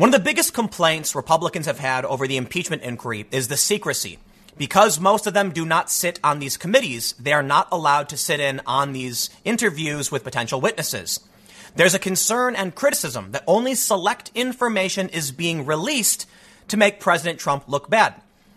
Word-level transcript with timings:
One 0.00 0.08
of 0.08 0.18
the 0.18 0.24
biggest 0.24 0.54
complaints 0.54 1.14
Republicans 1.14 1.66
have 1.66 1.78
had 1.78 2.06
over 2.06 2.26
the 2.26 2.38
impeachment 2.38 2.80
inquiry 2.80 3.26
is 3.30 3.48
the 3.48 3.58
secrecy. 3.58 4.18
Because 4.56 4.98
most 4.98 5.26
of 5.26 5.34
them 5.34 5.50
do 5.50 5.66
not 5.66 5.90
sit 5.90 6.18
on 6.24 6.38
these 6.38 6.56
committees, 6.56 7.12
they 7.20 7.34
are 7.34 7.42
not 7.42 7.68
allowed 7.70 8.08
to 8.08 8.16
sit 8.16 8.40
in 8.40 8.62
on 8.64 8.94
these 8.94 9.28
interviews 9.44 10.10
with 10.10 10.24
potential 10.24 10.58
witnesses. 10.58 11.20
There's 11.76 11.92
a 11.92 11.98
concern 11.98 12.56
and 12.56 12.74
criticism 12.74 13.32
that 13.32 13.44
only 13.46 13.74
select 13.74 14.30
information 14.34 15.10
is 15.10 15.32
being 15.32 15.66
released 15.66 16.26
to 16.68 16.78
make 16.78 16.98
President 16.98 17.38
Trump 17.38 17.64
look 17.66 17.90
bad. 17.90 18.14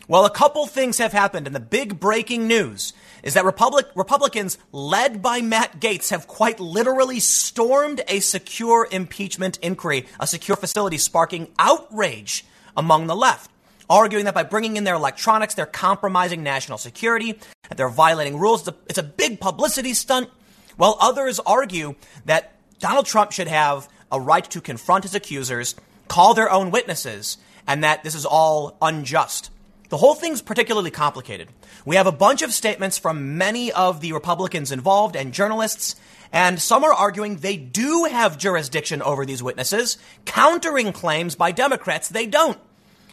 Well, 0.07 0.23
a 0.23 0.29
couple 0.29 0.65
things 0.65 0.97
have 0.99 1.11
happened, 1.11 1.45
and 1.45 1.53
the 1.53 1.59
big 1.59 1.99
breaking 1.99 2.47
news 2.47 2.93
is 3.23 3.33
that 3.33 3.45
Republic, 3.45 3.87
Republicans, 3.95 4.57
led 4.71 5.21
by 5.21 5.41
Matt 5.41 5.79
Gaetz, 5.79 6.09
have 6.09 6.27
quite 6.27 6.59
literally 6.59 7.19
stormed 7.19 8.01
a 8.07 8.19
secure 8.19 8.87
impeachment 8.91 9.57
inquiry, 9.61 10.05
a 10.19 10.27
secure 10.27 10.57
facility, 10.57 10.97
sparking 10.97 11.47
outrage 11.57 12.45
among 12.75 13.07
the 13.07 13.15
left, 13.15 13.49
arguing 13.89 14.25
that 14.25 14.33
by 14.33 14.43
bringing 14.43 14.77
in 14.77 14.83
their 14.83 14.95
electronics, 14.95 15.53
they're 15.53 15.65
compromising 15.65 16.43
national 16.43 16.77
security, 16.77 17.39
that 17.69 17.77
they're 17.77 17.89
violating 17.89 18.37
rules. 18.37 18.67
It's 18.67 18.69
a, 18.69 18.75
it's 18.89 18.99
a 18.99 19.03
big 19.03 19.39
publicity 19.39 19.93
stunt. 19.93 20.29
While 20.75 20.97
others 20.99 21.39
argue 21.39 21.95
that 22.25 22.55
Donald 22.79 23.05
Trump 23.05 23.31
should 23.31 23.47
have 23.47 23.87
a 24.11 24.19
right 24.19 24.43
to 24.51 24.59
confront 24.59 25.03
his 25.03 25.15
accusers, 25.15 25.75
call 26.07 26.33
their 26.33 26.51
own 26.51 26.71
witnesses, 26.71 27.37
and 27.67 27.83
that 27.83 28.03
this 28.03 28.15
is 28.15 28.25
all 28.25 28.77
unjust. 28.81 29.49
The 29.89 29.97
whole 29.97 30.15
thing's 30.15 30.41
particularly 30.41 30.91
complicated. 30.91 31.49
We 31.85 31.97
have 31.97 32.07
a 32.07 32.11
bunch 32.11 32.41
of 32.41 32.53
statements 32.53 32.97
from 32.97 33.37
many 33.37 33.71
of 33.71 33.99
the 33.99 34.13
Republicans 34.13 34.71
involved 34.71 35.15
and 35.15 35.33
journalists, 35.33 35.95
and 36.31 36.61
some 36.61 36.83
are 36.83 36.93
arguing 36.93 37.37
they 37.37 37.57
do 37.57 38.05
have 38.09 38.37
jurisdiction 38.37 39.01
over 39.01 39.25
these 39.25 39.43
witnesses, 39.43 39.97
countering 40.25 40.93
claims 40.93 41.35
by 41.35 41.51
Democrats 41.51 42.07
they 42.07 42.25
don't. 42.25 42.57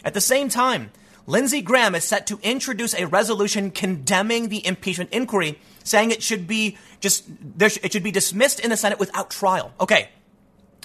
At 0.04 0.14
the 0.14 0.20
same 0.20 0.48
time, 0.48 0.92
Lindsey 1.26 1.62
Graham 1.62 1.94
is 1.94 2.04
set 2.04 2.26
to 2.28 2.38
introduce 2.42 2.94
a 2.94 3.06
resolution 3.06 3.70
condemning 3.70 4.48
the 4.48 4.64
impeachment 4.64 5.10
inquiry, 5.10 5.58
saying 5.84 6.10
it 6.10 6.22
should 6.22 6.46
be 6.46 6.78
just 7.00 7.24
it 7.58 7.92
should 7.92 8.02
be 8.02 8.10
dismissed 8.10 8.60
in 8.60 8.70
the 8.70 8.76
Senate 8.76 8.98
without 8.98 9.30
trial. 9.30 9.72
Okay, 9.80 10.08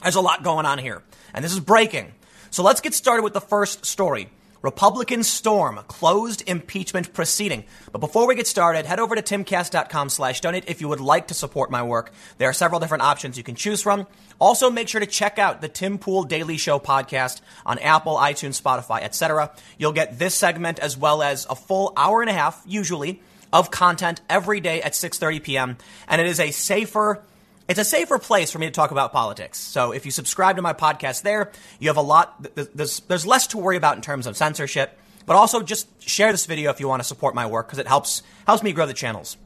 there's 0.02 0.16
a 0.16 0.22
lot 0.22 0.44
going 0.44 0.66
on 0.66 0.80
here, 0.80 1.04
and 1.34 1.46
this 1.46 1.54
is 1.54 1.60
breaking. 1.60 2.14
So 2.50 2.64
let's 2.64 2.82
get 2.82 2.94
started 2.94 3.24
with 3.24 3.34
the 3.34 3.42
first 3.42 3.86
story. 3.86 4.30
Republican 4.62 5.24
storm 5.24 5.80
closed 5.88 6.44
impeachment 6.48 7.14
proceeding. 7.14 7.66
But 7.92 8.00
before 8.00 8.28
we 8.28 8.36
get 8.36 8.48
started, 8.48 8.86
head 8.86 9.00
over 9.00 9.16
to 9.16 9.22
timcast.com 9.22 10.10
slash 10.10 10.42
donate 10.42 10.66
if 10.68 10.82
you 10.82 10.88
would 10.88 11.00
like 11.00 11.28
to 11.28 11.34
support 11.34 11.72
my 11.72 11.84
work. 11.84 12.12
There 12.38 12.50
are 12.50 12.54
several 12.54 12.80
different 12.80 13.04
options 13.04 13.38
you 13.38 13.44
can 13.44 13.56
choose 13.56 13.82
from. 13.82 14.08
Also, 14.40 14.70
make 14.70 14.88
sure 14.88 15.00
to 15.00 15.08
check 15.08 15.40
out 15.40 15.62
the 15.62 15.70
Tim 15.70 15.98
Pool 15.98 16.24
Daily 16.24 16.58
Show 16.58 16.80
podcast 16.80 17.42
on 17.66 17.80
Apple, 17.80 18.18
iTunes, 18.18 18.62
Spotify, 18.62 19.02
etc. 19.02 19.52
You'll 19.78 19.94
get 19.94 20.20
this 20.20 20.36
segment 20.36 20.80
as 20.80 20.98
well 20.98 21.22
as 21.22 21.46
a 21.50 21.56
full 21.56 21.94
hour 21.96 22.22
and 22.22 22.30
a 22.30 22.34
half, 22.34 22.62
usually, 22.66 23.22
of 23.54 23.72
content 23.72 24.22
every 24.30 24.60
day 24.60 24.82
at 24.82 24.92
6.30 24.94 25.44
p.m. 25.44 25.78
And 26.08 26.20
it 26.20 26.28
is 26.28 26.40
a 26.40 26.52
safer, 26.52 27.22
it's 27.68 27.80
a 27.80 27.84
safer 27.84 28.20
place 28.20 28.52
for 28.52 28.60
me 28.60 28.68
to 28.68 28.72
talk 28.72 28.92
about 28.92 29.12
politics. 29.12 29.58
So 29.58 29.92
if 29.92 30.06
you 30.06 30.12
subscribe 30.12 30.58
to 30.58 30.62
my 30.62 30.74
podcast 30.74 31.24
there, 31.24 31.52
you 31.80 31.90
have 31.90 31.98
a 31.98 32.02
lot, 32.02 32.48
there's, 32.56 33.00
there's 33.02 33.26
less 33.26 33.48
to 33.48 33.58
worry 33.58 33.78
about 33.78 33.96
in 33.96 34.02
terms 34.02 34.28
of 34.28 34.38
censorship, 34.38 34.98
but 35.26 35.36
also 35.36 35.62
just 35.62 35.88
share 36.02 36.32
this 36.32 36.46
video 36.46 36.70
if 36.70 36.80
you 36.80 36.88
want 36.88 37.02
to 37.02 37.08
support 37.08 37.34
my 37.34 37.48
work 37.48 37.68
because 37.68 37.80
it 37.80 37.88
helps, 37.88 38.22
helps 38.46 38.62
me 38.62 38.72
grow 38.72 38.86
the 38.86 38.94
channels. 38.94 39.38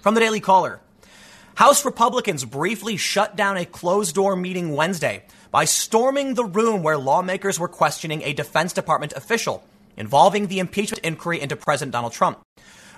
From 0.00 0.14
the 0.14 0.20
Daily 0.20 0.40
Caller, 0.40 0.80
House 1.54 1.84
Republicans 1.84 2.44
briefly 2.44 2.96
shut 2.96 3.36
down 3.36 3.56
a 3.56 3.64
closed 3.64 4.14
door 4.14 4.36
meeting 4.36 4.74
Wednesday 4.74 5.24
by 5.50 5.64
storming 5.64 6.34
the 6.34 6.44
room 6.44 6.82
where 6.82 6.98
lawmakers 6.98 7.58
were 7.58 7.68
questioning 7.68 8.22
a 8.22 8.32
Defense 8.32 8.72
Department 8.72 9.12
official 9.14 9.64
involving 9.96 10.48
the 10.48 10.58
impeachment 10.58 11.02
inquiry 11.04 11.40
into 11.40 11.56
President 11.56 11.92
Donald 11.92 12.12
Trump. 12.12 12.42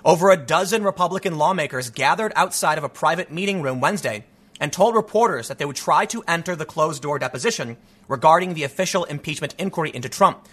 Over 0.03 0.31
a 0.31 0.37
dozen 0.37 0.83
Republican 0.83 1.37
lawmakers 1.37 1.89
gathered 1.89 2.33
outside 2.35 2.77
of 2.77 2.83
a 2.83 2.89
private 2.89 3.31
meeting 3.31 3.61
room 3.61 3.79
Wednesday 3.79 4.25
and 4.59 4.73
told 4.73 4.95
reporters 4.95 5.47
that 5.47 5.57
they 5.57 5.65
would 5.65 5.75
try 5.75 6.05
to 6.05 6.23
enter 6.27 6.55
the 6.55 6.65
closed 6.65 7.01
door 7.01 7.19
deposition 7.19 7.77
regarding 8.07 8.53
the 8.53 8.63
official 8.63 9.03
impeachment 9.05 9.55
inquiry 9.57 9.91
into 9.93 10.09
Trump. 10.09 10.47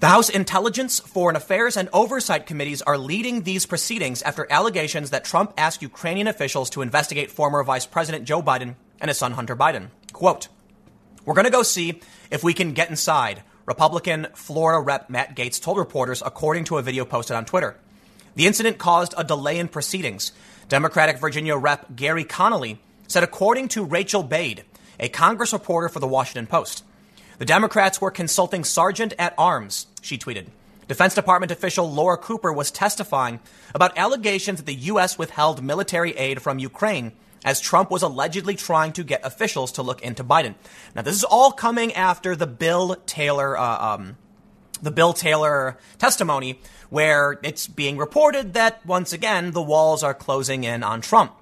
The 0.00 0.08
House 0.08 0.28
Intelligence, 0.28 1.00
Foreign 1.00 1.34
Affairs, 1.34 1.76
and 1.76 1.88
Oversight 1.92 2.46
Committees 2.46 2.82
are 2.82 2.96
leading 2.96 3.42
these 3.42 3.66
proceedings 3.66 4.22
after 4.22 4.46
allegations 4.48 5.10
that 5.10 5.24
Trump 5.24 5.52
asked 5.58 5.82
Ukrainian 5.82 6.28
officials 6.28 6.70
to 6.70 6.82
investigate 6.82 7.32
former 7.32 7.64
Vice 7.64 7.84
President 7.84 8.24
Joe 8.24 8.40
Biden 8.40 8.76
and 9.00 9.08
his 9.08 9.18
son 9.18 9.32
Hunter 9.32 9.56
Biden. 9.56 9.88
Quote, 10.12 10.46
We're 11.24 11.34
going 11.34 11.46
to 11.46 11.50
go 11.50 11.64
see 11.64 12.00
if 12.30 12.44
we 12.44 12.54
can 12.54 12.74
get 12.74 12.90
inside, 12.90 13.42
Republican 13.66 14.28
Florida 14.34 14.80
Rep 14.80 15.10
Matt 15.10 15.34
Gaetz 15.34 15.60
told 15.60 15.78
reporters, 15.78 16.22
according 16.24 16.64
to 16.64 16.78
a 16.78 16.82
video 16.82 17.04
posted 17.04 17.36
on 17.36 17.44
Twitter. 17.44 17.76
The 18.36 18.46
incident 18.46 18.78
caused 18.78 19.14
a 19.16 19.24
delay 19.24 19.58
in 19.58 19.66
proceedings. 19.66 20.30
Democratic 20.68 21.18
Virginia 21.18 21.56
Rep 21.56 21.96
Gary 21.96 22.22
Connolly 22.22 22.80
said, 23.08 23.24
according 23.24 23.68
to 23.68 23.84
Rachel 23.84 24.22
Bade, 24.22 24.64
a 25.00 25.08
Congress 25.08 25.52
reporter 25.52 25.88
for 25.88 25.98
the 25.98 26.06
Washington 26.06 26.46
Post. 26.46 26.84
The 27.38 27.44
Democrats 27.44 28.00
were 28.00 28.10
consulting 28.10 28.64
Sergeant 28.64 29.14
at 29.18 29.34
Arms, 29.36 29.86
she 30.00 30.18
tweeted. 30.18 30.46
Defense 30.88 31.14
Department 31.14 31.52
official 31.52 31.90
Laura 31.90 32.16
Cooper 32.16 32.52
was 32.52 32.70
testifying 32.70 33.40
about 33.74 33.96
allegations 33.98 34.58
that 34.58 34.66
the 34.66 34.74
U.S. 34.74 35.18
withheld 35.18 35.62
military 35.62 36.12
aid 36.12 36.40
from 36.40 36.58
Ukraine 36.58 37.12
as 37.44 37.60
Trump 37.60 37.90
was 37.90 38.02
allegedly 38.02 38.56
trying 38.56 38.92
to 38.92 39.04
get 39.04 39.24
officials 39.24 39.72
to 39.72 39.82
look 39.82 40.02
into 40.02 40.24
Biden. 40.24 40.54
Now, 40.94 41.02
this 41.02 41.14
is 41.14 41.24
all 41.24 41.52
coming 41.52 41.92
after 41.92 42.34
the 42.34 42.46
Bill 42.46 42.96
Taylor, 43.06 43.56
uh, 43.56 43.94
um, 43.94 44.16
the 44.82 44.90
Bill 44.90 45.12
Taylor 45.12 45.78
testimony, 45.98 46.60
where 46.90 47.38
it's 47.42 47.66
being 47.66 47.96
reported 47.96 48.54
that 48.54 48.84
once 48.84 49.12
again 49.12 49.52
the 49.52 49.62
walls 49.62 50.02
are 50.02 50.14
closing 50.14 50.64
in 50.64 50.82
on 50.82 51.00
Trump. 51.00 51.32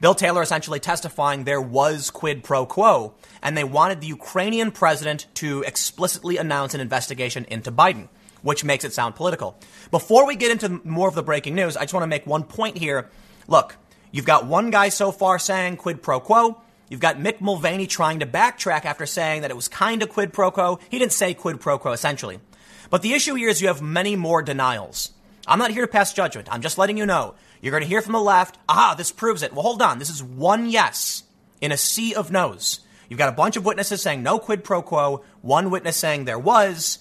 Bill 0.00 0.14
Taylor 0.14 0.40
essentially 0.40 0.80
testifying 0.80 1.44
there 1.44 1.60
was 1.60 2.08
quid 2.08 2.42
pro 2.42 2.64
quo, 2.64 3.14
and 3.42 3.54
they 3.54 3.64
wanted 3.64 4.00
the 4.00 4.06
Ukrainian 4.06 4.70
president 4.70 5.26
to 5.34 5.62
explicitly 5.62 6.38
announce 6.38 6.72
an 6.72 6.80
investigation 6.80 7.44
into 7.50 7.70
Biden, 7.70 8.08
which 8.40 8.64
makes 8.64 8.84
it 8.84 8.94
sound 8.94 9.14
political. 9.14 9.58
Before 9.90 10.26
we 10.26 10.36
get 10.36 10.50
into 10.50 10.80
more 10.84 11.08
of 11.08 11.14
the 11.14 11.22
breaking 11.22 11.54
news, 11.54 11.76
I 11.76 11.82
just 11.82 11.92
want 11.92 12.04
to 12.04 12.08
make 12.08 12.26
one 12.26 12.44
point 12.44 12.78
here. 12.78 13.10
Look, 13.46 13.76
you've 14.10 14.24
got 14.24 14.46
one 14.46 14.70
guy 14.70 14.88
so 14.88 15.12
far 15.12 15.38
saying 15.38 15.76
quid 15.76 16.02
pro 16.02 16.18
quo. 16.18 16.62
You've 16.88 17.00
got 17.00 17.18
Mick 17.18 17.42
Mulvaney 17.42 17.86
trying 17.86 18.20
to 18.20 18.26
backtrack 18.26 18.86
after 18.86 19.04
saying 19.04 19.42
that 19.42 19.50
it 19.50 19.56
was 19.56 19.68
kind 19.68 20.02
of 20.02 20.08
quid 20.08 20.32
pro 20.32 20.50
quo. 20.50 20.78
He 20.88 20.98
didn't 20.98 21.12
say 21.12 21.34
quid 21.34 21.60
pro 21.60 21.78
quo, 21.78 21.92
essentially. 21.92 22.40
But 22.88 23.02
the 23.02 23.12
issue 23.12 23.34
here 23.34 23.50
is 23.50 23.60
you 23.60 23.68
have 23.68 23.82
many 23.82 24.16
more 24.16 24.42
denials. 24.42 25.12
I'm 25.46 25.58
not 25.58 25.70
here 25.70 25.86
to 25.86 25.92
pass 25.92 26.12
judgment. 26.12 26.48
I'm 26.50 26.62
just 26.62 26.78
letting 26.78 26.96
you 26.96 27.06
know. 27.06 27.34
You're 27.60 27.72
going 27.72 27.82
to 27.82 27.88
hear 27.88 28.02
from 28.02 28.12
the 28.12 28.20
left, 28.20 28.58
aha, 28.68 28.94
this 28.96 29.12
proves 29.12 29.42
it. 29.42 29.52
Well, 29.52 29.62
hold 29.62 29.82
on. 29.82 29.98
This 29.98 30.10
is 30.10 30.22
one 30.22 30.68
yes 30.68 31.24
in 31.60 31.72
a 31.72 31.76
sea 31.76 32.14
of 32.14 32.30
no's. 32.30 32.80
You've 33.08 33.18
got 33.18 33.28
a 33.28 33.36
bunch 33.36 33.56
of 33.56 33.64
witnesses 33.64 34.02
saying 34.02 34.22
no 34.22 34.38
quid 34.38 34.64
pro 34.64 34.82
quo, 34.82 35.24
one 35.42 35.70
witness 35.70 35.96
saying 35.96 36.24
there 36.24 36.38
was. 36.38 36.98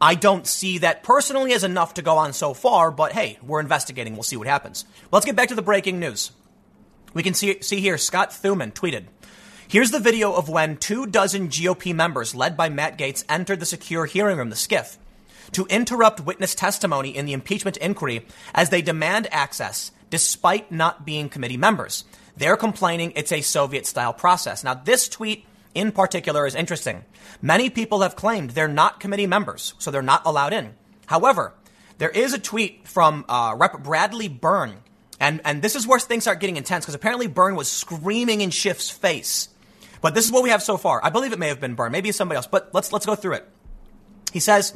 I 0.00 0.14
don't 0.14 0.46
see 0.46 0.78
that 0.78 1.02
personally 1.02 1.52
as 1.52 1.64
enough 1.64 1.94
to 1.94 2.02
go 2.02 2.16
on 2.18 2.32
so 2.32 2.54
far, 2.54 2.90
but 2.90 3.12
hey, 3.12 3.38
we're 3.42 3.60
investigating. 3.60 4.14
We'll 4.14 4.22
see 4.22 4.36
what 4.36 4.46
happens. 4.46 4.84
Let's 5.10 5.26
get 5.26 5.34
back 5.34 5.48
to 5.48 5.54
the 5.56 5.62
breaking 5.62 5.98
news. 5.98 6.30
We 7.14 7.22
can 7.22 7.34
see, 7.34 7.60
see 7.62 7.80
here 7.80 7.98
Scott 7.98 8.30
Thuman 8.30 8.72
tweeted. 8.72 9.06
Here's 9.66 9.90
the 9.90 9.98
video 9.98 10.32
of 10.32 10.48
when 10.48 10.76
two 10.76 11.06
dozen 11.06 11.48
GOP 11.48 11.94
members, 11.94 12.34
led 12.34 12.56
by 12.56 12.68
Matt 12.68 12.96
Gaetz, 12.96 13.24
entered 13.28 13.60
the 13.60 13.66
secure 13.66 14.06
hearing 14.06 14.38
room, 14.38 14.50
the 14.50 14.56
SCIF 14.56 14.98
to 15.52 15.66
interrupt 15.66 16.20
witness 16.20 16.54
testimony 16.54 17.16
in 17.16 17.26
the 17.26 17.32
impeachment 17.32 17.76
inquiry 17.78 18.26
as 18.54 18.70
they 18.70 18.82
demand 18.82 19.28
access 19.30 19.92
despite 20.10 20.72
not 20.72 21.04
being 21.04 21.28
committee 21.28 21.56
members. 21.56 22.04
They're 22.36 22.56
complaining 22.56 23.12
it's 23.16 23.32
a 23.32 23.40
Soviet 23.40 23.86
style 23.86 24.12
process. 24.12 24.64
Now, 24.64 24.74
this 24.74 25.08
tweet 25.08 25.44
in 25.74 25.92
particular 25.92 26.46
is 26.46 26.54
interesting. 26.54 27.04
Many 27.42 27.70
people 27.70 28.00
have 28.02 28.16
claimed 28.16 28.50
they're 28.50 28.68
not 28.68 29.00
committee 29.00 29.26
members, 29.26 29.74
so 29.78 29.90
they're 29.90 30.02
not 30.02 30.22
allowed 30.24 30.52
in. 30.52 30.74
However, 31.06 31.54
there 31.98 32.10
is 32.10 32.32
a 32.32 32.38
tweet 32.38 32.86
from 32.86 33.24
uh, 33.28 33.54
Rep. 33.58 33.82
Bradley 33.82 34.28
Byrne, 34.28 34.76
and, 35.20 35.40
and 35.44 35.62
this 35.62 35.74
is 35.74 35.86
where 35.86 35.98
things 35.98 36.24
start 36.24 36.40
getting 36.40 36.56
intense 36.56 36.84
because 36.84 36.94
apparently 36.94 37.26
Byrne 37.26 37.56
was 37.56 37.70
screaming 37.70 38.40
in 38.40 38.50
Schiff's 38.50 38.90
face. 38.90 39.48
But 40.00 40.14
this 40.14 40.24
is 40.24 40.32
what 40.32 40.44
we 40.44 40.50
have 40.50 40.62
so 40.62 40.76
far. 40.76 41.04
I 41.04 41.10
believe 41.10 41.32
it 41.32 41.40
may 41.40 41.48
have 41.48 41.60
been 41.60 41.74
Byrne, 41.74 41.90
maybe 41.90 42.12
somebody 42.12 42.36
else, 42.36 42.46
but 42.46 42.70
let's, 42.72 42.92
let's 42.92 43.04
go 43.04 43.16
through 43.16 43.34
it. 43.34 43.48
He 44.32 44.38
says, 44.38 44.74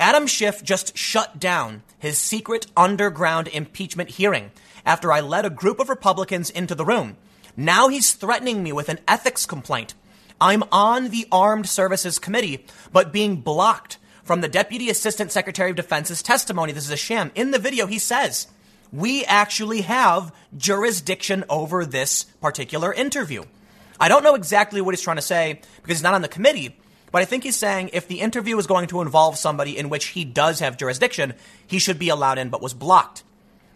Adam 0.00 0.26
Schiff 0.26 0.64
just 0.64 0.96
shut 0.96 1.38
down 1.38 1.82
his 1.98 2.16
secret 2.16 2.66
underground 2.74 3.48
impeachment 3.48 4.08
hearing 4.08 4.50
after 4.86 5.12
I 5.12 5.20
led 5.20 5.44
a 5.44 5.50
group 5.50 5.78
of 5.78 5.90
Republicans 5.90 6.48
into 6.48 6.74
the 6.74 6.86
room. 6.86 7.18
Now 7.54 7.88
he's 7.88 8.14
threatening 8.14 8.62
me 8.62 8.72
with 8.72 8.88
an 8.88 8.98
ethics 9.06 9.44
complaint. 9.44 9.92
I'm 10.40 10.64
on 10.72 11.10
the 11.10 11.28
Armed 11.30 11.68
Services 11.68 12.18
Committee, 12.18 12.64
but 12.94 13.12
being 13.12 13.42
blocked 13.42 13.98
from 14.24 14.40
the 14.40 14.48
Deputy 14.48 14.88
Assistant 14.88 15.32
Secretary 15.32 15.68
of 15.68 15.76
Defense's 15.76 16.22
testimony. 16.22 16.72
This 16.72 16.86
is 16.86 16.90
a 16.90 16.96
sham. 16.96 17.30
In 17.34 17.50
the 17.50 17.58
video, 17.58 17.86
he 17.86 17.98
says, 17.98 18.46
we 18.90 19.26
actually 19.26 19.82
have 19.82 20.34
jurisdiction 20.56 21.44
over 21.50 21.84
this 21.84 22.24
particular 22.40 22.90
interview. 22.90 23.44
I 24.00 24.08
don't 24.08 24.24
know 24.24 24.34
exactly 24.34 24.80
what 24.80 24.94
he's 24.94 25.02
trying 25.02 25.16
to 25.16 25.22
say 25.22 25.60
because 25.82 25.98
he's 25.98 26.02
not 26.02 26.14
on 26.14 26.22
the 26.22 26.28
committee, 26.28 26.74
But 27.12 27.22
I 27.22 27.24
think 27.24 27.42
he's 27.42 27.56
saying 27.56 27.90
if 27.92 28.06
the 28.06 28.20
interview 28.20 28.56
is 28.58 28.66
going 28.66 28.86
to 28.88 29.00
involve 29.00 29.36
somebody 29.36 29.76
in 29.76 29.88
which 29.88 30.06
he 30.06 30.24
does 30.24 30.60
have 30.60 30.76
jurisdiction, 30.76 31.34
he 31.66 31.78
should 31.78 31.98
be 31.98 32.08
allowed 32.08 32.38
in, 32.38 32.50
but 32.50 32.62
was 32.62 32.74
blocked. 32.74 33.24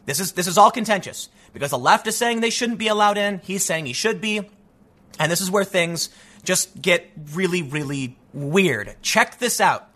This 0.07 0.21
is 0.21 0.33
this 0.33 0.47
is 0.47 0.59
all 0.59 0.71
contentious 0.71 1.29
because 1.53 1.71
the 1.71 1.79
left 1.79 2.07
is 2.07 2.17
saying 2.17 2.41
they 2.41 2.51
shouldn't 2.51 2.79
be 2.79 2.89
allowed 2.89 3.19
in. 3.19 3.41
He's 3.43 3.65
saying 3.65 3.87
he 3.87 3.93
should 3.93 4.21
be, 4.21 4.43
and 5.19 5.33
this 5.33 5.41
is 5.41 5.51
where 5.51 5.65
things 5.65 6.11
just 6.45 6.81
get 6.81 7.11
really, 7.33 7.63
really 7.63 8.17
weird. 8.33 8.95
Check 9.03 9.39
this 9.39 9.61
out. 9.61 9.89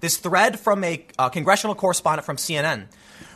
This 0.00 0.16
thread 0.16 0.58
from 0.58 0.82
a 0.82 1.04
uh, 1.18 1.28
congressional 1.28 1.74
correspondent 1.74 2.24
from 2.24 2.36
CNN, 2.36 2.86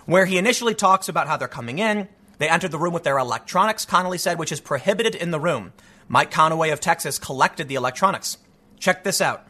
where 0.06 0.24
he 0.24 0.38
initially 0.38 0.74
talks 0.74 1.08
about 1.08 1.28
how 1.28 1.36
they're 1.36 1.46
coming 1.46 1.78
in. 1.78 2.08
They 2.38 2.48
entered 2.48 2.70
the 2.70 2.78
room 2.78 2.94
with 2.94 3.04
their 3.04 3.18
electronics, 3.18 3.84
Connolly 3.84 4.18
said, 4.18 4.38
which 4.38 4.50
is 4.50 4.60
prohibited 4.60 5.14
in 5.14 5.30
the 5.30 5.38
room. 5.38 5.72
Mike 6.08 6.30
Conaway 6.30 6.72
of 6.72 6.80
Texas 6.80 7.18
collected 7.18 7.68
the 7.68 7.74
electronics. 7.76 8.38
Check 8.84 9.02
this 9.02 9.22
out. 9.22 9.46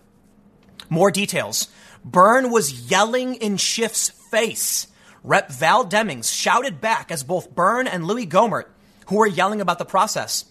More 0.88 1.10
details. 1.10 1.66
Byrne 2.04 2.52
was 2.52 2.88
yelling 2.88 3.34
in 3.34 3.56
Schiff's 3.56 4.10
face. 4.10 4.86
Rep 5.25 5.50
Val 5.50 5.84
Demings 5.84 6.32
shouted 6.32 6.81
back 6.81 7.10
as 7.10 7.25
both 7.25 7.52
Byrne 7.52 7.88
and 7.88 8.06
Louis 8.06 8.28
Gohmert, 8.28 8.66
who 9.08 9.16
were 9.16 9.26
yelling 9.26 9.60
about 9.60 9.81
the 9.81 9.84
process. 9.84 10.44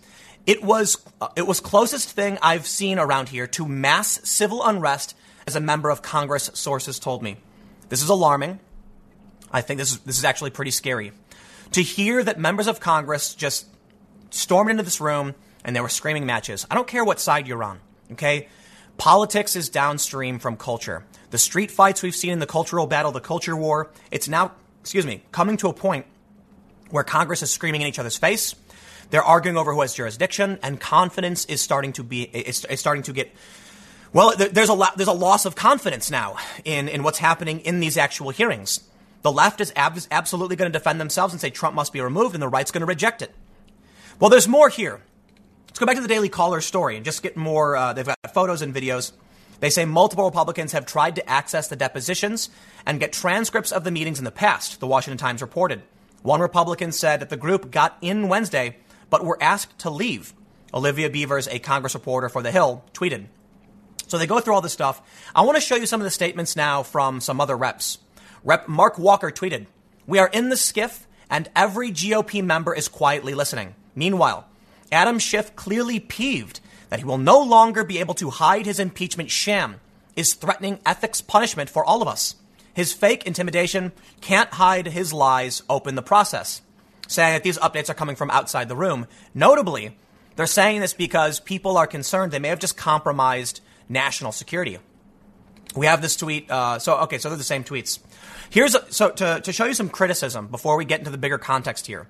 It 0.46 0.62
was 0.62 0.98
uh, 1.22 1.30
it 1.38 1.48
was 1.48 1.62
closest 1.62 2.10
thing 2.10 2.38
I've 2.42 2.68
seen 2.68 3.00
around 3.00 3.30
here 3.30 3.48
to 3.48 3.66
mass 3.66 4.20
civil 4.28 4.62
unrest 4.62 5.16
as 5.48 5.56
a 5.56 5.62
member 5.62 5.90
of 5.90 6.02
Congress, 6.02 6.52
sources 6.54 7.00
told 7.00 7.24
me. 7.24 7.38
This 7.88 8.04
is 8.04 8.10
alarming. 8.10 8.60
I 9.50 9.62
think 9.62 9.78
this 9.78 9.94
is 9.94 10.00
this 10.00 10.18
is 10.18 10.26
actually 10.26 10.50
pretty 10.50 10.72
scary. 10.72 11.14
To 11.72 11.82
hear 11.82 12.22
that 12.22 12.38
members 12.38 12.68
of 12.68 12.82
Congress 12.82 13.34
just 13.34 13.66
stormed 14.30 14.72
into 14.72 14.84
this 14.84 15.00
room 15.00 15.36
and 15.64 15.74
they 15.74 15.80
were 15.80 15.88
screaming 15.88 16.26
matches. 16.26 16.68
I 16.70 16.76
don't 16.76 16.86
care 16.86 17.06
what 17.06 17.22
side 17.22 17.48
you're 17.48 17.64
on, 17.64 17.80
okay? 18.12 18.50
Politics 18.98 19.56
is 19.56 19.70
downstream 19.70 20.40
from 20.40 20.56
culture. 20.56 21.06
The 21.32 21.38
street 21.38 21.72
fights 21.72 22.04
we've 22.04 22.16
seen 22.16 22.32
in 22.32 22.40
the 22.40 22.46
cultural 22.46 22.88
battle, 22.88 23.12
the 23.12 23.20
culture 23.20 23.56
war, 23.56 23.92
it's 24.12 24.30
now, 24.30 24.52
excuse 24.82 25.06
me, 25.06 25.24
coming 25.32 25.58
to 25.58 25.68
a 25.68 25.74
point 25.74 26.06
where 26.92 27.04
Congress 27.04 27.42
is 27.42 27.52
screaming 27.52 27.82
in 27.82 27.88
each 27.88 28.00
other's 28.00 28.18
face. 28.18 28.56
They're 29.10 29.24
arguing 29.24 29.58
over 29.58 29.74
who 29.74 29.82
has 29.82 29.94
jurisdiction, 29.94 30.60
and 30.64 30.80
confidence 30.80 31.46
is 31.46 31.62
starting 31.62 31.94
to 31.94 32.04
be 32.04 32.24
is, 32.24 32.66
is 32.66 32.80
starting 32.80 33.04
to 33.04 33.14
get. 33.14 33.32
Well, 34.12 34.34
there's 34.38 34.70
a 34.70 34.74
lot, 34.74 34.96
there's 34.98 35.08
a 35.08 35.14
loss 35.14 35.46
of 35.46 35.56
confidence 35.56 36.12
now 36.12 36.38
in 36.64 36.88
in 36.88 37.04
what's 37.04 37.18
happening 37.18 37.62
in 37.62 37.80
these 37.80 37.98
actual 37.98 38.30
hearings. 38.30 38.82
The 39.24 39.32
left 39.32 39.62
is 39.62 39.72
ab- 39.76 40.00
absolutely 40.12 40.56
going 40.56 40.72
to 40.72 40.78
defend 40.78 41.00
themselves 41.00 41.34
and 41.34 41.42
say 41.42 41.50
Trump 41.50 41.76
must 41.76 41.94
be 41.94 42.02
removed, 42.02 42.36
and 42.36 42.42
the 42.42 42.48
right's 42.48 42.72
going 42.72 42.82
to 42.82 42.86
reject 42.86 43.22
it. 43.22 43.34
Well, 44.20 44.30
there's 44.30 44.48
more 44.48 44.70
here. 44.70 45.02
Let's 45.74 45.80
go 45.80 45.88
back 45.88 45.96
to 45.96 46.04
the 46.04 46.08
Daily 46.08 46.30
Caller 46.30 46.62
story 46.62 46.98
and 46.98 47.04
just 47.04 47.24
get 47.24 47.36
more. 47.36 47.76
Uh, 47.76 47.94
they've 47.94 48.06
got 48.06 48.20
photos 48.32 48.62
and 48.62 48.76
videos. 48.76 49.12
They 49.60 49.72
say 49.72 49.86
multiple 49.86 50.26
Republicans 50.26 50.74
have 50.74 50.86
tried 50.86 51.16
to 51.16 51.28
access 51.28 51.68
the 51.68 51.76
depositions 51.76 52.52
and 52.86 53.00
get 53.00 53.12
transcripts 53.12 53.72
of 53.72 53.84
the 53.84 53.90
meetings 53.90 54.20
in 54.20 54.24
the 54.24 54.30
past, 54.30 54.80
the 54.80 54.86
Washington 54.86 55.18
Times 55.18 55.42
reported. 55.42 55.82
One 56.22 56.42
Republican 56.42 56.92
said 56.92 57.22
that 57.22 57.32
the 57.32 57.38
group 57.38 57.72
got 57.72 57.98
in 58.02 58.28
Wednesday 58.28 58.78
but 59.10 59.26
were 59.26 59.42
asked 59.42 59.80
to 59.80 59.90
leave. 59.90 60.36
Olivia 60.76 61.10
Beavers, 61.10 61.48
a 61.48 61.58
Congress 61.58 61.96
reporter 61.96 62.30
for 62.30 62.44
The 62.44 62.52
Hill, 62.52 62.86
tweeted. 62.94 63.26
So 64.06 64.20
they 64.20 64.28
go 64.28 64.40
through 64.40 64.54
all 64.54 64.62
this 64.62 64.74
stuff. 64.74 65.02
I 65.34 65.42
want 65.42 65.56
to 65.56 65.62
show 65.62 65.76
you 65.76 65.88
some 65.88 66.02
of 66.02 66.06
the 66.06 66.12
statements 66.12 66.56
now 66.56 66.84
from 66.84 67.20
some 67.20 67.42
other 67.42 67.58
reps. 67.58 67.98
Rep 68.44 68.68
Mark 68.68 69.00
Walker 69.00 69.32
tweeted, 69.32 69.66
We 70.06 70.20
are 70.20 70.30
in 70.32 70.50
the 70.50 70.56
SCIF 70.56 71.08
and 71.32 71.50
every 71.56 71.90
GOP 71.90 72.44
member 72.44 72.76
is 72.76 72.88
quietly 72.88 73.34
listening. 73.34 73.74
Meanwhile, 73.96 74.48
Adam 74.94 75.20
Schiff, 75.20 75.56
clearly 75.56 76.00
peeved 76.00 76.60
that 76.90 77.00
he 77.00 77.06
will 77.06 77.18
no 77.18 77.40
longer 77.40 77.84
be 77.84 78.00
able 78.00 78.14
to 78.16 78.30
hide 78.30 78.66
his 78.66 78.80
impeachment 78.80 79.32
sham, 79.32 79.80
is 80.16 80.34
threatening 80.34 80.80
ethics 80.86 81.22
punishment 81.22 81.70
for 81.70 81.84
all 81.84 82.02
of 82.02 82.08
us. 82.08 82.36
His 82.74 82.94
fake 82.94 83.26
intimidation 83.26 83.92
can't 84.22 84.50
hide 84.54 84.88
his 84.88 85.14
lies, 85.14 85.64
open 85.70 85.96
the 85.96 86.02
process, 86.02 86.62
saying 87.08 87.34
that 87.34 87.44
these 87.44 87.58
updates 87.60 87.90
are 87.90 87.96
coming 87.96 88.16
from 88.16 88.32
outside 88.32 88.70
the 88.70 88.76
room. 88.76 89.08
Notably, 89.34 89.96
they're 90.36 90.48
saying 90.48 90.82
this 90.82 90.94
because 90.94 91.40
people 91.40 91.78
are 91.78 91.88
concerned 91.88 92.32
they 92.32 92.40
may 92.40 92.48
have 92.50 92.60
just 92.60 92.78
compromised 92.78 93.62
national 93.90 94.32
security. 94.32 94.80
We 95.76 95.86
have 95.86 96.02
this 96.02 96.16
tweet. 96.16 96.50
Uh, 96.50 96.80
so, 96.80 96.98
okay, 97.00 97.18
so 97.18 97.30
they're 97.30 97.38
the 97.38 97.44
same 97.44 97.64
tweets. 97.64 98.00
Here's 98.50 98.76
a, 98.76 98.92
so 98.92 99.10
to, 99.10 99.42
to 99.42 99.54
show 99.54 99.66
you 99.66 99.74
some 99.74 99.90
criticism 99.90 100.48
before 100.48 100.78
we 100.78 100.86
get 100.86 101.00
into 101.00 101.12
the 101.12 101.18
bigger 101.18 101.38
context 101.38 101.88
here. 101.88 102.08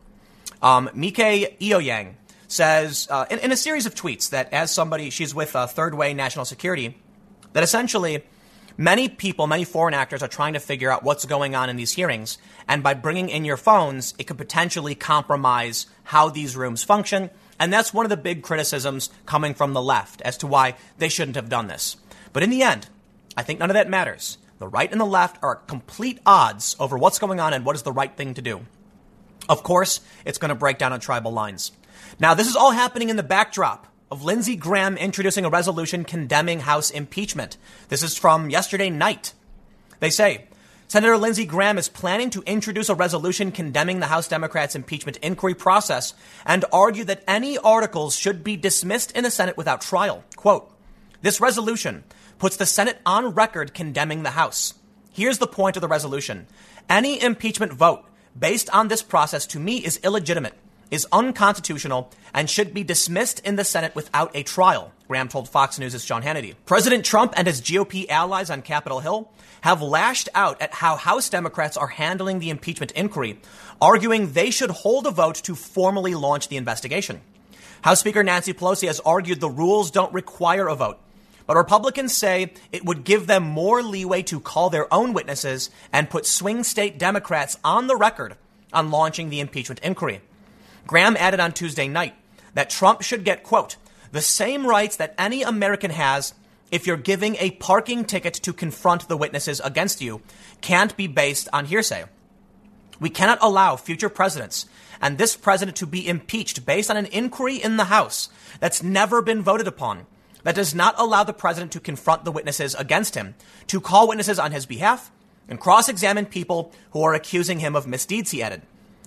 Um, 0.62 0.90
Mike 0.94 1.16
Eoyang 1.16 2.16
says 2.54 3.08
uh, 3.10 3.26
in, 3.30 3.40
in, 3.40 3.52
a 3.52 3.58
series 3.58 3.86
of 3.86 3.96
tweets 3.96 4.30
that 4.30 4.54
as 4.54 4.72
somebody, 4.72 5.10
she's 5.10 5.34
with 5.34 5.56
uh, 5.56 5.68
Third 5.68 5.96
Way 5.96 6.14
National 6.14 6.46
Security, 6.46 6.98
that 7.54 7.64
essentially 7.64 8.24
many 8.78 9.10
people, 9.10 9.48
many 9.48 9.66
foreign 9.66 9.94
actors 9.94 10.22
are 10.24 10.28
trying 10.28 10.54
to 10.54 10.60
figure 10.60 10.92
out 10.92 11.04
what's 11.04 11.26
going 11.26 11.56
on 11.56 11.70
in 11.70 11.76
these 11.76 11.94
hearings. 11.94 12.38
And 12.68 12.84
by 12.84 12.94
bringing 12.94 13.30
in 13.30 13.46
your 13.46 13.58
phones, 13.58 14.14
it 14.18 14.26
could 14.26 14.38
potentially 14.38 14.96
compromise 14.96 15.88
how 16.04 16.30
these 16.30 16.56
rooms 16.56 16.84
function. 16.84 17.30
And 17.60 17.74
that's 17.74 17.94
one 17.94 18.06
of 18.06 18.10
the 18.10 18.18
big 18.18 18.44
criticisms 18.44 19.10
coming 19.26 19.54
from 19.54 19.74
the 19.74 19.82
left 19.82 20.22
as 20.22 20.38
to 20.38 20.48
why 20.48 20.76
they 20.98 21.10
shouldn't 21.10 21.36
have 21.36 21.50
done 21.50 21.68
this. 21.68 21.98
But 22.32 22.44
in 22.44 22.50
the 22.50 22.64
end, 22.64 22.88
I 23.36 23.44
think 23.44 23.60
none 23.60 23.70
of 23.70 23.76
that 23.76 23.90
matters. 23.90 24.38
The 24.60 24.68
right 24.68 24.92
and 24.92 25.02
the 25.02 25.06
left 25.06 25.42
are 25.44 25.56
complete 25.56 26.20
odds 26.26 26.76
over 26.80 26.98
what's 26.98 27.20
going 27.20 27.40
on 27.40 27.54
and 27.54 27.66
what 27.66 27.76
is 27.76 27.84
the 27.84 27.92
right 27.92 28.16
thing 28.16 28.34
to 28.36 28.42
do. 28.42 28.66
Of 29.50 29.64
course, 29.64 30.00
it's 30.24 30.38
going 30.38 30.50
to 30.50 30.56
break 30.56 30.78
down 30.78 30.94
on 30.94 31.00
tribal 31.00 31.32
lines. 31.32 31.72
Now, 32.20 32.34
this 32.34 32.48
is 32.48 32.56
all 32.56 32.72
happening 32.72 33.10
in 33.10 33.16
the 33.16 33.24
backdrop 33.24 33.88
of 34.12 34.24
Lindsey 34.24 34.56
Graham 34.56 34.98
introducing 34.98 35.46
a 35.46 35.50
resolution 35.50 36.04
condemning 36.04 36.60
House 36.60 36.92
impeachment. 36.92 37.58
This 37.90 38.04
is 38.04 38.18
from 38.18 38.50
yesterday 38.50 38.90
night. 38.90 39.34
They 40.00 40.12
say 40.12 40.46
Senator 40.88 41.18
Lindsey 41.18 41.46
Graham 41.46 41.80
is 41.80 41.90
planning 41.90 42.30
to 42.30 42.44
introduce 42.44 42.90
a 42.90 42.96
resolution 42.96 43.52
condemning 43.52 44.00
the 44.00 44.06
House 44.06 44.28
Democrats' 44.28 44.76
impeachment 44.76 45.18
inquiry 45.18 45.56
process 45.56 46.14
and 46.46 46.66
argue 46.72 47.04
that 47.06 47.24
any 47.28 47.58
articles 47.58 48.16
should 48.16 48.44
be 48.44 48.56
dismissed 48.56 49.12
in 49.14 49.24
the 49.24 49.32
Senate 49.32 49.58
without 49.58 49.82
trial. 49.82 50.24
Quote, 50.36 50.72
this 51.24 51.42
resolution 51.42 52.04
puts 52.38 52.58
the 52.58 52.68
Senate 52.68 53.00
on 53.08 53.34
record 53.34 53.74
condemning 53.74 54.22
the 54.22 54.32
House. 54.32 54.76
Here's 55.12 55.40
the 55.40 55.48
point 55.48 55.78
of 55.78 55.82
the 55.82 55.88
resolution. 55.88 56.46
Any 56.88 57.20
impeachment 57.20 57.74
vote 57.74 58.06
based 58.38 58.70
on 58.70 58.88
this 58.88 59.02
process 59.02 59.48
to 59.48 59.60
me 59.60 59.78
is 59.78 60.00
illegitimate 60.04 60.54
is 60.94 61.08
unconstitutional 61.12 62.12
and 62.36 62.48
should 62.48 62.72
be 62.72 62.84
dismissed 62.84 63.40
in 63.40 63.56
the 63.56 63.64
Senate 63.64 63.96
without 63.96 64.30
a 64.36 64.44
trial, 64.44 64.92
Graham 65.08 65.28
told 65.28 65.50
Fox 65.50 65.80
News' 65.80 66.06
Sean 66.06 66.22
Hannity. 66.22 66.54
President 66.68 67.04
Trump 67.04 67.34
and 67.36 67.48
his 67.48 67.62
GOP 67.62 68.08
allies 68.10 68.52
on 68.52 68.62
Capitol 68.62 69.00
Hill 69.00 69.32
have 69.62 69.82
lashed 69.82 70.30
out 70.36 70.62
at 70.62 70.72
how 70.72 70.96
House 70.96 71.30
Democrats 71.30 71.78
are 71.78 71.88
handling 71.88 72.38
the 72.38 72.52
impeachment 72.52 72.92
inquiry, 72.92 73.40
arguing 73.82 74.34
they 74.34 74.52
should 74.52 74.70
hold 74.70 75.08
a 75.08 75.12
vote 75.12 75.38
to 75.38 75.56
formally 75.56 76.14
launch 76.14 76.48
the 76.48 76.58
investigation. 76.58 77.22
House 77.82 78.00
Speaker 78.00 78.22
Nancy 78.22 78.54
Pelosi 78.54 78.86
has 78.86 79.00
argued 79.00 79.40
the 79.40 79.50
rules 79.50 79.90
don't 79.90 80.14
require 80.14 80.68
a 80.68 80.76
vote. 80.76 81.00
But 81.48 81.58
Republicans 81.58 82.16
say 82.16 82.54
it 82.72 82.86
would 82.86 83.04
give 83.04 83.26
them 83.26 83.42
more 83.42 83.82
leeway 83.82 84.22
to 84.24 84.40
call 84.40 84.70
their 84.70 84.94
own 84.94 85.14
witnesses 85.14 85.72
and 85.92 86.08
put 86.10 86.28
swing 86.28 86.64
state 86.64 87.00
Democrats 87.00 87.58
on 87.64 87.88
the 87.88 87.96
record 87.96 88.36
on 88.72 88.92
launching 88.92 89.32
the 89.32 89.40
impeachment 89.40 89.80
inquiry. 89.80 90.22
Graham 90.86 91.18
added 91.18 91.40
on 91.40 91.52
Tuesday 91.52 91.88
night 91.88 92.16
that 92.54 92.70
Trump 92.70 93.02
should 93.02 93.24
get, 93.24 93.44
quote, 93.44 93.78
the 94.12 94.22
same 94.22 94.68
rights 94.68 94.96
that 94.98 95.16
any 95.18 95.42
American 95.42 95.92
has 95.92 96.34
if 96.72 96.86
you're 96.88 96.98
giving 96.98 97.36
a 97.40 97.52
parking 97.52 98.06
ticket 98.06 98.34
to 98.34 98.54
confront 98.54 99.08
the 99.08 99.18
witnesses 99.18 99.60
against 99.64 100.02
you 100.02 100.22
can't 100.62 100.96
be 100.98 101.08
based 101.08 101.48
on 101.54 101.66
hearsay. 101.66 102.06
We 103.00 103.10
cannot 103.10 103.40
allow 103.42 103.76
future 103.76 104.10
presidents 104.10 104.68
and 105.02 105.18
this 105.18 105.36
president 105.36 105.76
to 105.78 105.86
be 105.86 106.08
impeached 106.08 106.66
based 106.66 106.90
on 106.90 106.98
an 106.98 107.08
inquiry 107.08 107.58
in 107.58 107.78
the 107.78 107.86
House 107.86 108.30
that's 108.60 108.82
never 108.82 109.22
been 109.22 109.42
voted 109.42 109.68
upon, 109.68 110.06
that 110.44 110.56
does 110.56 110.74
not 110.74 110.96
allow 110.98 111.24
the 111.24 111.34
president 111.34 111.72
to 111.74 111.80
confront 111.80 112.24
the 112.24 112.32
witnesses 112.32 112.74
against 112.76 113.16
him, 113.16 113.36
to 113.68 113.82
call 113.82 114.08
witnesses 114.08 114.40
on 114.40 114.52
his 114.52 114.66
behalf, 114.66 115.12
and 115.50 115.60
cross 115.60 115.90
examine 115.90 116.26
people 116.26 116.72
who 116.92 117.04
are 117.04 117.14
accusing 117.14 117.60
him 117.60 117.76
of 117.76 117.86
misdeeds, 117.86 118.32
he 118.32 118.42
added. 118.42 118.62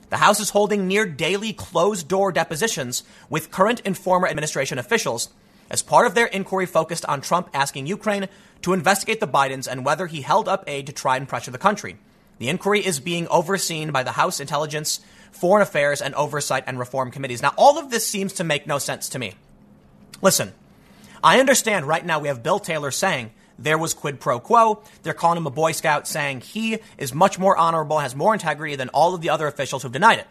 The 0.09 0.19
House 0.19 0.39
is 0.39 0.51
holding 0.51 0.87
near 0.87 1.05
daily 1.05 1.53
closed 1.53 2.09
door 2.09 2.31
depositions 2.31 3.03
with 3.29 3.51
current 3.51 3.83
and 3.85 3.99
former 3.99 4.29
administration 4.29 4.79
officials 4.79 5.31
as 5.69 5.83
part 5.83 6.07
of 6.07 6.15
their 6.15 6.27
inquiry 6.27 6.67
focused 6.67 7.05
on 7.07 7.21
Trump 7.21 7.51
asking 7.53 7.87
Ukraine 7.87 8.29
to 8.63 8.73
investigate 8.73 9.19
the 9.19 9.27
Bidens 9.27 9.67
and 9.67 9.85
whether 9.85 10.07
he 10.07 10.21
held 10.21 10.49
up 10.49 10.65
aid 10.69 10.87
to 10.87 10.93
try 10.93 11.17
and 11.17 11.29
pressure 11.29 11.51
the 11.51 11.59
country. 11.59 11.97
The 12.39 12.49
inquiry 12.49 12.85
is 12.85 13.01
being 13.01 13.27
overseen 13.29 13.91
by 13.91 14.03
the 14.03 14.13
House 14.13 14.41
Intelligence, 14.41 15.01
Foreign 15.33 15.63
Affairs, 15.63 16.01
and 16.01 16.15
Oversight 16.15 16.65
and 16.67 16.79
Reform 16.79 17.11
Committees. 17.11 17.43
Now, 17.43 17.55
all 17.57 17.79
of 17.79 17.91
this 17.91 18.07
seems 18.07 18.35
to 18.35 18.45
make 18.45 18.67
no 18.67 18.79
sense 18.79 19.09
to 19.11 19.19
me. 19.19 19.35
Listen, 20.23 20.53
I 21.25 21.41
understand 21.41 21.87
right 21.87 22.05
now 22.05 22.21
we 22.21 22.29
have 22.29 22.43
Bill 22.43 22.59
Taylor 22.59 22.91
saying 22.91 23.33
there 23.59 23.79
was 23.79 23.95
quid 23.95 24.21
pro 24.21 24.39
quo. 24.41 24.83
They're 25.03 25.15
calling 25.15 25.39
him 25.39 25.47
a 25.47 25.51
Boy 25.51 25.73
Scout, 25.73 26.07
saying 26.07 26.41
he 26.43 26.79
is 26.99 27.15
much 27.15 27.39
more 27.39 27.57
honorable, 27.57 27.99
has 27.99 28.15
more 28.15 28.35
integrity 28.35 28.77
than 28.77 28.89
all 28.91 29.15
of 29.15 29.21
the 29.21 29.31
other 29.31 29.47
officials 29.47 29.83
who've 29.83 29.93
denied 29.93 30.19
it. 30.19 30.27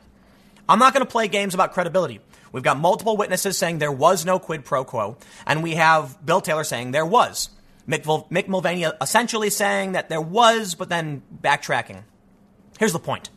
I'm 0.67 0.79
not 0.79 0.93
going 0.93 1.05
to 1.05 1.11
play 1.11 1.27
games 1.27 1.53
about 1.53 1.73
credibility. 1.73 2.21
We've 2.51 2.63
got 2.63 2.77
multiple 2.77 3.17
witnesses 3.17 3.57
saying 3.57 3.79
there 3.79 3.91
was 3.91 4.25
no 4.25 4.39
quid 4.39 4.65
pro 4.65 4.83
quo, 4.83 5.17
and 5.45 5.61
we 5.61 5.71
have 5.75 6.25
Bill 6.25 6.41
Taylor 6.41 6.63
saying 6.63 6.91
there 6.91 7.05
was. 7.05 7.49
Mick, 7.87 8.03
Mick 8.29 8.47
Mulvaney 8.47 8.85
essentially 9.01 9.49
saying 9.49 9.91
that 9.91 10.09
there 10.09 10.21
was, 10.21 10.73
but 10.73 10.89
then 10.89 11.21
backtracking. 11.41 12.03
Here's 12.79 12.93
the 12.93 12.99
point. 12.99 13.29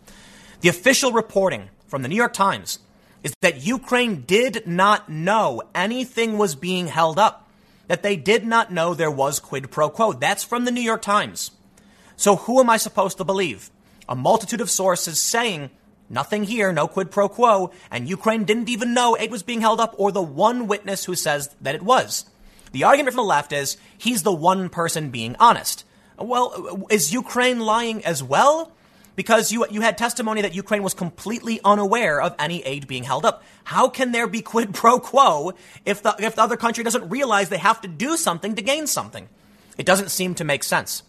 The 0.60 0.68
official 0.68 1.12
reporting 1.12 1.68
from 1.86 2.02
the 2.02 2.08
New 2.08 2.16
York 2.16 2.32
Times 2.32 2.78
is 3.22 3.34
that 3.40 3.64
Ukraine 3.64 4.22
did 4.22 4.66
not 4.66 5.08
know 5.08 5.62
anything 5.74 6.38
was 6.38 6.54
being 6.54 6.86
held 6.86 7.18
up, 7.18 7.47
that 7.88 8.02
they 8.02 8.16
did 8.16 8.46
not 8.46 8.72
know 8.72 8.94
there 8.94 9.10
was 9.10 9.40
quid 9.40 9.70
pro 9.70 9.90
quo. 9.90 10.12
That's 10.12 10.44
from 10.44 10.64
the 10.64 10.70
New 10.70 10.80
York 10.80 11.02
Times. 11.02 11.50
So 12.16 12.36
who 12.36 12.60
am 12.60 12.70
I 12.70 12.76
supposed 12.76 13.16
to 13.18 13.24
believe? 13.24 13.70
A 14.08 14.14
multitude 14.14 14.60
of 14.60 14.70
sources 14.70 15.20
saying 15.20 15.70
nothing 16.08 16.44
here, 16.44 16.72
no 16.72 16.86
quid 16.86 17.10
pro 17.10 17.28
quo, 17.28 17.72
and 17.90 18.08
Ukraine 18.08 18.44
didn't 18.44 18.68
even 18.68 18.94
know 18.94 19.16
aid 19.18 19.30
was 19.30 19.42
being 19.42 19.60
held 19.60 19.80
up, 19.80 19.94
or 19.98 20.12
the 20.12 20.22
one 20.22 20.66
witness 20.66 21.04
who 21.04 21.14
says 21.14 21.54
that 21.60 21.74
it 21.74 21.82
was. 21.82 22.24
The 22.72 22.84
argument 22.84 23.14
from 23.14 23.24
the 23.24 23.28
left 23.28 23.52
is 23.52 23.76
he's 23.96 24.22
the 24.22 24.32
one 24.32 24.68
person 24.68 25.10
being 25.10 25.36
honest. 25.38 25.84
Well, 26.18 26.86
is 26.90 27.12
Ukraine 27.12 27.60
lying 27.60 28.04
as 28.04 28.22
well? 28.22 28.72
Because 29.18 29.50
you, 29.50 29.66
you 29.68 29.80
had 29.80 29.98
testimony 29.98 30.42
that 30.42 30.54
Ukraine 30.54 30.84
was 30.84 30.94
completely 30.94 31.58
unaware 31.64 32.22
of 32.22 32.36
any 32.38 32.62
aid 32.62 32.86
being 32.86 33.02
held 33.02 33.24
up. 33.24 33.42
How 33.64 33.88
can 33.88 34.12
there 34.12 34.28
be 34.28 34.42
quid 34.42 34.72
pro 34.72 35.00
quo 35.00 35.54
if 35.84 36.04
the, 36.04 36.14
if 36.20 36.36
the 36.36 36.42
other 36.42 36.56
country 36.56 36.84
doesn't 36.84 37.08
realize 37.08 37.48
they 37.48 37.58
have 37.58 37.80
to 37.80 37.88
do 37.88 38.16
something 38.16 38.54
to 38.54 38.62
gain 38.62 38.86
something? 38.86 39.28
It 39.76 39.86
doesn't 39.86 40.12
seem 40.12 40.36
to 40.36 40.44
make 40.44 40.62
sense. 40.62 41.02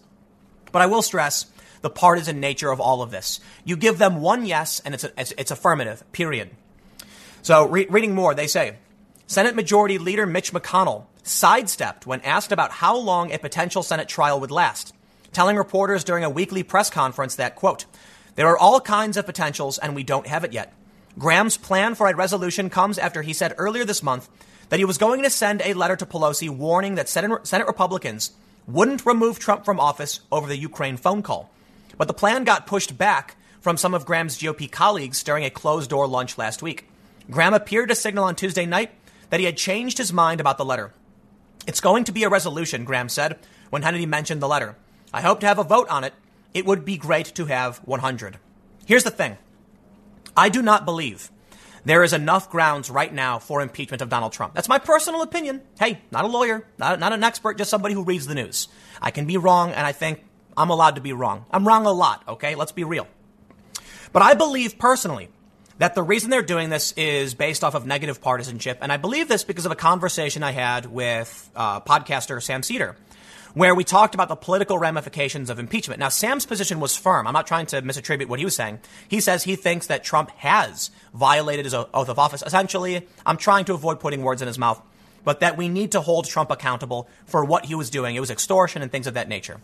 But 0.71 0.81
I 0.81 0.87
will 0.87 1.03
stress 1.03 1.45
the 1.81 1.91
partisan 1.91 2.39
nature 2.39 2.71
of 2.71 2.81
all 2.81 3.03
of 3.03 3.11
this. 3.11 3.41
You 3.63 3.77
give 3.77 3.99
them 3.99 4.21
one 4.21 4.43
yes, 4.43 4.79
and 4.79 4.95
it's, 4.95 5.03
a, 5.03 5.11
it's, 5.15 5.33
it's 5.37 5.51
affirmative, 5.51 6.03
period. 6.11 6.49
So, 7.43 7.67
re- 7.67 7.85
reading 7.91 8.15
more, 8.15 8.33
they 8.33 8.47
say 8.47 8.77
Senate 9.27 9.55
Majority 9.55 9.99
Leader 9.99 10.25
Mitch 10.25 10.51
McConnell 10.51 11.05
sidestepped 11.21 12.07
when 12.07 12.21
asked 12.21 12.51
about 12.51 12.71
how 12.71 12.97
long 12.97 13.31
a 13.31 13.37
potential 13.37 13.83
Senate 13.83 14.07
trial 14.07 14.39
would 14.39 14.49
last, 14.49 14.95
telling 15.31 15.57
reporters 15.57 16.03
during 16.03 16.23
a 16.23 16.29
weekly 16.29 16.63
press 16.63 16.89
conference 16.89 17.35
that, 17.35 17.55
quote, 17.55 17.85
there 18.35 18.47
are 18.47 18.57
all 18.57 18.79
kinds 18.79 19.17
of 19.17 19.25
potentials 19.25 19.77
and 19.77 19.95
we 19.95 20.03
don't 20.03 20.27
have 20.27 20.43
it 20.43 20.53
yet. 20.53 20.73
Graham's 21.17 21.57
plan 21.57 21.95
for 21.95 22.07
a 22.07 22.15
resolution 22.15 22.69
comes 22.69 22.97
after 22.97 23.21
he 23.21 23.33
said 23.33 23.55
earlier 23.57 23.85
this 23.85 24.03
month 24.03 24.29
that 24.69 24.79
he 24.79 24.85
was 24.85 24.97
going 24.97 25.23
to 25.23 25.29
send 25.29 25.61
a 25.61 25.73
letter 25.73 25.95
to 25.95 26.05
Pelosi 26.05 26.49
warning 26.49 26.95
that 26.95 27.09
Senate, 27.09 27.45
Senate 27.45 27.67
Republicans 27.67 28.31
wouldn't 28.67 29.05
remove 29.05 29.39
Trump 29.39 29.65
from 29.65 29.79
office 29.79 30.21
over 30.31 30.47
the 30.47 30.57
Ukraine 30.57 30.95
phone 30.95 31.21
call. 31.21 31.49
But 31.97 32.07
the 32.07 32.13
plan 32.13 32.43
got 32.43 32.67
pushed 32.67 32.97
back 32.97 33.35
from 33.61 33.77
some 33.77 33.93
of 33.93 34.05
Graham's 34.05 34.37
GOP 34.37 34.71
colleagues 34.71 35.23
during 35.23 35.43
a 35.43 35.49
closed 35.49 35.89
door 35.89 36.07
lunch 36.07 36.37
last 36.37 36.61
week. 36.61 36.87
Graham 37.29 37.53
appeared 37.53 37.89
to 37.89 37.95
signal 37.95 38.23
on 38.23 38.35
Tuesday 38.35 38.65
night 38.65 38.91
that 39.31 39.39
he 39.39 39.45
had 39.45 39.57
changed 39.57 39.97
his 39.97 40.13
mind 40.13 40.39
about 40.39 40.57
the 40.57 40.65
letter. 40.65 40.93
It's 41.67 41.81
going 41.81 42.05
to 42.05 42.11
be 42.11 42.23
a 42.23 42.29
resolution, 42.29 42.85
Graham 42.85 43.09
said 43.09 43.37
when 43.69 43.83
Hannity 43.83 44.07
mentioned 44.07 44.41
the 44.41 44.47
letter. 44.47 44.75
I 45.13 45.21
hope 45.21 45.39
to 45.41 45.47
have 45.47 45.59
a 45.59 45.63
vote 45.63 45.89
on 45.89 46.03
it. 46.03 46.13
It 46.53 46.65
would 46.65 46.85
be 46.85 46.97
great 46.97 47.27
to 47.35 47.45
have 47.45 47.77
100. 47.79 48.37
Here's 48.85 49.03
the 49.03 49.11
thing 49.11 49.37
I 50.35 50.49
do 50.49 50.61
not 50.61 50.85
believe 50.85 51.31
there 51.85 52.03
is 52.03 52.13
enough 52.13 52.49
grounds 52.49 52.89
right 52.89 53.13
now 53.13 53.39
for 53.39 53.61
impeachment 53.61 54.01
of 54.01 54.09
Donald 54.09 54.33
Trump. 54.33 54.53
That's 54.53 54.69
my 54.69 54.79
personal 54.79 55.21
opinion. 55.21 55.61
Hey, 55.79 56.01
not 56.11 56.25
a 56.25 56.27
lawyer, 56.27 56.67
not, 56.77 56.99
not 56.99 57.13
an 57.13 57.23
expert, 57.23 57.57
just 57.57 57.69
somebody 57.69 57.93
who 57.93 58.03
reads 58.03 58.27
the 58.27 58.35
news. 58.35 58.67
I 59.01 59.11
can 59.11 59.25
be 59.25 59.37
wrong, 59.37 59.71
and 59.71 59.85
I 59.85 59.91
think 59.91 60.23
I'm 60.57 60.69
allowed 60.69 60.95
to 60.95 61.01
be 61.01 61.13
wrong. 61.13 61.45
I'm 61.51 61.67
wrong 61.67 61.85
a 61.85 61.91
lot, 61.91 62.23
okay? 62.27 62.55
Let's 62.55 62.71
be 62.71 62.83
real. 62.83 63.07
But 64.11 64.23
I 64.23 64.33
believe 64.33 64.77
personally 64.77 65.29
that 65.77 65.95
the 65.95 66.03
reason 66.03 66.29
they're 66.29 66.41
doing 66.41 66.69
this 66.69 66.91
is 66.93 67.33
based 67.33 67.63
off 67.63 67.73
of 67.73 67.85
negative 67.85 68.21
partisanship. 68.21 68.79
And 68.81 68.91
I 68.91 68.97
believe 68.97 69.27
this 69.27 69.43
because 69.43 69.65
of 69.65 69.71
a 69.71 69.75
conversation 69.75 70.43
I 70.43 70.51
had 70.51 70.85
with 70.85 71.49
uh, 71.55 71.79
podcaster 71.81 72.41
Sam 72.43 72.63
Seder, 72.63 72.97
where 73.59 73.75
we 73.75 73.83
talked 73.83 74.15
about 74.15 74.29
the 74.29 74.37
political 74.37 74.79
ramifications 74.79 75.49
of 75.49 75.59
impeachment. 75.59 75.99
Now, 75.99 76.07
Sam's 76.07 76.45
position 76.45 76.79
was 76.79 76.95
firm. 76.95 77.27
I'm 77.27 77.33
not 77.33 77.45
trying 77.45 77.65
to 77.65 77.81
misattribute 77.81 78.29
what 78.29 78.39
he 78.39 78.45
was 78.45 78.55
saying. 78.55 78.79
He 79.09 79.19
says 79.19 79.43
he 79.43 79.57
thinks 79.57 79.87
that 79.87 80.01
Trump 80.01 80.31
has 80.37 80.91
violated 81.13 81.65
his 81.65 81.73
oath 81.73 81.93
of 81.93 82.17
office. 82.17 82.41
Essentially, 82.41 83.05
I'm 83.25 83.35
trying 83.35 83.65
to 83.65 83.73
avoid 83.73 83.99
putting 83.99 84.21
words 84.21 84.41
in 84.41 84.47
his 84.47 84.57
mouth, 84.57 84.81
but 85.25 85.41
that 85.41 85.57
we 85.57 85.67
need 85.67 85.91
to 85.91 85.99
hold 85.99 86.25
Trump 86.25 86.51
accountable 86.51 87.09
for 87.25 87.43
what 87.43 87.65
he 87.65 87.75
was 87.75 87.89
doing. 87.89 88.15
It 88.15 88.21
was 88.21 88.31
extortion 88.31 88.81
and 88.81 88.89
things 88.89 89.07
of 89.07 89.15
that 89.15 89.27
nature. 89.27 89.59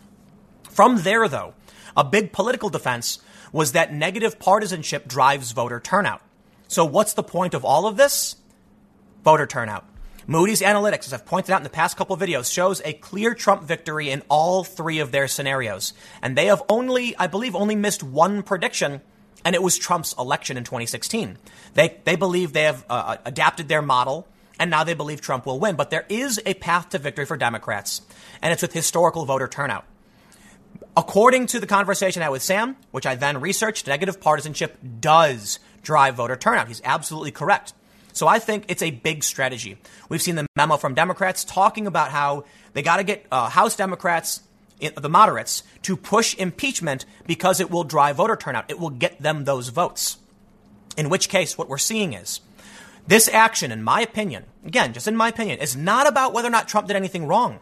From 0.70 1.04
there, 1.04 1.30
though, 1.30 1.54
a 1.96 2.04
big 2.04 2.34
political 2.34 2.68
defense 2.68 3.20
was 3.54 3.72
that 3.72 3.94
negative 3.94 4.40
partisanship 4.40 5.08
drives 5.08 5.54
voter 5.54 5.80
turnout. 5.80 6.22
So 6.68 6.84
what's 6.84 7.14
the 7.14 7.24
point 7.24 7.54
of 7.54 7.64
all 7.64 7.88
of 7.88 7.96
this? 7.96 8.36
Voter 9.24 9.48
turnout. 9.48 9.86
Moody's 10.28 10.62
Analytics, 10.62 11.06
as 11.06 11.14
I've 11.14 11.26
pointed 11.26 11.52
out 11.52 11.60
in 11.60 11.64
the 11.64 11.70
past 11.70 11.98
couple 11.98 12.18
videos, 12.18 12.52
shows 12.52 12.82
a 12.84 12.94
clear 12.94 13.36
Trump 13.36 13.64
victory 13.64 14.10
in 14.10 14.24
all 14.28 14.64
three 14.64 14.98
of 14.98 15.12
their 15.12 15.28
scenarios. 15.28 15.94
And 16.20 16.36
they 16.36 16.48
have 16.48 16.64
only, 16.68 17.16
I 17.18 17.28
believe, 17.28 17.56
only 17.56 17.76
missed 17.76 18.02
one 18.02 18.42
prediction, 18.42 19.02
and 19.44 19.54
it 19.54 19.62
was 19.62 19.78
Trump's 19.78 20.16
election 20.18 20.58
in 20.58 20.64
2016. 20.64 21.38
They, 21.76 22.00
they 22.06 22.16
believe 22.16 22.54
they 22.54 22.64
have 22.64 22.84
uh, 22.90 22.94
uh, 22.94 23.18
adapted 23.26 23.68
their 23.68 23.84
model, 23.84 24.28
and 24.60 24.72
now 24.72 24.84
they 24.84 24.96
believe 24.96 25.22
Trump 25.22 25.46
will 25.46 25.60
win. 25.60 25.76
But 25.76 25.92
there 25.92 26.08
is 26.10 26.42
a 26.44 26.56
path 26.56 26.90
to 26.90 26.98
victory 26.98 27.26
for 27.26 27.38
Democrats, 27.38 28.02
and 28.42 28.52
it's 28.52 28.64
with 28.64 28.74
historical 28.74 29.26
voter 29.26 29.48
turnout. 29.48 29.86
According 30.98 31.48
to 31.48 31.60
the 31.60 31.68
conversation 31.68 32.24
I 32.24 32.26
had 32.26 32.32
with 32.32 32.42
Sam, 32.42 32.78
which 32.90 33.06
I 33.06 33.14
then 33.14 33.42
researched, 33.42 33.86
negative 33.86 34.20
partisanship 34.20 34.80
does 35.00 35.60
drive 35.84 36.16
voter 36.16 36.36
turnout. 36.36 36.68
He's 36.68 36.82
absolutely 36.84 37.32
correct. 37.32 37.74
So 38.16 38.30
I 38.30 38.40
think 38.40 38.64
it's 38.70 38.82
a 38.82 38.92
big 38.92 39.26
strategy. 39.26 39.78
We've 40.08 40.22
seen 40.22 40.36
the 40.36 40.48
memo 40.56 40.78
from 40.78 40.94
Democrats 40.94 41.44
talking 41.44 41.86
about 41.86 42.12
how 42.12 42.46
they 42.72 42.82
got 42.82 42.98
to 42.98 43.04
get 43.04 43.26
uh, 43.30 43.50
House 43.50 43.76
Democrats, 43.76 44.42
the 44.80 45.10
moderates, 45.10 45.64
to 45.82 45.98
push 45.98 46.34
impeachment 46.36 47.06
because 47.28 47.60
it 47.60 47.70
will 47.70 47.84
drive 47.84 48.16
voter 48.16 48.38
turnout. 48.38 48.72
It 48.72 48.80
will 48.80 48.90
get 48.90 49.22
them 49.22 49.44
those 49.44 49.68
votes. 49.68 50.18
In 50.96 51.10
which 51.10 51.28
case, 51.28 51.58
what 51.58 51.68
we're 51.68 51.78
seeing 51.78 52.14
is 52.14 52.40
this 53.06 53.28
action, 53.28 53.70
in 53.70 53.84
my 53.84 54.00
opinion, 54.00 54.46
again, 54.66 54.94
just 54.94 55.10
in 55.10 55.18
my 55.18 55.28
opinion, 55.28 55.60
is 55.60 55.76
not 55.76 56.08
about 56.08 56.34
whether 56.34 56.48
or 56.48 56.52
not 56.52 56.70
Trump 56.70 56.88
did 56.88 56.96
anything 56.96 57.28
wrong. 57.28 57.60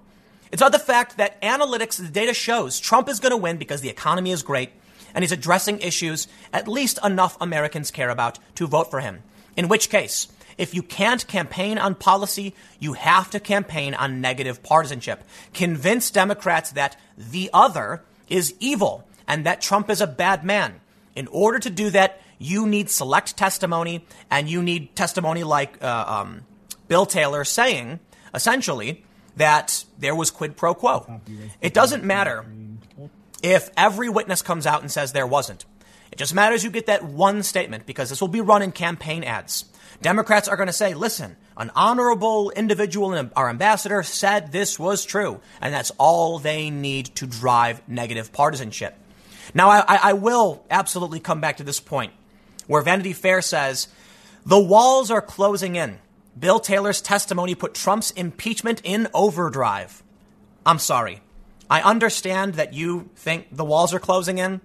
It's 0.51 0.61
about 0.61 0.71
the 0.71 0.77
fact 0.77 1.17
that 1.17 1.41
analytics, 1.41 1.97
the 1.97 2.09
data 2.09 2.35
shows 2.35 2.79
Trump 2.79 3.09
is 3.09 3.19
going 3.19 3.31
to 3.31 3.37
win 3.37 3.57
because 3.57 3.81
the 3.81 3.89
economy 3.89 4.29
is 4.29 4.43
great 4.43 4.69
and 5.15 5.23
he's 5.23 5.31
addressing 5.31 5.79
issues 5.79 6.27
at 6.53 6.67
least 6.67 6.99
enough 7.03 7.37
Americans 7.41 7.89
care 7.89 8.11
about 8.11 8.37
to 8.53 8.67
vote 8.67 8.91
for 8.91 8.99
him. 8.99 9.23
In 9.57 9.67
which 9.67 9.89
case, 9.89 10.27
if 10.57 10.73
you 10.73 10.83
can't 10.83 11.25
campaign 11.27 11.77
on 11.77 11.95
policy, 11.95 12.53
you 12.79 12.93
have 12.93 13.29
to 13.31 13.39
campaign 13.39 13.93
on 13.93 14.21
negative 14.21 14.63
partisanship. 14.63 15.23
Convince 15.53 16.11
Democrats 16.11 16.71
that 16.71 16.99
the 17.17 17.49
other 17.53 18.03
is 18.29 18.53
evil 18.59 19.07
and 19.27 19.45
that 19.45 19.61
Trump 19.61 19.89
is 19.89 20.01
a 20.01 20.07
bad 20.07 20.43
man. 20.43 20.81
In 21.15 21.27
order 21.27 21.59
to 21.59 21.69
do 21.69 21.89
that, 21.91 22.21
you 22.39 22.65
need 22.67 22.89
select 22.89 23.37
testimony 23.37 24.05
and 24.29 24.49
you 24.49 24.61
need 24.61 24.95
testimony 24.95 25.43
like 25.43 25.81
uh, 25.83 26.05
um, 26.07 26.41
Bill 26.87 27.05
Taylor 27.05 27.43
saying, 27.43 27.99
essentially, 28.33 29.03
that 29.37 29.85
there 29.97 30.15
was 30.15 30.31
quid 30.31 30.57
pro 30.57 30.73
quo. 30.73 31.21
It 31.61 31.73
doesn't 31.73 32.03
matter 32.03 32.45
if 33.41 33.69
every 33.77 34.09
witness 34.09 34.41
comes 34.41 34.65
out 34.65 34.81
and 34.81 34.91
says 34.91 35.11
there 35.11 35.27
wasn't. 35.27 35.65
It 36.11 36.17
just 36.17 36.33
matters 36.33 36.63
you 36.63 36.69
get 36.69 36.85
that 36.87 37.03
one 37.03 37.41
statement 37.41 37.85
because 37.85 38.09
this 38.09 38.21
will 38.21 38.27
be 38.27 38.41
run 38.41 38.61
in 38.61 38.71
campaign 38.71 39.23
ads. 39.23 39.65
Democrats 40.01 40.47
are 40.47 40.57
going 40.57 40.67
to 40.67 40.73
say, 40.73 40.93
listen, 40.93 41.35
an 41.57 41.71
honorable 41.75 42.49
individual 42.51 43.13
and 43.13 43.31
our 43.35 43.49
ambassador 43.49 44.03
said 44.03 44.51
this 44.51 44.79
was 44.79 45.05
true. 45.05 45.39
And 45.61 45.73
that's 45.73 45.91
all 45.97 46.39
they 46.39 46.69
need 46.69 47.07
to 47.15 47.27
drive 47.27 47.87
negative 47.87 48.31
partisanship. 48.33 48.95
Now, 49.53 49.69
I, 49.69 49.83
I 49.87 50.13
will 50.13 50.65
absolutely 50.69 51.19
come 51.19 51.41
back 51.41 51.57
to 51.57 51.63
this 51.63 51.79
point 51.79 52.13
where 52.67 52.81
Vanity 52.81 53.13
Fair 53.13 53.41
says 53.41 53.87
the 54.45 54.59
walls 54.59 55.11
are 55.11 55.21
closing 55.21 55.75
in. 55.75 55.99
Bill 56.37 56.59
Taylor's 56.59 57.01
testimony 57.01 57.53
put 57.53 57.73
Trump's 57.73 58.11
impeachment 58.11 58.81
in 58.83 59.07
overdrive. 59.13 60.01
I'm 60.65 60.79
sorry. 60.79 61.21
I 61.69 61.81
understand 61.81 62.55
that 62.55 62.73
you 62.73 63.09
think 63.15 63.47
the 63.51 63.65
walls 63.65 63.93
are 63.93 63.99
closing 63.99 64.37
in, 64.37 64.61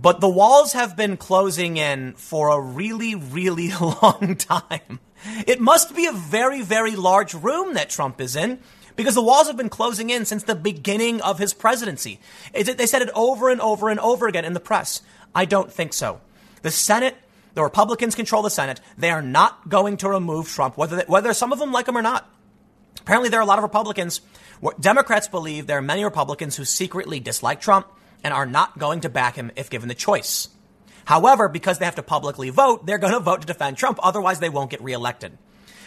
but 0.00 0.20
the 0.20 0.28
walls 0.28 0.72
have 0.74 0.96
been 0.96 1.16
closing 1.16 1.76
in 1.76 2.12
for 2.14 2.48
a 2.50 2.60
really, 2.60 3.14
really 3.14 3.70
long 3.80 4.36
time. 4.36 5.00
It 5.46 5.60
must 5.60 5.96
be 5.96 6.06
a 6.06 6.12
very, 6.12 6.62
very 6.62 6.94
large 6.94 7.34
room 7.34 7.74
that 7.74 7.90
Trump 7.90 8.20
is 8.20 8.36
in 8.36 8.60
because 8.94 9.14
the 9.14 9.22
walls 9.22 9.48
have 9.48 9.56
been 9.56 9.68
closing 9.68 10.10
in 10.10 10.24
since 10.24 10.44
the 10.44 10.54
beginning 10.54 11.20
of 11.22 11.38
his 11.38 11.52
presidency. 11.52 12.20
They 12.52 12.86
said 12.86 13.02
it 13.02 13.10
over 13.14 13.48
and 13.48 13.60
over 13.60 13.88
and 13.88 13.98
over 14.00 14.28
again 14.28 14.44
in 14.44 14.52
the 14.52 14.60
press. 14.60 15.02
I 15.34 15.44
don't 15.44 15.72
think 15.72 15.92
so. 15.92 16.20
The 16.62 16.70
Senate 16.70 17.16
the 17.54 17.64
Republicans 17.64 18.14
control 18.14 18.42
the 18.42 18.50
Senate. 18.50 18.80
They 18.96 19.10
are 19.10 19.20
not 19.20 19.68
going 19.68 19.96
to 19.96 20.08
remove 20.08 20.48
Trump, 20.48 20.76
whether, 20.76 20.94
they, 20.94 21.04
whether 21.08 21.32
some 21.32 21.52
of 21.52 21.58
them 21.58 21.72
like 21.72 21.88
him 21.88 21.98
or 21.98 22.02
not. 22.02 22.28
Apparently, 23.00 23.30
there 23.30 23.40
are 23.40 23.42
a 23.42 23.46
lot 23.46 23.58
of 23.58 23.64
Republicans. 23.64 24.20
Democrats 24.78 25.26
believe 25.26 25.66
there 25.66 25.78
are 25.78 25.82
many 25.82 26.04
Republicans 26.04 26.54
who 26.54 26.64
secretly 26.64 27.18
dislike 27.18 27.60
Trump 27.60 27.88
and 28.24 28.34
are 28.34 28.46
not 28.46 28.78
going 28.78 29.00
to 29.00 29.08
back 29.08 29.36
him 29.36 29.50
if 29.56 29.70
given 29.70 29.88
the 29.88 29.94
choice. 29.94 30.48
However, 31.04 31.48
because 31.48 31.78
they 31.78 31.84
have 31.84 31.94
to 31.94 32.02
publicly 32.02 32.50
vote, 32.50 32.84
they're 32.84 32.98
going 32.98 33.12
to 33.12 33.20
vote 33.20 33.40
to 33.40 33.46
defend 33.46 33.76
Trump. 33.76 33.98
Otherwise, 34.02 34.40
they 34.40 34.50
won't 34.50 34.70
get 34.70 34.82
reelected. 34.82 35.36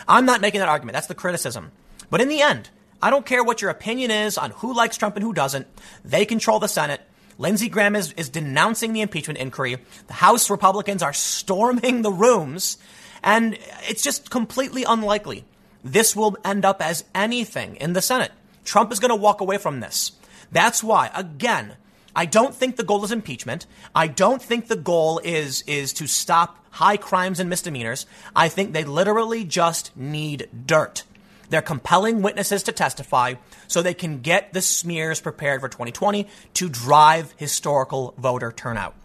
I'm 0.07 0.25
not 0.25 0.41
making 0.41 0.59
that 0.59 0.69
argument. 0.69 0.93
That's 0.93 1.07
the 1.07 1.15
criticism. 1.15 1.71
But 2.09 2.21
in 2.21 2.27
the 2.27 2.41
end, 2.41 2.69
I 3.01 3.09
don't 3.09 3.25
care 3.25 3.43
what 3.43 3.61
your 3.61 3.71
opinion 3.71 4.11
is 4.11 4.37
on 4.37 4.51
who 4.51 4.73
likes 4.73 4.97
Trump 4.97 5.15
and 5.15 5.23
who 5.23 5.33
doesn't. 5.33 5.67
They 6.03 6.25
control 6.25 6.59
the 6.59 6.67
Senate. 6.67 7.01
Lindsey 7.37 7.69
Graham 7.69 7.95
is, 7.95 8.13
is 8.13 8.29
denouncing 8.29 8.93
the 8.93 9.01
impeachment 9.01 9.39
inquiry. 9.39 9.77
The 10.07 10.13
House 10.13 10.49
Republicans 10.49 11.03
are 11.03 11.13
storming 11.13 12.01
the 12.01 12.11
rooms. 12.11 12.77
And 13.23 13.57
it's 13.87 14.03
just 14.03 14.29
completely 14.29 14.83
unlikely 14.83 15.45
this 15.83 16.15
will 16.15 16.37
end 16.43 16.65
up 16.65 16.81
as 16.81 17.03
anything 17.13 17.75
in 17.77 17.93
the 17.93 18.01
Senate. 18.01 18.31
Trump 18.63 18.91
is 18.91 18.99
going 18.99 19.09
to 19.09 19.15
walk 19.15 19.41
away 19.41 19.57
from 19.57 19.79
this. 19.79 20.11
That's 20.51 20.83
why, 20.83 21.09
again, 21.15 21.75
I 22.15 22.25
don't 22.25 22.53
think 22.53 22.75
the 22.75 22.83
goal 22.83 23.03
is 23.03 23.11
impeachment. 23.11 23.65
I 23.95 24.07
don't 24.07 24.41
think 24.41 24.67
the 24.67 24.75
goal 24.75 25.19
is, 25.23 25.63
is 25.67 25.93
to 25.93 26.07
stop 26.07 26.57
high 26.71 26.97
crimes 26.97 27.39
and 27.39 27.49
misdemeanors. 27.49 28.05
I 28.35 28.49
think 28.49 28.73
they 28.73 28.83
literally 28.83 29.43
just 29.43 29.95
need 29.95 30.49
dirt. 30.65 31.03
They're 31.49 31.61
compelling 31.61 32.21
witnesses 32.21 32.63
to 32.63 32.71
testify 32.71 33.35
so 33.67 33.81
they 33.81 33.93
can 33.93 34.21
get 34.21 34.53
the 34.53 34.61
smears 34.61 35.19
prepared 35.19 35.59
for 35.59 35.67
2020 35.67 36.27
to 36.55 36.69
drive 36.69 37.33
historical 37.37 38.13
voter 38.17 38.53
turnout. 38.53 38.95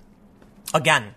Again, 0.72 1.14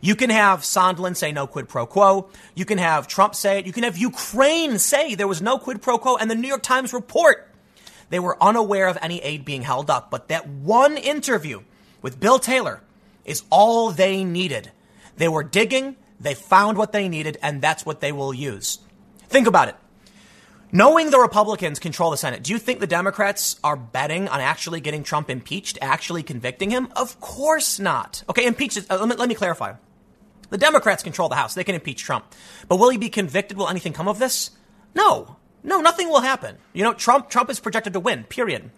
you 0.00 0.14
can 0.14 0.30
have 0.30 0.60
Sondland 0.60 1.16
say 1.16 1.32
no 1.32 1.46
quid 1.46 1.68
pro 1.68 1.86
quo. 1.86 2.28
You 2.54 2.64
can 2.64 2.78
have 2.78 3.08
Trump 3.08 3.34
say 3.34 3.58
it. 3.58 3.66
You 3.66 3.72
can 3.72 3.82
have 3.82 3.96
Ukraine 3.96 4.78
say 4.78 5.14
there 5.14 5.26
was 5.26 5.42
no 5.42 5.58
quid 5.58 5.82
pro 5.82 5.98
quo 5.98 6.16
and 6.16 6.30
the 6.30 6.34
New 6.34 6.48
York 6.48 6.62
Times 6.62 6.92
report 6.92 7.47
they 8.10 8.18
were 8.18 8.42
unaware 8.42 8.88
of 8.88 8.98
any 9.00 9.20
aid 9.20 9.44
being 9.44 9.62
held 9.62 9.90
up. 9.90 10.10
But 10.10 10.28
that 10.28 10.48
one 10.48 10.96
interview 10.96 11.62
with 12.02 12.20
Bill 12.20 12.38
Taylor 12.38 12.82
is 13.24 13.42
all 13.50 13.90
they 13.90 14.24
needed. 14.24 14.70
They 15.16 15.28
were 15.28 15.42
digging, 15.42 15.96
they 16.20 16.34
found 16.34 16.78
what 16.78 16.92
they 16.92 17.08
needed, 17.08 17.38
and 17.42 17.60
that's 17.60 17.84
what 17.84 18.00
they 18.00 18.12
will 18.12 18.32
use. 18.32 18.78
Think 19.28 19.46
about 19.46 19.68
it. 19.68 19.76
Knowing 20.70 21.10
the 21.10 21.18
Republicans 21.18 21.78
control 21.78 22.10
the 22.10 22.16
Senate, 22.16 22.42
do 22.42 22.52
you 22.52 22.58
think 22.58 22.78
the 22.78 22.86
Democrats 22.86 23.58
are 23.64 23.76
betting 23.76 24.28
on 24.28 24.40
actually 24.40 24.80
getting 24.80 25.02
Trump 25.02 25.30
impeached, 25.30 25.78
actually 25.80 26.22
convicting 26.22 26.70
him? 26.70 26.88
Of 26.94 27.18
course 27.20 27.80
not. 27.80 28.22
Okay, 28.28 28.46
impeach. 28.46 28.76
Uh, 28.76 28.98
let, 28.98 29.08
me, 29.08 29.14
let 29.14 29.28
me 29.30 29.34
clarify. 29.34 29.74
The 30.50 30.58
Democrats 30.58 31.02
control 31.02 31.30
the 31.30 31.36
House. 31.36 31.54
They 31.54 31.64
can 31.64 31.74
impeach 31.74 32.02
Trump. 32.02 32.26
But 32.68 32.76
will 32.76 32.90
he 32.90 32.98
be 32.98 33.08
convicted? 33.08 33.56
Will 33.56 33.68
anything 33.68 33.94
come 33.94 34.08
of 34.08 34.18
this? 34.18 34.50
No. 34.94 35.37
No, 35.62 35.80
nothing 35.80 36.08
will 36.08 36.20
happen. 36.20 36.56
You 36.72 36.84
know, 36.84 36.94
Trump, 36.94 37.30
Trump 37.30 37.50
is 37.50 37.60
projected 37.60 37.92
to 37.94 38.00
win, 38.00 38.24
period. 38.24 38.70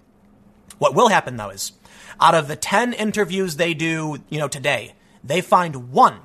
What 0.78 0.94
will 0.94 1.08
happen 1.08 1.36
though 1.36 1.50
is 1.50 1.72
out 2.20 2.34
of 2.34 2.48
the 2.48 2.56
10 2.56 2.92
interviews 2.92 3.56
they 3.56 3.74
do, 3.74 4.18
you 4.28 4.38
know, 4.38 4.48
today, 4.48 4.94
they 5.22 5.40
find 5.40 5.92
one 5.92 6.16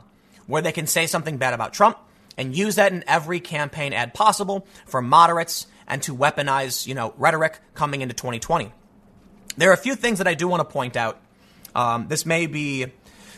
where 0.48 0.62
they 0.62 0.72
can 0.72 0.88
say 0.88 1.08
something 1.08 1.38
bad 1.38 1.54
about 1.54 1.74
Trump 1.74 1.98
and 2.38 2.56
use 2.56 2.76
that 2.76 2.92
in 2.92 3.04
every 3.08 3.40
campaign 3.40 3.94
ad 3.94 4.14
possible 4.14 4.68
for 4.86 5.02
moderates 5.02 5.68
and 5.88 6.02
to 6.04 6.16
weaponize, 6.16 6.88
you 6.88 6.94
know, 6.94 7.14
rhetoric 7.18 7.60
coming 7.74 8.02
into 8.02 8.14
2020. 8.14 8.72
There 9.58 9.70
are 9.70 9.74
a 9.74 9.78
few 9.78 9.96
things 9.96 10.18
that 10.18 10.28
I 10.28 10.34
do 10.34 10.48
want 10.48 10.62
to 10.62 10.72
point 10.72 10.98
out. 10.98 11.20
Um, 11.74 12.08
this 12.08 12.26
may 12.26 12.48
be 12.48 12.88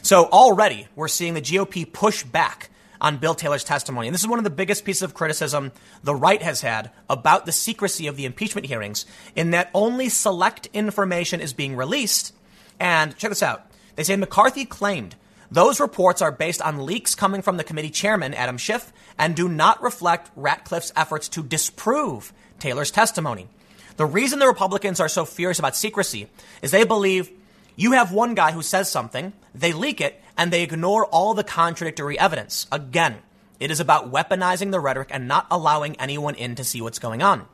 so 0.01 0.25
already 0.25 0.87
we're 0.95 1.07
seeing 1.07 1.33
the 1.33 1.41
GOP 1.41 1.91
push 1.91 2.23
back 2.23 2.69
on 2.99 3.17
Bill 3.17 3.35
Taylor's 3.35 3.63
testimony. 3.63 4.07
And 4.07 4.13
this 4.13 4.21
is 4.21 4.27
one 4.27 4.39
of 4.39 4.43
the 4.43 4.49
biggest 4.49 4.85
pieces 4.85 5.03
of 5.03 5.13
criticism 5.13 5.71
the 6.03 6.15
right 6.15 6.41
has 6.41 6.61
had 6.61 6.91
about 7.09 7.45
the 7.45 7.51
secrecy 7.51 8.07
of 8.07 8.17
the 8.17 8.25
impeachment 8.25 8.67
hearings, 8.67 9.05
in 9.35 9.51
that 9.51 9.69
only 9.73 10.09
select 10.09 10.67
information 10.73 11.41
is 11.41 11.53
being 11.53 11.75
released. 11.75 12.33
And 12.79 13.15
check 13.17 13.29
this 13.29 13.43
out. 13.43 13.69
They 13.95 14.03
say 14.03 14.15
McCarthy 14.15 14.65
claimed 14.65 15.15
those 15.49 15.79
reports 15.79 16.21
are 16.21 16.31
based 16.31 16.61
on 16.61 16.85
leaks 16.85 17.15
coming 17.15 17.41
from 17.41 17.57
the 17.57 17.63
committee 17.63 17.89
chairman, 17.89 18.33
Adam 18.33 18.57
Schiff, 18.57 18.91
and 19.17 19.35
do 19.35 19.47
not 19.47 19.81
reflect 19.81 20.29
Ratcliffe's 20.35 20.91
efforts 20.95 21.29
to 21.29 21.43
disprove 21.43 22.33
Taylor's 22.59 22.91
testimony. 22.91 23.47
The 23.95 24.05
reason 24.05 24.39
the 24.39 24.47
Republicans 24.47 24.99
are 24.99 25.09
so 25.09 25.25
furious 25.25 25.57
about 25.57 25.75
secrecy 25.75 26.27
is 26.61 26.71
they 26.71 26.83
believe 26.83 27.31
you 27.75 27.93
have 27.93 28.11
one 28.11 28.35
guy 28.35 28.51
who 28.51 28.61
says 28.61 28.91
something, 28.91 29.33
they 29.59 29.73
leak 29.73 30.01
it, 30.01 30.21
and 30.37 30.51
they 30.51 30.63
ignore 30.63 31.05
all 31.05 31.33
the 31.33 31.43
contradictory 31.43 32.17
evidence. 32.19 32.67
Again, 32.71 33.17
it 33.59 33.71
is 33.71 33.79
about 33.79 34.11
weaponizing 34.11 34.71
the 34.71 34.79
rhetoric 34.79 35.09
and 35.11 35.27
not 35.27 35.47
allowing 35.49 35.99
anyone 35.99 36.35
in 36.35 36.55
to 36.55 36.63
see 36.63 36.81
what's 36.81 36.99
going 36.99 37.21
on. 37.21 37.47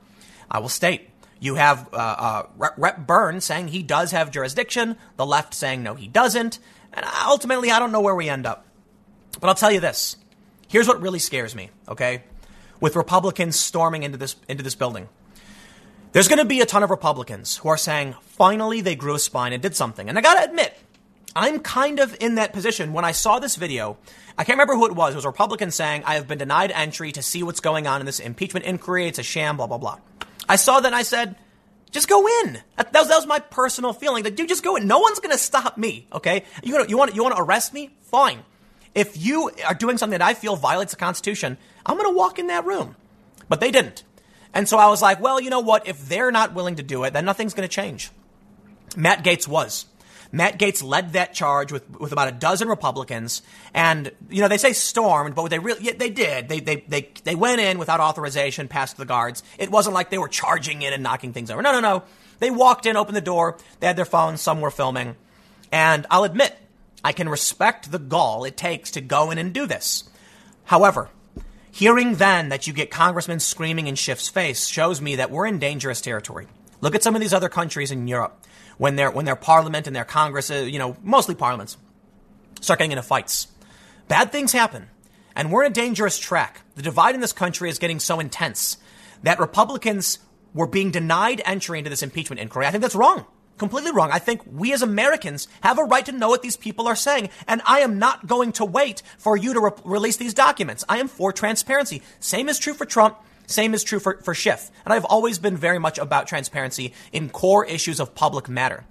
I 0.51 0.60
will 0.60 0.69
state 0.69 1.10
you 1.43 1.56
have 1.56 1.93
uh, 1.93 1.97
uh, 1.97 2.71
Rep 2.77 3.06
Burns 3.06 3.43
saying 3.43 3.67
he 3.67 3.84
does 3.84 4.12
have 4.12 4.32
jurisdiction, 4.32 4.95
the 5.17 5.25
left 5.25 5.54
saying 5.54 5.84
no, 5.84 5.93
he 5.93 6.08
doesn't. 6.08 6.58
And 6.93 7.06
ultimately, 7.25 7.69
I 7.69 7.80
don't 7.80 7.91
know 7.91 7.99
where 7.99 8.15
we 8.15 8.30
end 8.30 8.45
up. 8.45 8.65
But 9.41 9.49
I'll 9.49 9.56
tell 9.56 9.71
you 9.71 9.82
this. 9.82 10.15
Here's 10.69 10.88
what 10.88 11.01
really 11.01 11.19
scares 11.19 11.54
me, 11.54 11.69
okay? 11.89 12.23
With 12.80 12.95
Republicans 12.95 13.60
storming 13.60 14.04
into 14.04 14.17
this, 14.17 14.38
into 14.47 14.63
this 14.63 14.75
building. 14.75 15.10
There's 16.13 16.30
going 16.30 16.39
to 16.39 16.45
be 16.45 16.62
a 16.62 16.65
ton 16.65 16.82
of 16.82 16.89
Republicans 16.89 17.58
who 17.58 17.67
are 17.67 17.77
saying, 17.77 18.15
finally, 18.21 18.80
they 18.80 18.95
grew 18.95 19.15
a 19.15 19.19
spine 19.19 19.51
and 19.51 19.62
did 19.62 19.75
something. 19.75 20.08
And 20.08 20.17
I 20.17 20.21
got 20.21 20.36
to 20.36 20.49
admit, 20.49 20.77
I'm 21.36 21.60
kind 21.60 22.00
of 22.00 22.15
in 22.19 22.36
that 22.36 22.54
position. 22.54 22.93
When 22.93 23.06
I 23.06 23.12
saw 23.12 23.39
this 23.39 23.56
video, 23.56 23.98
I 24.38 24.43
can't 24.43 24.58
remember 24.58 24.76
who 24.76 24.86
it 24.86 24.96
was. 24.96 25.13
It 25.13 25.17
was 25.17 25.26
a 25.26 25.30
Republican 25.30 25.72
saying, 25.72 26.04
I 26.06 26.15
have 26.15 26.28
been 26.28 26.38
denied 26.38 26.72
entry 26.72 27.12
to 27.13 27.22
see 27.22 27.43
what's 27.43 27.60
going 27.60 27.88
on 27.88 28.00
in 28.00 28.06
this 28.06 28.19
impeachment 28.19 28.65
inquiry. 28.65 29.08
It's 29.08 29.19
a 29.19 29.24
sham, 29.24 29.58
blah, 29.58 29.67
blah, 29.67 29.78
blah. 29.78 30.00
I 30.48 30.58
saw 30.58 30.80
that 30.80 30.88
and 30.88 30.96
I 30.96 31.04
said, 31.04 31.36
just 31.93 32.10
go 32.10 32.28
in. 32.28 32.60
That, 32.76 32.91
that, 32.91 33.00
was, 33.00 33.08
that 33.08 33.17
was 33.17 33.28
my 33.28 33.39
personal 33.39 33.93
feeling. 33.93 34.24
That 34.24 34.36
dude, 34.36 34.50
just 34.50 34.63
go 34.63 34.76
in. 34.76 34.88
No 34.88 35.00
one's 35.00 35.19
going 35.19 35.32
to 35.32 35.38
stop 35.38 35.78
me. 35.78 36.08
Okay, 36.12 36.43
you 36.63 36.84
you 36.88 36.98
want 36.98 37.15
you 37.15 37.24
want 37.24 37.36
to 37.36 37.41
arrest 37.41 37.74
me? 37.74 37.91
Fine. 38.02 38.39
If 38.96 39.15
you 39.24 39.52
are 39.65 39.76
doing 39.76 39.98
something 39.98 40.17
that 40.17 40.26
I 40.26 40.34
feel 40.34 40.56
violates 40.56 40.91
the 40.91 40.98
Constitution, 40.98 41.58
I'm 41.86 41.96
going 41.98 42.12
to 42.12 42.17
walk 42.17 42.39
in 42.39 42.48
that 42.48 42.65
room. 42.65 42.96
But 43.48 43.60
they 43.60 43.72
didn't, 43.72 44.04
and 44.54 44.67
so 44.67 44.78
I 44.78 44.88
was 44.88 45.02
like, 45.02 45.22
well, 45.22 45.39
you 45.39 45.50
know 45.50 45.60
what? 45.60 45.88
If 45.88 46.10
they're 46.10 46.32
not 46.32 46.54
willing 46.54 46.76
to 46.76 46.84
do 46.84 47.04
it, 47.04 47.13
then 47.13 47.26
nothing's 47.26 47.54
going 47.54 47.67
to 47.67 47.74
change. 47.74 48.10
Matt 48.96 49.24
Gaetz 49.24 49.48
was. 49.48 49.86
Matt 50.34 50.58
Gaetz 50.58 50.84
led 50.84 51.13
that 51.13 51.36
charge 51.36 51.72
with, 51.72 51.88
with 52.00 52.12
about 52.12 52.28
a 52.28 52.32
dozen 52.32 52.67
Republicans. 52.67 53.43
And, 53.72 54.12
you 54.32 54.41
know, 54.41 54.48
they 54.48 54.58
say 54.58 54.74
stormed, 54.74 55.36
but 55.36 55.48
they 55.50 55.60
really, 55.60 55.84
yeah, 55.84 55.93
they 55.96 56.10
did. 56.10 56.50
They, 56.50 56.60
they, 56.60 56.78
they, 56.88 57.12
they 57.24 57.36
went 57.36 57.62
in 57.62 57.78
without 57.78 58.00
authorization 58.00 58.67
past 58.67 58.98
the 58.98 59.06
guards. 59.06 59.43
It 59.60 59.69
wasn't 59.69 59.93
like 59.93 60.10
they 60.10 60.17
were 60.17 60.28
charging 60.28 60.82
in 60.82 60.91
and 60.91 61.04
knocking 61.04 61.34
things 61.34 61.52
over. 61.52 61.62
No, 61.62 61.72
no, 61.72 61.80
no. 61.80 62.04
They 62.39 62.50
walked 62.50 62.88
in, 62.88 62.98
opened 62.98 63.15
the 63.15 63.22
door. 63.22 63.60
They 63.80 63.86
had 63.86 63.96
their 63.96 64.06
phones. 64.06 64.41
Some 64.41 64.60
were 64.60 64.72
filming. 64.72 65.15
And 65.72 66.08
I'll 66.10 66.24
admit, 66.24 66.58
I 67.04 67.12
can 67.12 67.30
respect 67.30 67.91
the 67.91 68.00
gall 68.00 68.43
it 68.43 68.58
takes 68.58 68.89
to 68.91 69.02
go 69.02 69.30
in 69.30 69.38
and 69.38 69.54
do 69.54 69.67
this. 69.67 70.04
However, 70.63 71.12
hearing 71.72 72.15
then 72.15 72.50
that 72.50 72.65
you 72.65 72.74
get 72.74 72.89
congressmen 72.89 73.39
screaming 73.39 73.86
in 73.86 73.93
Schiff's 73.93 74.30
face 74.30 74.65
shows 74.65 75.00
me 75.00 75.17
that 75.17 75.30
we're 75.30 75.46
in 75.46 75.60
dangerous 75.60 76.02
territory. 76.02 76.48
Look 76.82 76.96
at 76.96 77.04
some 77.04 77.13
of 77.13 77.22
these 77.22 77.34
other 77.34 77.50
countries 77.50 77.91
in 77.91 78.08
Europe 78.08 78.43
when 78.77 78.95
their 78.95 79.12
when 79.12 79.25
their 79.25 79.36
parliament 79.36 79.88
and 79.88 79.95
their 79.95 80.05
congress, 80.05 80.51
uh, 80.51 80.55
you 80.55 80.79
know, 80.79 80.97
mostly 81.03 81.36
parliaments, 81.36 81.77
start 82.62 82.79
getting 82.79 82.91
into 82.91 83.03
fights. 83.03 83.47
Bad 84.07 84.31
things 84.31 84.51
happen, 84.51 84.88
and 85.36 85.51
we're 85.51 85.63
in 85.63 85.71
a 85.71 85.75
dangerous 85.75 86.19
track. 86.19 86.62
The 86.75 86.81
divide 86.81 87.15
in 87.15 87.21
this 87.21 87.33
country 87.33 87.69
is 87.69 87.79
getting 87.79 87.99
so 87.99 88.19
intense 88.19 88.77
that 89.23 89.39
Republicans 89.39 90.19
were 90.53 90.67
being 90.67 90.91
denied 90.91 91.41
entry 91.45 91.77
into 91.79 91.89
this 91.89 92.03
impeachment 92.03 92.39
inquiry. 92.39 92.65
I 92.65 92.71
think 92.71 92.81
that's 92.81 92.95
wrong. 92.95 93.25
Completely 93.57 93.91
wrong. 93.91 94.09
I 94.12 94.19
think 94.19 94.41
we 94.51 94.73
as 94.73 94.81
Americans 94.81 95.47
have 95.62 95.77
a 95.77 95.83
right 95.83 96.05
to 96.07 96.12
know 96.12 96.29
what 96.29 96.41
these 96.41 96.57
people 96.57 96.88
are 96.88 96.95
saying, 96.95 97.29
and 97.47 97.62
I 97.65 97.79
am 97.79 97.99
not 97.99 98.25
going 98.25 98.51
to 98.53 98.65
wait 98.65 99.03
for 99.17 99.38
you 99.38 99.53
to 99.53 99.59
re- 99.59 99.71
release 99.86 100.17
these 100.17 100.33
documents. 100.33 100.83
I 100.89 100.97
am 100.97 101.07
for 101.07 101.31
transparency. 101.31 102.01
Same 102.19 102.49
is 102.49 102.57
true 102.57 102.73
for 102.73 102.86
Trump. 102.86 103.17
Same 103.47 103.73
is 103.73 103.84
true 103.84 103.99
for, 103.99 104.19
for 104.23 104.34
Schiff. 104.34 104.71
And 104.86 104.93
I've 104.93 105.06
always 105.06 105.39
been 105.39 105.58
very 105.58 105.79
much 105.79 105.97
about 105.97 106.27
transparency 106.27 106.93
in 107.12 107.29
core 107.29 107.65
issues 107.65 107.99
of 107.99 108.15
public 108.15 108.49
matter. 108.49 108.86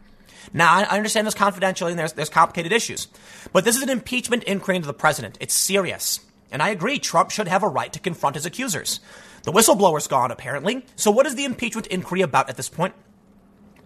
Now, 0.52 0.74
I 0.74 0.96
understand 0.96 1.26
there's 1.26 1.34
confidentiality 1.34 1.90
and 1.90 1.98
there's, 1.98 2.12
there's 2.12 2.28
complicated 2.28 2.72
issues, 2.72 3.08
but 3.52 3.64
this 3.64 3.76
is 3.76 3.82
an 3.82 3.90
impeachment 3.90 4.42
inquiry 4.44 4.76
into 4.76 4.86
the 4.86 4.94
president. 4.94 5.38
It's 5.40 5.54
serious. 5.54 6.20
And 6.50 6.60
I 6.60 6.68
agree, 6.68 6.98
Trump 6.98 7.30
should 7.30 7.48
have 7.48 7.62
a 7.62 7.68
right 7.68 7.92
to 7.92 8.00
confront 8.00 8.36
his 8.36 8.44
accusers. 8.44 9.00
The 9.44 9.52
whistleblower's 9.52 10.06
gone, 10.06 10.30
apparently. 10.30 10.84
So 10.96 11.10
what 11.10 11.26
is 11.26 11.34
the 11.34 11.44
impeachment 11.44 11.86
inquiry 11.86 12.20
about 12.20 12.50
at 12.50 12.56
this 12.56 12.68
point? 12.68 12.94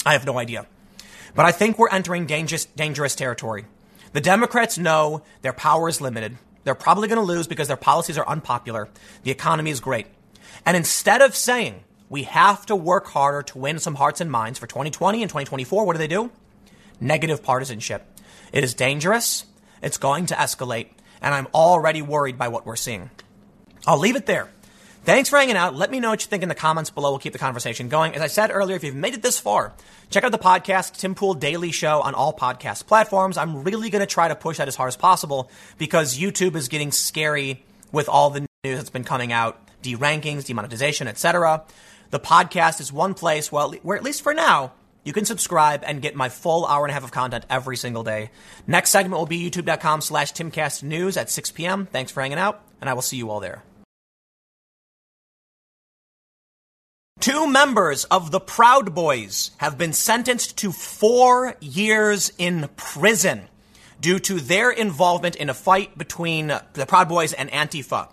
I 0.04 0.12
have 0.12 0.26
no 0.26 0.38
idea. 0.38 0.66
But 1.34 1.46
I 1.46 1.52
think 1.52 1.78
we're 1.78 1.90
entering 1.90 2.26
dangerous, 2.26 2.64
dangerous 2.64 3.14
territory. 3.14 3.66
The 4.12 4.20
Democrats 4.20 4.78
know 4.78 5.22
their 5.42 5.52
power 5.52 5.88
is 5.88 6.00
limited. 6.00 6.38
They're 6.64 6.74
probably 6.74 7.06
going 7.06 7.20
to 7.20 7.24
lose 7.24 7.46
because 7.46 7.68
their 7.68 7.76
policies 7.76 8.18
are 8.18 8.26
unpopular. 8.26 8.88
The 9.22 9.30
economy 9.30 9.70
is 9.70 9.80
great. 9.80 10.06
And 10.66 10.76
instead 10.76 11.22
of 11.22 11.36
saying 11.36 11.84
we 12.08 12.24
have 12.24 12.66
to 12.66 12.76
work 12.76 13.06
harder 13.06 13.42
to 13.44 13.58
win 13.58 13.78
some 13.78 13.94
hearts 13.94 14.20
and 14.20 14.30
minds 14.30 14.58
for 14.58 14.66
2020 14.66 15.22
and 15.22 15.30
2024, 15.30 15.86
what 15.86 15.92
do 15.92 15.98
they 15.98 16.08
do? 16.08 16.30
Negative 17.00 17.42
partisanship. 17.42 18.04
It 18.52 18.64
is 18.64 18.74
dangerous. 18.74 19.46
It's 19.80 19.96
going 19.96 20.26
to 20.26 20.34
escalate. 20.34 20.88
And 21.22 21.34
I'm 21.34 21.46
already 21.54 22.02
worried 22.02 22.36
by 22.36 22.48
what 22.48 22.66
we're 22.66 22.76
seeing. 22.76 23.10
I'll 23.86 23.98
leave 23.98 24.16
it 24.16 24.26
there. 24.26 24.50
Thanks 25.04 25.28
for 25.28 25.36
hanging 25.36 25.56
out. 25.56 25.76
Let 25.76 25.92
me 25.92 26.00
know 26.00 26.10
what 26.10 26.22
you 26.22 26.28
think 26.28 26.42
in 26.42 26.48
the 26.48 26.54
comments 26.56 26.90
below. 26.90 27.10
We'll 27.10 27.20
keep 27.20 27.32
the 27.32 27.38
conversation 27.38 27.88
going. 27.88 28.16
As 28.16 28.22
I 28.22 28.26
said 28.26 28.50
earlier, 28.52 28.74
if 28.74 28.82
you've 28.82 28.96
made 28.96 29.14
it 29.14 29.22
this 29.22 29.38
far, 29.38 29.72
check 30.10 30.24
out 30.24 30.32
the 30.32 30.38
podcast, 30.38 30.96
Tim 30.96 31.14
Pool 31.14 31.34
Daily 31.34 31.70
Show 31.70 32.00
on 32.00 32.14
all 32.14 32.32
podcast 32.32 32.86
platforms. 32.86 33.36
I'm 33.36 33.62
really 33.62 33.88
going 33.88 34.00
to 34.00 34.06
try 34.06 34.26
to 34.26 34.34
push 34.34 34.56
that 34.56 34.66
as 34.66 34.74
hard 34.74 34.88
as 34.88 34.96
possible 34.96 35.48
because 35.78 36.18
YouTube 36.18 36.56
is 36.56 36.66
getting 36.66 36.90
scary 36.90 37.64
with 37.92 38.08
all 38.08 38.30
the 38.30 38.40
news 38.40 38.78
that's 38.78 38.90
been 38.90 39.04
coming 39.04 39.32
out 39.32 39.60
derankings, 39.94 40.44
demonetization, 40.44 41.08
etc. 41.08 41.64
the 42.10 42.20
podcast 42.20 42.80
is 42.80 42.92
one 42.92 43.14
place 43.14 43.50
well, 43.52 43.72
where, 43.82 43.96
at 43.96 44.02
least 44.02 44.22
for 44.22 44.34
now, 44.34 44.72
you 45.04 45.12
can 45.12 45.24
subscribe 45.24 45.84
and 45.86 46.02
get 46.02 46.16
my 46.16 46.28
full 46.28 46.66
hour 46.66 46.84
and 46.84 46.90
a 46.90 46.94
half 46.94 47.04
of 47.04 47.12
content 47.12 47.46
every 47.48 47.76
single 47.76 48.02
day. 48.02 48.30
Next 48.66 48.90
segment 48.90 49.18
will 49.18 49.26
be 49.26 49.48
youtube.com 49.48 50.00
slash 50.00 50.32
timcastnews 50.32 51.16
at 51.16 51.30
6 51.30 51.52
p.m. 51.52 51.86
Thanks 51.86 52.10
for 52.10 52.20
hanging 52.20 52.38
out, 52.38 52.60
and 52.80 52.90
I 52.90 52.94
will 52.94 53.02
see 53.02 53.16
you 53.16 53.30
all 53.30 53.38
there. 53.38 53.62
Two 57.20 57.46
members 57.46 58.04
of 58.04 58.30
the 58.30 58.40
Proud 58.40 58.94
Boys 58.94 59.52
have 59.58 59.78
been 59.78 59.92
sentenced 59.92 60.58
to 60.58 60.72
four 60.72 61.56
years 61.60 62.32
in 62.36 62.68
prison 62.76 63.48
due 64.00 64.18
to 64.18 64.40
their 64.40 64.70
involvement 64.70 65.36
in 65.36 65.48
a 65.48 65.54
fight 65.54 65.96
between 65.96 66.48
the 66.48 66.86
Proud 66.86 67.08
Boys 67.08 67.32
and 67.32 67.50
Antifa. 67.50 68.08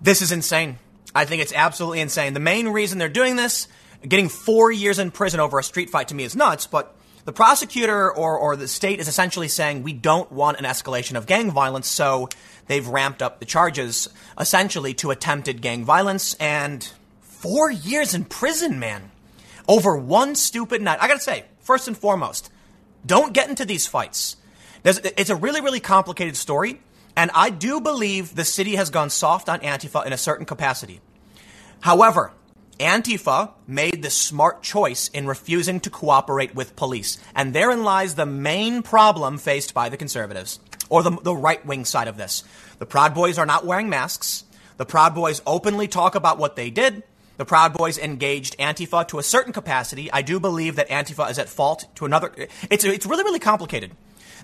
This 0.00 0.22
is 0.22 0.32
insane. 0.32 0.78
I 1.16 1.24
think 1.24 1.42
it's 1.42 1.52
absolutely 1.52 2.00
insane. 2.00 2.34
The 2.34 2.40
main 2.40 2.68
reason 2.68 2.98
they're 2.98 3.08
doing 3.08 3.36
this 3.36 3.68
Getting 4.06 4.28
four 4.28 4.70
years 4.70 4.98
in 4.98 5.10
prison 5.10 5.40
over 5.40 5.58
a 5.58 5.62
street 5.62 5.90
fight 5.90 6.08
to 6.08 6.14
me 6.14 6.24
is 6.24 6.36
nuts, 6.36 6.66
but 6.66 6.94
the 7.24 7.32
prosecutor 7.32 8.12
or, 8.12 8.38
or 8.38 8.54
the 8.54 8.68
state 8.68 9.00
is 9.00 9.08
essentially 9.08 9.48
saying 9.48 9.82
we 9.82 9.92
don't 9.92 10.30
want 10.30 10.58
an 10.58 10.64
escalation 10.64 11.16
of 11.16 11.26
gang 11.26 11.50
violence, 11.50 11.88
so 11.88 12.28
they've 12.66 12.86
ramped 12.86 13.22
up 13.22 13.40
the 13.40 13.46
charges 13.46 14.08
essentially 14.38 14.94
to 14.94 15.10
attempted 15.10 15.60
gang 15.60 15.84
violence 15.84 16.34
and 16.34 16.92
four 17.20 17.70
years 17.70 18.14
in 18.14 18.24
prison, 18.24 18.78
man. 18.78 19.10
Over 19.66 19.96
one 19.96 20.36
stupid 20.36 20.82
night. 20.82 20.98
I 21.00 21.08
gotta 21.08 21.20
say, 21.20 21.44
first 21.58 21.88
and 21.88 21.98
foremost, 21.98 22.50
don't 23.04 23.32
get 23.32 23.48
into 23.48 23.64
these 23.64 23.86
fights. 23.86 24.36
There's, 24.84 24.98
it's 24.98 25.30
a 25.30 25.36
really, 25.36 25.60
really 25.60 25.80
complicated 25.80 26.36
story, 26.36 26.80
and 27.16 27.32
I 27.34 27.50
do 27.50 27.80
believe 27.80 28.36
the 28.36 28.44
city 28.44 28.76
has 28.76 28.90
gone 28.90 29.10
soft 29.10 29.48
on 29.48 29.58
Antifa 29.60 30.06
in 30.06 30.12
a 30.12 30.18
certain 30.18 30.46
capacity. 30.46 31.00
However, 31.80 32.32
Antifa 32.78 33.52
made 33.66 34.02
the 34.02 34.10
smart 34.10 34.62
choice 34.62 35.08
in 35.08 35.26
refusing 35.26 35.80
to 35.80 35.90
cooperate 35.90 36.54
with 36.54 36.76
police. 36.76 37.18
And 37.34 37.54
therein 37.54 37.84
lies 37.84 38.14
the 38.14 38.26
main 38.26 38.82
problem 38.82 39.38
faced 39.38 39.72
by 39.72 39.88
the 39.88 39.96
conservatives, 39.96 40.60
or 40.90 41.02
the, 41.02 41.10
the 41.10 41.34
right 41.34 41.64
wing 41.64 41.84
side 41.84 42.08
of 42.08 42.16
this. 42.16 42.44
The 42.78 42.86
Proud 42.86 43.14
Boys 43.14 43.38
are 43.38 43.46
not 43.46 43.64
wearing 43.64 43.88
masks. 43.88 44.44
The 44.76 44.84
Proud 44.84 45.14
Boys 45.14 45.40
openly 45.46 45.88
talk 45.88 46.14
about 46.14 46.38
what 46.38 46.56
they 46.56 46.68
did. 46.68 47.02
The 47.38 47.46
Proud 47.46 47.72
Boys 47.72 47.98
engaged 47.98 48.58
Antifa 48.58 49.08
to 49.08 49.18
a 49.18 49.22
certain 49.22 49.52
capacity. 49.52 50.10
I 50.12 50.22
do 50.22 50.38
believe 50.38 50.76
that 50.76 50.88
Antifa 50.88 51.30
is 51.30 51.38
at 51.38 51.48
fault 51.48 51.86
to 51.96 52.04
another. 52.04 52.32
It's, 52.70 52.84
it's 52.84 53.06
really, 53.06 53.24
really 53.24 53.38
complicated. 53.38 53.92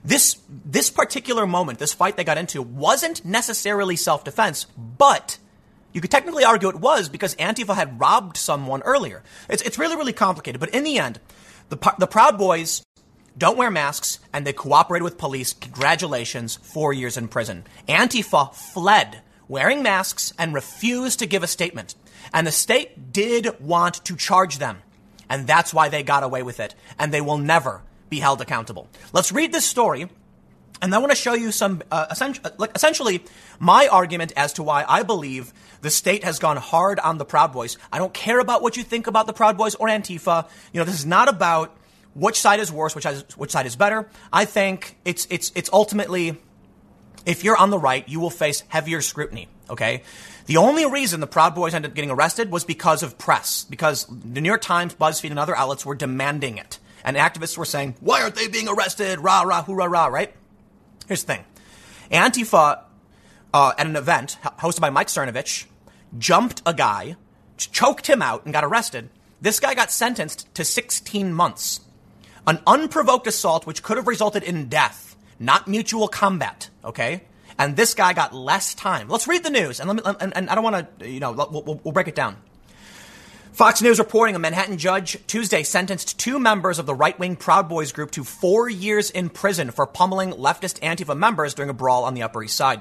This, 0.04 0.40
this 0.48 0.90
particular 0.90 1.46
moment, 1.46 1.78
this 1.78 1.92
fight 1.92 2.16
they 2.16 2.24
got 2.24 2.38
into, 2.38 2.60
wasn't 2.60 3.24
necessarily 3.24 3.96
self 3.96 4.24
defense, 4.24 4.64
but 4.76 5.38
you 5.92 6.00
could 6.00 6.10
technically 6.10 6.44
argue 6.44 6.68
it 6.68 6.76
was 6.76 7.08
because 7.08 7.34
Antifa 7.36 7.74
had 7.74 8.00
robbed 8.00 8.36
someone 8.36 8.82
earlier. 8.82 9.22
It's, 9.48 9.62
it's 9.62 9.78
really, 9.78 9.96
really 9.96 10.12
complicated. 10.12 10.60
But 10.60 10.70
in 10.70 10.84
the 10.84 10.98
end, 10.98 11.20
the, 11.68 11.94
the 11.98 12.06
Proud 12.06 12.38
Boys 12.38 12.84
don't 13.36 13.58
wear 13.58 13.70
masks 13.70 14.18
and 14.32 14.46
they 14.46 14.52
cooperated 14.52 15.04
with 15.04 15.18
police. 15.18 15.52
Congratulations, 15.52 16.56
four 16.56 16.92
years 16.92 17.16
in 17.16 17.28
prison. 17.28 17.64
Antifa 17.88 18.54
fled 18.54 19.22
wearing 19.48 19.82
masks 19.82 20.32
and 20.38 20.54
refused 20.54 21.18
to 21.18 21.26
give 21.26 21.42
a 21.42 21.46
statement. 21.46 21.94
And 22.32 22.46
the 22.46 22.52
state 22.52 23.12
did 23.12 23.60
want 23.60 24.04
to 24.04 24.16
charge 24.16 24.58
them. 24.58 24.78
And 25.28 25.46
that's 25.46 25.72
why 25.72 25.88
they 25.88 26.02
got 26.02 26.22
away 26.22 26.42
with 26.42 26.60
it. 26.60 26.74
And 26.98 27.12
they 27.12 27.20
will 27.20 27.38
never 27.38 27.82
be 28.08 28.20
held 28.20 28.40
accountable. 28.40 28.88
Let's 29.12 29.32
read 29.32 29.52
this 29.52 29.64
story 29.64 30.08
and 30.82 30.92
I 30.92 30.98
want 30.98 31.12
to 31.12 31.16
show 31.16 31.34
you 31.34 31.52
some, 31.52 31.80
uh, 31.92 32.06
essentially, 32.10 32.50
essentially, 32.74 33.24
my 33.60 33.86
argument 33.86 34.32
as 34.36 34.52
to 34.54 34.64
why 34.64 34.84
I 34.86 35.04
believe 35.04 35.52
the 35.82 35.90
state 35.90 36.24
has 36.24 36.38
gone 36.38 36.56
hard 36.56 36.98
on 37.00 37.18
the 37.18 37.24
Proud 37.24 37.52
Boys. 37.52 37.76
I 37.92 37.98
don't 37.98 38.14
care 38.14 38.38
about 38.38 38.62
what 38.62 38.76
you 38.76 38.82
think 38.82 39.06
about 39.08 39.26
the 39.26 39.32
Proud 39.32 39.58
Boys 39.58 39.74
or 39.74 39.88
Antifa. 39.88 40.48
You 40.72 40.80
know, 40.80 40.84
this 40.84 40.94
is 40.94 41.06
not 41.06 41.28
about 41.28 41.76
which 42.14 42.40
side 42.40 42.60
is 42.60 42.72
worse, 42.72 42.94
which, 42.94 43.04
is, 43.04 43.24
which 43.36 43.50
side 43.50 43.66
is 43.66 43.76
better. 43.76 44.08
I 44.32 44.44
think 44.44 44.96
it's, 45.04 45.26
it's, 45.28 45.50
it's 45.54 45.68
ultimately, 45.72 46.38
if 47.26 47.42
you're 47.42 47.56
on 47.56 47.70
the 47.70 47.78
right, 47.78 48.08
you 48.08 48.20
will 48.20 48.30
face 48.30 48.62
heavier 48.68 49.00
scrutiny, 49.00 49.48
okay? 49.68 50.02
The 50.46 50.56
only 50.56 50.86
reason 50.86 51.20
the 51.20 51.26
Proud 51.26 51.54
Boys 51.54 51.74
ended 51.74 51.90
up 51.90 51.94
getting 51.94 52.10
arrested 52.10 52.50
was 52.50 52.64
because 52.64 53.02
of 53.02 53.18
press, 53.18 53.64
because 53.64 54.06
the 54.06 54.40
New 54.40 54.48
York 54.48 54.62
Times, 54.62 54.94
BuzzFeed, 54.94 55.30
and 55.30 55.38
other 55.38 55.56
outlets 55.56 55.84
were 55.84 55.94
demanding 55.94 56.58
it. 56.58 56.78
And 57.04 57.16
activists 57.16 57.58
were 57.58 57.64
saying, 57.64 57.96
why 58.00 58.22
aren't 58.22 58.36
they 58.36 58.46
being 58.46 58.68
arrested? 58.68 59.18
Rah, 59.18 59.42
rah, 59.42 59.62
hoorah, 59.62 59.88
rah, 59.88 60.06
right? 60.06 60.32
Here's 61.08 61.24
the 61.24 61.34
thing 61.34 61.44
Antifa, 62.12 62.82
uh, 63.52 63.72
at 63.76 63.86
an 63.86 63.96
event 63.96 64.38
hosted 64.42 64.80
by 64.80 64.90
Mike 64.90 65.08
Cernovich, 65.08 65.66
jumped 66.18 66.62
a 66.66 66.74
guy, 66.74 67.16
choked 67.56 68.06
him 68.06 68.22
out, 68.22 68.44
and 68.44 68.52
got 68.52 68.64
arrested. 68.64 69.10
This 69.40 69.60
guy 69.60 69.74
got 69.74 69.90
sentenced 69.90 70.52
to 70.54 70.64
16 70.64 71.32
months. 71.32 71.80
An 72.46 72.60
unprovoked 72.66 73.26
assault 73.26 73.66
which 73.66 73.82
could 73.82 73.96
have 73.96 74.06
resulted 74.06 74.42
in 74.42 74.68
death, 74.68 75.16
not 75.38 75.68
mutual 75.68 76.08
combat, 76.08 76.70
okay? 76.84 77.24
And 77.58 77.76
this 77.76 77.94
guy 77.94 78.12
got 78.12 78.34
less 78.34 78.74
time. 78.74 79.08
Let's 79.08 79.28
read 79.28 79.44
the 79.44 79.50
news, 79.50 79.80
and, 79.80 79.92
me, 79.92 80.02
and, 80.04 80.36
and 80.36 80.50
I 80.50 80.54
don't 80.54 80.64
want 80.64 80.98
to, 80.98 81.08
you 81.08 81.20
know, 81.20 81.32
we'll, 81.32 81.62
we'll, 81.64 81.80
we'll 81.84 81.92
break 81.92 82.08
it 82.08 82.14
down. 82.14 82.36
Fox 83.52 83.82
News 83.82 83.98
reporting 83.98 84.34
a 84.34 84.38
Manhattan 84.38 84.78
judge 84.78 85.18
Tuesday 85.26 85.62
sentenced 85.62 86.18
two 86.18 86.38
members 86.38 86.78
of 86.78 86.86
the 86.86 86.94
right 86.94 87.18
wing 87.18 87.36
Proud 87.36 87.68
Boys 87.68 87.92
group 87.92 88.10
to 88.12 88.24
four 88.24 88.70
years 88.70 89.10
in 89.10 89.28
prison 89.28 89.70
for 89.70 89.86
pummeling 89.86 90.32
leftist 90.32 90.80
Antifa 90.80 91.14
members 91.16 91.52
during 91.52 91.68
a 91.68 91.74
brawl 91.74 92.04
on 92.04 92.14
the 92.14 92.22
Upper 92.22 92.42
East 92.42 92.56
Side. 92.56 92.80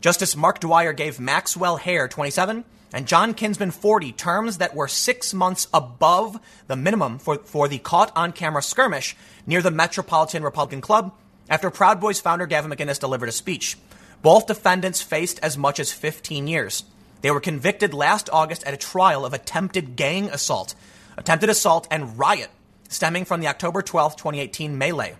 Justice 0.00 0.36
Mark 0.36 0.60
Dwyer 0.60 0.92
gave 0.92 1.18
Maxwell 1.18 1.76
Hare, 1.76 2.08
27, 2.08 2.64
and 2.92 3.06
John 3.06 3.34
Kinsman, 3.34 3.70
40, 3.70 4.12
terms 4.12 4.58
that 4.58 4.74
were 4.74 4.88
six 4.88 5.34
months 5.34 5.66
above 5.74 6.38
the 6.66 6.76
minimum 6.76 7.18
for, 7.18 7.38
for 7.38 7.68
the 7.68 7.78
caught 7.78 8.12
on 8.16 8.32
camera 8.32 8.62
skirmish 8.62 9.16
near 9.46 9.62
the 9.62 9.70
Metropolitan 9.70 10.42
Republican 10.42 10.80
Club 10.80 11.12
after 11.48 11.70
Proud 11.70 12.00
Boys 12.00 12.20
founder 12.20 12.46
Gavin 12.46 12.70
McInnes 12.70 13.00
delivered 13.00 13.28
a 13.28 13.32
speech. 13.32 13.76
Both 14.22 14.46
defendants 14.46 15.02
faced 15.02 15.38
as 15.40 15.58
much 15.58 15.78
as 15.78 15.92
15 15.92 16.46
years. 16.46 16.84
They 17.22 17.30
were 17.30 17.40
convicted 17.40 17.94
last 17.94 18.30
August 18.32 18.64
at 18.64 18.74
a 18.74 18.78
trial 18.78 19.24
of 19.24 19.32
attempted 19.32 19.96
gang 19.96 20.30
assault, 20.30 20.74
attempted 21.16 21.50
assault, 21.50 21.86
and 21.90 22.18
riot 22.18 22.50
stemming 22.88 23.24
from 23.24 23.40
the 23.40 23.48
October 23.48 23.82
12, 23.82 24.16
2018 24.16 24.78
melee. 24.78 25.16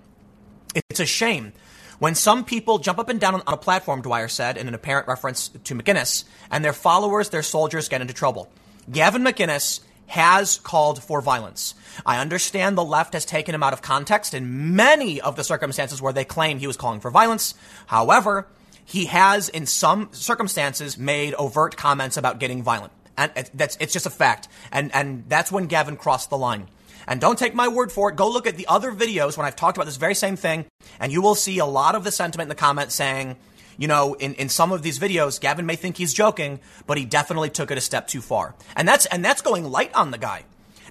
It's 0.75 1.01
a 1.01 1.07
shame 1.07 1.53
when 1.99 2.15
some 2.15 2.45
people 2.45 2.79
jump 2.79 2.99
up 2.99 3.09
and 3.09 3.21
down 3.21 3.35
on 3.35 3.43
a 3.47 3.57
platform, 3.57 4.03
Dwyer 4.03 4.29
said 4.29 4.57
in 4.57 4.69
an 4.69 4.75
apparent 4.75 5.09
reference 5.09 5.49
to 5.49 5.75
McInnes, 5.75 6.25
and 6.51 6.65
their 6.65 6.73
followers, 6.73 7.31
their 7.31 7.43
soldiers 7.43 7.89
get 7.89 8.01
into 8.01 8.15
trouble. 8.15 8.49
Gavin 8.91 9.23
McInnes 9.23 9.81
has 10.07 10.59
called 10.59 11.03
for 11.03 11.21
violence. 11.21 11.75
I 12.05 12.19
understand 12.19 12.79
the 12.79 12.85
left 12.85 13.15
has 13.15 13.25
taken 13.25 13.55
him 13.55 13.63
out 13.63 13.73
of 13.73 13.83
context 13.83 14.35
in 14.35 14.77
many 14.77 15.21
of 15.21 15.37
the 15.37 15.45
circumstances 15.45 16.01
where 16.01 16.13
they 16.13 16.25
claim 16.25 16.59
he 16.59 16.67
was 16.67 16.77
calling 16.77 17.01
for 17.01 17.11
violence. 17.11 17.55
However, 17.87 18.47
he 18.85 19.07
has, 19.07 19.49
in 19.49 19.67
some 19.67 20.09
circumstances, 20.13 20.97
made 20.97 21.35
overt 21.35 21.77
comments 21.77 22.17
about 22.17 22.39
getting 22.39 22.63
violent. 22.63 22.93
And 23.19 23.33
that's, 23.55 23.77
it's 23.81 23.93
just 23.93 24.07
a 24.07 24.11
fact. 24.11 24.47
And, 24.71 24.95
and 24.95 25.25
that's 25.29 25.51
when 25.51 25.67
Gavin 25.67 25.97
crossed 25.97 26.31
the 26.31 26.39
line. 26.39 26.69
And 27.07 27.21
don't 27.21 27.39
take 27.39 27.55
my 27.55 27.69
word 27.69 27.93
for 27.93 28.11
it. 28.11 28.17
Go 28.17 28.29
look 28.29 28.47
at 28.47 28.57
the 28.57 28.67
other 28.67 28.93
videos 28.93 29.37
when 29.37 29.47
I've 29.47 29.57
talked 29.57 29.77
about 29.77 29.87
this 29.87 29.97
very 29.97 30.15
same 30.15 30.37
thing, 30.37 30.67
and 30.99 31.13
you 31.13 31.23
will 31.23 31.35
see 31.35 31.59
a 31.59 31.67
lot 31.67 31.95
of 31.95 32.05
the 32.05 32.11
sentiment 32.11 32.47
in 32.47 32.49
the 32.49 32.55
comments 32.55 32.95
saying, 32.95 33.37
you 33.79 33.89
know, 33.89 34.15
in, 34.15 34.35
in 34.35 34.49
some 34.49 34.73
of 34.73 34.83
these 34.83 34.99
videos, 34.99 35.41
Gavin 35.41 35.67
may 35.67 35.77
think 35.77 35.97
he's 35.97 36.15
joking, 36.15 36.61
but 36.87 36.99
he 36.99 37.05
definitely 37.05 37.51
took 37.51 37.71
it 37.71 37.79
a 37.79 37.81
step 37.81 38.09
too 38.09 38.21
far. 38.21 38.55
And 38.75 38.89
that's, 38.89 39.07
and 39.07 39.25
that's 39.25 39.43
going 39.43 39.65
light 39.65 39.95
on 39.95 40.11
the 40.11 40.19
guy. 40.19 40.45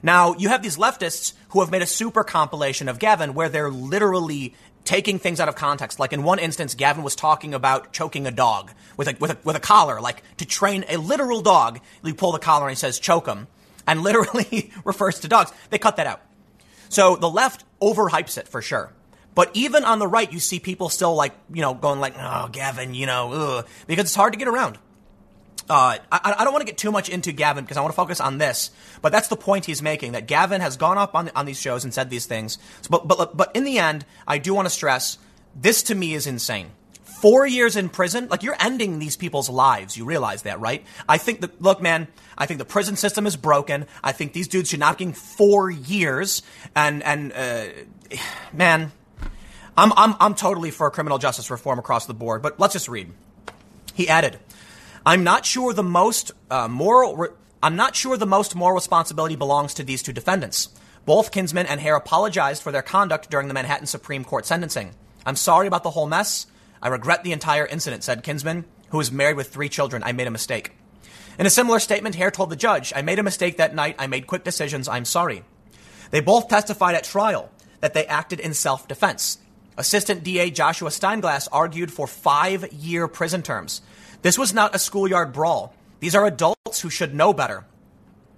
Now, 0.04 0.36
you 0.36 0.50
have 0.50 0.62
these 0.62 0.78
leftists 0.78 1.34
who 1.50 1.62
have 1.62 1.72
made 1.72 1.82
a 1.82 1.88
super 1.88 2.24
compilation 2.24 2.88
of 2.88 3.00
Gavin 3.00 3.34
where 3.34 3.50
they're 3.50 3.72
literally 3.72 4.54
taking 4.84 5.18
things 5.18 5.40
out 5.40 5.50
of 5.50 5.56
context. 5.56 6.00
Like 6.00 6.14
in 6.14 6.22
one 6.22 6.38
instance, 6.38 6.76
Gavin 6.76 7.04
was 7.04 7.16
talking 7.16 7.56
about 7.56 7.92
choking 7.92 8.28
a 8.28 8.32
dog 8.32 8.72
with 8.98 9.08
a, 9.08 9.16
with 9.20 9.32
a, 9.32 9.38
with 9.44 9.56
a 9.56 9.60
collar, 9.60 10.00
like 10.00 10.22
to 10.38 10.46
train 10.46 10.86
a 10.88 10.98
literal 10.98 11.42
dog. 11.42 11.80
You 12.04 12.14
pull 12.14 12.34
the 12.34 12.40
collar 12.40 12.68
and 12.68 12.72
he 12.72 12.80
says, 12.80 13.00
choke 13.00 13.28
him, 13.28 13.48
and 13.88 14.02
literally 14.02 14.72
refers 14.84 15.20
to 15.22 15.28
dogs. 15.28 15.52
They 15.70 15.78
cut 15.78 15.98
that 15.98 16.08
out. 16.08 16.22
So 16.90 17.16
the 17.16 17.30
left 17.30 17.64
overhypes 17.82 18.38
it 18.38 18.48
for 18.48 18.62
sure. 18.62 18.94
But 19.34 19.52
even 19.54 19.84
on 19.84 20.00
the 20.00 20.08
right, 20.08 20.32
you 20.32 20.40
see 20.40 20.60
people 20.60 20.90
still 20.90 21.14
like, 21.14 21.34
you 21.54 21.62
know, 21.62 21.74
going 21.74 22.00
like, 22.00 22.16
oh, 22.18 22.48
Gavin, 22.52 22.94
you 22.94 23.06
know, 23.06 23.32
ugh, 23.34 23.68
because 23.86 24.06
it's 24.06 24.16
hard 24.16 24.34
to 24.34 24.40
get 24.40 24.48
around. 24.48 24.78
Uh, 25.68 25.98
I, 26.12 26.36
I, 26.38 26.44
don't 26.44 26.54
want 26.54 26.62
to 26.62 26.68
get 26.68 26.78
too 26.78 26.92
much 26.92 27.10
into 27.10 27.32
Gavin 27.32 27.64
because 27.64 27.76
I 27.76 27.82
want 27.82 27.92
to 27.92 27.96
focus 27.96 28.22
on 28.22 28.38
this, 28.38 28.70
but 29.02 29.12
that's 29.12 29.30
the 29.30 29.36
point 29.36 29.66
he's 29.66 29.82
making 29.82 30.12
that 30.12 30.28
Gavin 30.28 30.62
has 30.62 30.78
gone 30.78 31.00
up 31.00 31.16
on, 31.16 31.32
on 31.36 31.48
these 31.48 31.60
shows 31.60 31.84
and 31.84 31.92
said 31.92 32.12
these 32.12 32.28
things. 32.28 32.60
But, 32.88 33.08
but, 33.08 33.36
but 33.36 33.56
in 33.56 33.64
the 33.64 33.80
end, 33.80 34.06
I 34.28 34.38
do 34.38 34.54
want 34.54 34.68
to 34.68 34.70
stress 34.70 35.18
this 35.56 35.84
to 35.84 35.96
me 35.96 36.14
is 36.14 36.28
insane. 36.28 36.72
Four 37.22 37.48
years 37.48 37.76
in 37.76 37.90
prison, 37.90 38.28
like 38.30 38.44
you're 38.44 38.58
ending 38.60 39.00
these 39.00 39.16
people's 39.16 39.50
lives. 39.50 39.98
You 39.98 40.06
realize 40.06 40.44
that, 40.44 40.60
right? 40.60 40.86
I 41.08 41.18
think 41.18 41.42
that, 41.42 41.62
look, 41.62 41.82
man, 41.82 42.08
I 42.38 42.46
think 42.46 42.60
the 42.60 42.66
prison 42.66 42.98
system 42.98 43.26
is 43.26 43.36
broken. 43.38 43.88
I 44.04 44.12
think 44.12 44.34
these 44.34 44.48
dudes 44.48 44.70
should 44.70 44.80
not 44.80 44.98
get 44.98 45.16
four 45.16 45.72
years. 45.72 46.44
And, 46.76 47.02
and, 47.04 47.34
uh, 47.34 47.66
man, 48.54 48.92
I'm, 49.78 49.94
I'm, 49.96 50.16
I'm 50.20 50.36
totally 50.36 50.72
for 50.72 50.92
criminal 50.92 51.18
justice 51.18 51.50
reform 51.50 51.80
across 51.80 52.06
the 52.06 52.14
board, 52.14 52.42
but 52.42 52.60
let's 52.60 52.74
just 52.74 52.90
read. 52.90 53.12
He 53.94 54.10
added, 54.10 54.38
I'm 55.06 55.24
not 55.24 55.46
sure 55.46 55.74
the 55.74 55.84
most 55.84 56.32
uh, 56.52 56.68
moral. 56.68 57.16
Re- 57.16 57.30
I'm 57.64 57.76
not 57.76 57.96
sure 57.96 58.18
the 58.18 58.26
most 58.26 58.56
moral 58.56 58.76
responsibility 58.76 59.36
belongs 59.36 59.74
to 59.76 59.84
these 59.84 60.04
two 60.04 60.14
defendants. 60.14 60.70
Both 61.06 61.32
Kinsman 61.32 61.66
and 61.66 61.80
Hare 61.80 61.96
apologized 61.96 62.62
for 62.62 62.72
their 62.72 62.82
conduct 62.82 63.30
during 63.32 63.48
the 63.48 63.54
Manhattan 63.54 63.88
Supreme 63.88 64.24
Court 64.24 64.46
sentencing. 64.46 64.92
I'm 65.26 65.36
sorry 65.36 65.66
about 65.66 65.84
the 65.84 65.92
whole 65.92 66.08
mess. 66.08 66.48
I 66.82 66.88
regret 66.90 67.24
the 67.24 67.32
entire 67.32 67.66
incident, 67.66 68.04
said 68.04 68.24
Kinsman, 68.24 68.66
who 68.90 69.00
is 69.00 69.12
married 69.12 69.38
with 69.38 69.52
three 69.52 69.70
children. 69.70 70.04
I 70.04 70.12
made 70.12 70.28
a 70.28 70.32
mistake. 70.32 70.72
In 71.38 71.46
a 71.46 71.50
similar 71.50 71.80
statement, 71.80 72.16
Hare 72.16 72.32
told 72.32 72.50
the 72.50 72.56
judge, 72.56 72.94
I 72.96 73.02
made 73.02 73.20
a 73.20 73.24
mistake 73.24 73.58
that 73.58 73.76
night. 73.76 73.96
I 74.00 74.08
made 74.08 74.28
quick 74.28 74.44
decisions. 74.44 74.88
I'm 74.88 75.06
sorry. 75.06 75.44
They 76.12 76.22
both 76.22 76.48
testified 76.48 76.96
at 76.96 77.04
trial 77.04 77.52
that 77.82 77.94
they 77.94 78.06
acted 78.06 78.40
in 78.40 78.54
self 78.54 78.88
defense. 78.88 79.40
Assistant 79.78 80.24
DA 80.24 80.50
Joshua 80.50 80.90
Steinglass 80.90 81.50
argued 81.52 81.92
for 81.92 82.08
five 82.08 82.72
year 82.72 83.08
prison 83.08 83.42
terms. 83.42 83.82
This 84.22 84.38
was 84.38 84.54
not 84.54 84.74
a 84.74 84.80
schoolyard 84.80 85.34
brawl. 85.34 85.76
These 86.00 86.16
are 86.16 86.26
adults 86.26 86.80
who 86.82 86.90
should 86.90 87.14
know 87.14 87.34
better. 87.34 87.66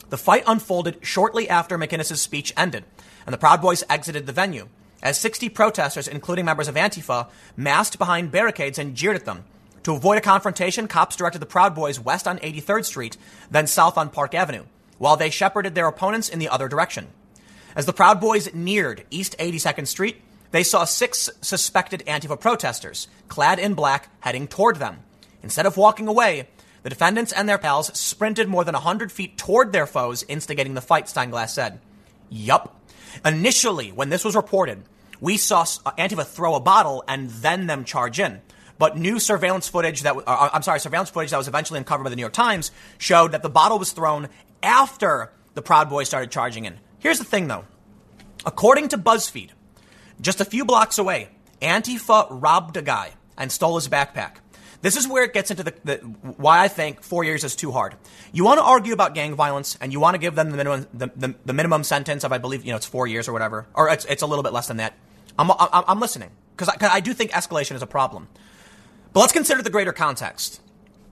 The 0.09 0.17
fight 0.17 0.43
unfolded 0.47 0.99
shortly 1.01 1.49
after 1.49 1.77
McInnes's 1.77 2.21
speech 2.21 2.53
ended, 2.57 2.85
and 3.25 3.33
the 3.33 3.37
Proud 3.37 3.61
Boys 3.61 3.83
exited 3.89 4.25
the 4.25 4.31
venue. 4.31 4.69
As 5.01 5.19
60 5.19 5.49
protesters, 5.49 6.07
including 6.07 6.45
members 6.45 6.67
of 6.67 6.75
Antifa, 6.75 7.29
massed 7.55 7.97
behind 7.99 8.31
barricades 8.31 8.79
and 8.79 8.95
jeered 8.95 9.15
at 9.15 9.25
them. 9.25 9.45
To 9.83 9.93
avoid 9.93 10.17
a 10.17 10.21
confrontation, 10.21 10.87
cops 10.87 11.15
directed 11.15 11.39
the 11.39 11.45
Proud 11.45 11.75
Boys 11.75 11.99
west 11.99 12.27
on 12.27 12.39
83rd 12.39 12.85
Street, 12.85 13.17
then 13.49 13.67
south 13.67 13.97
on 13.97 14.09
Park 14.09 14.33
Avenue, 14.33 14.63
while 14.97 15.15
they 15.15 15.29
shepherded 15.29 15.75
their 15.75 15.87
opponents 15.87 16.29
in 16.29 16.39
the 16.39 16.49
other 16.49 16.67
direction. 16.67 17.07
As 17.75 17.85
the 17.85 17.93
Proud 17.93 18.19
Boys 18.19 18.53
neared 18.53 19.05
East 19.11 19.35
82nd 19.37 19.87
Street, 19.87 20.21
they 20.51 20.63
saw 20.63 20.83
six 20.83 21.29
suspected 21.41 22.03
Antifa 22.07 22.39
protesters, 22.39 23.07
clad 23.27 23.59
in 23.59 23.75
black, 23.75 24.09
heading 24.21 24.47
toward 24.47 24.77
them. 24.77 24.99
Instead 25.43 25.65
of 25.65 25.77
walking 25.77 26.07
away, 26.07 26.47
the 26.83 26.89
defendants 26.89 27.31
and 27.31 27.47
their 27.47 27.57
pals 27.57 27.97
sprinted 27.97 28.47
more 28.47 28.63
than 28.63 28.73
100 28.73 29.11
feet 29.11 29.37
toward 29.37 29.71
their 29.71 29.85
foes, 29.85 30.23
instigating 30.27 30.73
the 30.73 30.81
fight, 30.81 31.05
Steinglass 31.05 31.49
said. 31.49 31.79
Yup. 32.29 32.76
Initially, 33.25 33.91
when 33.91 34.09
this 34.09 34.23
was 34.23 34.35
reported, 34.35 34.83
we 35.19 35.37
saw 35.37 35.61
uh, 35.61 35.91
Antifa 35.97 36.25
throw 36.25 36.55
a 36.55 36.59
bottle 36.59 37.03
and 37.07 37.29
then 37.29 37.67
them 37.67 37.83
charge 37.83 38.19
in. 38.19 38.41
But 38.77 38.97
new 38.97 39.19
surveillance 39.19 39.67
footage 39.67 40.03
that, 40.03 40.15
uh, 40.15 40.49
I'm 40.53 40.61
sorry, 40.61 40.79
surveillance 40.79 41.09
footage 41.09 41.31
that 41.31 41.37
was 41.37 41.47
eventually 41.47 41.79
uncovered 41.79 42.03
by 42.03 42.09
the 42.09 42.15
New 42.15 42.21
York 42.21 42.33
Times 42.33 42.71
showed 42.97 43.31
that 43.31 43.41
the 43.41 43.49
bottle 43.49 43.79
was 43.79 43.91
thrown 43.91 44.29
after 44.61 45.31
the 45.55 45.61
Proud 45.61 45.89
Boys 45.89 46.07
started 46.07 46.31
charging 46.31 46.65
in. 46.65 46.79
Here's 46.99 47.17
the 47.17 47.25
thing 47.25 47.47
though. 47.47 47.65
According 48.45 48.89
to 48.89 48.97
BuzzFeed, 48.97 49.49
just 50.21 50.41
a 50.41 50.45
few 50.45 50.63
blocks 50.65 50.97
away, 50.97 51.29
Antifa 51.61 52.27
robbed 52.29 52.77
a 52.77 52.81
guy 52.81 53.11
and 53.37 53.51
stole 53.51 53.75
his 53.75 53.87
backpack. 53.87 54.37
This 54.81 54.95
is 54.95 55.07
where 55.07 55.23
it 55.23 55.33
gets 55.33 55.49
into 55.49 55.63
the, 55.63 55.73
the, 55.83 55.97
why 56.37 56.63
I 56.63 56.67
think 56.67 57.01
four 57.01 57.23
years 57.23 57.43
is 57.43 57.55
too 57.55 57.71
hard. 57.71 57.95
You 58.31 58.43
want 58.43 58.59
to 58.59 58.63
argue 58.63 58.93
about 58.93 59.15
gang 59.15 59.33
violence 59.33 59.77
and 59.81 59.91
you 59.91 59.99
want 59.99 60.13
to 60.13 60.19
give 60.19 60.35
them 60.35 60.51
the 60.51 60.57
minimum 60.57 60.87
the, 60.93 61.11
the, 61.15 61.35
the, 61.45 61.53
minimum 61.53 61.83
sentence 61.83 62.23
of 62.23 62.31
I 62.31 62.37
believe 62.37 62.63
you 62.63 62.71
know 62.71 62.77
it's 62.77 62.85
four 62.85 63.07
years 63.07 63.27
or 63.27 63.33
whatever, 63.33 63.65
or 63.73 63.89
it's, 63.89 64.05
it's 64.05 64.21
a 64.21 64.27
little 64.27 64.43
bit 64.43 64.53
less 64.53 64.67
than 64.67 64.77
that. 64.77 64.93
I'm 65.39 65.49
I'm, 65.51 65.83
I'm 65.87 65.99
listening 65.99 66.29
because 66.55 66.69
I, 66.69 66.95
I 66.95 66.99
do 66.99 67.13
think 67.13 67.31
escalation 67.31 67.75
is 67.75 67.81
a 67.81 67.87
problem. 67.87 68.27
But 69.13 69.21
let's 69.21 69.33
consider 69.33 69.61
the 69.61 69.69
greater 69.69 69.93
context. 69.93 70.61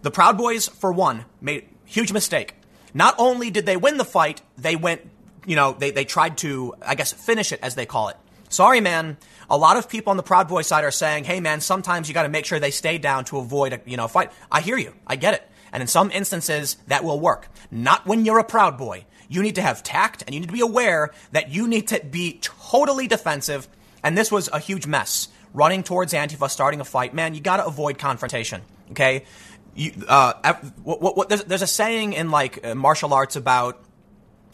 The 0.04 0.12
Proud 0.12 0.38
Boys, 0.38 0.68
for 0.68 0.92
one, 0.92 1.26
made 1.42 1.68
huge 1.86 2.12
mistake. 2.12 2.54
Not 2.94 3.16
only 3.18 3.50
did 3.50 3.66
they 3.66 3.78
win 3.78 3.98
the 3.98 4.06
fight, 4.06 4.42
they 4.58 4.76
went, 4.76 5.02
you 5.46 5.56
know, 5.56 5.74
they, 5.74 5.92
they 5.92 6.06
tried 6.06 6.38
to, 6.40 6.76
I 6.86 6.96
guess, 6.96 7.12
finish 7.12 7.52
it 7.52 7.60
as 7.64 7.76
they 7.76 7.86
call 7.86 8.10
it. 8.10 8.18
Sorry, 8.50 8.80
man. 8.80 9.18
A 9.50 9.58
lot 9.58 9.78
of 9.78 9.90
people 9.90 10.12
on 10.12 10.18
the 10.18 10.24
Proud 10.24 10.48
Boy 10.48 10.62
side 10.62 10.84
are 10.84 10.92
saying, 10.92 11.26
hey, 11.26 11.40
man, 11.40 11.62
sometimes 11.62 12.08
you 12.08 12.14
got 12.14 12.24
to 12.24 12.30
make 12.30 12.46
sure 12.46 12.60
they 12.60 12.72
stay 12.72 12.98
down 12.98 13.26
to 13.26 13.38
avoid 13.38 13.74
a, 13.74 13.82
you 13.86 13.98
know, 13.98 14.08
fight. 14.08 14.32
I 14.52 14.62
hear 14.62 14.78
you. 14.78 14.94
I 15.06 15.16
get 15.16 15.34
it. 15.34 15.50
And 15.72 15.82
in 15.82 15.88
some 15.88 16.10
instances, 16.12 16.78
that 16.88 17.04
will 17.04 17.20
work. 17.20 17.50
Not 17.70 18.06
when 18.06 18.26
you're 18.26 18.40
a 18.40 18.44
Proud 18.44 18.78
Boy. 18.78 19.06
You 19.28 19.42
need 19.42 19.56
to 19.56 19.62
have 19.62 19.84
tact 19.84 20.24
and 20.26 20.34
you 20.34 20.40
need 20.40 20.48
to 20.48 20.54
be 20.54 20.62
aware 20.62 21.12
that 21.32 21.50
you 21.50 21.68
need 21.68 21.90
to 21.90 22.04
be 22.04 22.40
totally 22.42 23.08
defensive. 23.08 23.68
And 24.04 24.18
this 24.18 24.32
was 24.32 24.50
a 24.52 24.60
huge 24.60 24.88
mess. 24.88 25.28
Running 25.54 25.84
towards 25.84 26.14
Antifa, 26.14 26.50
starting 26.50 26.82
a 26.82 26.86
fight. 26.86 27.14
Man, 27.14 27.34
you 27.34 27.42
got 27.42 27.58
to 27.58 27.66
avoid 27.66 27.98
confrontation. 27.98 28.62
Okay? 28.92 29.26
You, 29.74 29.92
uh, 30.08 30.54
what, 30.84 31.02
what, 31.02 31.18
what, 31.18 31.30
there's, 31.30 31.44
there's, 31.44 31.62
a 31.62 31.68
saying 31.68 32.14
in 32.14 32.32
like 32.32 32.66
uh, 32.66 32.76
martial 32.76 33.14
arts 33.14 33.36
about 33.36 33.84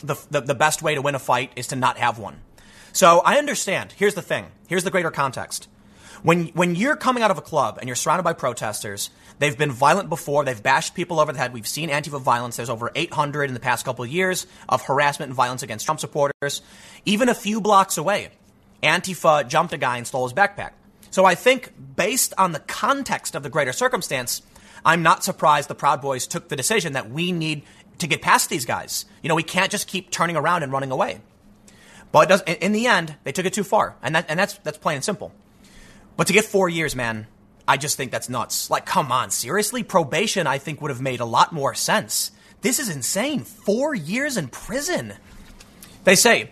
the, 0.04 0.16
the, 0.32 0.42
the 0.42 0.56
best 0.56 0.82
way 0.82 0.96
to 0.96 1.02
win 1.02 1.16
a 1.16 1.20
fight 1.20 1.52
is 1.56 1.68
to 1.68 1.76
not 1.76 1.98
have 1.98 2.18
one. 2.18 2.42
So 2.94 3.20
I 3.20 3.38
understand. 3.38 3.94
Here's 3.94 4.16
the 4.16 4.22
thing. 4.22 4.48
Here's 4.68 4.84
the 4.84 4.92
greater 4.92 5.12
context. 5.12 5.68
When, 6.24 6.48
when 6.50 6.76
you're 6.76 6.96
coming 6.96 7.24
out 7.24 7.32
of 7.32 7.38
a 7.38 7.42
club 7.42 7.80
and 7.80 7.88
you're 7.88 7.96
surrounded 7.96 8.24
by 8.24 8.34
protesters, 8.34 9.10
they've 9.40 9.58
been 9.58 9.72
violent 9.72 10.08
before. 10.08 10.46
They've 10.46 10.62
bashed 10.62 10.94
people 10.94 11.20
over 11.20 11.32
the 11.34 11.40
head. 11.40 11.52
We've 11.52 11.68
seen 11.68 11.90
Antifa 11.90 12.22
violence. 12.22 12.58
There's 12.58 12.70
over 12.70 12.92
800 12.94 13.46
in 13.46 13.56
the 13.56 13.60
past 13.60 13.86
couple 13.86 14.06
of 14.06 14.12
years 14.12 14.46
of 14.70 14.84
harassment 14.84 15.30
and 15.30 15.36
violence 15.36 15.64
against 15.64 15.86
Trump 15.86 16.00
supporters. 16.00 16.62
Even 17.06 17.28
a 17.28 17.34
few 17.34 17.60
blocks 17.60 17.98
away, 17.98 18.30
Antifa 18.84 19.48
jumped 19.48 19.74
a 19.74 19.78
guy 19.78 19.98
and 19.98 20.06
stole 20.06 20.28
his 20.28 20.34
backpack. 20.34 20.72
So 21.10 21.26
I 21.26 21.34
think 21.34 21.74
based 21.96 22.34
on 22.38 22.52
the 22.52 22.60
context 22.60 23.36
of 23.36 23.42
the 23.42 23.50
greater 23.50 23.74
circumstance, 23.74 24.44
I'm 24.86 25.02
not 25.04 25.24
surprised 25.24 25.70
the 25.70 25.76
Proud 25.76 26.02
Boys 26.02 26.28
took 26.28 26.50
the 26.50 26.56
decision 26.56 26.94
that 26.94 27.10
we 27.10 27.32
need 27.32 27.64
to 27.98 28.08
get 28.08 28.22
past 28.22 28.50
these 28.50 28.66
guys. 28.66 29.06
You 29.24 29.30
know, 29.30 29.36
we 29.36 29.44
can't 29.44 29.72
just 29.72 29.88
keep 29.88 30.12
turning 30.12 30.36
around 30.36 30.64
and 30.64 30.72
running 30.72 30.92
away. 30.92 31.20
But 32.12 32.24
it 32.24 32.30
does, 32.30 32.42
in 32.42 32.72
the 32.74 32.88
end, 32.88 33.16
they 33.24 33.32
took 33.32 33.46
it 33.46 33.54
too 33.54 33.64
far, 33.64 33.96
and 34.02 34.16
that, 34.16 34.26
and 34.28 34.38
that's 34.40 34.56
that's 34.60 34.78
plain 34.78 34.96
and 34.96 35.04
simple. 35.04 35.32
But 36.18 36.28
to 36.28 36.34
get 36.34 36.46
four 36.46 36.68
years, 36.68 36.96
man, 36.96 37.28
I 37.68 37.78
just 37.78 37.96
think 37.96 38.12
that's 38.12 38.30
nuts. 38.30 38.70
Like, 38.70 38.86
come 38.86 39.12
on, 39.12 39.32
seriously? 39.32 39.84
Probation, 39.84 40.46
I 40.46 40.58
think, 40.58 40.82
would 40.82 40.92
have 40.92 41.02
made 41.02 41.22
a 41.22 41.26
lot 41.26 41.54
more 41.54 41.74
sense. 41.74 42.32
This 42.62 42.80
is 42.80 42.90
insane. 42.90 43.42
Four 43.42 43.96
years 43.96 44.38
in 44.38 44.50
prison. 44.50 45.14
They 46.04 46.16
say 46.16 46.52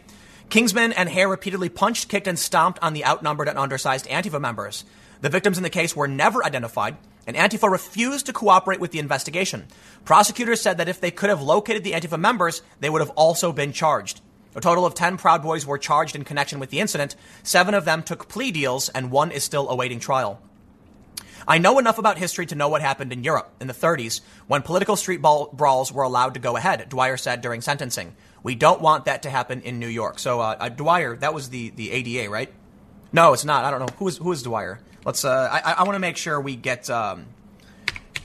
Kinsman 0.49 0.93
and 0.93 1.09
Hare 1.09 1.27
repeatedly 1.27 1.69
punched, 1.69 2.09
kicked, 2.09 2.27
and 2.27 2.39
stomped 2.39 2.79
on 2.81 2.93
the 2.93 3.05
outnumbered 3.05 3.47
and 3.47 3.59
undersized 3.59 4.07
Antifa 4.07 4.39
members. 4.39 4.85
The 5.21 5.29
victims 5.29 5.57
in 5.57 5.63
the 5.63 5.69
case 5.69 5.95
were 5.95 6.07
never 6.07 6.43
identified, 6.43 6.95
and 7.27 7.35
Antifa 7.35 7.69
refused 7.69 8.25
to 8.27 8.33
cooperate 8.33 8.79
with 8.79 8.91
the 8.91 8.99
investigation. 8.99 9.67
Prosecutors 10.05 10.61
said 10.61 10.77
that 10.77 10.89
if 10.89 11.01
they 11.01 11.11
could 11.11 11.29
have 11.29 11.41
located 11.41 11.83
the 11.83 11.91
Antifa 11.91 12.19
members, 12.19 12.61
they 12.79 12.89
would 12.89 13.01
have 13.01 13.11
also 13.11 13.51
been 13.51 13.73
charged. 13.73 14.21
A 14.55 14.61
total 14.61 14.85
of 14.85 14.95
10 14.95 15.17
Proud 15.17 15.43
Boys 15.43 15.65
were 15.65 15.77
charged 15.77 16.15
in 16.15 16.23
connection 16.23 16.59
with 16.59 16.69
the 16.69 16.79
incident. 16.79 17.15
Seven 17.43 17.73
of 17.73 17.85
them 17.85 18.01
took 18.01 18.27
plea 18.27 18.51
deals, 18.51 18.89
and 18.89 19.11
one 19.11 19.31
is 19.31 19.43
still 19.43 19.69
awaiting 19.69 19.99
trial. 19.99 20.41
I 21.47 21.57
know 21.57 21.79
enough 21.79 21.97
about 21.97 22.17
history 22.17 22.45
to 22.47 22.55
know 22.55 22.69
what 22.69 22.81
happened 22.81 23.13
in 23.13 23.23
Europe 23.23 23.51
in 23.59 23.67
the 23.67 23.73
30s 23.73 24.21
when 24.47 24.61
political 24.61 24.95
street 24.95 25.21
brawls 25.21 25.91
were 25.91 26.03
allowed 26.03 26.33
to 26.33 26.39
go 26.39 26.55
ahead, 26.57 26.87
Dwyer 26.89 27.17
said 27.17 27.41
during 27.41 27.61
sentencing. 27.61 28.15
We 28.43 28.55
don't 28.55 28.81
want 28.81 29.05
that 29.05 29.23
to 29.23 29.29
happen 29.29 29.61
in 29.61 29.79
New 29.79 29.87
York. 29.87 30.19
So, 30.19 30.39
uh, 30.39 30.55
uh, 30.59 30.69
Dwyer, 30.69 31.15
that 31.17 31.33
was 31.33 31.49
the, 31.49 31.71
the 31.71 31.91
ADA, 31.91 32.29
right? 32.29 32.53
No, 33.11 33.33
it's 33.33 33.45
not. 33.45 33.65
I 33.65 33.71
don't 33.71 33.79
know. 33.79 33.93
Who 33.97 34.07
is, 34.07 34.17
who 34.17 34.31
is 34.31 34.43
Dwyer? 34.43 34.79
Let's, 35.05 35.25
uh, 35.25 35.49
I, 35.51 35.73
I 35.73 35.83
want 35.83 35.95
to 35.95 35.99
make 35.99 36.17
sure 36.17 36.39
we 36.39 36.55
get 36.55 36.89
um, 36.89 37.25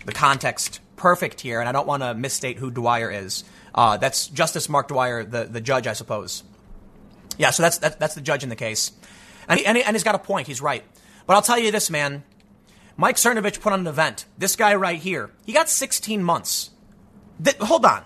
the 0.05 0.13
context 0.13 0.81
perfect 0.97 1.41
here, 1.41 1.61
and 1.61 1.69
I 1.69 1.73
don't 1.73 1.87
want 1.87 2.03
to 2.03 2.15
misstate 2.15 2.59
who 2.59 2.71
Dwyer 2.71 3.11
is. 3.11 3.45
Uh, 3.75 3.97
that's 3.97 4.29
Justice 4.29 4.69
Mark 4.69 4.89
Dwyer, 4.89 5.25
the, 5.25 5.45
the 5.45 5.61
judge, 5.61 5.87
I 5.87 5.95
suppose. 5.95 6.45
Yeah, 7.37 7.51
so 7.51 7.63
that's, 7.65 7.79
that's, 7.79 7.97
that's 7.97 8.15
the 8.15 8.21
judge 8.21 8.45
in 8.45 8.49
the 8.49 8.57
case. 8.57 8.93
And, 9.49 9.59
he, 9.59 9.67
and, 9.67 9.77
he, 9.77 9.83
he's 9.83 10.05
got 10.05 10.15
a 10.15 10.21
point. 10.21 10.47
He's 10.47 10.61
right. 10.61 10.85
But 11.27 11.35
I'll 11.35 11.43
tell 11.43 11.59
you 11.59 11.71
this, 11.71 11.91
man. 11.91 12.23
Mike 12.97 13.17
Cernovich 13.17 13.61
put 13.61 13.73
on 13.73 13.81
an 13.81 13.87
event. 13.89 14.27
This 14.39 14.55
guy 14.55 14.75
right 14.77 14.99
here, 14.99 15.31
he 15.45 15.53
got 15.53 15.69
16 15.69 16.23
months. 16.23 16.71
Th- 17.43 17.57
hold 17.57 17.85
on. 17.85 18.05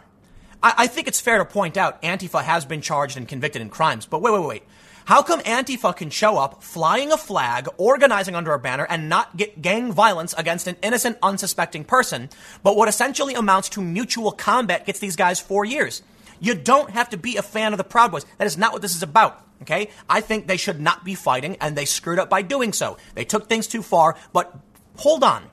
I, 0.62 0.74
I 0.78 0.86
think 0.86 1.08
it's 1.08 1.20
fair 1.20 1.38
to 1.38 1.44
point 1.44 1.76
out 1.76 2.00
Antifa 2.02 2.42
has 2.42 2.64
been 2.64 2.80
charged 2.80 3.18
and 3.18 3.28
convicted 3.28 3.60
in 3.60 3.68
crimes. 3.68 4.06
But 4.06 4.22
wait, 4.22 4.32
wait, 4.32 4.46
wait. 4.46 4.62
How 5.08 5.22
come 5.22 5.40
Antifa 5.40 5.96
can 5.96 6.10
show 6.10 6.36
up 6.36 6.62
flying 6.62 7.12
a 7.12 7.16
flag, 7.16 7.66
organizing 7.78 8.34
under 8.34 8.52
a 8.52 8.58
banner, 8.58 8.86
and 8.90 9.08
not 9.08 9.38
get 9.38 9.62
gang 9.62 9.90
violence 9.90 10.34
against 10.36 10.66
an 10.66 10.76
innocent, 10.82 11.16
unsuspecting 11.22 11.84
person, 11.84 12.28
but 12.62 12.76
what 12.76 12.90
essentially 12.90 13.32
amounts 13.32 13.70
to 13.70 13.80
mutual 13.80 14.32
combat 14.32 14.84
gets 14.84 14.98
these 14.98 15.16
guys 15.16 15.40
four 15.40 15.64
years? 15.64 16.02
You 16.40 16.54
don't 16.54 16.90
have 16.90 17.08
to 17.08 17.16
be 17.16 17.38
a 17.38 17.42
fan 17.42 17.72
of 17.72 17.78
the 17.78 17.84
Proud 17.84 18.10
Boys. 18.10 18.26
That 18.36 18.46
is 18.46 18.58
not 18.58 18.74
what 18.74 18.82
this 18.82 18.94
is 18.94 19.02
about. 19.02 19.42
Okay? 19.62 19.88
I 20.10 20.20
think 20.20 20.46
they 20.46 20.58
should 20.58 20.78
not 20.78 21.06
be 21.06 21.14
fighting, 21.14 21.56
and 21.58 21.74
they 21.74 21.86
screwed 21.86 22.18
up 22.18 22.28
by 22.28 22.42
doing 22.42 22.74
so. 22.74 22.98
They 23.14 23.24
took 23.24 23.48
things 23.48 23.66
too 23.66 23.82
far, 23.82 24.14
but 24.34 24.54
hold 24.96 25.24
on. 25.24 25.44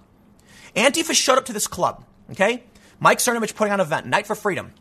Antifa 0.76 1.14
showed 1.14 1.38
up 1.38 1.46
to 1.46 1.54
this 1.54 1.68
club. 1.68 2.04
Okay? 2.32 2.66
Mike 3.00 3.20
Cernovich 3.20 3.56
putting 3.56 3.72
on 3.72 3.80
an 3.80 3.86
event, 3.86 4.06
Night 4.06 4.28
for 4.28 4.36
Freedom. 4.36 4.74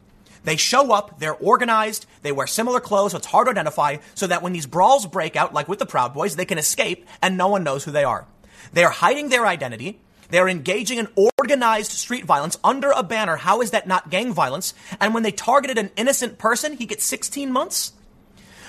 They 0.45 0.57
show 0.57 0.93
up, 0.93 1.19
they're 1.19 1.35
organized, 1.35 2.07
they 2.23 2.33
wear 2.33 2.47
similar 2.47 2.79
clothes, 2.79 3.13
so 3.13 3.19
it's 3.19 3.27
hard 3.27 3.47
to 3.47 3.51
identify, 3.51 3.97
so 4.15 4.27
that 4.27 4.43
when 4.43 4.53
these 4.53 4.67
brawls 4.67 5.07
break 5.07 5.37
out, 5.37 5.55
like 5.55 5.69
with 5.69 5.79
the 5.79 5.87
Proud 5.87 6.15
Boys, 6.15 6.37
they 6.37 6.45
can 6.45 6.59
escape 6.59 7.07
and 7.23 7.37
no 7.37 7.49
one 7.49 7.65
knows 7.65 7.85
who 7.85 7.91
they 7.91 8.05
are. 8.05 8.27
They're 8.73 8.91
hiding 8.91 9.31
their 9.31 9.47
identity. 9.47 10.01
They're 10.31 10.49
engaging 10.49 10.99
in 10.99 11.09
organized 11.39 11.93
street 11.93 12.25
violence 12.25 12.59
under 12.63 12.91
a 12.91 13.03
banner. 13.03 13.37
How 13.37 13.61
is 13.61 13.71
that 13.71 13.87
not 13.87 14.11
gang 14.11 14.33
violence? 14.33 14.75
And 15.01 15.15
when 15.15 15.23
they 15.23 15.33
targeted 15.33 15.79
an 15.79 15.91
innocent 15.97 16.39
person, 16.39 16.77
he 16.77 16.87
gets 16.87 17.05
16 17.05 17.53
months? 17.53 17.93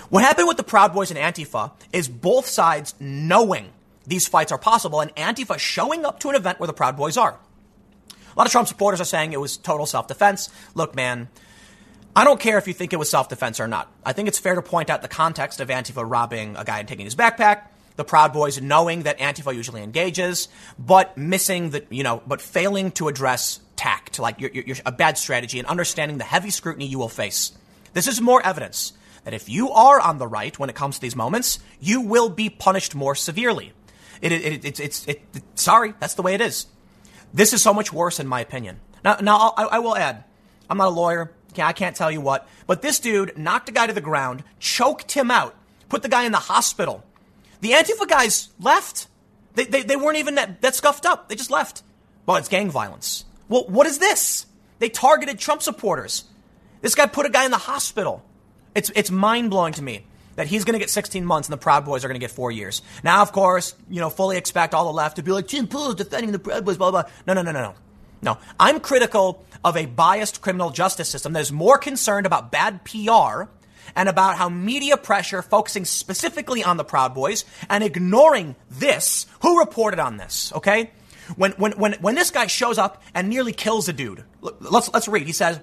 What 0.09 0.23
happened 0.23 0.47
with 0.47 0.57
the 0.57 0.63
Proud 0.63 0.93
Boys 0.93 1.11
and 1.11 1.19
Antifa 1.19 1.71
is 1.91 2.07
both 2.07 2.45
sides 2.45 2.93
knowing 2.99 3.71
these 4.05 4.27
fights 4.27 4.51
are 4.51 4.57
possible 4.57 5.01
and 5.01 5.13
Antifa 5.15 5.57
showing 5.57 6.05
up 6.05 6.19
to 6.19 6.29
an 6.29 6.35
event 6.35 6.59
where 6.59 6.67
the 6.67 6.73
Proud 6.73 6.95
Boys 6.95 7.17
are. 7.17 7.39
A 8.11 8.37
lot 8.37 8.45
of 8.45 8.51
Trump 8.51 8.67
supporters 8.67 9.01
are 9.01 9.05
saying 9.05 9.33
it 9.33 9.39
was 9.39 9.57
total 9.57 9.85
self 9.85 10.07
defense. 10.07 10.49
Look, 10.75 10.93
man, 10.93 11.29
I 12.15 12.23
don't 12.23 12.39
care 12.39 12.57
if 12.57 12.67
you 12.67 12.73
think 12.73 12.93
it 12.93 12.97
was 12.97 13.09
self 13.09 13.27
defense 13.27 13.59
or 13.59 13.67
not. 13.67 13.91
I 14.05 14.13
think 14.13 14.27
it's 14.27 14.39
fair 14.39 14.55
to 14.55 14.61
point 14.61 14.89
out 14.89 15.01
the 15.01 15.07
context 15.07 15.59
of 15.59 15.67
Antifa 15.67 16.09
robbing 16.09 16.55
a 16.55 16.63
guy 16.63 16.79
and 16.79 16.87
taking 16.87 17.05
his 17.05 17.15
backpack, 17.15 17.63
the 17.97 18.05
Proud 18.05 18.31
Boys 18.31 18.61
knowing 18.61 19.03
that 19.03 19.19
Antifa 19.19 19.53
usually 19.53 19.83
engages, 19.83 20.47
but 20.79 21.17
missing 21.17 21.71
the, 21.71 21.85
you 21.89 22.03
know, 22.03 22.23
but 22.25 22.41
failing 22.41 22.91
to 22.91 23.09
address 23.09 23.59
tact, 23.75 24.17
like 24.19 24.39
you're, 24.39 24.77
a 24.85 24.91
bad 24.93 25.17
strategy 25.17 25.59
and 25.59 25.67
understanding 25.67 26.17
the 26.17 26.23
heavy 26.23 26.49
scrutiny 26.49 26.85
you 26.85 26.97
will 26.97 27.09
face. 27.09 27.51
This 27.93 28.07
is 28.07 28.21
more 28.21 28.45
evidence 28.45 28.93
that 29.25 29.33
if 29.33 29.49
you 29.49 29.71
are 29.71 29.99
on 29.99 30.17
the 30.17 30.27
right 30.27 30.57
when 30.57 30.69
it 30.69 30.75
comes 30.75 30.95
to 30.95 31.01
these 31.01 31.15
moments, 31.15 31.59
you 31.81 32.01
will 32.01 32.29
be 32.29 32.49
punished 32.49 32.95
more 32.95 33.15
severely. 33.15 33.73
It, 34.21 34.31
it, 34.31 34.65
it, 34.65 34.79
it's, 34.79 35.05
it, 35.07 35.21
sorry, 35.55 35.93
that's 35.99 36.13
the 36.13 36.21
way 36.21 36.33
it 36.33 36.41
is. 36.41 36.67
This 37.33 37.51
is 37.51 37.61
so 37.61 37.73
much 37.73 37.91
worse, 37.91 38.21
in 38.21 38.27
my 38.27 38.39
opinion. 38.39 38.79
Now, 39.03 39.17
now 39.21 39.53
I, 39.57 39.63
I 39.63 39.79
will 39.79 39.97
add, 39.97 40.23
I'm 40.69 40.77
not 40.77 40.87
a 40.87 40.91
lawyer. 40.91 41.31
I 41.63 41.73
can't 41.73 41.95
tell 41.95 42.11
you 42.11 42.21
what, 42.21 42.47
but 42.67 42.81
this 42.81 42.99
dude 42.99 43.37
knocked 43.37 43.69
a 43.69 43.71
guy 43.71 43.87
to 43.87 43.93
the 43.93 44.01
ground, 44.01 44.43
choked 44.59 45.11
him 45.11 45.31
out, 45.31 45.55
put 45.89 46.01
the 46.01 46.09
guy 46.09 46.23
in 46.23 46.31
the 46.31 46.37
hospital. 46.37 47.03
The 47.61 47.71
Antifa 47.71 48.07
guys 48.07 48.49
left. 48.59 49.07
They, 49.55 49.65
they, 49.65 49.83
they 49.83 49.95
weren't 49.95 50.17
even 50.17 50.35
that, 50.35 50.61
that 50.61 50.75
scuffed 50.75 51.05
up. 51.05 51.29
They 51.29 51.35
just 51.35 51.51
left. 51.51 51.83
Well, 52.25 52.37
it's 52.37 52.49
gang 52.49 52.69
violence. 52.69 53.25
Well, 53.47 53.65
what 53.67 53.87
is 53.87 53.99
this? 53.99 54.45
They 54.79 54.89
targeted 54.89 55.39
Trump 55.39 55.61
supporters. 55.61 56.25
This 56.81 56.95
guy 56.95 57.05
put 57.05 57.25
a 57.25 57.29
guy 57.29 57.45
in 57.45 57.51
the 57.51 57.57
hospital. 57.57 58.23
It's, 58.75 58.91
it's 58.95 59.09
mind 59.09 59.49
blowing 59.49 59.73
to 59.73 59.81
me 59.81 60.05
that 60.35 60.47
he's 60.47 60.65
going 60.65 60.73
to 60.73 60.79
get 60.79 60.89
16 60.89 61.25
months 61.25 61.47
and 61.47 61.53
the 61.53 61.57
Proud 61.57 61.85
Boys 61.85 62.03
are 62.03 62.07
going 62.07 62.19
to 62.19 62.23
get 62.23 62.31
four 62.31 62.51
years. 62.51 62.81
Now, 63.03 63.21
of 63.21 63.31
course, 63.31 63.73
you 63.89 64.01
know, 64.01 64.09
fully 64.09 64.37
expect 64.37 64.73
all 64.73 64.85
the 64.85 64.91
left 64.91 65.15
to 65.15 65.23
be 65.23 65.31
like, 65.31 65.47
Tim 65.47 65.67
Pool 65.67 65.93
defending 65.93 66.31
the 66.31 66.39
Proud 66.39 66.65
Boys, 66.65 66.77
blah, 66.77 66.91
blah. 66.91 67.03
No, 67.25 67.33
no, 67.33 67.41
no, 67.41 67.51
no, 67.51 67.61
no. 67.61 67.75
No. 68.25 68.39
I'm 68.59 68.79
critical 68.79 69.45
of 69.63 69.77
a 69.77 69.85
biased 69.85 70.41
criminal 70.41 70.71
justice 70.71 71.07
system 71.07 71.33
that 71.33 71.41
is 71.41 71.51
more 71.51 71.77
concerned 71.77 72.25
about 72.25 72.51
bad 72.51 72.83
PR 72.83 73.43
and 73.95 74.09
about 74.09 74.35
how 74.35 74.49
media 74.49 74.97
pressure 74.97 75.43
focusing 75.43 75.85
specifically 75.85 76.63
on 76.63 76.77
the 76.77 76.83
Proud 76.83 77.13
Boys 77.13 77.45
and 77.69 77.83
ignoring 77.83 78.55
this. 78.69 79.27
Who 79.41 79.59
reported 79.59 79.99
on 79.99 80.17
this? 80.17 80.51
Okay? 80.55 80.89
When, 81.35 81.51
when, 81.53 81.73
when, 81.73 81.93
when 81.93 82.15
this 82.15 82.31
guy 82.31 82.47
shows 82.47 82.79
up 82.79 83.01
and 83.13 83.29
nearly 83.29 83.53
kills 83.53 83.87
a 83.87 83.93
dude, 83.93 84.23
let's, 84.41 84.91
let's 84.91 85.07
read. 85.07 85.27
He 85.27 85.33
says, 85.33 85.59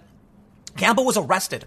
Campbell 0.76 1.04
was 1.04 1.16
arrested 1.16 1.66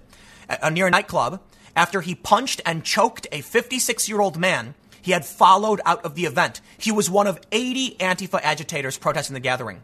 near 0.72 0.88
a 0.88 0.92
nightclub 0.92 1.42
after 1.76 2.00
he 2.00 2.16
punched 2.16 2.62
and 2.66 2.86
choked 2.86 3.28
a 3.34 3.42
56 3.42 4.08
year 4.08 4.22
old 4.22 4.38
man 4.38 4.76
he 5.02 5.12
had 5.12 5.24
followed 5.24 5.82
out 5.86 6.04
of 6.04 6.16
the 6.16 6.26
event. 6.26 6.62
He 6.80 6.92
was 6.92 7.12
one 7.12 7.28
of 7.28 7.40
80 7.52 7.98
Antifa 8.00 8.42
agitators 8.42 8.98
protesting 8.98 9.36
the 9.36 9.40
gathering. 9.40 9.84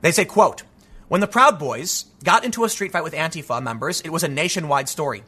They 0.00 0.12
say, 0.12 0.24
quote, 0.24 0.62
when 1.08 1.20
the 1.20 1.26
Proud 1.26 1.58
Boys 1.58 2.04
got 2.22 2.44
into 2.44 2.64
a 2.64 2.68
street 2.68 2.92
fight 2.92 3.04
with 3.04 3.14
Antifa 3.14 3.62
members, 3.62 4.00
it 4.02 4.10
was 4.10 4.22
a 4.22 4.28
nationwide 4.28 4.88
story. 4.88 5.22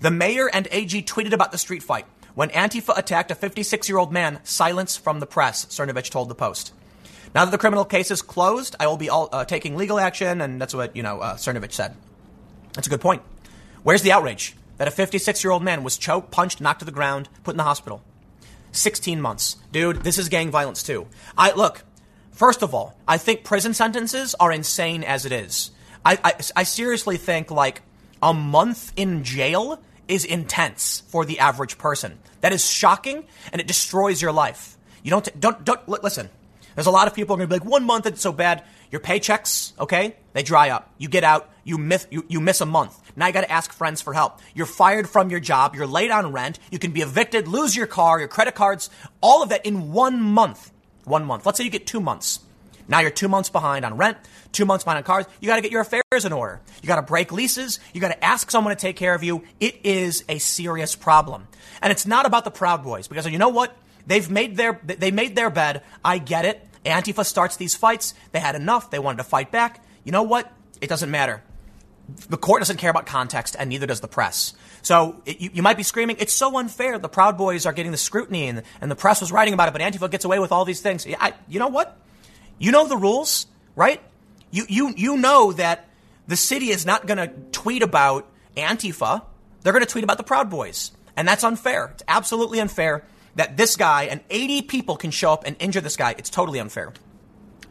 The 0.00 0.10
mayor 0.10 0.48
and 0.48 0.68
AG 0.70 1.02
tweeted 1.02 1.32
about 1.32 1.52
the 1.52 1.58
street 1.58 1.82
fight. 1.82 2.06
When 2.34 2.50
Antifa 2.50 2.96
attacked 2.96 3.30
a 3.30 3.34
56 3.34 3.88
year 3.88 3.98
old 3.98 4.12
man, 4.12 4.40
silence 4.44 4.96
from 4.96 5.20
the 5.20 5.26
press, 5.26 5.66
Cernovich 5.66 6.10
told 6.10 6.28
the 6.28 6.34
Post. 6.34 6.72
Now 7.34 7.44
that 7.44 7.50
the 7.50 7.58
criminal 7.58 7.84
case 7.84 8.10
is 8.10 8.22
closed, 8.22 8.76
I 8.78 8.86
will 8.86 8.96
be 8.96 9.10
all, 9.10 9.28
uh, 9.32 9.44
taking 9.44 9.76
legal 9.76 9.98
action, 9.98 10.40
and 10.40 10.60
that's 10.60 10.74
what, 10.74 10.94
you 10.94 11.02
know, 11.02 11.20
uh, 11.20 11.34
Cernovich 11.34 11.72
said. 11.72 11.96
That's 12.74 12.86
a 12.86 12.90
good 12.90 13.00
point. 13.00 13.22
Where's 13.82 14.02
the 14.02 14.12
outrage 14.12 14.56
that 14.78 14.88
a 14.88 14.92
56 14.92 15.42
year 15.42 15.50
old 15.50 15.62
man 15.62 15.82
was 15.82 15.96
choked, 15.96 16.30
punched, 16.30 16.60
knocked 16.60 16.80
to 16.80 16.84
the 16.84 16.92
ground, 16.92 17.28
put 17.42 17.52
in 17.52 17.58
the 17.58 17.64
hospital? 17.64 18.02
16 18.72 19.20
months. 19.20 19.56
Dude, 19.72 20.02
this 20.02 20.18
is 20.18 20.28
gang 20.28 20.50
violence 20.50 20.82
too. 20.82 21.06
I, 21.36 21.52
look, 21.52 21.84
first 22.34 22.62
of 22.62 22.74
all, 22.74 22.94
I 23.08 23.18
think 23.18 23.44
prison 23.44 23.74
sentences 23.74 24.34
are 24.38 24.52
insane 24.52 25.02
as 25.02 25.24
it 25.24 25.32
is. 25.32 25.70
I, 26.04 26.18
I, 26.22 26.34
I 26.56 26.62
seriously 26.64 27.16
think 27.16 27.50
like 27.50 27.82
a 28.22 28.34
month 28.34 28.92
in 28.96 29.24
jail 29.24 29.80
is 30.08 30.24
intense 30.24 31.02
for 31.08 31.24
the 31.24 31.38
average 31.38 31.78
person. 31.78 32.18
That 32.40 32.52
is 32.52 32.68
shocking 32.68 33.24
and 33.52 33.60
it 33.60 33.66
destroys 33.66 34.20
your 34.20 34.32
life. 34.32 34.76
You 35.02 35.10
don't, 35.10 35.40
don't, 35.40 35.64
don't, 35.64 35.88
listen. 36.02 36.28
There's 36.74 36.86
a 36.86 36.90
lot 36.90 37.06
of 37.06 37.14
people 37.14 37.34
are 37.34 37.38
going 37.38 37.48
to 37.48 37.54
be 37.54 37.60
like, 37.60 37.70
one 37.70 37.84
month 37.84 38.06
it's 38.06 38.20
so 38.20 38.32
bad. 38.32 38.64
Your 38.90 39.00
paychecks, 39.00 39.72
okay, 39.78 40.16
they 40.32 40.42
dry 40.42 40.70
up. 40.70 40.92
You 40.98 41.08
get 41.08 41.24
out, 41.24 41.50
you 41.64 41.78
miss, 41.78 42.06
you, 42.10 42.24
you 42.28 42.40
miss 42.40 42.60
a 42.60 42.66
month. 42.66 43.00
Now 43.16 43.26
you 43.26 43.32
got 43.32 43.42
to 43.42 43.50
ask 43.50 43.72
friends 43.72 44.02
for 44.02 44.12
help. 44.12 44.40
You're 44.54 44.66
fired 44.66 45.08
from 45.08 45.30
your 45.30 45.40
job. 45.40 45.74
You're 45.74 45.86
late 45.86 46.10
on 46.10 46.32
rent. 46.32 46.58
You 46.70 46.78
can 46.78 46.92
be 46.92 47.00
evicted, 47.00 47.48
lose 47.48 47.76
your 47.76 47.86
car, 47.86 48.18
your 48.18 48.28
credit 48.28 48.54
cards, 48.54 48.90
all 49.20 49.42
of 49.42 49.50
that 49.50 49.64
in 49.64 49.92
one 49.92 50.20
month. 50.20 50.70
One 51.04 51.24
month. 51.24 51.46
Let's 51.46 51.58
say 51.58 51.64
you 51.64 51.70
get 51.70 51.86
two 51.86 52.00
months. 52.00 52.40
Now 52.86 53.00
you're 53.00 53.10
two 53.10 53.28
months 53.28 53.48
behind 53.48 53.84
on 53.84 53.96
rent, 53.96 54.18
two 54.52 54.64
months 54.64 54.84
behind 54.84 54.98
on 54.98 55.04
cars. 55.04 55.26
You 55.40 55.46
got 55.46 55.56
to 55.56 55.62
get 55.62 55.72
your 55.72 55.80
affairs 55.80 56.24
in 56.24 56.32
order. 56.32 56.60
You 56.82 56.86
got 56.86 56.96
to 56.96 57.02
break 57.02 57.32
leases. 57.32 57.80
You 57.92 58.00
got 58.00 58.08
to 58.08 58.24
ask 58.24 58.50
someone 58.50 58.74
to 58.74 58.80
take 58.80 58.96
care 58.96 59.14
of 59.14 59.22
you. 59.22 59.42
It 59.60 59.80
is 59.84 60.24
a 60.28 60.38
serious 60.38 60.94
problem. 60.94 61.48
And 61.80 61.90
it's 61.90 62.06
not 62.06 62.26
about 62.26 62.44
the 62.44 62.50
Proud 62.50 62.84
Boys 62.84 63.08
because 63.08 63.26
you 63.26 63.38
know 63.38 63.48
what? 63.48 63.74
They've 64.06 64.28
made 64.30 64.56
their, 64.56 64.80
they 64.84 65.10
made 65.10 65.34
their 65.34 65.48
bed. 65.48 65.82
I 66.04 66.18
get 66.18 66.44
it. 66.44 66.66
Antifa 66.84 67.24
starts 67.24 67.56
these 67.56 67.74
fights. 67.74 68.12
They 68.32 68.40
had 68.40 68.54
enough. 68.54 68.90
They 68.90 68.98
wanted 68.98 69.18
to 69.18 69.24
fight 69.24 69.50
back. 69.50 69.82
You 70.04 70.12
know 70.12 70.22
what? 70.22 70.52
It 70.82 70.88
doesn't 70.88 71.10
matter. 71.10 71.42
The 72.28 72.36
court 72.36 72.60
doesn't 72.60 72.76
care 72.76 72.90
about 72.90 73.06
context, 73.06 73.56
and 73.58 73.70
neither 73.70 73.86
does 73.86 74.00
the 74.00 74.08
press. 74.08 74.52
So 74.84 75.22
it, 75.24 75.40
you, 75.40 75.50
you, 75.54 75.62
might 75.62 75.78
be 75.78 75.82
screaming, 75.82 76.16
it's 76.18 76.34
so 76.34 76.58
unfair. 76.58 76.98
The 76.98 77.08
Proud 77.08 77.38
Boys 77.38 77.64
are 77.64 77.72
getting 77.72 77.90
the 77.90 77.98
scrutiny, 77.98 78.48
and, 78.48 78.62
and 78.82 78.90
the 78.90 78.94
press 78.94 79.22
was 79.22 79.32
writing 79.32 79.54
about 79.54 79.68
it, 79.68 79.72
but 79.72 79.80
Antifa 79.80 80.10
gets 80.10 80.26
away 80.26 80.38
with 80.38 80.52
all 80.52 80.66
these 80.66 80.82
things. 80.82 81.06
I, 81.18 81.32
you 81.48 81.58
know 81.58 81.68
what? 81.68 81.96
You 82.58 82.70
know 82.70 82.86
the 82.86 82.96
rules, 82.98 83.46
right? 83.74 83.98
You, 84.50 84.66
you, 84.68 84.92
you 84.94 85.16
know 85.16 85.52
that 85.52 85.88
the 86.28 86.36
city 86.36 86.68
is 86.68 86.84
not 86.84 87.06
going 87.06 87.16
to 87.16 87.28
tweet 87.50 87.82
about 87.82 88.28
Antifa. 88.58 89.22
They're 89.62 89.72
going 89.72 89.84
to 89.84 89.90
tweet 89.90 90.04
about 90.04 90.18
the 90.18 90.22
Proud 90.22 90.50
Boys. 90.50 90.92
And 91.16 91.26
that's 91.26 91.44
unfair. 91.44 91.90
It's 91.94 92.02
absolutely 92.06 92.60
unfair 92.60 93.04
that 93.36 93.56
this 93.56 93.76
guy 93.76 94.04
and 94.04 94.20
80 94.28 94.62
people 94.62 94.96
can 94.96 95.10
show 95.10 95.32
up 95.32 95.44
and 95.46 95.56
injure 95.60 95.80
this 95.80 95.96
guy. 95.96 96.14
It's 96.18 96.28
totally 96.28 96.58
unfair. 96.58 96.92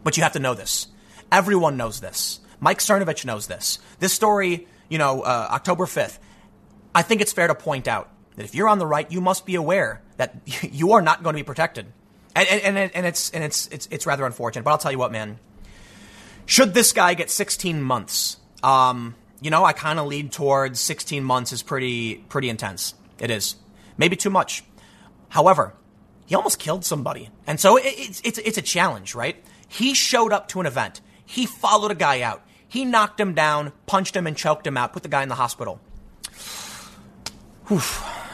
But 0.03 0.17
you 0.17 0.23
have 0.23 0.33
to 0.33 0.39
know 0.39 0.55
this. 0.55 0.87
Everyone 1.31 1.77
knows 1.77 1.99
this. 1.99 2.39
Mike 2.59 2.79
Cernovich 2.79 3.23
knows 3.23 3.45
this. 3.45 3.77
This 3.99 4.13
story, 4.13 4.67
you 4.89 4.97
know, 4.97 5.21
uh, 5.21 5.47
October 5.51 5.85
5th. 5.85 6.17
I 6.95 7.01
think 7.01 7.21
it's 7.21 7.33
fair 7.33 7.47
to 7.47 7.55
point 7.55 7.87
out 7.87 8.09
that 8.35 8.43
if 8.43 8.55
you're 8.55 8.67
on 8.67 8.79
the 8.79 8.85
right, 8.85 9.11
you 9.11 9.21
must 9.21 9.45
be 9.45 9.55
aware 9.55 10.01
that 10.17 10.35
you 10.45 10.93
are 10.93 11.01
not 11.01 11.23
going 11.23 11.33
to 11.33 11.39
be 11.39 11.45
protected. 11.45 11.87
And, 12.35 12.47
and, 12.49 12.77
and, 12.77 13.05
it's, 13.05 13.29
and 13.31 13.43
it's, 13.43 13.67
it's, 13.67 13.87
it's 13.91 14.07
rather 14.07 14.25
unfortunate. 14.25 14.63
But 14.63 14.71
I'll 14.71 14.77
tell 14.79 14.91
you 14.91 14.97
what, 14.97 15.11
man. 15.11 15.37
Should 16.45 16.73
this 16.73 16.91
guy 16.91 17.13
get 17.13 17.29
16 17.29 17.81
months? 17.81 18.37
Um, 18.63 19.15
you 19.41 19.51
know, 19.51 19.63
I 19.63 19.73
kind 19.73 19.99
of 19.99 20.07
lean 20.07 20.29
towards 20.29 20.79
16 20.79 21.23
months 21.23 21.53
is 21.53 21.61
pretty, 21.61 22.15
pretty 22.15 22.49
intense. 22.49 22.95
It 23.19 23.29
is. 23.29 23.55
Maybe 23.97 24.15
too 24.15 24.29
much. 24.29 24.63
However, 25.29 25.73
he 26.25 26.35
almost 26.35 26.59
killed 26.59 26.85
somebody. 26.85 27.29
And 27.45 27.59
so 27.59 27.77
it, 27.77 27.83
it's, 27.85 28.21
it's, 28.23 28.37
it's 28.39 28.57
a 28.57 28.61
challenge, 28.61 29.13
right? 29.13 29.35
He 29.67 29.93
showed 29.93 30.33
up 30.33 30.47
to 30.49 30.59
an 30.59 30.65
event. 30.65 31.01
He 31.25 31.45
followed 31.45 31.91
a 31.91 31.95
guy 31.95 32.21
out. 32.21 32.43
He 32.67 32.85
knocked 32.85 33.19
him 33.19 33.33
down, 33.33 33.71
punched 33.85 34.15
him, 34.15 34.25
and 34.25 34.35
choked 34.35 34.65
him 34.65 34.77
out, 34.77 34.93
put 34.93 35.03
the 35.03 35.09
guy 35.09 35.21
in 35.21 35.29
the 35.29 35.35
hospital. 35.35 35.79
Whew. 37.67 37.81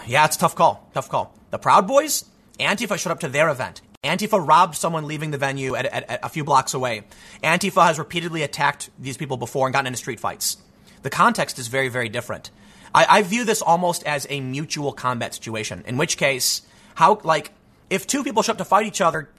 Yeah, 0.07 0.25
it's 0.25 0.35
a 0.35 0.39
tough 0.39 0.55
call. 0.55 0.89
Tough 0.93 1.09
call. 1.09 1.33
The 1.51 1.59
Proud 1.59 1.87
Boys, 1.87 2.25
Antifa 2.59 2.97
showed 2.97 3.11
up 3.11 3.19
to 3.21 3.29
their 3.29 3.49
event. 3.49 3.81
Antifa 4.03 4.45
robbed 4.45 4.75
someone 4.75 5.05
leaving 5.05 5.31
the 5.31 5.37
venue 5.37 5.75
at, 5.75 5.85
at, 5.85 6.09
at, 6.09 6.19
a 6.23 6.29
few 6.29 6.43
blocks 6.43 6.73
away. 6.73 7.03
Antifa 7.43 7.85
has 7.85 7.99
repeatedly 7.99 8.43
attacked 8.43 8.89
these 8.97 9.17
people 9.17 9.37
before 9.37 9.67
and 9.67 9.73
gotten 9.73 9.87
into 9.87 9.97
street 9.97 10.19
fights. 10.19 10.57
The 11.03 11.09
context 11.09 11.59
is 11.59 11.67
very, 11.67 11.89
very 11.89 12.09
different. 12.09 12.49
I, 12.95 13.05
I 13.09 13.21
view 13.21 13.43
this 13.43 13.61
almost 13.61 14.03
as 14.05 14.25
a 14.29 14.39
mutual 14.39 14.93
combat 14.93 15.33
situation, 15.33 15.83
in 15.85 15.97
which 15.97 16.17
case, 16.17 16.61
how, 16.95 17.19
like, 17.23 17.51
if 17.89 18.07
two 18.07 18.23
people 18.23 18.41
show 18.41 18.53
up 18.53 18.57
to 18.57 18.65
fight 18.65 18.85
each 18.85 19.01
other, 19.01 19.29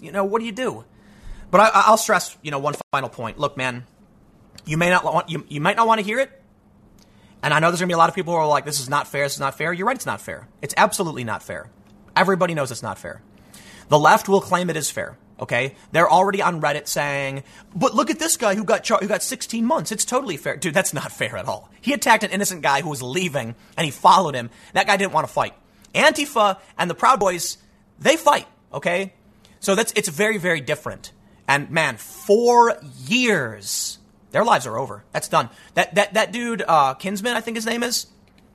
you 0.00 0.12
know, 0.12 0.24
what 0.24 0.40
do 0.40 0.44
you 0.44 0.52
do? 0.52 0.84
But 1.50 1.72
I, 1.74 1.90
will 1.90 1.96
stress, 1.96 2.36
you 2.42 2.50
know, 2.50 2.58
one 2.58 2.74
final 2.92 3.08
point. 3.08 3.38
Look, 3.38 3.56
man, 3.56 3.84
you 4.64 4.76
may 4.76 4.90
not 4.90 5.04
want, 5.04 5.30
you, 5.30 5.44
you 5.48 5.60
might 5.60 5.76
not 5.76 5.86
want 5.86 6.00
to 6.00 6.04
hear 6.04 6.18
it. 6.18 6.41
And 7.42 7.52
I 7.52 7.58
know 7.58 7.68
there's 7.68 7.80
going 7.80 7.88
to 7.88 7.92
be 7.92 7.94
a 7.94 7.98
lot 7.98 8.08
of 8.08 8.14
people 8.14 8.32
who 8.32 8.38
are 8.38 8.46
like, 8.46 8.64
this 8.64 8.80
is 8.80 8.88
not 8.88 9.08
fair, 9.08 9.24
this 9.24 9.34
is 9.34 9.40
not 9.40 9.56
fair. 9.58 9.72
You're 9.72 9.86
right, 9.86 9.96
it's 9.96 10.06
not 10.06 10.20
fair. 10.20 10.48
It's 10.60 10.74
absolutely 10.76 11.24
not 11.24 11.42
fair. 11.42 11.70
Everybody 12.14 12.54
knows 12.54 12.70
it's 12.70 12.82
not 12.82 12.98
fair. 12.98 13.22
The 13.88 13.98
left 13.98 14.28
will 14.28 14.40
claim 14.40 14.70
it 14.70 14.76
is 14.76 14.90
fair. 14.90 15.18
Okay, 15.40 15.74
they're 15.90 16.08
already 16.08 16.40
on 16.40 16.60
Reddit 16.60 16.86
saying, 16.86 17.42
"But 17.74 17.96
look 17.96 18.10
at 18.10 18.20
this 18.20 18.36
guy 18.36 18.54
who 18.54 18.62
got 18.62 18.84
char- 18.84 19.00
who 19.00 19.08
got 19.08 19.24
16 19.24 19.64
months. 19.66 19.90
It's 19.90 20.04
totally 20.04 20.36
fair, 20.36 20.56
dude. 20.56 20.72
That's 20.72 20.94
not 20.94 21.10
fair 21.10 21.36
at 21.36 21.48
all. 21.48 21.68
He 21.80 21.92
attacked 21.92 22.22
an 22.22 22.30
innocent 22.30 22.62
guy 22.62 22.80
who 22.80 22.88
was 22.88 23.02
leaving, 23.02 23.56
and 23.76 23.84
he 23.84 23.90
followed 23.90 24.36
him. 24.36 24.50
That 24.74 24.86
guy 24.86 24.96
didn't 24.96 25.12
want 25.12 25.26
to 25.26 25.32
fight. 25.32 25.54
Antifa 25.96 26.58
and 26.78 26.88
the 26.88 26.94
Proud 26.94 27.18
Boys, 27.18 27.58
they 27.98 28.16
fight. 28.16 28.46
Okay, 28.72 29.14
so 29.58 29.74
that's 29.74 29.92
it's 29.96 30.08
very 30.08 30.38
very 30.38 30.60
different. 30.60 31.10
And 31.48 31.70
man, 31.70 31.96
four 31.96 32.78
years, 33.06 33.98
their 34.32 34.44
lives 34.44 34.66
are 34.66 34.78
over. 34.78 35.04
That's 35.12 35.28
done. 35.28 35.48
That 35.74 35.94
that 35.94 36.14
that 36.14 36.32
dude, 36.32 36.62
uh, 36.66 36.94
Kinsman, 36.94 37.34
I 37.34 37.40
think 37.40 37.56
his 37.56 37.66
name 37.66 37.82
is, 37.82 38.06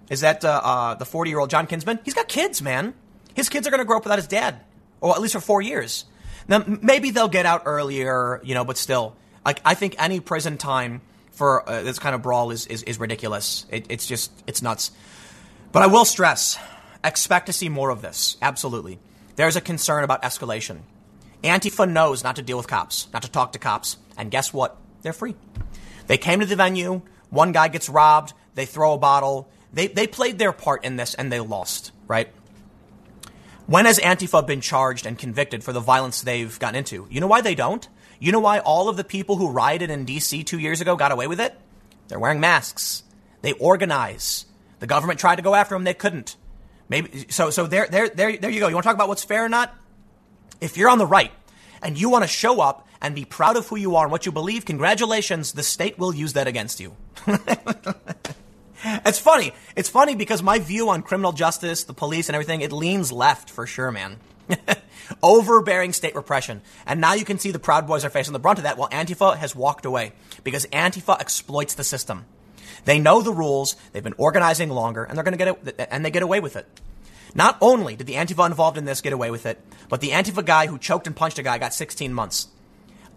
is 0.10 0.22
that 0.22 0.44
uh, 0.44 0.62
uh, 0.64 0.96
the 0.96 1.06
40 1.06 1.30
year 1.30 1.40
old 1.40 1.50
John 1.50 1.68
Kinsman? 1.68 2.00
He's 2.04 2.14
got 2.14 2.28
kids, 2.28 2.62
man. 2.62 2.94
His 3.36 3.50
kids 3.50 3.68
are 3.68 3.70
going 3.72 3.80
to 3.80 3.86
grow 3.86 3.98
up 3.98 4.04
without 4.04 4.18
his 4.18 4.28
dad, 4.28 4.60
or 5.00 5.14
at 5.14 5.22
least 5.22 5.34
for 5.34 5.40
four 5.40 5.62
years. 5.62 6.06
Now, 6.48 6.64
maybe 6.66 7.12
they'll 7.12 7.28
get 7.28 7.46
out 7.46 7.64
earlier, 7.66 8.42
you 8.44 8.56
know, 8.56 8.64
but 8.64 8.78
still, 8.78 9.16
like, 9.46 9.62
I 9.66 9.74
think 9.74 9.96
any 10.00 10.20
prison 10.20 10.58
time 10.58 11.02
for 11.32 11.68
uh, 11.70 11.84
this 11.84 12.00
kind 12.00 12.16
of 12.16 12.22
brawl 12.22 12.52
is, 12.52 12.66
is, 12.68 12.84
is 12.84 13.00
ridiculous. 13.00 13.66
It, 13.70 13.86
it's 13.90 14.08
just, 14.08 14.32
it's 14.48 14.62
nuts. 14.62 14.92
But 15.72 15.84
I 15.84 15.88
will 15.88 16.06
stress, 16.06 16.58
expect 17.04 17.48
to 17.48 17.54
see 17.54 17.70
more 17.70 17.90
of 17.90 18.02
this. 18.02 18.38
Absolutely. 18.42 18.98
There's 19.36 19.56
a 19.56 19.62
concern 19.62 20.04
about 20.04 20.24
escalation. 20.24 20.80
Antifa 21.44 21.90
knows 21.90 22.24
not 22.24 22.38
to 22.38 22.42
deal 22.42 22.58
with 22.58 22.68
cops, 22.68 23.08
not 23.14 23.22
to 23.22 23.30
talk 23.30 23.52
to 23.52 23.60
cops. 23.60 23.98
And 24.18 24.32
guess 24.32 24.52
what? 24.52 24.78
They're 25.02 25.14
free. 25.14 25.36
They 26.08 26.18
came 26.18 26.40
to 26.40 26.46
the 26.46 26.56
venue. 26.56 27.02
One 27.30 27.52
guy 27.52 27.68
gets 27.68 27.90
robbed. 27.90 28.34
They 28.56 28.66
throw 28.66 28.94
a 28.94 28.98
bottle. 28.98 29.50
They, 29.74 29.88
they 29.88 30.08
played 30.08 30.40
their 30.40 30.52
part 30.52 30.84
in 30.84 30.96
this 30.96 31.14
and 31.14 31.32
they 31.32 31.40
lost, 31.40 31.92
right? 32.08 32.34
When 33.68 33.86
has 33.86 34.00
Antifa 34.00 34.48
been 34.48 34.62
charged 34.62 35.06
and 35.06 35.18
convicted 35.18 35.64
for 35.64 35.74
the 35.74 35.82
violence 35.82 36.22
they've 36.22 36.58
gotten 36.58 36.78
into? 36.78 37.06
You 37.10 37.20
know 37.20 37.28
why 37.28 37.42
they 37.42 37.54
don't? 37.54 37.88
You 38.20 38.32
know 38.32 38.40
why 38.40 38.60
all 38.60 38.90
of 38.90 38.98
the 38.98 39.04
people 39.04 39.36
who 39.36 39.50
rioted 39.50 39.90
in 39.90 40.06
DC 40.06 40.46
two 40.46 40.58
years 40.58 40.82
ago 40.82 40.96
got 40.96 41.12
away 41.12 41.28
with 41.28 41.40
it? 41.40 41.54
They're 42.08 42.20
wearing 42.20 42.40
masks. 42.40 43.04
They 43.42 43.52
organize. 43.54 44.46
The 44.80 44.88
government 44.88 45.20
tried 45.20 45.36
to 45.36 45.42
go 45.42 45.54
after 45.54 45.76
them, 45.76 45.84
they 45.84 45.94
couldn't. 45.94 46.38
Maybe 46.90 47.26
so. 47.30 47.50
So 47.50 47.68
there, 47.68 47.88
there, 47.88 48.08
there, 48.08 48.38
there 48.38 48.50
you 48.50 48.62
go. 48.62 48.70
You 48.70 48.76
want 48.76 48.84
to 48.84 48.88
talk 48.88 48.96
about 48.96 49.10
what's 49.10 49.24
fair 49.24 49.44
or 49.44 49.50
not? 49.50 49.76
If 50.62 50.78
you're 50.78 50.90
on 50.90 50.98
the 50.98 51.06
right 51.06 51.32
and 51.82 52.00
you 52.00 52.10
want 52.10 52.24
to 52.24 52.28
show 52.28 52.62
up 52.62 52.87
and 53.02 53.16
be 53.16 53.26
proud 53.26 53.58
of 53.58 53.68
who 53.68 53.76
you 53.76 53.96
are 53.96 54.06
and 54.06 54.12
what 54.12 54.26
you 54.26 54.32
believe, 54.32 54.66
congratulations. 54.66 55.54
The 55.54 55.64
state 55.64 55.98
will 55.98 56.14
use 56.14 56.34
that 56.34 56.48
against 56.48 56.80
you. 56.80 56.96
it's 58.84 59.20
funny. 59.20 59.54
It's 59.76 59.90
funny 59.90 60.16
because 60.16 60.44
my 60.44 60.60
view 60.60 60.90
on 60.90 61.02
criminal 61.02 61.32
justice, 61.32 61.84
the 61.84 61.94
police, 61.94 62.30
and 62.30 62.36
everything, 62.36 62.62
it 62.62 62.72
leans 62.72 63.12
left 63.12 63.50
for 63.50 63.66
sure, 63.66 63.92
man. 63.92 64.18
Overbearing 65.24 65.94
state 65.94 66.16
repression. 66.16 66.62
And 66.86 67.00
now 67.00 67.14
you 67.14 67.26
can 67.26 67.40
see 67.40 67.52
the 67.52 67.60
Proud 67.60 67.88
Boys 67.88 68.04
are 68.06 68.10
facing 68.10 68.34
the 68.34 68.40
brunt 68.40 68.60
of 68.60 68.64
that 68.64 68.78
while 68.78 68.90
Antifa 68.90 69.38
has 69.38 69.56
walked 69.56 69.86
away 69.86 70.14
because 70.44 70.66
Antifa 70.68 71.20
exploits 71.20 71.76
the 71.76 71.84
system. 71.84 72.26
They 72.86 73.00
know 73.00 73.22
the 73.22 73.34
rules, 73.34 73.76
they've 73.92 74.04
been 74.04 74.16
organizing 74.18 74.70
longer, 74.70 75.04
and 75.04 75.18
they're 75.18 75.24
going 75.24 75.38
to 75.38 75.46
get 75.46 75.80
it, 75.80 75.88
and 75.92 76.06
they 76.06 76.12
get 76.12 76.24
away 76.24 76.40
with 76.40 76.56
it. 76.56 76.66
Not 77.36 77.58
only 77.62 77.96
did 77.96 78.08
the 78.08 78.14
Antifa 78.14 78.46
involved 78.48 78.78
in 78.78 78.86
this 78.86 79.02
get 79.02 79.14
away 79.14 79.32
with 79.32 79.46
it, 79.46 79.60
but 79.90 80.02
the 80.02 80.10
Antifa 80.12 80.46
guy 80.46 80.68
who 80.68 80.78
choked 80.78 81.08
and 81.08 81.16
punched 81.16 81.40
a 81.40 81.44
guy 81.44 81.58
got 81.58 81.74
16 81.74 82.14
months. 82.14 82.48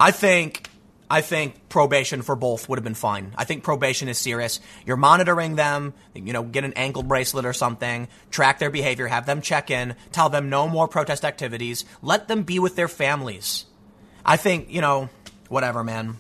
I 0.01 0.11
think 0.11 0.69
I 1.11 1.21
think 1.21 1.69
probation 1.69 2.23
for 2.23 2.37
both 2.37 2.69
would 2.69 2.79
have 2.79 2.85
been 2.85 2.95
fine. 2.95 3.35
I 3.37 3.45
think 3.45 3.65
probation 3.65 4.09
is 4.09 4.17
serious. 4.17 4.61
You're 4.87 4.97
monitoring 4.97 5.57
them, 5.57 5.93
you 6.15 6.33
know, 6.33 6.45
get 6.45 6.65
an 6.65 6.73
ankle 6.75 7.03
bracelet 7.03 7.45
or 7.45 7.53
something, 7.53 8.07
track 8.31 8.61
their 8.61 8.71
behavior, 8.71 9.09
have 9.09 9.27
them 9.27 9.43
check 9.43 9.71
in, 9.71 9.97
tell 10.13 10.29
them 10.29 10.51
no 10.51 10.69
more 10.69 10.87
protest 10.87 11.25
activities, 11.25 11.85
let 12.01 12.29
them 12.29 12.45
be 12.45 12.61
with 12.61 12.77
their 12.77 12.87
families. 12.87 13.67
I 14.25 14.37
think, 14.37 14.71
you 14.71 14.81
know, 14.81 15.11
whatever, 15.49 15.83
man. 15.83 16.17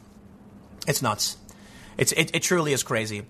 It's 0.88 1.02
nuts. 1.02 1.36
It's, 1.96 2.10
it, 2.12 2.34
it 2.34 2.42
truly 2.42 2.72
is 2.72 2.82
crazy. 2.82 3.22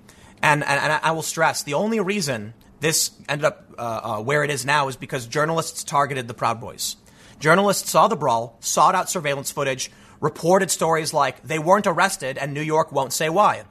And, 0.42 0.64
and, 0.64 0.80
and 0.80 1.00
I 1.02 1.10
will 1.10 1.22
stress 1.22 1.62
the 1.62 1.74
only 1.74 2.00
reason 2.00 2.54
this 2.80 3.10
ended 3.28 3.44
up 3.44 3.74
uh, 3.76 4.00
uh, 4.02 4.22
where 4.22 4.42
it 4.44 4.50
is 4.50 4.64
now 4.64 4.88
is 4.88 4.96
because 4.96 5.26
journalists 5.26 5.84
targeted 5.84 6.26
the 6.26 6.34
Proud 6.34 6.58
Boys. 6.58 6.96
Journalists 7.38 7.90
saw 7.90 8.08
the 8.08 8.16
brawl, 8.16 8.56
sought 8.60 8.94
out 8.94 9.10
surveillance 9.10 9.50
footage, 9.50 9.90
reported 10.20 10.70
stories 10.70 11.12
like 11.12 11.42
they 11.42 11.58
weren't 11.58 11.86
arrested 11.86 12.38
and 12.38 12.52
New 12.52 12.60
York 12.60 12.92
won't 12.92 13.12
say 13.12 13.28
why. 13.28 13.64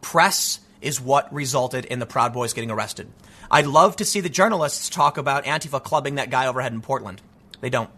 Press 0.00 0.60
is 0.80 1.00
what 1.00 1.32
resulted 1.32 1.84
in 1.84 2.00
the 2.00 2.06
Proud 2.06 2.32
Boys 2.32 2.52
getting 2.52 2.70
arrested. 2.70 3.10
I'd 3.50 3.66
love 3.66 3.96
to 3.96 4.04
see 4.04 4.20
the 4.20 4.28
journalists 4.28 4.88
talk 4.88 5.16
about 5.16 5.44
Antifa 5.44 5.82
clubbing 5.82 6.16
that 6.16 6.30
guy 6.30 6.46
overhead 6.46 6.72
in 6.72 6.80
Portland. 6.80 7.22
They 7.60 7.70
don't. 7.70 7.90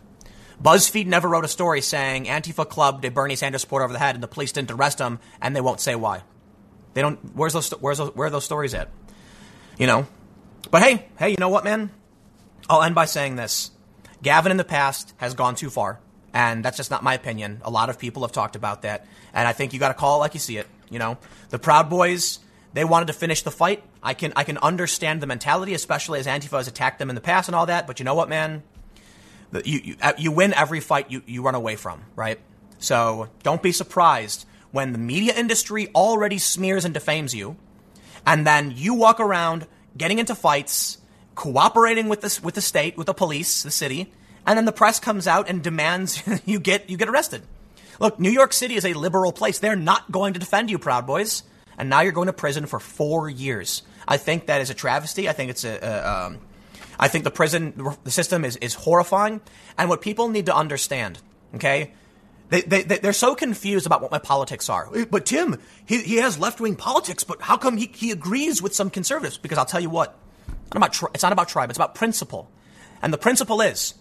BuzzFeed 0.63 1.07
never 1.07 1.29
wrote 1.29 1.45
a 1.45 1.49
story 1.49 1.81
saying 1.81 2.27
Antifa 2.27 2.69
clubbed 2.69 3.05
a 3.05 3.11
Bernie 3.11 3.37
Sanders 3.37 3.63
supporter 3.63 3.85
over 3.85 3.93
the 3.93 3.99
head 3.99 4.15
and 4.15 4.23
the 4.23 4.29
police 4.29 4.53
didn't 4.53 4.71
arrest 4.71 4.99
him 4.99 5.19
and 5.41 5.57
they 5.57 5.61
won't 5.61 5.81
say 5.81 5.95
why. 5.95 6.23
They 6.93 7.03
don't. 7.03 7.19
Where's 7.35 7.53
those? 7.53 7.71
Where's 7.71 7.99
those? 7.99 8.15
Where 8.15 8.29
are 8.29 8.31
those 8.31 8.45
stories 8.45 8.73
at? 8.73 8.89
You 9.79 9.87
know. 9.87 10.07
But 10.71 10.83
hey, 10.83 11.07
hey, 11.19 11.31
you 11.31 11.37
know 11.39 11.49
what, 11.49 11.65
man? 11.65 11.91
I'll 12.71 12.83
end 12.83 12.95
by 12.95 13.05
saying 13.05 13.37
this: 13.37 13.73
Gavin 14.23 14.53
in 14.53 14.59
the 14.59 14.65
past 14.65 15.13
has 15.17 15.35
gone 15.35 15.57
too 15.57 15.71
far. 15.71 15.99
And 16.35 16.65
that's 16.65 16.77
just 16.77 16.91
not 16.91 17.05
my 17.05 17.15
opinion. 17.15 17.61
A 17.65 17.71
lot 17.71 17.89
of 17.89 17.99
people 17.99 18.23
have 18.23 18.33
talked 18.33 18.57
about 18.57 18.83
that. 18.83 19.07
And 19.33 19.47
I 19.47 19.53
think 19.53 19.73
you 19.73 19.79
got 19.79 19.89
to 19.89 19.95
call 19.95 20.17
it 20.17 20.19
like 20.19 20.35
you 20.35 20.41
see 20.41 20.57
it. 20.57 20.67
You 20.91 20.99
know, 20.99 21.17
the 21.51 21.61
Proud 21.61 21.89
Boys, 21.89 22.41
they 22.73 22.85
wanted 22.85 23.07
to 23.07 23.13
finish 23.13 23.43
the 23.43 23.53
fight. 23.53 23.85
I 24.03 24.15
can, 24.15 24.33
I 24.35 24.43
can 24.43 24.59
understand 24.59 25.23
the 25.23 25.29
mentality, 25.29 25.75
especially 25.75 26.19
as 26.19 26.27
Antifa 26.27 26.57
has 26.57 26.67
attacked 26.67 26.99
them 26.99 27.09
in 27.09 27.15
the 27.15 27.21
past 27.21 27.49
and 27.49 27.55
all 27.55 27.67
that. 27.67 27.87
But 27.87 28.01
you 28.01 28.05
know 28.05 28.17
what, 28.17 28.29
man? 28.29 28.65
You, 29.65 29.81
you, 29.85 29.97
uh, 30.03 30.15
you 30.19 30.33
win 30.33 30.53
every 30.55 30.81
fight 30.81 31.13
you, 31.13 31.23
you 31.25 31.41
run 31.41 31.55
away 31.55 31.77
from, 31.77 32.03
right? 32.17 32.41
So 32.81 33.29
don't 33.45 33.63
be 33.63 33.71
surprised 33.71 34.45
when 34.73 34.91
the 34.91 34.99
media 34.99 35.35
industry 35.37 35.89
already 35.95 36.39
smears 36.39 36.85
and 36.85 36.93
defames 36.93 37.33
you. 37.33 37.57
And 38.27 38.45
then 38.45 38.73
you 38.75 38.95
walk 38.95 39.21
around 39.21 39.69
getting 39.97 40.19
into 40.19 40.35
fights, 40.35 40.99
cooperating 41.37 42.09
with 42.09 42.23
the, 42.23 42.41
with 42.43 42.57
the 42.57 42.61
state, 42.61 42.97
with 42.97 43.07
the 43.07 43.15
police, 43.15 43.63
the 43.63 43.71
city, 43.71 44.13
and 44.47 44.57
then 44.57 44.65
the 44.65 44.73
press 44.73 45.01
comes 45.01 45.27
out 45.27 45.49
and 45.49 45.63
demands 45.63 46.23
you 46.45 46.61
get 46.61 46.91
you 46.91 46.97
get 46.97 47.09
arrested. 47.09 47.43
Look, 48.01 48.19
New 48.19 48.31
York 48.31 48.53
City 48.53 48.75
is 48.75 48.85
a 48.85 48.93
liberal 48.95 49.33
place. 49.33 49.59
They're 49.59 49.77
not 49.77 50.11
going 50.11 50.35
to 50.35 50.41
defend 50.41 50.71
you, 50.71 50.79
Proud 50.79 51.07
Boys. 51.07 51.45
And 51.79 51.89
now 51.89 52.01
you're 52.01 52.13
going 52.13 52.27
to 52.27 52.33
prison 52.33 52.67
for 52.67 52.79
four 52.79 53.29
years. 53.29 53.83
I 54.07 54.17
think 54.17 54.47
that 54.47 54.61
is 54.61 54.71
a 54.71 54.75
travesty. 54.75 55.29
I 55.29 55.33
think 55.33 55.51
it's 55.51 55.65
a. 55.65 55.79
a 55.79 56.27
um, 56.27 56.39
I 56.99 57.09
think 57.09 57.25
the 57.25 57.31
prison 57.31 57.75
the 58.05 58.11
system 58.11 58.45
is, 58.45 58.57
is 58.57 58.75
horrifying. 58.75 59.41
And 59.77 59.89
what 59.89 60.01
people 60.01 60.29
need 60.29 60.47
to 60.47 60.55
understand, 60.55 61.19
okay, 61.57 61.93
they, 62.51 62.61
they, 62.61 62.83
they're 62.83 63.13
so 63.13 63.35
confused 63.35 63.87
about 63.87 64.01
what 64.01 64.13
my 64.13 64.19
politics 64.19 64.69
are. 64.69 64.89
But 65.11 65.27
Tim, 65.27 65.59
he, 65.87 66.03
he 66.03 66.17
has 66.17 66.39
left 66.39 66.61
wing 66.61 66.77
politics, 66.77 67.25
but 67.25 67.43
how 67.43 67.57
come 67.57 67.77
he, 67.77 67.91
he 67.93 68.11
agrees 68.13 68.63
with 68.63 68.75
some 68.75 68.91
conservatives? 68.91 69.39
Because 69.39 69.59
I'll 69.59 69.65
tell 69.65 69.81
you 69.81 69.91
what, 69.91 70.17
it's 71.15 71.23
not 71.23 71.33
about 71.33 71.49
tribe, 71.49 71.71
it's 71.71 71.79
about 71.79 71.95
principle. 71.95 72.49
And 73.03 73.13
the 73.13 73.19
principle 73.19 73.61
is 73.61 73.95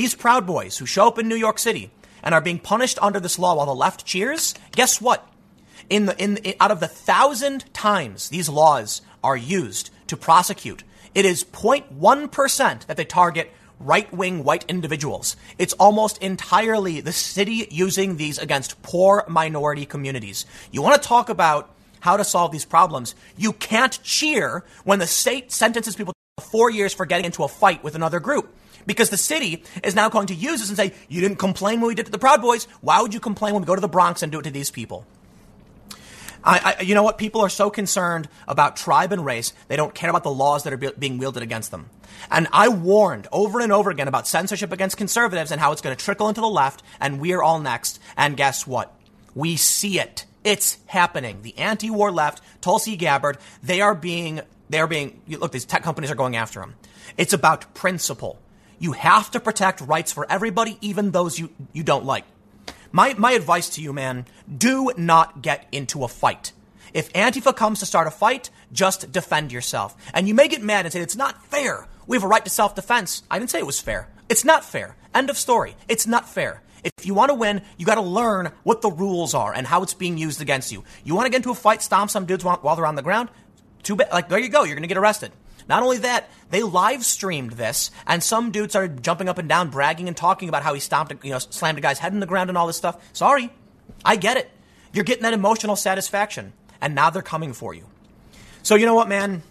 these 0.00 0.14
Proud 0.14 0.46
Boys 0.46 0.78
who 0.78 0.86
show 0.86 1.08
up 1.08 1.18
in 1.18 1.28
New 1.28 1.36
York 1.36 1.58
City 1.58 1.90
and 2.22 2.34
are 2.34 2.40
being 2.40 2.58
punished 2.58 2.98
under 3.02 3.20
this 3.20 3.38
law 3.38 3.54
while 3.54 3.66
the 3.66 3.74
left 3.74 4.06
cheers, 4.06 4.54
guess 4.72 4.98
what? 4.98 5.28
In 5.90 6.06
the, 6.06 6.16
in, 6.16 6.38
in 6.38 6.54
out 6.58 6.70
of 6.70 6.80
the 6.80 6.88
thousand 6.88 7.70
times 7.74 8.30
these 8.30 8.48
laws 8.48 9.02
are 9.22 9.36
used 9.36 9.90
to 10.06 10.16
prosecute, 10.16 10.84
it 11.14 11.26
is 11.26 11.44
0.1% 11.44 12.86
that 12.86 12.96
they 12.96 13.04
target 13.04 13.52
right 13.78 14.10
wing 14.10 14.42
white 14.42 14.64
individuals. 14.68 15.36
It's 15.58 15.74
almost 15.74 16.16
entirely 16.22 17.02
the 17.02 17.12
city 17.12 17.68
using 17.70 18.16
these 18.16 18.38
against 18.38 18.80
poor 18.80 19.26
minority 19.28 19.84
communities. 19.84 20.46
You 20.72 20.80
want 20.80 21.02
to 21.02 21.06
talk 21.06 21.28
about 21.28 21.74
how 22.00 22.16
to 22.16 22.24
solve 22.24 22.52
these 22.52 22.64
problems? 22.64 23.14
You 23.36 23.52
can't 23.52 24.02
cheer 24.02 24.64
when 24.84 24.98
the 24.98 25.06
state 25.06 25.52
sentences 25.52 25.94
people 25.94 26.14
to 26.38 26.44
four 26.46 26.70
years 26.70 26.94
for 26.94 27.04
getting 27.04 27.26
into 27.26 27.44
a 27.44 27.48
fight 27.48 27.84
with 27.84 27.94
another 27.94 28.18
group. 28.18 28.54
Because 28.86 29.10
the 29.10 29.16
city 29.16 29.62
is 29.84 29.94
now 29.94 30.08
going 30.08 30.28
to 30.28 30.34
use 30.34 30.60
this 30.60 30.68
and 30.68 30.76
say, 30.76 30.92
you 31.08 31.20
didn't 31.20 31.38
complain 31.38 31.80
when 31.80 31.88
we 31.88 31.94
did 31.94 32.02
it 32.02 32.06
to 32.06 32.12
the 32.12 32.18
Proud 32.18 32.40
Boys. 32.40 32.64
Why 32.80 33.00
would 33.02 33.14
you 33.14 33.20
complain 33.20 33.54
when 33.54 33.62
we 33.62 33.66
go 33.66 33.74
to 33.74 33.80
the 33.80 33.88
Bronx 33.88 34.22
and 34.22 34.32
do 34.32 34.40
it 34.40 34.44
to 34.44 34.50
these 34.50 34.70
people? 34.70 35.06
I, 36.42 36.76
I, 36.78 36.82
you 36.82 36.94
know 36.94 37.02
what? 37.02 37.18
People 37.18 37.42
are 37.42 37.50
so 37.50 37.70
concerned 37.70 38.28
about 38.48 38.76
tribe 38.76 39.12
and 39.12 39.24
race, 39.24 39.52
they 39.68 39.76
don't 39.76 39.94
care 39.94 40.10
about 40.10 40.22
the 40.22 40.30
laws 40.30 40.64
that 40.64 40.72
are 40.72 40.78
be- 40.78 40.92
being 40.98 41.18
wielded 41.18 41.42
against 41.42 41.70
them. 41.70 41.90
And 42.30 42.48
I 42.52 42.68
warned 42.68 43.28
over 43.32 43.60
and 43.60 43.72
over 43.72 43.90
again 43.90 44.08
about 44.08 44.26
censorship 44.26 44.72
against 44.72 44.96
conservatives 44.96 45.50
and 45.50 45.60
how 45.60 45.72
it's 45.72 45.80
going 45.80 45.96
to 45.96 46.02
trickle 46.02 46.28
into 46.28 46.40
the 46.40 46.48
left, 46.48 46.82
and 47.00 47.20
we're 47.20 47.42
all 47.42 47.60
next. 47.60 48.00
And 48.16 48.36
guess 48.36 48.66
what? 48.66 48.94
We 49.34 49.56
see 49.56 50.00
it. 50.00 50.24
It's 50.42 50.78
happening. 50.86 51.42
The 51.42 51.56
anti-war 51.58 52.10
left, 52.10 52.42
Tulsi 52.62 52.96
Gabbard, 52.96 53.38
they 53.62 53.80
are 53.80 53.94
being, 53.94 54.40
they 54.70 54.80
are 54.80 54.86
being, 54.86 55.20
look, 55.28 55.52
these 55.52 55.66
tech 55.66 55.82
companies 55.82 56.10
are 56.10 56.16
going 56.16 56.36
after 56.36 56.60
them. 56.60 56.74
It's 57.16 57.34
about 57.34 57.74
principle. 57.74 58.38
You 58.80 58.92
have 58.92 59.30
to 59.32 59.40
protect 59.40 59.82
rights 59.82 60.10
for 60.10 60.26
everybody, 60.28 60.78
even 60.80 61.10
those 61.10 61.38
you, 61.38 61.50
you 61.74 61.82
don't 61.82 62.06
like. 62.06 62.24
My, 62.90 63.14
my 63.14 63.32
advice 63.32 63.68
to 63.70 63.82
you, 63.82 63.92
man, 63.92 64.24
do 64.54 64.90
not 64.96 65.42
get 65.42 65.68
into 65.70 66.02
a 66.02 66.08
fight. 66.08 66.52
If 66.94 67.12
Antifa 67.12 67.54
comes 67.54 67.80
to 67.80 67.86
start 67.86 68.08
a 68.08 68.10
fight, 68.10 68.48
just 68.72 69.12
defend 69.12 69.52
yourself. 69.52 69.94
And 70.14 70.26
you 70.26 70.34
may 70.34 70.48
get 70.48 70.62
mad 70.62 70.86
and 70.86 70.92
say, 70.92 71.00
it's 71.02 71.14
not 71.14 71.44
fair. 71.44 71.86
We 72.06 72.16
have 72.16 72.24
a 72.24 72.26
right 72.26 72.42
to 72.42 72.50
self 72.50 72.74
defense. 72.74 73.22
I 73.30 73.38
didn't 73.38 73.50
say 73.50 73.58
it 73.58 73.66
was 73.66 73.78
fair. 73.78 74.08
It's 74.30 74.46
not 74.46 74.64
fair. 74.64 74.96
End 75.14 75.28
of 75.28 75.36
story. 75.36 75.76
It's 75.86 76.06
not 76.06 76.28
fair. 76.28 76.62
If 76.82 77.04
you 77.04 77.12
want 77.12 77.28
to 77.28 77.34
win, 77.34 77.60
you 77.76 77.84
got 77.84 77.96
to 77.96 78.00
learn 78.00 78.50
what 78.62 78.80
the 78.80 78.90
rules 78.90 79.34
are 79.34 79.52
and 79.52 79.66
how 79.66 79.82
it's 79.82 79.92
being 79.92 80.16
used 80.16 80.40
against 80.40 80.72
you. 80.72 80.84
You 81.04 81.14
want 81.14 81.26
to 81.26 81.30
get 81.30 81.36
into 81.36 81.50
a 81.50 81.54
fight, 81.54 81.82
stomp 81.82 82.10
some 82.10 82.24
dudes 82.24 82.44
while, 82.44 82.56
while 82.62 82.76
they're 82.76 82.86
on 82.86 82.94
the 82.94 83.02
ground? 83.02 83.28
Too 83.82 83.96
bad. 83.96 84.10
Like, 84.10 84.30
there 84.30 84.38
you 84.38 84.48
go. 84.48 84.64
You're 84.64 84.76
going 84.76 84.82
to 84.82 84.88
get 84.88 84.96
arrested. 84.96 85.32
Not 85.68 85.82
only 85.82 85.98
that, 85.98 86.30
they 86.50 86.62
live 86.62 87.04
streamed 87.04 87.52
this, 87.52 87.90
and 88.06 88.22
some 88.22 88.50
dude 88.50 88.70
started 88.70 89.02
jumping 89.02 89.28
up 89.28 89.38
and 89.38 89.48
down, 89.48 89.70
bragging 89.70 90.08
and 90.08 90.16
talking 90.16 90.48
about 90.48 90.62
how 90.62 90.74
he 90.74 90.80
stomped, 90.80 91.24
you 91.24 91.30
know, 91.30 91.38
slammed 91.38 91.78
a 91.78 91.80
guy's 91.80 91.98
head 91.98 92.12
in 92.12 92.20
the 92.20 92.26
ground 92.26 92.50
and 92.50 92.58
all 92.58 92.66
this 92.66 92.76
stuff. 92.76 93.00
Sorry, 93.12 93.50
I 94.04 94.16
get 94.16 94.36
it. 94.36 94.50
You're 94.92 95.04
getting 95.04 95.22
that 95.22 95.34
emotional 95.34 95.76
satisfaction, 95.76 96.52
and 96.80 96.94
now 96.94 97.10
they're 97.10 97.22
coming 97.22 97.52
for 97.52 97.74
you. 97.74 97.84
So 98.62 98.74
you 98.74 98.86
know 98.86 98.94
what, 98.94 99.08
man? 99.08 99.42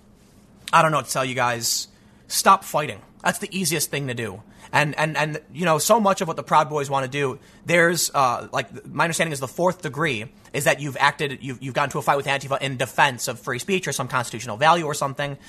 I 0.71 0.81
don't 0.81 0.91
know 0.91 0.97
what 0.97 1.07
to 1.07 1.11
tell 1.11 1.25
you 1.25 1.35
guys. 1.35 1.87
Stop 2.27 2.63
fighting. 2.63 3.01
That's 3.23 3.39
the 3.39 3.49
easiest 3.57 3.89
thing 3.89 4.07
to 4.07 4.13
do. 4.13 4.43
And, 4.71 4.97
and, 4.99 5.17
and, 5.17 5.41
you 5.51 5.65
know, 5.65 5.79
so 5.79 5.99
much 5.99 6.21
of 6.21 6.27
what 6.27 6.37
the 6.37 6.43
Proud 6.43 6.69
Boys 6.69 6.91
want 6.91 7.03
to 7.03 7.09
do, 7.09 7.39
there's, 7.65 8.11
uh, 8.13 8.47
like, 8.51 8.85
my 8.85 9.05
understanding 9.05 9.33
is 9.33 9.39
the 9.39 9.47
fourth 9.47 9.81
degree 9.81 10.31
is 10.53 10.65
that 10.65 10.79
you've 10.79 10.97
acted, 10.97 11.39
you've, 11.41 11.61
you've 11.61 11.73
gotten 11.73 11.89
to 11.89 11.97
a 11.97 12.01
fight 12.03 12.17
with 12.17 12.27
Antifa 12.27 12.61
in 12.61 12.77
defense 12.77 13.27
of 13.27 13.39
free 13.39 13.57
speech 13.57 13.87
or 13.87 13.91
some 13.91 14.07
constitutional 14.07 14.57
value 14.57 14.85
or 14.85 14.93
something. 14.93 15.39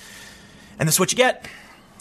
And 0.81 0.87
this 0.87 0.95
is 0.95 0.99
what 0.99 1.11
you 1.11 1.15
get. 1.15 1.47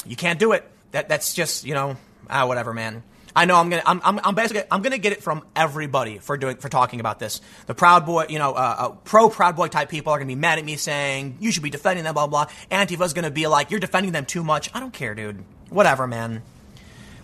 You 0.06 0.16
can't 0.16 0.38
do 0.38 0.52
it. 0.52 0.64
That, 0.92 1.10
that's 1.10 1.34
just, 1.34 1.66
you 1.66 1.74
know, 1.74 1.98
ah, 2.30 2.46
whatever, 2.46 2.72
man. 2.72 3.02
I 3.36 3.44
know 3.44 3.56
I'm 3.56 3.68
gonna 3.68 3.82
I'm, 3.84 4.00
I'm, 4.02 4.20
I'm, 4.24 4.34
basically 4.34 4.62
I'm 4.70 4.80
gonna 4.80 4.96
get 4.96 5.12
it 5.12 5.22
from 5.22 5.44
everybody 5.54 6.16
for 6.18 6.38
doing 6.38 6.56
for 6.56 6.70
talking 6.70 6.98
about 6.98 7.18
this. 7.18 7.42
The 7.66 7.74
Proud 7.74 8.06
Boy, 8.06 8.24
you 8.30 8.38
know, 8.38 8.52
uh, 8.52 8.76
uh, 8.78 8.88
pro 8.88 9.28
Proud 9.28 9.54
Boy 9.54 9.68
type 9.68 9.90
people 9.90 10.14
are 10.14 10.18
gonna 10.18 10.26
be 10.26 10.34
mad 10.34 10.58
at 10.58 10.64
me 10.64 10.76
saying 10.76 11.36
you 11.40 11.52
should 11.52 11.62
be 11.62 11.68
defending 11.68 12.04
them, 12.04 12.14
blah 12.14 12.26
blah. 12.26 12.46
Antifa's 12.70 13.12
gonna 13.12 13.30
be 13.30 13.46
like 13.46 13.70
you're 13.70 13.80
defending 13.80 14.12
them 14.12 14.24
too 14.24 14.42
much. 14.42 14.70
I 14.74 14.80
don't 14.80 14.94
care, 14.94 15.14
dude. 15.14 15.44
Whatever, 15.68 16.06
man. 16.06 16.42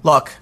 Look, 0.03 0.33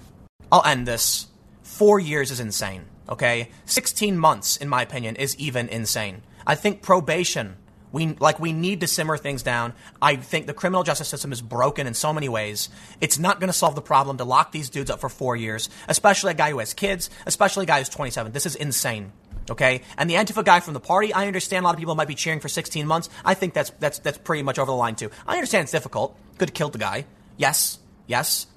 I'll 0.51 0.65
end 0.65 0.85
this. 0.85 1.27
Four 1.63 1.99
years 1.99 2.29
is 2.29 2.41
insane. 2.41 2.83
Okay, 3.07 3.49
sixteen 3.65 4.19
months, 4.19 4.57
in 4.57 4.67
my 4.67 4.81
opinion, 4.81 5.15
is 5.15 5.35
even 5.37 5.69
insane. 5.69 6.21
I 6.45 6.55
think 6.55 6.81
probation 6.81 7.55
we 7.95 8.07
like 8.19 8.41
we 8.41 8.51
need 8.51 8.81
to 8.81 8.87
simmer 8.87 9.15
things 9.15 9.41
down. 9.41 9.71
I 10.01 10.17
think 10.17 10.47
the 10.47 10.53
criminal 10.53 10.83
justice 10.83 11.07
system 11.07 11.31
is 11.31 11.41
broken 11.41 11.87
in 11.87 11.93
so 11.93 12.11
many 12.11 12.27
ways. 12.27 12.69
It's 12.99 13.17
not 13.17 13.39
going 13.39 13.47
to 13.47 13.53
solve 13.53 13.73
the 13.73 13.81
problem 13.81 14.17
to 14.17 14.25
lock 14.25 14.51
these 14.51 14.69
dudes 14.69 14.91
up 14.91 14.99
for 14.99 15.07
4 15.07 15.37
years, 15.37 15.69
especially 15.87 16.31
a 16.31 16.33
guy 16.33 16.49
who 16.49 16.59
has 16.59 16.73
kids, 16.73 17.09
especially 17.25 17.63
a 17.63 17.67
guy 17.67 17.79
who's 17.79 17.87
27. 17.87 18.33
This 18.33 18.45
is 18.45 18.57
insane. 18.57 19.13
Okay? 19.49 19.81
And 19.97 20.09
the 20.09 20.15
Antifa 20.15 20.43
guy 20.43 20.59
from 20.59 20.73
the 20.73 20.81
party, 20.81 21.13
I 21.13 21.25
understand 21.27 21.63
a 21.63 21.67
lot 21.67 21.75
of 21.75 21.79
people 21.79 21.95
might 21.95 22.09
be 22.09 22.15
cheering 22.15 22.41
for 22.41 22.49
16 22.49 22.85
months. 22.85 23.09
I 23.23 23.33
think 23.33 23.53
that's 23.53 23.69
that's 23.79 23.99
that's 23.99 24.17
pretty 24.17 24.43
much 24.43 24.59
over 24.59 24.69
the 24.69 24.75
line 24.75 24.95
too. 24.95 25.09
I 25.25 25.35
understand 25.35 25.63
it's 25.63 25.71
difficult. 25.71 26.19
Could 26.37 26.49
have 26.49 26.53
killed 26.53 26.73
the 26.73 26.79
guy. 26.79 27.05
Yes. 27.37 27.79
Yes. 28.07 28.47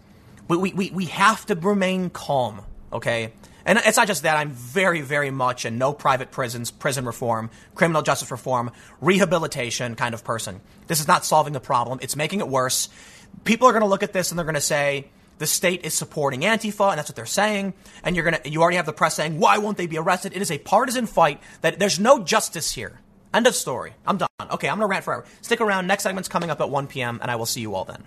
We, 0.49 0.72
we, 0.72 0.91
we 0.91 1.05
have 1.07 1.47
to 1.47 1.55
remain 1.55 2.11
calm. 2.11 2.62
Okay? 2.93 3.32
And 3.68 3.78
it's 3.84 3.98
not 3.98 4.06
just 4.06 4.22
that. 4.22 4.38
I'm 4.38 4.52
very, 4.52 5.02
very 5.02 5.30
much 5.30 5.66
a 5.66 5.70
no 5.70 5.92
private 5.92 6.30
prisons, 6.30 6.70
prison 6.70 7.04
reform, 7.04 7.50
criminal 7.74 8.00
justice 8.00 8.30
reform, 8.30 8.70
rehabilitation 9.02 9.94
kind 9.94 10.14
of 10.14 10.24
person. 10.24 10.62
This 10.86 11.00
is 11.00 11.06
not 11.06 11.26
solving 11.26 11.52
the 11.52 11.60
problem. 11.60 11.98
It's 12.00 12.16
making 12.16 12.40
it 12.40 12.48
worse. 12.48 12.88
People 13.44 13.68
are 13.68 13.72
going 13.72 13.82
to 13.82 13.88
look 13.88 14.02
at 14.02 14.14
this 14.14 14.30
and 14.30 14.38
they're 14.38 14.46
going 14.46 14.54
to 14.54 14.60
say, 14.62 15.10
the 15.36 15.46
state 15.46 15.84
is 15.84 15.92
supporting 15.92 16.40
Antifa, 16.40 16.90
and 16.90 16.98
that's 16.98 17.10
what 17.10 17.14
they're 17.14 17.26
saying. 17.26 17.74
And 18.02 18.16
you're 18.16 18.24
gonna, 18.24 18.40
you 18.44 18.60
already 18.60 18.76
have 18.76 18.86
the 18.86 18.92
press 18.92 19.14
saying, 19.14 19.38
why 19.38 19.58
won't 19.58 19.76
they 19.76 19.86
be 19.86 19.96
arrested? 19.96 20.32
It 20.34 20.42
is 20.42 20.50
a 20.50 20.58
partisan 20.58 21.06
fight 21.06 21.40
that 21.60 21.78
there's 21.78 22.00
no 22.00 22.24
justice 22.24 22.72
here. 22.72 22.98
End 23.32 23.46
of 23.46 23.54
story. 23.54 23.92
I'm 24.04 24.16
done. 24.16 24.28
Okay, 24.50 24.68
I'm 24.68 24.78
gonna 24.78 24.88
rant 24.88 25.04
forever. 25.04 25.24
Stick 25.42 25.60
around. 25.60 25.86
Next 25.86 26.02
segment's 26.02 26.28
coming 26.28 26.50
up 26.50 26.60
at 26.60 26.70
1 26.70 26.88
p.m., 26.88 27.20
and 27.22 27.30
I 27.30 27.36
will 27.36 27.46
see 27.46 27.60
you 27.60 27.76
all 27.76 27.84
then. 27.84 28.02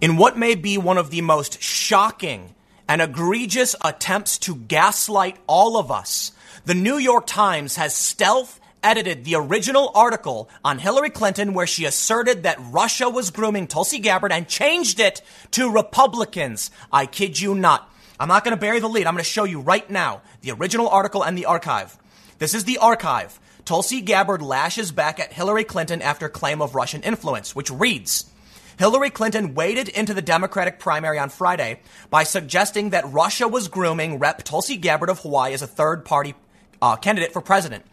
In 0.00 0.16
what 0.16 0.36
may 0.36 0.56
be 0.56 0.76
one 0.76 0.98
of 0.98 1.10
the 1.10 1.20
most 1.20 1.62
shocking 1.62 2.55
and 2.88 3.02
egregious 3.02 3.74
attempts 3.82 4.38
to 4.38 4.54
gaslight 4.54 5.36
all 5.46 5.76
of 5.76 5.90
us. 5.90 6.32
The 6.64 6.74
New 6.74 6.98
York 6.98 7.26
Times 7.26 7.76
has 7.76 7.94
stealth 7.94 8.60
edited 8.82 9.24
the 9.24 9.34
original 9.34 9.90
article 9.94 10.48
on 10.64 10.78
Hillary 10.78 11.10
Clinton 11.10 11.54
where 11.54 11.66
she 11.66 11.84
asserted 11.84 12.44
that 12.44 12.58
Russia 12.60 13.08
was 13.08 13.30
grooming 13.30 13.66
Tulsi 13.66 13.98
Gabbard 13.98 14.32
and 14.32 14.46
changed 14.46 15.00
it 15.00 15.22
to 15.52 15.70
Republicans. 15.70 16.70
I 16.92 17.06
kid 17.06 17.40
you 17.40 17.54
not. 17.54 17.90
I'm 18.18 18.28
not 18.28 18.44
going 18.44 18.56
to 18.56 18.60
bury 18.60 18.80
the 18.80 18.88
lead. 18.88 19.06
I'm 19.06 19.14
going 19.14 19.24
to 19.24 19.30
show 19.30 19.44
you 19.44 19.60
right 19.60 19.88
now 19.90 20.22
the 20.40 20.52
original 20.52 20.88
article 20.88 21.24
and 21.24 21.36
the 21.36 21.46
archive. 21.46 21.98
This 22.38 22.54
is 22.54 22.64
the 22.64 22.78
archive. 22.78 23.38
Tulsi 23.64 24.00
Gabbard 24.00 24.42
lashes 24.42 24.92
back 24.92 25.18
at 25.18 25.32
Hillary 25.32 25.64
Clinton 25.64 26.00
after 26.00 26.28
claim 26.28 26.62
of 26.62 26.76
Russian 26.76 27.02
influence, 27.02 27.56
which 27.56 27.70
reads, 27.70 28.30
Hillary 28.78 29.10
Clinton 29.10 29.54
waded 29.54 29.88
into 29.88 30.12
the 30.12 30.22
Democratic 30.22 30.78
primary 30.78 31.18
on 31.18 31.30
Friday 31.30 31.80
by 32.10 32.24
suggesting 32.24 32.90
that 32.90 33.10
Russia 33.10 33.48
was 33.48 33.68
grooming 33.68 34.18
Rep. 34.18 34.42
Tulsi 34.42 34.76
Gabbard 34.76 35.08
of 35.08 35.20
Hawaii 35.20 35.54
as 35.54 35.62
a 35.62 35.66
third 35.66 36.04
party 36.04 36.34
uh, 36.82 36.96
candidate 36.96 37.32
for 37.32 37.40
president. 37.40 37.84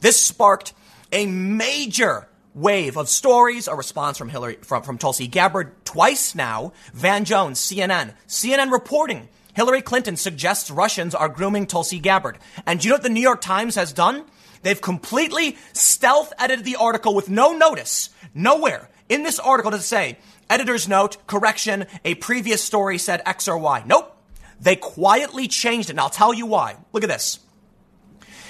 This 0.00 0.20
sparked 0.20 0.74
a 1.10 1.26
major 1.26 2.28
wave 2.54 2.96
of 2.96 3.08
stories, 3.08 3.66
a 3.66 3.74
response 3.74 4.16
from 4.16 4.28
Hillary, 4.28 4.58
from, 4.62 4.82
from 4.82 4.98
Tulsi 4.98 5.26
Gabbard 5.26 5.84
twice 5.84 6.34
now. 6.34 6.72
Van 6.92 7.24
Jones, 7.24 7.58
CNN, 7.60 8.14
CNN 8.28 8.70
reporting 8.70 9.28
Hillary 9.54 9.82
Clinton 9.82 10.16
suggests 10.16 10.70
Russians 10.70 11.16
are 11.16 11.28
grooming 11.28 11.66
Tulsi 11.66 11.98
Gabbard. 11.98 12.38
And 12.64 12.78
do 12.78 12.86
you 12.86 12.90
know 12.90 12.94
what 12.94 13.02
the 13.02 13.08
New 13.08 13.20
York 13.20 13.40
Times 13.40 13.74
has 13.74 13.92
done? 13.92 14.24
They've 14.62 14.80
completely 14.80 15.56
stealth 15.72 16.32
edited 16.38 16.64
the 16.64 16.76
article 16.76 17.12
with 17.12 17.28
no 17.28 17.52
notice, 17.52 18.10
nowhere. 18.34 18.88
In 19.08 19.22
this 19.22 19.38
article 19.38 19.70
does 19.70 19.80
it 19.80 19.84
say, 19.84 20.18
editor's 20.50 20.88
note, 20.88 21.16
correction, 21.26 21.86
a 22.04 22.14
previous 22.16 22.62
story 22.62 22.98
said 22.98 23.22
X 23.26 23.48
or 23.48 23.58
Y. 23.58 23.82
Nope. 23.86 24.14
They 24.60 24.76
quietly 24.76 25.48
changed 25.48 25.88
it, 25.88 25.92
and 25.92 26.00
I'll 26.00 26.10
tell 26.10 26.34
you 26.34 26.46
why. 26.46 26.76
Look 26.92 27.04
at 27.04 27.08
this. 27.08 27.38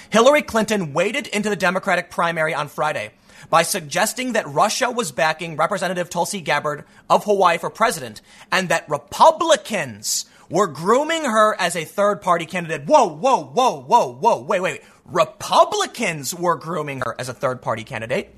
Hillary 0.09 0.41
Clinton 0.41 0.93
waded 0.93 1.27
into 1.27 1.49
the 1.49 1.55
Democratic 1.55 2.09
primary 2.09 2.53
on 2.55 2.67
Friday 2.67 3.11
by 3.49 3.61
suggesting 3.61 4.33
that 4.33 4.47
Russia 4.47 4.89
was 4.89 5.11
backing 5.11 5.55
Representative 5.55 6.09
Tulsi 6.09 6.41
Gabbard 6.41 6.85
of 7.09 7.25
Hawaii 7.25 7.57
for 7.57 7.69
president 7.69 8.21
and 8.51 8.69
that 8.69 8.89
Republicans 8.89 10.25
were 10.49 10.67
grooming 10.67 11.25
her 11.25 11.55
as 11.59 11.75
a 11.75 11.85
third 11.85 12.21
party 12.21 12.45
candidate. 12.45 12.87
Whoa, 12.87 13.07
whoa, 13.07 13.43
whoa, 13.43 13.81
whoa, 13.81 14.13
whoa, 14.13 14.41
wait, 14.41 14.61
wait, 14.61 14.73
wait. 14.73 14.81
Republicans 15.05 16.33
were 16.33 16.55
grooming 16.55 17.01
her 17.01 17.15
as 17.19 17.29
a 17.29 17.33
third 17.33 17.61
party 17.61 17.83
candidate. 17.83 18.35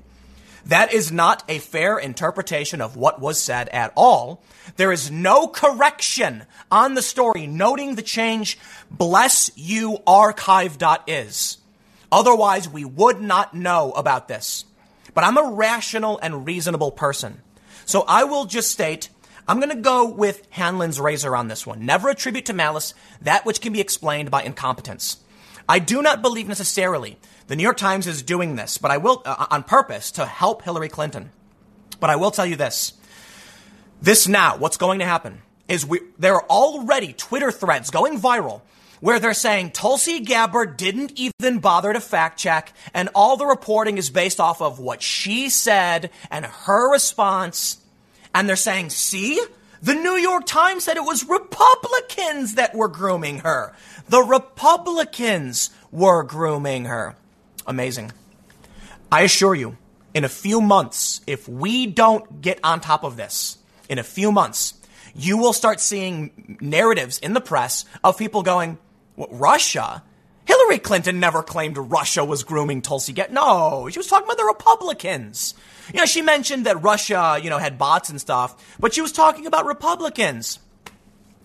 That 0.66 0.92
is 0.92 1.10
not 1.10 1.42
a 1.48 1.58
fair 1.58 1.98
interpretation 1.98 2.80
of 2.80 2.96
what 2.96 3.20
was 3.20 3.40
said 3.40 3.68
at 3.70 3.92
all. 3.96 4.42
There 4.76 4.92
is 4.92 5.10
no 5.10 5.48
correction 5.48 6.44
on 6.70 6.94
the 6.94 7.02
story 7.02 7.46
noting 7.46 7.94
the 7.94 8.02
change. 8.02 8.58
Bless 8.90 9.50
you, 9.56 9.98
archive.is. 10.06 11.58
Otherwise, 12.10 12.68
we 12.68 12.84
would 12.84 13.20
not 13.20 13.54
know 13.54 13.92
about 13.92 14.28
this. 14.28 14.64
But 15.14 15.24
I'm 15.24 15.36
a 15.36 15.52
rational 15.52 16.18
and 16.22 16.46
reasonable 16.46 16.92
person. 16.92 17.40
So 17.84 18.04
I 18.06 18.24
will 18.24 18.44
just 18.44 18.70
state 18.70 19.08
I'm 19.48 19.58
going 19.58 19.70
to 19.70 19.82
go 19.82 20.08
with 20.08 20.46
Hanlon's 20.50 21.00
razor 21.00 21.34
on 21.34 21.48
this 21.48 21.66
one. 21.66 21.84
Never 21.84 22.08
attribute 22.08 22.46
to 22.46 22.52
malice 22.52 22.94
that 23.22 23.44
which 23.44 23.60
can 23.60 23.72
be 23.72 23.80
explained 23.80 24.30
by 24.30 24.42
incompetence. 24.42 25.18
I 25.68 25.78
do 25.78 26.00
not 26.00 26.22
believe 26.22 26.48
necessarily 26.48 27.18
the 27.52 27.56
New 27.56 27.64
York 27.64 27.76
Times 27.76 28.06
is 28.06 28.22
doing 28.22 28.56
this, 28.56 28.78
but 28.78 28.90
I 28.90 28.96
will 28.96 29.20
uh, 29.26 29.44
on 29.50 29.62
purpose 29.62 30.12
to 30.12 30.24
help 30.24 30.62
Hillary 30.62 30.88
Clinton. 30.88 31.28
But 32.00 32.08
I 32.08 32.16
will 32.16 32.30
tell 32.30 32.46
you 32.46 32.56
this. 32.56 32.94
This 34.00 34.26
now, 34.26 34.56
what's 34.56 34.78
going 34.78 35.00
to 35.00 35.04
happen 35.04 35.42
is 35.68 35.84
we, 35.84 36.00
there 36.18 36.36
are 36.36 36.46
already 36.46 37.12
Twitter 37.12 37.52
threads 37.52 37.90
going 37.90 38.18
viral 38.18 38.62
where 39.00 39.20
they're 39.20 39.34
saying 39.34 39.72
Tulsi 39.72 40.20
Gabbard 40.20 40.78
didn't 40.78 41.12
even 41.16 41.58
bother 41.58 41.92
to 41.92 42.00
fact 42.00 42.38
check, 42.38 42.72
and 42.94 43.10
all 43.14 43.36
the 43.36 43.44
reporting 43.44 43.98
is 43.98 44.08
based 44.08 44.40
off 44.40 44.62
of 44.62 44.78
what 44.78 45.02
she 45.02 45.50
said 45.50 46.08
and 46.30 46.46
her 46.46 46.90
response. 46.90 47.82
And 48.34 48.48
they're 48.48 48.56
saying, 48.56 48.88
see, 48.88 49.38
the 49.82 49.94
New 49.94 50.16
York 50.16 50.46
Times 50.46 50.84
said 50.84 50.96
it 50.96 51.04
was 51.04 51.28
Republicans 51.28 52.54
that 52.54 52.74
were 52.74 52.88
grooming 52.88 53.40
her. 53.40 53.74
The 54.08 54.22
Republicans 54.22 55.68
were 55.90 56.22
grooming 56.22 56.86
her. 56.86 57.14
Amazing. 57.66 58.12
I 59.10 59.22
assure 59.22 59.54
you, 59.54 59.76
in 60.14 60.24
a 60.24 60.28
few 60.28 60.60
months, 60.60 61.20
if 61.26 61.48
we 61.48 61.86
don't 61.86 62.40
get 62.40 62.60
on 62.64 62.80
top 62.80 63.04
of 63.04 63.16
this, 63.16 63.58
in 63.88 63.98
a 63.98 64.02
few 64.02 64.32
months, 64.32 64.74
you 65.14 65.36
will 65.36 65.52
start 65.52 65.80
seeing 65.80 66.58
narratives 66.60 67.18
in 67.18 67.34
the 67.34 67.40
press 67.40 67.84
of 68.02 68.18
people 68.18 68.42
going, 68.42 68.78
Russia? 69.16 70.02
Hillary 70.44 70.78
Clinton 70.78 71.20
never 71.20 71.42
claimed 71.42 71.78
Russia 71.78 72.24
was 72.24 72.42
grooming 72.42 72.82
Tulsi 72.82 73.12
Gabbard. 73.12 73.32
No, 73.32 73.88
she 73.90 73.98
was 73.98 74.06
talking 74.06 74.26
about 74.26 74.38
the 74.38 74.44
Republicans. 74.44 75.54
You 75.92 76.00
know, 76.00 76.06
she 76.06 76.22
mentioned 76.22 76.66
that 76.66 76.82
Russia, 76.82 77.38
you 77.42 77.50
know, 77.50 77.58
had 77.58 77.78
bots 77.78 78.10
and 78.10 78.20
stuff, 78.20 78.76
but 78.80 78.94
she 78.94 79.00
was 79.00 79.12
talking 79.12 79.46
about 79.46 79.66
Republicans. 79.66 80.58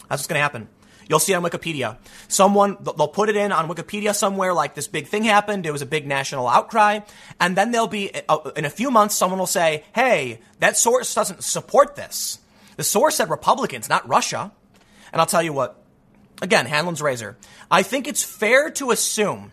That's 0.09 0.22
what's 0.22 0.28
going 0.28 0.39
to 0.39 0.41
happen. 0.41 0.70
You'll 1.10 1.20
see 1.20 1.34
on 1.34 1.43
Wikipedia. 1.43 1.97
Someone, 2.28 2.78
they'll 2.82 3.08
put 3.08 3.30
it 3.30 3.36
in 3.36 3.51
on 3.51 3.70
Wikipedia 3.70 4.14
somewhere 4.14 4.53
like 4.53 4.76
this 4.76 4.88
big 4.88 5.08
thing 5.08 5.24
happened. 5.24 5.66
It 5.66 5.72
was 5.72 5.82
a 5.82 5.86
big 5.86 6.05
national 6.05 6.47
outcry. 6.47 6.99
And 7.39 7.55
then 7.55 7.72
there'll 7.72 7.88
be, 7.88 8.12
uh, 8.28 8.51
in 8.55 8.66
a 8.66 8.70
few 8.70 8.91
months, 8.91 9.16
someone 9.16 9.39
will 9.39 9.47
say, 9.47 9.86
hey, 9.95 10.39
that 10.60 10.76
source 10.76 11.16
doesn't 11.16 11.43
support 11.43 11.95
this. 11.95 12.39
The 12.76 12.84
source 12.84 13.16
said 13.16 13.30
Republicans, 13.30 13.89
not 13.89 14.08
Russia. 14.08 14.51
And 15.14 15.22
I'll 15.22 15.28
tell 15.28 15.41
you 15.41 15.53
what, 15.53 15.82
again, 16.41 16.66
Hanlon's 16.66 17.01
razor. 17.01 17.38
I 17.72 17.84
think 17.84 18.08
it's 18.08 18.24
fair 18.24 18.70
to 18.72 18.91
assume, 18.91 19.51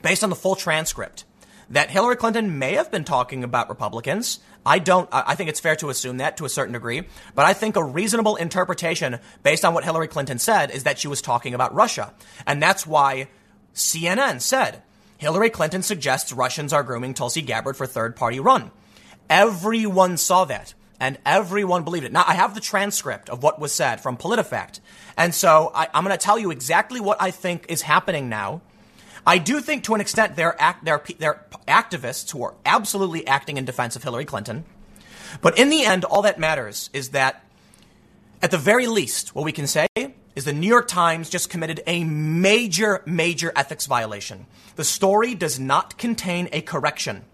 based 0.00 0.24
on 0.24 0.30
the 0.30 0.36
full 0.36 0.56
transcript, 0.56 1.24
that 1.70 1.90
Hillary 1.90 2.16
Clinton 2.16 2.58
may 2.58 2.74
have 2.74 2.90
been 2.90 3.04
talking 3.04 3.44
about 3.44 3.68
Republicans. 3.68 4.40
I 4.64 4.78
don't, 4.78 5.08
I 5.10 5.34
think 5.34 5.50
it's 5.50 5.60
fair 5.60 5.74
to 5.76 5.90
assume 5.90 6.18
that 6.18 6.36
to 6.36 6.44
a 6.44 6.48
certain 6.48 6.72
degree, 6.72 7.02
but 7.34 7.44
I 7.44 7.52
think 7.52 7.74
a 7.76 7.82
reasonable 7.82 8.36
interpretation 8.36 9.18
based 9.42 9.64
on 9.64 9.74
what 9.74 9.84
Hillary 9.84 10.06
Clinton 10.08 10.38
said 10.38 10.70
is 10.70 10.84
that 10.84 10.98
she 10.98 11.08
was 11.08 11.20
talking 11.20 11.52
about 11.52 11.74
Russia. 11.74 12.14
And 12.46 12.62
that's 12.62 12.86
why 12.86 13.28
CNN 13.74 14.40
said 14.40 14.82
Hillary 15.18 15.50
Clinton 15.50 15.82
suggests 15.82 16.32
Russians 16.32 16.72
are 16.72 16.82
grooming 16.82 17.14
Tulsi 17.14 17.42
Gabbard 17.42 17.76
for 17.76 17.86
third 17.86 18.14
party 18.14 18.38
run. 18.38 18.70
Everyone 19.28 20.16
saw 20.16 20.44
that. 20.44 20.74
and 21.00 21.18
everyone 21.26 21.82
believed 21.82 22.04
it. 22.04 22.12
Now, 22.12 22.22
I 22.24 22.34
have 22.34 22.54
the 22.54 22.60
transcript 22.60 23.28
of 23.28 23.42
what 23.42 23.58
was 23.58 23.72
said 23.72 24.00
from 24.00 24.16
PolitiFact. 24.16 24.78
And 25.16 25.34
so 25.34 25.72
I, 25.74 25.88
am 25.92 26.04
going 26.04 26.16
to 26.16 26.24
tell 26.24 26.38
you 26.38 26.52
exactly 26.52 27.00
what 27.00 27.20
I 27.20 27.32
think 27.32 27.66
is 27.68 27.82
happening 27.82 28.28
now. 28.28 28.62
I 29.26 29.38
do 29.38 29.60
think 29.60 29.84
to 29.84 29.94
an 29.94 30.00
extent 30.00 30.36
they're, 30.36 30.60
act, 30.60 30.84
they're, 30.84 31.02
they're 31.18 31.44
activists 31.68 32.30
who 32.30 32.42
are 32.42 32.54
absolutely 32.66 33.26
acting 33.26 33.56
in 33.56 33.64
defense 33.64 33.96
of 33.96 34.02
Hillary 34.02 34.24
Clinton. 34.24 34.64
But 35.40 35.58
in 35.58 35.70
the 35.70 35.84
end, 35.84 36.04
all 36.04 36.22
that 36.22 36.38
matters 36.38 36.90
is 36.92 37.10
that 37.10 37.44
at 38.42 38.50
the 38.50 38.58
very 38.58 38.86
least, 38.86 39.34
what 39.34 39.44
we 39.44 39.52
can 39.52 39.66
say 39.66 39.86
is 40.34 40.44
the 40.44 40.52
New 40.52 40.66
York 40.66 40.88
Times 40.88 41.30
just 41.30 41.50
committed 41.50 41.80
a 41.86 42.04
major, 42.04 43.02
major 43.06 43.52
ethics 43.54 43.86
violation. 43.86 44.46
The 44.76 44.84
story 44.84 45.34
does 45.34 45.60
not 45.60 45.98
contain 45.98 46.48
a 46.52 46.60
correction. 46.60 47.24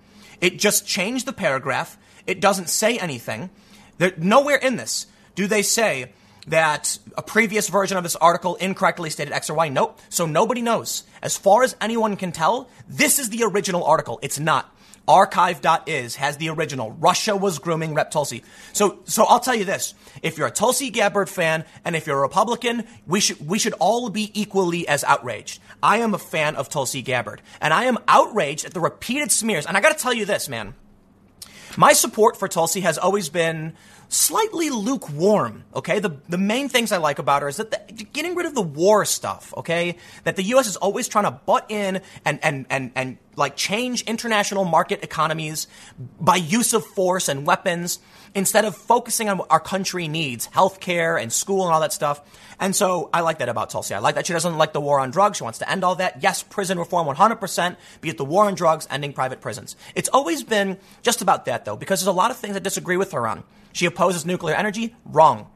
It 0.40 0.58
just 0.58 0.86
changed 0.86 1.26
the 1.26 1.32
paragraph. 1.32 1.96
It 2.26 2.40
doesn't 2.40 2.68
say 2.68 2.98
anything. 2.98 3.50
There, 3.96 4.12
nowhere 4.18 4.56
in 4.56 4.76
this 4.76 5.06
do 5.34 5.46
they 5.46 5.62
say 5.62 6.12
that 6.48 6.98
a 7.16 7.22
previous 7.22 7.68
version 7.68 7.96
of 7.96 8.02
this 8.02 8.16
article 8.16 8.56
incorrectly 8.56 9.10
stated 9.10 9.32
X 9.32 9.50
or 9.50 9.54
Y. 9.54 9.68
Nope. 9.68 9.98
So 10.08 10.26
nobody 10.26 10.62
knows. 10.62 11.04
As 11.22 11.36
far 11.36 11.62
as 11.62 11.76
anyone 11.80 12.16
can 12.16 12.32
tell, 12.32 12.68
this 12.88 13.18
is 13.18 13.30
the 13.30 13.44
original 13.44 13.84
article. 13.84 14.18
It's 14.22 14.38
not. 14.38 14.74
Archive.is 15.06 16.16
has 16.16 16.36
the 16.36 16.50
original. 16.50 16.92
Russia 16.92 17.34
was 17.34 17.58
grooming 17.58 17.94
Rep 17.94 18.10
Tulsi. 18.10 18.44
So, 18.74 18.98
so 19.04 19.24
I'll 19.24 19.40
tell 19.40 19.54
you 19.54 19.64
this. 19.64 19.94
If 20.22 20.36
you're 20.36 20.48
a 20.48 20.52
Tulsi 20.52 20.90
Gabbard 20.90 21.30
fan 21.30 21.64
and 21.82 21.96
if 21.96 22.06
you're 22.06 22.18
a 22.18 22.20
Republican, 22.20 22.84
we 23.06 23.20
should, 23.20 23.48
we 23.48 23.58
should 23.58 23.72
all 23.80 24.10
be 24.10 24.30
equally 24.38 24.86
as 24.86 25.04
outraged. 25.04 25.60
I 25.82 25.98
am 25.98 26.12
a 26.12 26.18
fan 26.18 26.56
of 26.56 26.68
Tulsi 26.68 27.00
Gabbard 27.00 27.40
and 27.62 27.72
I 27.72 27.84
am 27.84 27.96
outraged 28.06 28.66
at 28.66 28.74
the 28.74 28.80
repeated 28.80 29.32
smears. 29.32 29.64
And 29.64 29.78
I 29.78 29.80
gotta 29.80 29.98
tell 29.98 30.12
you 30.12 30.26
this, 30.26 30.46
man. 30.46 30.74
My 31.78 31.94
support 31.94 32.36
for 32.36 32.46
Tulsi 32.46 32.80
has 32.80 32.98
always 32.98 33.30
been 33.30 33.74
slightly 34.08 34.70
lukewarm. 34.70 35.64
Okay, 35.74 35.98
the 35.98 36.16
the 36.28 36.38
main 36.38 36.68
things 36.68 36.92
I 36.92 36.96
like 36.96 37.18
about 37.18 37.42
her 37.42 37.48
is 37.48 37.58
that 37.58 37.70
the, 37.70 38.04
getting 38.04 38.34
rid 38.34 38.46
of 38.46 38.54
the 38.54 38.62
war 38.62 39.04
stuff. 39.04 39.52
Okay, 39.56 39.96
that 40.24 40.36
the 40.36 40.42
U.S. 40.44 40.66
is 40.66 40.76
always 40.76 41.08
trying 41.08 41.24
to 41.24 41.30
butt 41.30 41.66
in 41.68 42.00
and 42.24 42.38
and 42.42 42.66
and 42.70 42.90
and 42.94 43.18
like 43.36 43.56
change 43.56 44.02
international 44.02 44.64
market 44.64 45.02
economies 45.04 45.68
by 46.20 46.36
use 46.36 46.72
of 46.72 46.84
force 46.84 47.28
and 47.28 47.46
weapons 47.46 48.00
instead 48.34 48.64
of 48.64 48.76
focusing 48.76 49.28
on 49.28 49.38
what 49.38 49.50
our 49.50 49.60
country 49.60 50.08
needs, 50.08 50.46
healthcare 50.48 51.20
and 51.20 51.32
school 51.32 51.64
and 51.64 51.72
all 51.72 51.80
that 51.80 51.92
stuff. 51.92 52.20
And 52.60 52.74
so 52.74 53.08
I 53.12 53.20
like 53.20 53.38
that 53.38 53.48
about 53.48 53.70
Tulsi. 53.70 53.94
I 53.94 53.98
like 53.98 54.16
that 54.16 54.26
she 54.26 54.32
doesn't 54.32 54.58
like 54.58 54.72
the 54.72 54.80
war 54.80 55.00
on 55.00 55.10
drugs. 55.10 55.38
She 55.38 55.44
wants 55.44 55.58
to 55.60 55.70
end 55.70 55.84
all 55.84 55.94
that. 55.96 56.22
Yes, 56.22 56.42
prison 56.42 56.78
reform 56.78 57.06
100%, 57.06 57.76
be 58.00 58.08
it 58.08 58.18
the 58.18 58.24
war 58.24 58.46
on 58.46 58.54
drugs, 58.54 58.86
ending 58.90 59.12
private 59.12 59.40
prisons. 59.40 59.76
It's 59.94 60.08
always 60.08 60.42
been 60.42 60.78
just 61.02 61.22
about 61.22 61.44
that 61.46 61.64
though, 61.64 61.76
because 61.76 62.00
there's 62.00 62.08
a 62.08 62.12
lot 62.12 62.30
of 62.30 62.36
things 62.36 62.56
I 62.56 62.60
disagree 62.60 62.96
with 62.96 63.12
her 63.12 63.26
on. 63.26 63.44
She 63.72 63.86
opposes 63.86 64.26
nuclear 64.26 64.54
energy. 64.54 64.94
Wrong. 65.04 65.48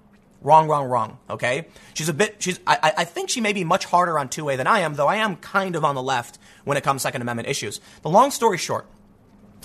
Wrong, 0.42 0.68
wrong, 0.68 0.86
wrong. 0.86 1.18
Okay? 1.30 1.68
She's 1.94 2.08
a 2.08 2.12
bit, 2.12 2.36
she's, 2.42 2.58
I, 2.66 2.92
I 2.98 3.04
think 3.04 3.30
she 3.30 3.40
may 3.40 3.52
be 3.52 3.62
much 3.64 3.84
harder 3.84 4.18
on 4.18 4.28
2A 4.28 4.56
than 4.56 4.66
I 4.66 4.80
am, 4.80 4.94
though 4.94 5.06
I 5.06 5.16
am 5.16 5.36
kind 5.36 5.76
of 5.76 5.84
on 5.84 5.94
the 5.94 6.02
left 6.02 6.38
when 6.64 6.76
it 6.76 6.82
comes 6.82 7.02
to 7.02 7.04
Second 7.04 7.22
Amendment 7.22 7.48
issues. 7.48 7.80
The 8.02 8.10
long 8.10 8.30
story 8.32 8.58
short, 8.58 8.86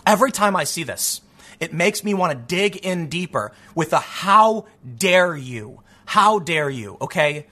every 0.06 0.32
time 0.32 0.56
I 0.56 0.66
see 0.66 0.84
this, 0.84 1.22
it 1.60 1.74
makes 1.74 2.04
me 2.04 2.14
want 2.14 2.32
to 2.34 2.56
dig 2.56 2.78
in 2.78 3.08
deeper 3.08 3.52
with 3.76 3.90
the 3.92 4.00
how 4.00 4.68
dare 4.98 5.36
you? 5.36 5.82
How 6.06 6.40
dare 6.40 6.70
you? 6.70 6.98
Okay? 7.02 7.48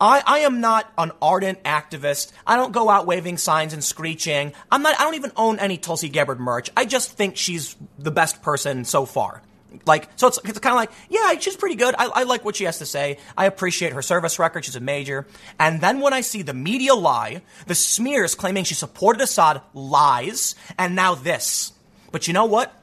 I, 0.00 0.22
I 0.24 0.38
am 0.40 0.60
not 0.60 0.90
an 0.96 1.12
ardent 1.20 1.62
activist. 1.64 2.32
I 2.46 2.56
don't 2.56 2.72
go 2.72 2.88
out 2.88 3.06
waving 3.06 3.36
signs 3.36 3.72
and 3.72 3.82
screeching. 3.82 4.52
I'm 4.70 4.82
not, 4.82 4.98
I 4.98 5.04
don't 5.04 5.14
even 5.14 5.32
own 5.36 5.58
any 5.58 5.76
Tulsi 5.76 6.08
Gabbard 6.08 6.38
merch. 6.38 6.70
I 6.76 6.84
just 6.84 7.12
think 7.12 7.36
she's 7.36 7.76
the 7.98 8.10
best 8.10 8.42
person 8.42 8.84
so 8.84 9.06
far. 9.06 9.42
Like, 9.86 10.08
so 10.16 10.28
it's, 10.28 10.38
it's 10.44 10.60
kind 10.60 10.72
of 10.72 10.76
like, 10.76 10.92
yeah, 11.10 11.38
she's 11.38 11.56
pretty 11.56 11.74
good. 11.74 11.94
I, 11.98 12.06
I 12.06 12.22
like 12.22 12.44
what 12.44 12.56
she 12.56 12.64
has 12.64 12.78
to 12.78 12.86
say. 12.86 13.18
I 13.36 13.46
appreciate 13.46 13.92
her 13.92 14.02
service 14.02 14.38
record. 14.38 14.64
She's 14.64 14.76
a 14.76 14.80
major. 14.80 15.26
And 15.58 15.80
then 15.80 16.00
when 16.00 16.12
I 16.12 16.22
see 16.22 16.42
the 16.42 16.54
media 16.54 16.94
lie, 16.94 17.42
the 17.66 17.74
smears 17.74 18.34
claiming 18.34 18.64
she 18.64 18.74
supported 18.74 19.20
Assad 19.20 19.60
lies, 19.74 20.54
and 20.78 20.94
now 20.94 21.16
this. 21.16 21.72
But 22.12 22.26
you 22.26 22.32
know 22.32 22.46
what? 22.46 22.74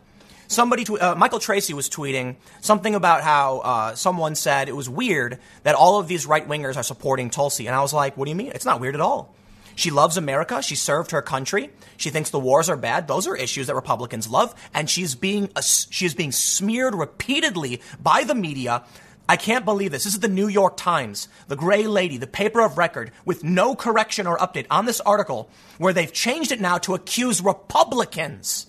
Somebody, 0.47 0.83
tw- 0.83 1.01
uh, 1.01 1.15
Michael 1.15 1.39
Tracey 1.39 1.73
was 1.73 1.89
tweeting 1.89 2.35
something 2.61 2.95
about 2.95 3.21
how 3.21 3.59
uh, 3.59 3.95
someone 3.95 4.35
said 4.35 4.69
it 4.69 4.75
was 4.75 4.89
weird 4.89 5.39
that 5.63 5.75
all 5.75 5.99
of 5.99 6.07
these 6.07 6.25
right 6.25 6.47
wingers 6.47 6.77
are 6.77 6.83
supporting 6.83 7.29
Tulsi. 7.29 7.67
And 7.67 7.75
I 7.75 7.81
was 7.81 7.93
like, 7.93 8.15
what 8.17 8.25
do 8.25 8.29
you 8.29 8.35
mean? 8.35 8.51
It's 8.53 8.65
not 8.65 8.79
weird 8.79 8.95
at 8.95 9.01
all. 9.01 9.33
She 9.75 9.91
loves 9.91 10.15
America. 10.17 10.61
She 10.61 10.75
served 10.75 11.11
her 11.11 11.21
country. 11.21 11.69
She 11.97 12.09
thinks 12.09 12.29
the 12.29 12.39
wars 12.39 12.69
are 12.69 12.77
bad. 12.77 13.07
Those 13.07 13.27
are 13.27 13.35
issues 13.35 13.67
that 13.67 13.75
Republicans 13.75 14.29
love. 14.29 14.55
And 14.73 14.89
she's 14.89 15.15
being, 15.15 15.49
she 15.61 16.05
is 16.05 16.15
being 16.15 16.31
smeared 16.31 16.95
repeatedly 16.95 17.81
by 18.01 18.23
the 18.23 18.35
media. 18.35 18.83
I 19.27 19.37
can't 19.37 19.65
believe 19.65 19.91
this. 19.91 20.03
This 20.03 20.13
is 20.13 20.19
the 20.19 20.27
New 20.27 20.47
York 20.47 20.77
Times, 20.77 21.27
the 21.47 21.55
gray 21.55 21.87
lady, 21.87 22.17
the 22.17 22.27
paper 22.27 22.61
of 22.61 22.77
record 22.77 23.11
with 23.25 23.43
no 23.43 23.75
correction 23.75 24.27
or 24.27 24.37
update 24.37 24.67
on 24.69 24.85
this 24.85 25.01
article 25.01 25.49
where 25.77 25.93
they've 25.93 26.13
changed 26.13 26.51
it 26.51 26.61
now 26.61 26.77
to 26.79 26.93
accuse 26.93 27.41
Republicans. 27.41 28.67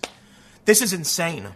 This 0.64 0.80
is 0.82 0.92
insane. 0.92 1.48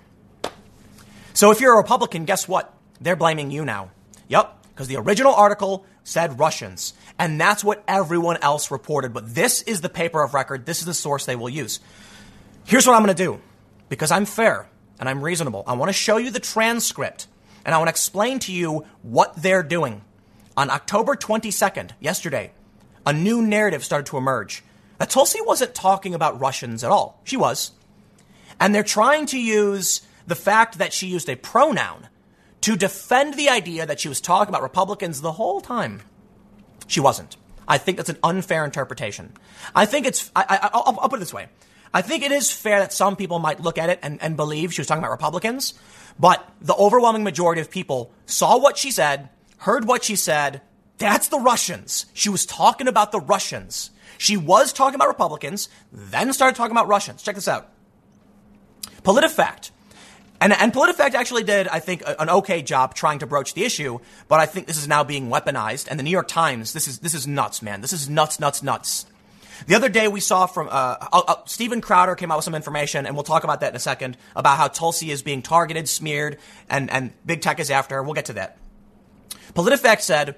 So 1.41 1.51
if 1.51 1.63
you're 1.63 1.73
a 1.73 1.79
Republican, 1.79 2.27
guess 2.27 2.47
what? 2.47 2.71
They're 3.01 3.17
blaming 3.17 3.51
you 3.51 3.65
now. 3.65 3.93
Yep, 4.29 4.63
because 4.69 4.89
the 4.89 4.97
original 4.97 5.33
article 5.33 5.87
said 6.05 6.39
Russians. 6.39 6.93
And 7.19 7.41
that's 7.41 7.65
what 7.65 7.83
everyone 7.89 8.37
else 8.43 8.71
reported. 8.71 9.15
But 9.15 9.35
this 9.35 9.63
is 9.63 9.81
the 9.81 9.89
paper 9.89 10.23
of 10.23 10.35
record. 10.35 10.67
This 10.67 10.81
is 10.81 10.85
the 10.85 10.93
source 10.93 11.25
they 11.25 11.37
will 11.37 11.49
use. 11.49 11.81
Here's 12.67 12.87
what 12.87 12.95
I'm 12.95 13.03
going 13.03 13.17
to 13.17 13.25
do 13.25 13.41
because 13.89 14.11
I'm 14.11 14.27
fair 14.27 14.69
and 14.99 15.09
I'm 15.09 15.25
reasonable. 15.25 15.65
I 15.67 15.73
want 15.73 15.89
to 15.89 15.95
show 15.95 16.19
you 16.19 16.31
the 16.31 16.41
transcript 16.41 17.27
and 17.65 17.75
I 17.75 17.79
want 17.79 17.89
to 17.89 17.93
explain 17.93 18.39
to 18.41 18.53
you 18.53 18.85
what 19.01 19.35
they're 19.37 19.63
doing. 19.63 20.03
On 20.59 20.69
October 20.69 21.17
22nd, 21.17 21.93
yesterday, 22.01 22.53
a 23.07 23.15
new 23.15 23.41
narrative 23.41 23.83
started 23.83 24.05
to 24.09 24.19
emerge. 24.19 24.63
That 24.99 25.09
Tulsi 25.09 25.41
wasn't 25.41 25.75
talking 25.75 26.15
about 26.15 26.39
Russians 26.39 26.85
at 26.85 26.91
all. 26.91 27.19
She 27.25 27.39
was. 27.39 27.73
And 28.61 28.75
they're 28.75 28.83
trying 28.83 29.25
to 29.29 29.41
use 29.41 30.03
the 30.27 30.35
fact 30.35 30.79
that 30.79 30.93
she 30.93 31.07
used 31.07 31.29
a 31.29 31.37
pronoun 31.37 32.09
to 32.63 32.77
defend 32.77 33.35
the 33.35 33.49
idea 33.49 33.87
that 33.87 34.01
she 34.01 34.09
was 34.09 34.21
talking 34.21 34.51
about 34.51 34.63
Republicans 34.63 35.21
the 35.21 35.33
whole 35.33 35.61
time. 35.61 36.03
She 36.87 37.01
wasn't. 37.01 37.37
I 37.67 37.79
think 37.79 37.97
that's 37.97 38.11
an 38.11 38.19
unfair 38.23 38.65
interpretation. 38.65 39.33
I 39.75 39.87
think 39.87 40.07
it's, 40.07 40.31
I, 40.35 40.71
will 40.75 41.09
put 41.09 41.17
it 41.17 41.21
this 41.21 41.33
way. 41.33 41.49
I 41.93 42.03
think 42.03 42.23
it 42.23 42.33
is 42.33 42.53
fair 42.53 42.81
that 42.81 42.93
some 42.93 43.17
people 43.17 43.39
might 43.39 43.61
look 43.61 43.79
at 43.79 43.91
it 43.91 43.99
and, 44.03 44.21
and 44.23 44.37
believe 44.37 44.73
she 44.73 44.81
was 44.81 44.87
talking 44.87 45.03
about 45.03 45.11
Republicans, 45.11 45.75
but 46.19 46.49
the 46.61 46.75
overwhelming 46.75 47.25
majority 47.25 47.61
of 47.61 47.71
people 47.71 48.13
saw 48.27 48.59
what 48.59 48.77
she 48.77 48.91
said, 48.91 49.29
heard 49.59 49.87
what 49.87 50.05
she 50.05 50.17
said. 50.17 50.63
That's 50.99 51.29
the 51.29 51.39
Russians. 51.39 52.07
She 52.13 52.29
was 52.29 52.45
talking 52.45 52.87
about 52.87 53.11
the 53.11 53.21
Russians. 53.21 53.91
She 54.19 54.37
was 54.37 54.73
talking 54.73 54.97
about 54.97 55.09
Republicans, 55.09 55.69
then 55.93 56.33
started 56.33 56.57
talking 56.57 56.73
about 56.73 56.89
Russians. 56.89 57.23
Check 57.23 57.37
this 57.37 57.49
out. 57.49 57.71
PolitiFact 59.03 59.71
and, 60.41 60.53
and 60.53 60.73
PolitiFact 60.73 61.15
actually 61.15 61.45
did, 61.45 61.69
I 61.69 61.81
think, 61.81 62.03
an 62.07 62.31
okay 62.31 62.63
job 62.63 62.95
trying 62.95 63.19
to 63.19 63.27
broach 63.27 63.55
the 63.55 63.65
issue, 63.65 63.99
but 64.29 64.41
I 64.41 64.47
think 64.47 64.67
this 64.67 64.79
is 64.79 64.89
now 64.89 65.05
being 65.05 65.29
weaponized. 65.29 65.89
And 65.91 65.99
the 65.99 66.03
New 66.03 66.11
York 66.11 66.29
Times, 66.29 66.73
this 66.73 66.89
is, 66.89 67.01
this 67.01 67.15
is 67.15 67.27
nuts, 67.27 67.61
man. 67.61 67.83
This 67.83 67.93
is 67.93 68.09
nuts, 68.09 68.41
nuts, 68.41 68.63
nuts. 68.63 69.07
The 69.67 69.75
other 69.75 69.91
day 69.91 70.09
we 70.09 70.21
saw 70.21 70.47
from, 70.47 70.69
uh, 70.69 70.71
uh, 70.71 71.23
uh, 71.29 71.35
Steven 71.45 71.83
Crowder 71.83 72.15
came 72.15 72.31
out 72.31 72.39
with 72.39 72.45
some 72.45 72.55
information, 72.55 73.05
and 73.05 73.15
we'll 73.15 73.25
talk 73.25 73.45
about 73.45 73.61
that 73.61 73.71
in 73.71 73.77
a 73.77 73.81
second, 73.81 74.17
about 74.35 74.57
how 74.57 74.69
Tulsi 74.69 75.11
is 75.11 75.23
being 75.23 75.43
targeted, 75.43 75.89
smeared, 75.89 76.39
and, 76.71 76.91
and 76.91 77.13
big 77.27 77.43
tech 77.43 77.61
is 77.61 77.71
after 77.71 77.97
her. 77.97 78.03
We'll 78.03 78.15
get 78.15 78.27
to 78.27 78.33
that. 78.35 78.57
PolitiFact 79.53 80.01
said, 80.01 80.37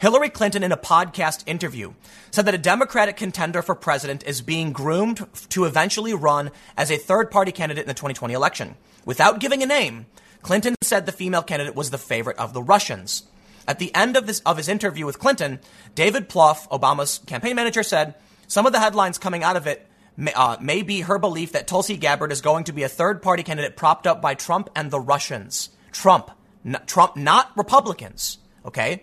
Hillary 0.00 0.30
Clinton, 0.30 0.64
in 0.64 0.72
a 0.72 0.76
podcast 0.76 1.44
interview, 1.46 1.94
said 2.32 2.46
that 2.46 2.54
a 2.54 2.58
Democratic 2.58 3.16
contender 3.16 3.62
for 3.62 3.76
president 3.76 4.24
is 4.24 4.42
being 4.42 4.72
groomed 4.72 5.24
to 5.50 5.64
eventually 5.64 6.12
run 6.12 6.50
as 6.76 6.90
a 6.90 6.96
third 6.96 7.30
party 7.30 7.52
candidate 7.52 7.84
in 7.84 7.88
the 7.88 7.94
2020 7.94 8.34
election. 8.34 8.74
Without 9.04 9.40
giving 9.40 9.62
a 9.62 9.66
name, 9.66 10.06
Clinton 10.42 10.74
said 10.82 11.06
the 11.06 11.12
female 11.12 11.42
candidate 11.42 11.74
was 11.74 11.90
the 11.90 11.98
favorite 11.98 12.38
of 12.38 12.52
the 12.52 12.62
Russians. 12.62 13.24
At 13.66 13.78
the 13.78 13.94
end 13.94 14.16
of, 14.16 14.26
this, 14.26 14.40
of 14.40 14.56
his 14.56 14.68
interview 14.68 15.06
with 15.06 15.18
Clinton, 15.18 15.60
David 15.94 16.28
Plouffe, 16.28 16.68
Obama's 16.68 17.20
campaign 17.26 17.56
manager, 17.56 17.82
said 17.82 18.14
some 18.46 18.66
of 18.66 18.72
the 18.72 18.80
headlines 18.80 19.18
coming 19.18 19.42
out 19.42 19.56
of 19.56 19.66
it 19.66 19.86
may, 20.16 20.32
uh, 20.34 20.58
may 20.60 20.82
be 20.82 21.00
her 21.00 21.18
belief 21.18 21.52
that 21.52 21.66
Tulsi 21.66 21.96
Gabbard 21.96 22.32
is 22.32 22.40
going 22.40 22.64
to 22.64 22.72
be 22.72 22.82
a 22.82 22.88
third 22.88 23.22
party 23.22 23.42
candidate 23.42 23.76
propped 23.76 24.06
up 24.06 24.20
by 24.20 24.34
Trump 24.34 24.68
and 24.76 24.90
the 24.90 25.00
Russians. 25.00 25.70
Trump, 25.92 26.30
n- 26.64 26.80
Trump, 26.86 27.16
not 27.16 27.50
Republicans. 27.56 28.38
Okay? 28.66 29.02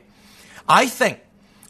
I 0.67 0.87
think 0.87 1.19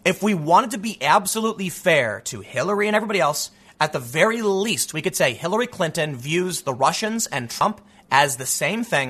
if 0.04 0.22
we 0.22 0.34
wanted 0.34 0.72
to 0.72 0.78
be 0.78 1.02
absolutely 1.02 1.70
fair 1.70 2.22
to 2.26 2.42
Hillary 2.42 2.88
and 2.88 2.96
everybody 2.96 3.20
else, 3.20 3.52
at 3.80 3.94
the 3.94 4.00
very 4.00 4.42
least, 4.42 4.94
we 4.94 5.02
could 5.02 5.16
say 5.16 5.34
Hillary 5.34 5.68
Clinton 5.68 6.16
views 6.16 6.62
the 6.62 6.74
Russians 6.74 7.26
and 7.28 7.50
Trump 7.50 7.82
as 8.12 8.36
the 8.36 8.46
same 8.46 8.84
thing 8.84 9.10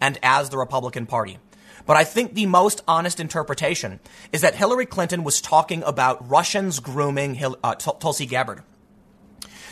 and 0.00 0.18
as 0.22 0.50
the 0.50 0.58
Republican 0.58 1.06
Party. 1.06 1.38
But 1.86 1.96
I 1.96 2.04
think 2.04 2.34
the 2.34 2.46
most 2.46 2.82
honest 2.86 3.18
interpretation 3.18 3.98
is 4.32 4.42
that 4.42 4.54
Hillary 4.54 4.86
Clinton 4.86 5.24
was 5.24 5.40
talking 5.40 5.82
about 5.82 6.28
Russians 6.28 6.78
grooming 6.78 7.34
Hil- 7.34 7.58
uh, 7.64 7.74
Tulsi 7.74 8.26
Gabbard. 8.26 8.62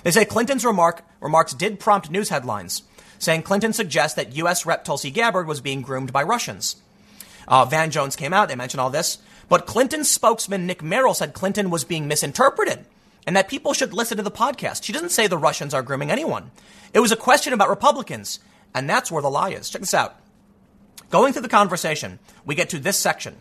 They 0.03 0.11
say 0.11 0.25
Clinton's 0.25 0.65
remark, 0.65 1.05
remarks 1.21 1.53
did 1.53 1.79
prompt 1.79 2.11
news 2.11 2.31
headlines. 2.31 2.83
saying 3.19 3.43
Clinton 3.43 3.73
suggests 3.73 4.17
that 4.17 4.35
U.S. 4.37 4.65
Rep 4.65 4.83
Tulsi 4.83 5.11
Gabbard 5.11 5.47
was 5.47 5.61
being 5.61 5.83
groomed 5.83 6.11
by 6.11 6.23
Russians. 6.23 6.77
Uh, 7.47 7.67
Van 7.67 7.91
Jones 7.91 8.17
came 8.17 8.33
out, 8.33 8.49
they 8.49 8.57
mentioned 8.57 8.81
all 8.81 8.89
this. 8.89 9.19
But 9.49 9.67
Clinton's 9.67 10.09
spokesman, 10.09 10.67
Nick 10.67 10.83
Merrill, 10.83 11.13
said 11.13 11.35
Clinton 11.35 11.69
was 11.69 11.85
being 11.85 12.09
misinterpreted 12.09 12.87
and 13.27 13.37
that 13.37 13.49
people 13.49 13.75
should 13.75 13.93
listen 13.93 14.17
to 14.17 14.23
the 14.23 14.31
podcast. 14.31 14.85
She 14.85 14.93
doesn't 14.93 15.11
say 15.11 15.27
the 15.27 15.37
Russians 15.37 15.75
are 15.75 15.83
grooming 15.83 16.11
anyone. 16.11 16.51
It 16.95 17.01
was 17.01 17.13
a 17.13 17.17
question 17.17 17.53
about 17.53 17.69
Republicans, 17.69 18.41
and 18.75 18.89
that's 18.89 19.11
where 19.11 19.23
the 19.23 19.31
lie 19.31 19.51
is. 19.51 19.71
Check 19.71 19.81
this 19.81 19.95
out. 19.95 20.17
Going 21.11 21.33
through 21.33 21.43
the 21.43 21.49
conversation, 21.49 22.19
we 22.45 22.55
get 22.55 22.71
to 22.71 22.79
this 22.79 22.97
section. 22.97 23.37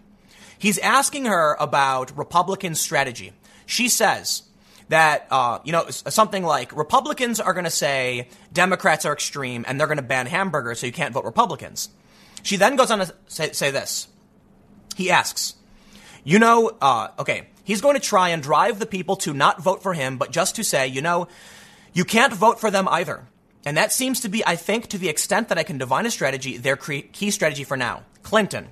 He's 0.58 0.78
asking 0.80 1.26
her 1.26 1.56
about 1.60 2.18
Republican 2.18 2.76
strategy. 2.76 3.32
She 3.66 3.88
says 3.88 4.44
that, 4.90 5.28
uh, 5.32 5.60
you 5.64 5.72
know, 5.72 5.90
something 5.90 6.44
like 6.44 6.76
Republicans 6.76 7.40
are 7.40 7.54
going 7.54 7.66
to 7.66 7.72
say 7.72 8.28
Democrats 8.52 9.06
are 9.06 9.14
extreme 9.14 9.64
and 9.68 9.80
they're 9.80 9.88
going 9.88 9.98
to 9.98 10.04
ban 10.04 10.26
hamburgers 10.26 10.80
so 10.80 10.88
you 10.88 10.92
can't 10.92 11.14
vote 11.14 11.24
Republicans. 11.26 11.90
She 12.44 12.58
then 12.58 12.76
goes 12.76 12.92
on 12.92 13.00
to 13.00 13.14
say, 13.28 13.52
say 13.52 13.72
this. 13.72 14.08
He 14.96 15.12
asks, 15.12 15.56
you 16.24 16.40
know, 16.40 16.76
uh, 16.82 17.10
okay, 17.20 17.48
he's 17.64 17.82
going 17.82 17.96
to 17.96 18.02
try 18.02 18.30
and 18.30 18.42
drive 18.44 18.80
the 18.80 18.86
people 18.86 19.16
to 19.18 19.34
not 19.34 19.62
vote 19.62 19.84
for 19.84 19.94
him, 19.94 20.18
but 20.18 20.32
just 20.32 20.56
to 20.56 20.64
say, 20.64 20.88
you 20.88 21.02
know, 21.02 21.28
you 21.94 22.04
can't 22.04 22.34
vote 22.34 22.60
for 22.60 22.72
them 22.72 22.88
either. 22.90 23.26
And 23.70 23.78
that 23.78 23.94
seems 23.94 24.22
to 24.22 24.30
be, 24.30 24.44
I 24.48 24.56
think, 24.56 24.88
to 24.88 24.98
the 24.98 25.10
extent 25.10 25.50
that 25.50 25.60
I 25.60 25.64
can 25.64 25.78
divine 25.78 26.08
a 26.08 26.10
strategy, 26.10 26.58
their 26.58 26.76
key 26.76 27.30
strategy 27.30 27.64
for 27.64 27.78
now. 27.78 28.02
Clinton. 28.24 28.70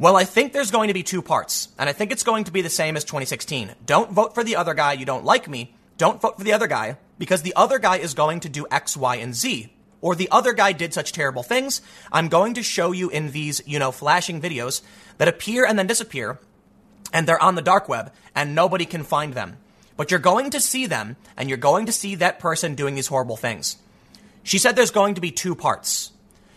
Well, 0.00 0.16
I 0.16 0.24
think 0.24 0.52
there's 0.52 0.72
going 0.72 0.88
to 0.88 0.94
be 0.94 1.04
two 1.04 1.22
parts, 1.22 1.68
and 1.78 1.88
I 1.88 1.92
think 1.92 2.10
it's 2.10 2.24
going 2.24 2.42
to 2.42 2.50
be 2.50 2.60
the 2.60 2.68
same 2.68 2.96
as 2.96 3.04
2016. 3.04 3.70
Don't 3.86 4.10
vote 4.10 4.34
for 4.34 4.42
the 4.42 4.56
other 4.56 4.74
guy. 4.74 4.94
You 4.94 5.04
don't 5.04 5.24
like 5.24 5.48
me. 5.48 5.76
Don't 5.96 6.20
vote 6.20 6.38
for 6.38 6.42
the 6.42 6.54
other 6.54 6.66
guy 6.66 6.96
because 7.20 7.42
the 7.42 7.54
other 7.54 7.78
guy 7.78 7.98
is 7.98 8.14
going 8.14 8.40
to 8.40 8.48
do 8.48 8.66
X, 8.68 8.96
Y, 8.96 9.14
and 9.14 9.32
Z. 9.32 9.72
Or 10.00 10.16
the 10.16 10.28
other 10.32 10.54
guy 10.54 10.72
did 10.72 10.92
such 10.92 11.12
terrible 11.12 11.44
things. 11.44 11.80
I'm 12.10 12.26
going 12.26 12.54
to 12.54 12.64
show 12.64 12.90
you 12.90 13.10
in 13.10 13.30
these, 13.30 13.62
you 13.64 13.78
know, 13.78 13.92
flashing 13.92 14.40
videos 14.40 14.82
that 15.18 15.28
appear 15.28 15.64
and 15.64 15.78
then 15.78 15.86
disappear 15.86 16.40
and 17.12 17.28
they're 17.28 17.40
on 17.40 17.54
the 17.54 17.62
dark 17.62 17.88
web 17.88 18.12
and 18.34 18.56
nobody 18.56 18.86
can 18.86 19.04
find 19.04 19.34
them. 19.34 19.58
But 19.96 20.10
you're 20.10 20.18
going 20.18 20.50
to 20.50 20.60
see 20.60 20.86
them 20.86 21.14
and 21.36 21.48
you're 21.48 21.58
going 21.58 21.86
to 21.86 21.92
see 21.92 22.16
that 22.16 22.40
person 22.40 22.74
doing 22.74 22.96
these 22.96 23.06
horrible 23.06 23.36
things. 23.36 23.76
She 24.42 24.58
said 24.58 24.76
there's 24.76 24.90
going 24.90 25.14
to 25.14 25.20
be 25.20 25.30
two 25.30 25.54
parts. 25.54 26.12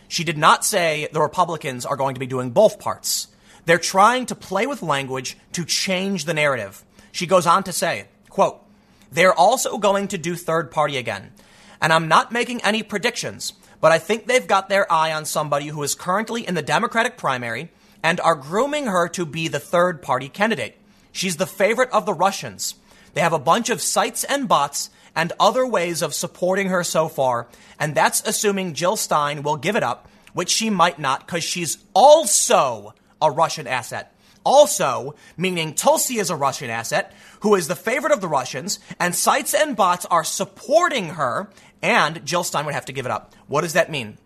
She 0.08 0.24
did 0.24 0.38
not 0.38 0.64
say 0.64 1.08
the 1.12 1.20
Republicans 1.20 1.84
are 1.86 1.96
going 1.96 2.14
to 2.14 2.20
be 2.20 2.26
doing 2.26 2.50
both 2.50 2.78
parts. 2.78 3.28
They're 3.64 3.78
trying 3.78 4.26
to 4.26 4.34
play 4.34 4.66
with 4.66 4.82
language 4.82 5.36
to 5.52 5.64
change 5.64 6.24
the 6.24 6.34
narrative. 6.34 6.84
She 7.12 7.26
goes 7.26 7.46
on 7.46 7.64
to 7.64 7.72
say, 7.72 8.06
quote, 8.28 8.62
they're 9.10 9.34
also 9.34 9.78
going 9.78 10.08
to 10.08 10.18
do 10.18 10.36
third 10.36 10.70
party 10.70 10.96
again. 10.96 11.32
And 11.80 11.92
I'm 11.92 12.08
not 12.08 12.32
making 12.32 12.62
any 12.62 12.82
predictions, 12.82 13.52
but 13.80 13.92
I 13.92 13.98
think 13.98 14.26
they've 14.26 14.46
got 14.46 14.68
their 14.68 14.90
eye 14.90 15.12
on 15.12 15.24
somebody 15.24 15.68
who 15.68 15.82
is 15.82 15.94
currently 15.94 16.46
in 16.46 16.54
the 16.54 16.62
Democratic 16.62 17.16
primary 17.16 17.70
and 18.02 18.20
are 18.20 18.34
grooming 18.34 18.86
her 18.86 19.08
to 19.08 19.26
be 19.26 19.48
the 19.48 19.58
third 19.60 20.02
party 20.02 20.28
candidate. 20.28 20.76
She's 21.12 21.36
the 21.36 21.46
favorite 21.46 21.90
of 21.90 22.06
the 22.06 22.14
Russians. 22.14 22.74
They 23.14 23.20
have 23.20 23.32
a 23.32 23.38
bunch 23.38 23.70
of 23.70 23.80
sites 23.80 24.24
and 24.24 24.48
bots 24.48 24.90
and 25.16 25.32
other 25.40 25.66
ways 25.66 26.02
of 26.02 26.14
supporting 26.14 26.68
her 26.68 26.84
so 26.84 27.08
far, 27.08 27.48
and 27.80 27.94
that's 27.94 28.22
assuming 28.24 28.74
Jill 28.74 28.96
Stein 28.96 29.42
will 29.42 29.56
give 29.56 29.74
it 29.74 29.82
up, 29.82 30.08
which 30.34 30.50
she 30.50 30.70
might 30.70 30.98
not 30.98 31.26
because 31.26 31.42
she's 31.42 31.78
also 31.94 32.94
a 33.20 33.30
Russian 33.30 33.66
asset. 33.66 34.12
Also, 34.44 35.16
meaning 35.36 35.74
Tulsi 35.74 36.18
is 36.18 36.30
a 36.30 36.36
Russian 36.36 36.70
asset 36.70 37.12
who 37.40 37.56
is 37.56 37.66
the 37.66 37.74
favorite 37.74 38.12
of 38.12 38.20
the 38.20 38.28
Russians, 38.28 38.78
and 39.00 39.14
sites 39.14 39.54
and 39.54 39.74
bots 39.74 40.06
are 40.06 40.22
supporting 40.22 41.10
her, 41.10 41.48
and 41.82 42.24
Jill 42.24 42.44
Stein 42.44 42.64
would 42.66 42.74
have 42.74 42.84
to 42.86 42.92
give 42.92 43.06
it 43.06 43.12
up. 43.12 43.34
What 43.48 43.62
does 43.62 43.72
that 43.72 43.90
mean? 43.90 44.18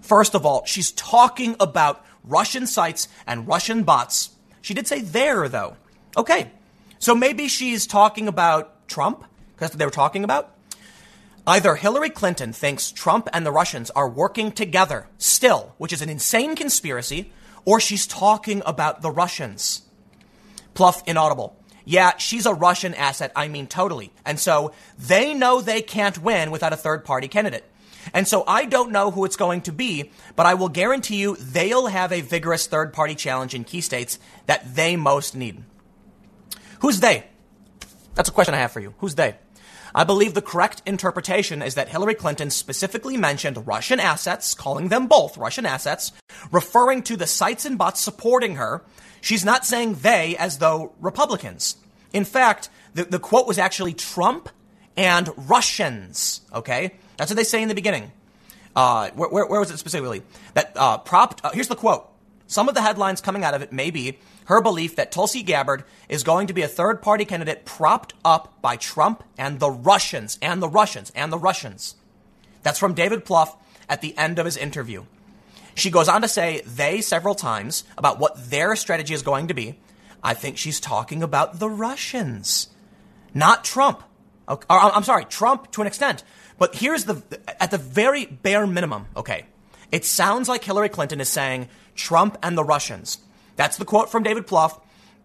First 0.00 0.34
of 0.34 0.46
all, 0.46 0.64
she's 0.64 0.90
talking 0.90 1.54
about 1.60 2.04
Russian 2.24 2.66
sites 2.66 3.08
and 3.26 3.46
Russian 3.46 3.84
bots. 3.84 4.30
She 4.62 4.74
did 4.74 4.86
say 4.86 5.00
there, 5.00 5.48
though. 5.48 5.76
Okay, 6.16 6.50
so 6.98 7.14
maybe 7.14 7.48
she's 7.48 7.86
talking 7.86 8.26
about 8.26 8.88
Trump? 8.88 9.24
That's 9.58 9.72
what 9.72 9.78
they 9.78 9.84
were 9.84 9.90
talking 9.90 10.24
about? 10.24 10.54
Either 11.46 11.76
Hillary 11.76 12.10
Clinton 12.10 12.52
thinks 12.52 12.92
Trump 12.92 13.28
and 13.32 13.46
the 13.46 13.52
Russians 13.52 13.90
are 13.90 14.08
working 14.08 14.52
together 14.52 15.08
still, 15.16 15.74
which 15.78 15.92
is 15.92 16.02
an 16.02 16.10
insane 16.10 16.54
conspiracy, 16.54 17.32
or 17.64 17.80
she's 17.80 18.06
talking 18.06 18.62
about 18.66 19.02
the 19.02 19.10
Russians. 19.10 19.82
Plouffe 20.74 21.02
inaudible. 21.06 21.56
Yeah, 21.84 22.18
she's 22.18 22.44
a 22.44 22.52
Russian 22.52 22.92
asset. 22.92 23.32
I 23.34 23.48
mean, 23.48 23.66
totally. 23.66 24.12
And 24.26 24.38
so 24.38 24.72
they 24.98 25.32
know 25.32 25.62
they 25.62 25.80
can't 25.80 26.22
win 26.22 26.50
without 26.50 26.74
a 26.74 26.76
third 26.76 27.04
party 27.04 27.28
candidate. 27.28 27.64
And 28.12 28.28
so 28.28 28.44
I 28.46 28.66
don't 28.66 28.92
know 28.92 29.10
who 29.10 29.24
it's 29.24 29.36
going 29.36 29.62
to 29.62 29.72
be, 29.72 30.10
but 30.36 30.44
I 30.44 30.54
will 30.54 30.68
guarantee 30.68 31.16
you 31.16 31.36
they'll 31.36 31.86
have 31.86 32.12
a 32.12 32.20
vigorous 32.20 32.66
third 32.66 32.92
party 32.92 33.14
challenge 33.14 33.54
in 33.54 33.64
key 33.64 33.80
states 33.80 34.18
that 34.46 34.74
they 34.74 34.96
most 34.96 35.34
need. 35.34 35.64
Who's 36.80 37.00
they? 37.00 37.24
That's 38.14 38.28
a 38.28 38.32
question 38.32 38.54
I 38.54 38.58
have 38.58 38.72
for 38.72 38.80
you. 38.80 38.94
Who's 38.98 39.14
they? 39.14 39.36
I 39.94 40.04
believe 40.04 40.34
the 40.34 40.42
correct 40.42 40.82
interpretation 40.86 41.62
is 41.62 41.74
that 41.74 41.88
Hillary 41.88 42.14
Clinton 42.14 42.50
specifically 42.50 43.16
mentioned 43.16 43.66
Russian 43.66 44.00
assets, 44.00 44.54
calling 44.54 44.88
them 44.88 45.06
both 45.06 45.36
Russian 45.36 45.66
assets, 45.66 46.12
referring 46.50 47.02
to 47.04 47.16
the 47.16 47.26
sites 47.26 47.64
and 47.64 47.78
bots 47.78 48.00
supporting 48.00 48.56
her. 48.56 48.82
She's 49.20 49.44
not 49.44 49.66
saying 49.66 49.94
they 49.94 50.36
as 50.36 50.58
though 50.58 50.92
Republicans. 51.00 51.76
In 52.12 52.24
fact, 52.24 52.68
the, 52.94 53.04
the 53.04 53.18
quote 53.18 53.46
was 53.46 53.58
actually 53.58 53.94
Trump 53.94 54.48
and 54.96 55.30
Russians, 55.36 56.40
okay? 56.52 56.94
That's 57.16 57.30
what 57.30 57.36
they 57.36 57.44
say 57.44 57.62
in 57.62 57.68
the 57.68 57.74
beginning. 57.74 58.12
Uh, 58.74 59.10
where, 59.10 59.28
where, 59.28 59.46
where, 59.46 59.60
was 59.60 59.70
it 59.70 59.78
specifically? 59.78 60.22
That 60.54 60.72
uh, 60.76 60.98
propped. 60.98 61.44
Uh, 61.44 61.50
here's 61.50 61.68
the 61.68 61.76
quote. 61.76 62.08
Some 62.46 62.68
of 62.68 62.74
the 62.74 62.82
headlines 62.82 63.20
coming 63.20 63.44
out 63.44 63.54
of 63.54 63.62
it 63.62 63.72
may 63.72 63.90
be 63.90 64.18
her 64.48 64.62
belief 64.62 64.96
that 64.96 65.12
Tulsi 65.12 65.42
Gabbard 65.42 65.84
is 66.08 66.22
going 66.22 66.46
to 66.46 66.54
be 66.54 66.62
a 66.62 66.68
third 66.68 67.02
party 67.02 67.26
candidate 67.26 67.66
propped 67.66 68.14
up 68.24 68.62
by 68.62 68.76
Trump 68.76 69.22
and 69.36 69.60
the 69.60 69.70
Russians, 69.70 70.38
and 70.40 70.62
the 70.62 70.68
Russians, 70.70 71.12
and 71.14 71.30
the 71.30 71.38
Russians. 71.38 71.96
That's 72.62 72.78
from 72.78 72.94
David 72.94 73.26
Plouffe 73.26 73.54
at 73.90 74.00
the 74.00 74.16
end 74.16 74.38
of 74.38 74.46
his 74.46 74.56
interview. 74.56 75.04
She 75.74 75.90
goes 75.90 76.08
on 76.08 76.22
to 76.22 76.28
say 76.28 76.62
they 76.62 77.02
several 77.02 77.34
times 77.34 77.84
about 77.98 78.18
what 78.18 78.50
their 78.50 78.74
strategy 78.74 79.12
is 79.12 79.20
going 79.20 79.48
to 79.48 79.54
be. 79.54 79.78
I 80.24 80.32
think 80.32 80.56
she's 80.56 80.80
talking 80.80 81.22
about 81.22 81.58
the 81.58 81.68
Russians, 81.68 82.68
not 83.34 83.64
Trump. 83.64 84.02
Okay, 84.48 84.64
or, 84.70 84.78
I'm 84.78 85.04
sorry, 85.04 85.26
Trump 85.26 85.70
to 85.72 85.82
an 85.82 85.86
extent. 85.86 86.24
But 86.56 86.74
here's 86.74 87.04
the, 87.04 87.22
at 87.60 87.70
the 87.70 87.76
very 87.76 88.24
bare 88.24 88.66
minimum, 88.66 89.08
okay, 89.14 89.44
it 89.92 90.06
sounds 90.06 90.48
like 90.48 90.64
Hillary 90.64 90.88
Clinton 90.88 91.20
is 91.20 91.28
saying 91.28 91.68
Trump 91.94 92.38
and 92.42 92.56
the 92.56 92.64
Russians. 92.64 93.18
That's 93.58 93.76
the 93.76 93.84
quote 93.84 94.08
from 94.08 94.22
David 94.22 94.46
Plouffe. 94.46 94.80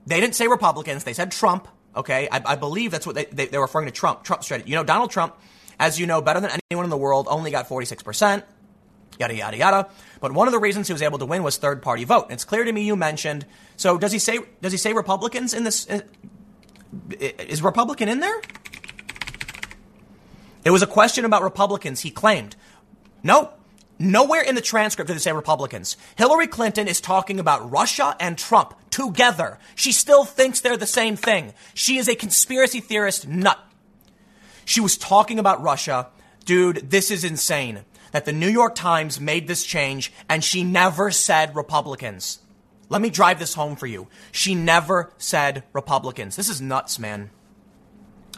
They 0.08 0.20
didn't 0.20 0.34
say 0.36 0.48
Republicans, 0.48 1.04
they 1.04 1.14
said 1.14 1.32
Trump, 1.32 1.68
okay? 1.96 2.28
I, 2.32 2.42
I 2.44 2.56
believe 2.56 2.90
that's 2.90 3.06
what 3.06 3.16
they, 3.16 3.26
they, 3.26 3.46
they're 3.46 3.62
referring 3.62 3.86
to 3.86 3.92
Trump, 3.92 4.24
Trump 4.24 4.44
strategy. 4.44 4.72
You 4.72 4.76
know, 4.76 4.84
Donald 4.84 5.12
Trump, 5.12 5.36
as 5.80 6.00
you 6.00 6.08
know 6.08 6.20
better 6.20 6.40
than 6.40 6.50
anyone 6.72 6.84
in 6.84 6.90
the 6.90 6.98
world, 6.98 7.28
only 7.30 7.52
got 7.52 7.70
46%, 7.70 8.44
yada, 9.20 9.36
yada, 9.36 9.56
yada. 9.56 9.90
But 10.20 10.32
one 10.32 10.48
of 10.48 10.52
the 10.52 10.60
reasons 10.60 10.88
he 10.88 10.94
was 10.94 11.04
able 11.04 11.20
to 11.20 11.28
win 11.28 11.44
was 11.44 11.58
third 11.58 11.84
party 11.84 12.06
vote. 12.06 12.32
It's 12.32 12.44
clear 12.44 12.64
to 12.64 12.72
me 12.72 12.82
you 12.82 12.96
mentioned, 12.96 13.46
so 13.78 14.00
does 14.00 14.12
he 14.12 14.18
say, 14.18 14.40
does 14.62 14.72
he 14.72 14.80
say 14.80 14.94
Republicans 14.94 15.54
in 15.54 15.64
this? 15.64 15.88
Is 17.20 17.62
Republican 17.62 18.10
in 18.10 18.20
there? 18.20 18.42
It 20.66 20.72
was 20.72 20.82
a 20.82 20.88
question 20.88 21.24
about 21.24 21.44
Republicans, 21.44 22.02
he 22.02 22.10
claimed. 22.10 22.56
No, 23.22 23.54
nowhere 24.00 24.42
in 24.42 24.56
the 24.56 24.62
transcript 24.62 25.08
did 25.08 25.16
they 25.16 25.20
say 25.20 25.32
Republicans. 25.34 25.98
Hillary 26.16 26.48
Clinton 26.48 26.88
is 26.88 27.02
talking 27.02 27.40
about 27.40 27.72
Russia 27.72 28.16
and 28.20 28.38
Trump 28.38 28.74
together. 28.90 29.60
She 29.76 29.92
still 29.92 30.26
thinks 30.26 30.62
they're 30.62 30.78
the 30.78 30.86
same 30.86 31.16
thing. 31.16 31.54
She 31.74 31.98
is 31.98 32.08
a 32.08 32.16
conspiracy 32.16 32.80
theorist 32.80 33.28
nut. 33.28 33.60
She 34.66 34.82
was 34.82 34.98
talking 34.98 35.40
about 35.40 35.62
Russia. 35.62 36.08
Dude, 36.46 36.90
this 36.90 37.12
is 37.12 37.24
insane 37.24 37.82
that 38.12 38.26
the 38.26 38.34
New 38.34 38.50
York 38.50 38.76
Times 38.76 39.20
made 39.20 39.48
this 39.48 39.66
change 39.66 40.14
and 40.30 40.44
she 40.44 40.64
never 40.64 41.12
said 41.12 41.56
Republicans. 41.56 42.40
Let 42.90 43.02
me 43.02 43.10
drive 43.10 43.40
this 43.40 43.56
home 43.56 43.76
for 43.76 43.88
you. 43.88 44.08
She 44.32 44.56
never 44.56 45.12
said 45.18 45.64
Republicans. 45.74 46.36
This 46.36 46.50
is 46.50 46.62
nuts, 46.62 47.00
man. 47.00 47.32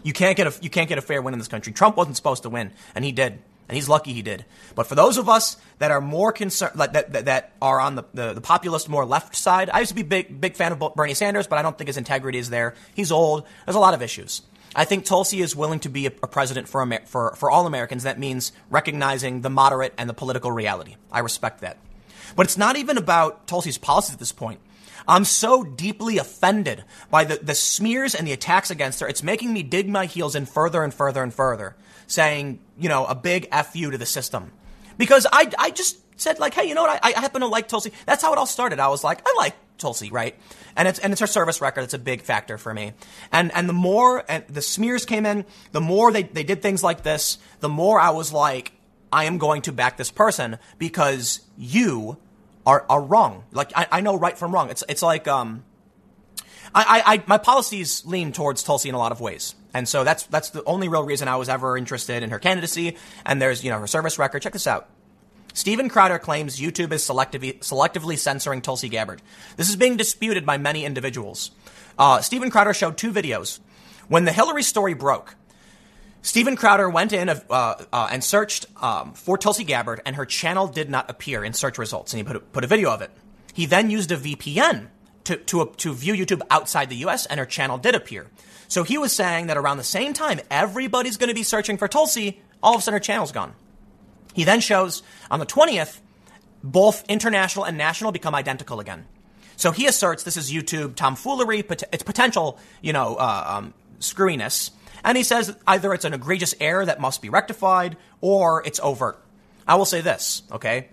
You 0.02 0.14
can't 0.14 0.38
get 0.38 0.48
a 0.48 0.54
you 0.62 0.70
can't 0.70 0.88
get 0.88 0.98
a 0.98 1.02
fair 1.02 1.22
win 1.22 1.34
in 1.34 1.40
this 1.40 1.48
country. 1.48 1.74
Trump 1.74 1.98
wasn't 1.98 2.16
supposed 2.16 2.44
to 2.44 2.50
win, 2.50 2.72
and 2.94 3.04
he 3.04 3.12
did, 3.12 3.40
and 3.68 3.76
he's 3.76 3.90
lucky 3.90 4.14
he 4.14 4.22
did. 4.22 4.46
But 4.76 4.88
for 4.88 4.96
those 4.96 5.18
of 5.18 5.28
us 5.30 5.58
that 5.80 5.92
are 5.92 6.02
more 6.02 6.32
concerned, 6.32 6.80
that, 6.80 6.94
that, 6.94 7.26
that 7.26 7.54
are 7.62 7.80
on 7.80 7.96
the, 7.96 8.04
the, 8.14 8.34
the 8.34 8.42
populist, 8.42 8.90
more 8.90 9.06
left 9.06 9.36
side, 9.36 9.70
I 9.74 9.80
used 9.80 9.90
to 9.90 9.96
be 9.96 10.04
big 10.04 10.40
big 10.40 10.56
fan 10.56 10.72
of 10.72 10.96
Bernie 10.96 11.14
Sanders, 11.14 11.48
but 11.48 11.58
I 11.58 11.62
don't 11.62 11.78
think 11.78 11.88
his 11.88 11.98
integrity 11.98 12.38
is 12.38 12.50
there. 12.50 12.76
He's 12.94 13.12
old. 13.12 13.46
There's 13.66 13.76
a 13.76 13.80
lot 13.80 13.94
of 13.94 14.02
issues. 14.02 14.42
I 14.76 14.84
think 14.84 15.06
Tulsi 15.06 15.40
is 15.40 15.56
willing 15.56 15.80
to 15.82 15.90
be 15.90 16.06
a, 16.06 16.12
a 16.22 16.28
president 16.28 16.68
for, 16.68 16.82
Amer- 16.82 17.06
for 17.06 17.36
for 17.36 17.50
all 17.50 17.66
Americans. 17.66 18.04
That 18.04 18.20
means 18.20 18.52
recognizing 18.70 19.42
the 19.42 19.50
moderate 19.50 19.94
and 19.98 20.10
the 20.10 20.14
political 20.14 20.52
reality. 20.52 20.96
I 21.12 21.20
respect 21.20 21.62
that. 21.62 21.78
But 22.36 22.46
it's 22.46 22.58
not 22.58 22.76
even 22.76 22.98
about 22.98 23.48
Tulsi's 23.48 23.78
policies 23.78 24.14
at 24.14 24.20
this 24.20 24.32
point. 24.32 24.60
I'm 25.08 25.26
so 25.26 25.64
deeply 25.64 26.18
offended 26.18 26.84
by 27.12 27.26
the, 27.26 27.36
the 27.36 27.54
smears 27.54 28.16
and 28.16 28.28
the 28.28 28.34
attacks 28.34 28.72
against 28.72 29.00
her. 29.00 29.08
It's 29.08 29.24
making 29.24 29.54
me 29.54 29.64
dig 29.64 29.88
my 29.88 30.08
heels 30.08 30.36
in 30.36 30.46
further 30.46 30.84
and 30.84 30.94
further 30.94 31.22
and 31.22 31.34
further, 31.34 31.76
saying, 32.08 32.60
you 32.78 32.90
know, 32.90 33.06
a 33.06 33.16
big 33.16 33.48
F 33.52 33.76
you 33.76 33.92
to 33.92 33.98
the 33.98 34.06
system. 34.06 34.52
because 34.98 35.28
I, 35.32 35.52
I 35.58 35.72
just 35.72 35.98
said 36.20 36.40
like, 36.40 36.54
hey, 36.54 36.68
you 36.68 36.76
know 36.76 36.84
what? 36.84 37.00
I, 37.04 37.14
I 37.16 37.20
happen 37.20 37.42
to 37.42 37.48
like 37.48 37.68
Tulsi. 37.68 37.92
That's 38.06 38.22
how 38.22 38.32
it 38.34 38.38
all 38.38 38.46
started. 38.46 38.80
I 38.80 38.88
was 38.88 39.04
like, 39.04 39.22
I 39.26 39.34
like 39.38 39.56
Tulsi, 39.78 40.10
right? 40.12 40.36
And 40.76 40.88
it's 40.88 41.00
and 41.00 41.12
it's 41.12 41.20
her 41.20 41.28
service 41.28 41.62
record. 41.62 41.82
It's 41.82 41.94
a 41.94 42.00
big 42.00 42.22
factor 42.22 42.58
for 42.58 42.74
me. 42.74 42.94
And 43.32 43.54
and 43.54 43.68
the 43.68 43.74
more 43.74 44.24
and 44.30 44.46
the 44.48 44.62
smears 44.62 45.06
came 45.06 45.26
in, 45.26 45.46
the 45.72 45.82
more 45.82 46.12
they, 46.12 46.24
they 46.24 46.44
did 46.44 46.62
things 46.62 46.84
like 46.84 47.04
this, 47.04 47.38
the 47.60 47.70
more 47.70 48.00
I 48.00 48.12
was 48.12 48.32
like, 48.32 48.72
I 49.12 49.26
am 49.26 49.38
going 49.38 49.62
to 49.64 49.72
back 49.72 49.98
this 49.98 50.12
person 50.12 50.58
because 50.78 51.42
you 51.58 52.18
are 52.66 52.86
are 52.90 53.02
wrong. 53.02 53.44
Like 53.52 53.72
I, 53.76 53.88
I 53.92 54.02
know 54.02 54.18
right 54.18 54.38
from 54.38 54.54
wrong. 54.54 54.70
It's 54.70 54.84
it's 54.88 55.02
like 55.02 55.28
um 55.28 55.64
I, 56.74 57.04
I, 57.06 57.24
my 57.28 57.38
policies 57.38 58.06
lean 58.06 58.34
towards 58.34 58.62
Tulsi 58.62 58.90
in 58.90 58.96
a 58.96 58.98
lot 58.98 59.14
of 59.14 59.22
ways. 59.22 59.56
And 59.76 59.90
so 59.90 60.06
that's 60.06 60.24
that's 60.28 60.52
the 60.52 60.64
only 60.64 60.88
real 60.88 61.04
reason 61.04 61.28
I 61.28 61.36
was 61.36 61.50
ever 61.50 61.78
interested 61.78 62.24
in 62.24 62.30
her 62.30 62.40
candidacy. 62.40 62.96
And 63.26 63.42
there's, 63.42 63.62
you 63.62 63.70
know, 63.70 63.80
her 63.80 63.88
service 63.88 64.18
record. 64.18 64.42
Check 64.42 64.54
this 64.54 64.68
out. 64.68 64.90
Steven 65.54 65.90
Crowder 65.90 66.18
claims 66.18 66.58
YouTube 66.60 66.94
is 66.94 67.04
selectively, 67.04 67.60
selectively 67.60 68.18
censoring 68.18 68.62
Tulsi 68.62 68.88
Gabbard. 68.88 69.22
This 69.58 69.70
is 69.70 69.76
being 69.76 69.98
disputed 69.98 70.46
by 70.46 70.58
many 70.58 70.86
individuals. 70.86 71.52
Uh, 72.00 72.22
Steven 72.22 72.50
Crowder 72.50 72.74
showed 72.74 72.98
two 72.98 73.12
videos. 73.12 73.60
When 74.08 74.24
the 74.24 74.32
Hillary 74.32 74.64
story 74.64 74.94
broke, 74.94 75.36
Steven 76.22 76.56
Crowder 76.56 76.90
went 76.90 77.12
in 77.12 77.28
uh, 77.28 77.36
uh, 77.50 78.08
and 78.10 78.24
searched 78.24 78.68
um, 78.82 79.14
for 79.14 79.38
Tulsi 79.38 79.66
Gabbard, 79.66 80.02
and 80.06 80.16
her 80.16 80.26
channel 80.26 80.68
did 80.68 80.90
not 80.90 81.10
appear 81.10 81.44
in 81.44 81.52
search 81.52 81.78
results, 81.78 82.14
and 82.14 82.20
he 82.20 82.24
put 82.24 82.38
a, 82.38 82.40
put 82.40 82.64
a 82.64 82.68
video 82.68 82.92
of 82.92 83.02
it. 83.02 83.12
He 83.54 83.66
then 83.66 83.90
used 83.90 84.12
a 84.14 84.18
VPN 84.18 84.88
to, 85.26 85.38
to, 85.38 85.72
to 85.78 85.94
view 85.94 86.14
YouTube 86.14 86.42
outside 86.50 86.90
the 86.90 86.96
US, 87.08 87.26
and 87.26 87.40
her 87.40 87.46
channel 87.46 87.78
did 87.78 87.96
appear. 87.96 88.28
So 88.68 88.84
he 88.84 88.98
was 88.98 89.12
saying 89.12 89.48
that 89.48 89.58
around 89.58 89.78
the 89.78 89.84
same 89.84 90.14
time 90.14 90.40
everybody's 90.50 91.18
going 91.18 91.30
to 91.30 91.36
be 91.36 91.44
searching 91.44 91.78
for 91.78 91.88
Tulsi, 91.88 92.42
all 92.64 92.74
of 92.74 92.80
a 92.80 92.84
sudden 92.84 92.96
her 92.96 93.04
channel's 93.04 93.32
gone. 93.32 93.54
He 94.34 94.44
then 94.44 94.60
shows 94.60 95.04
on 95.30 95.40
the 95.40 95.46
20th, 95.46 96.00
both 96.64 97.06
international 97.08 97.66
and 97.66 97.78
national 97.78 98.12
become 98.12 98.36
identical 98.36 98.80
again. 98.80 99.06
So 99.56 99.72
he 99.72 99.88
asserts 99.88 100.24
this 100.24 100.38
is 100.38 100.52
YouTube 100.52 100.96
tomfoolery, 100.96 101.60
it's 101.60 102.04
potential, 102.04 102.60
you 102.82 102.92
know, 102.92 103.16
uh, 103.16 103.46
um, 103.48 103.74
screwiness. 104.00 104.72
And 105.04 105.16
he 105.16 105.24
says 105.24 105.56
either 105.68 105.94
it's 105.94 106.06
an 106.06 106.14
egregious 106.14 106.56
error 106.60 106.86
that 106.86 107.00
must 107.00 107.22
be 107.22 107.30
rectified 107.30 107.96
or 108.22 108.66
it's 108.66 108.80
overt. 108.82 109.24
I 109.68 109.76
will 109.76 109.86
say 109.86 110.02
this, 110.02 110.44
okay? 110.52 110.90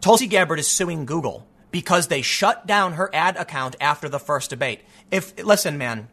Tulsi 0.00 0.26
Gabbard 0.26 0.58
is 0.58 0.68
suing 0.68 1.04
Google 1.04 1.46
because 1.76 2.06
they 2.06 2.22
shut 2.22 2.66
down 2.66 2.94
her 2.94 3.14
ad 3.14 3.36
account 3.36 3.76
after 3.82 4.08
the 4.08 4.18
first 4.18 4.48
debate. 4.48 4.80
If 5.10 5.44
listen, 5.44 5.76
man, 5.76 6.08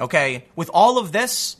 okay, 0.00 0.44
with 0.54 0.70
all 0.72 0.96
of 0.96 1.10
this, 1.10 1.56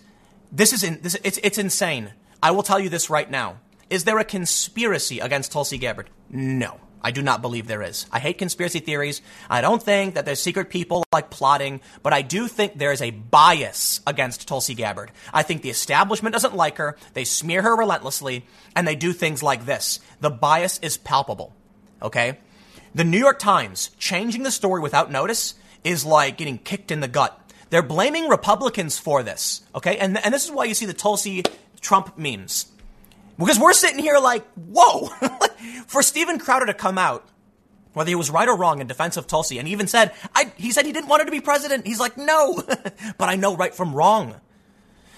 this 0.52 0.72
is 0.72 0.84
in, 0.84 1.00
this, 1.02 1.16
it's 1.24 1.40
it's 1.42 1.58
insane. 1.58 2.12
I 2.40 2.52
will 2.52 2.62
tell 2.62 2.78
you 2.78 2.88
this 2.88 3.10
right 3.10 3.28
now. 3.28 3.58
Is 3.90 4.04
there 4.04 4.20
a 4.20 4.24
conspiracy 4.24 5.18
against 5.18 5.50
Tulsi 5.50 5.76
Gabbard? 5.76 6.08
No. 6.30 6.78
I 7.02 7.10
do 7.10 7.20
not 7.20 7.42
believe 7.42 7.66
there 7.66 7.82
is. 7.82 8.06
I 8.12 8.20
hate 8.20 8.38
conspiracy 8.38 8.78
theories. 8.78 9.22
I 9.50 9.60
don't 9.60 9.82
think 9.82 10.14
that 10.14 10.24
there's 10.24 10.40
secret 10.40 10.70
people 10.70 11.02
like 11.12 11.30
plotting, 11.30 11.80
but 12.04 12.12
I 12.12 12.22
do 12.22 12.46
think 12.46 12.78
there 12.78 12.92
is 12.92 13.02
a 13.02 13.10
bias 13.10 14.00
against 14.06 14.46
Tulsi 14.46 14.74
Gabbard. 14.74 15.10
I 15.34 15.42
think 15.42 15.62
the 15.62 15.70
establishment 15.70 16.32
doesn't 16.32 16.54
like 16.54 16.78
her. 16.78 16.96
They 17.14 17.24
smear 17.24 17.62
her 17.62 17.74
relentlessly 17.74 18.46
and 18.76 18.86
they 18.86 18.94
do 18.94 19.12
things 19.12 19.42
like 19.42 19.66
this. 19.66 19.98
The 20.20 20.30
bias 20.30 20.78
is 20.80 20.96
palpable. 20.96 21.56
Okay? 22.02 22.38
The 22.94 23.04
New 23.04 23.18
York 23.18 23.38
Times 23.38 23.90
changing 23.98 24.42
the 24.42 24.50
story 24.50 24.80
without 24.80 25.10
notice 25.10 25.54
is 25.84 26.04
like 26.04 26.36
getting 26.36 26.58
kicked 26.58 26.90
in 26.90 27.00
the 27.00 27.08
gut. 27.08 27.38
They're 27.70 27.82
blaming 27.82 28.28
Republicans 28.28 28.98
for 28.98 29.22
this. 29.22 29.62
Okay? 29.74 29.98
And, 29.98 30.16
and 30.24 30.32
this 30.32 30.44
is 30.44 30.50
why 30.50 30.64
you 30.64 30.74
see 30.74 30.86
the 30.86 30.94
Tulsi 30.94 31.42
Trump 31.80 32.16
memes. 32.18 32.66
Because 33.38 33.58
we're 33.58 33.72
sitting 33.72 34.00
here 34.00 34.18
like, 34.18 34.44
whoa, 34.54 35.06
for 35.86 36.02
Steven 36.02 36.38
Crowder 36.38 36.66
to 36.66 36.74
come 36.74 36.98
out, 36.98 37.28
whether 37.92 38.08
he 38.08 38.14
was 38.14 38.30
right 38.30 38.48
or 38.48 38.56
wrong 38.56 38.80
in 38.80 38.86
defense 38.86 39.16
of 39.16 39.26
Tulsi, 39.26 39.58
and 39.58 39.68
even 39.68 39.86
said, 39.86 40.12
I, 40.34 40.52
he 40.56 40.72
said 40.72 40.86
he 40.86 40.92
didn't 40.92 41.08
want 41.08 41.22
her 41.22 41.26
to 41.26 41.32
be 41.32 41.40
president. 41.40 41.86
He's 41.86 42.00
like, 42.00 42.16
no, 42.16 42.62
but 43.18 43.28
I 43.28 43.36
know 43.36 43.56
right 43.56 43.74
from 43.74 43.94
wrong. 43.94 44.34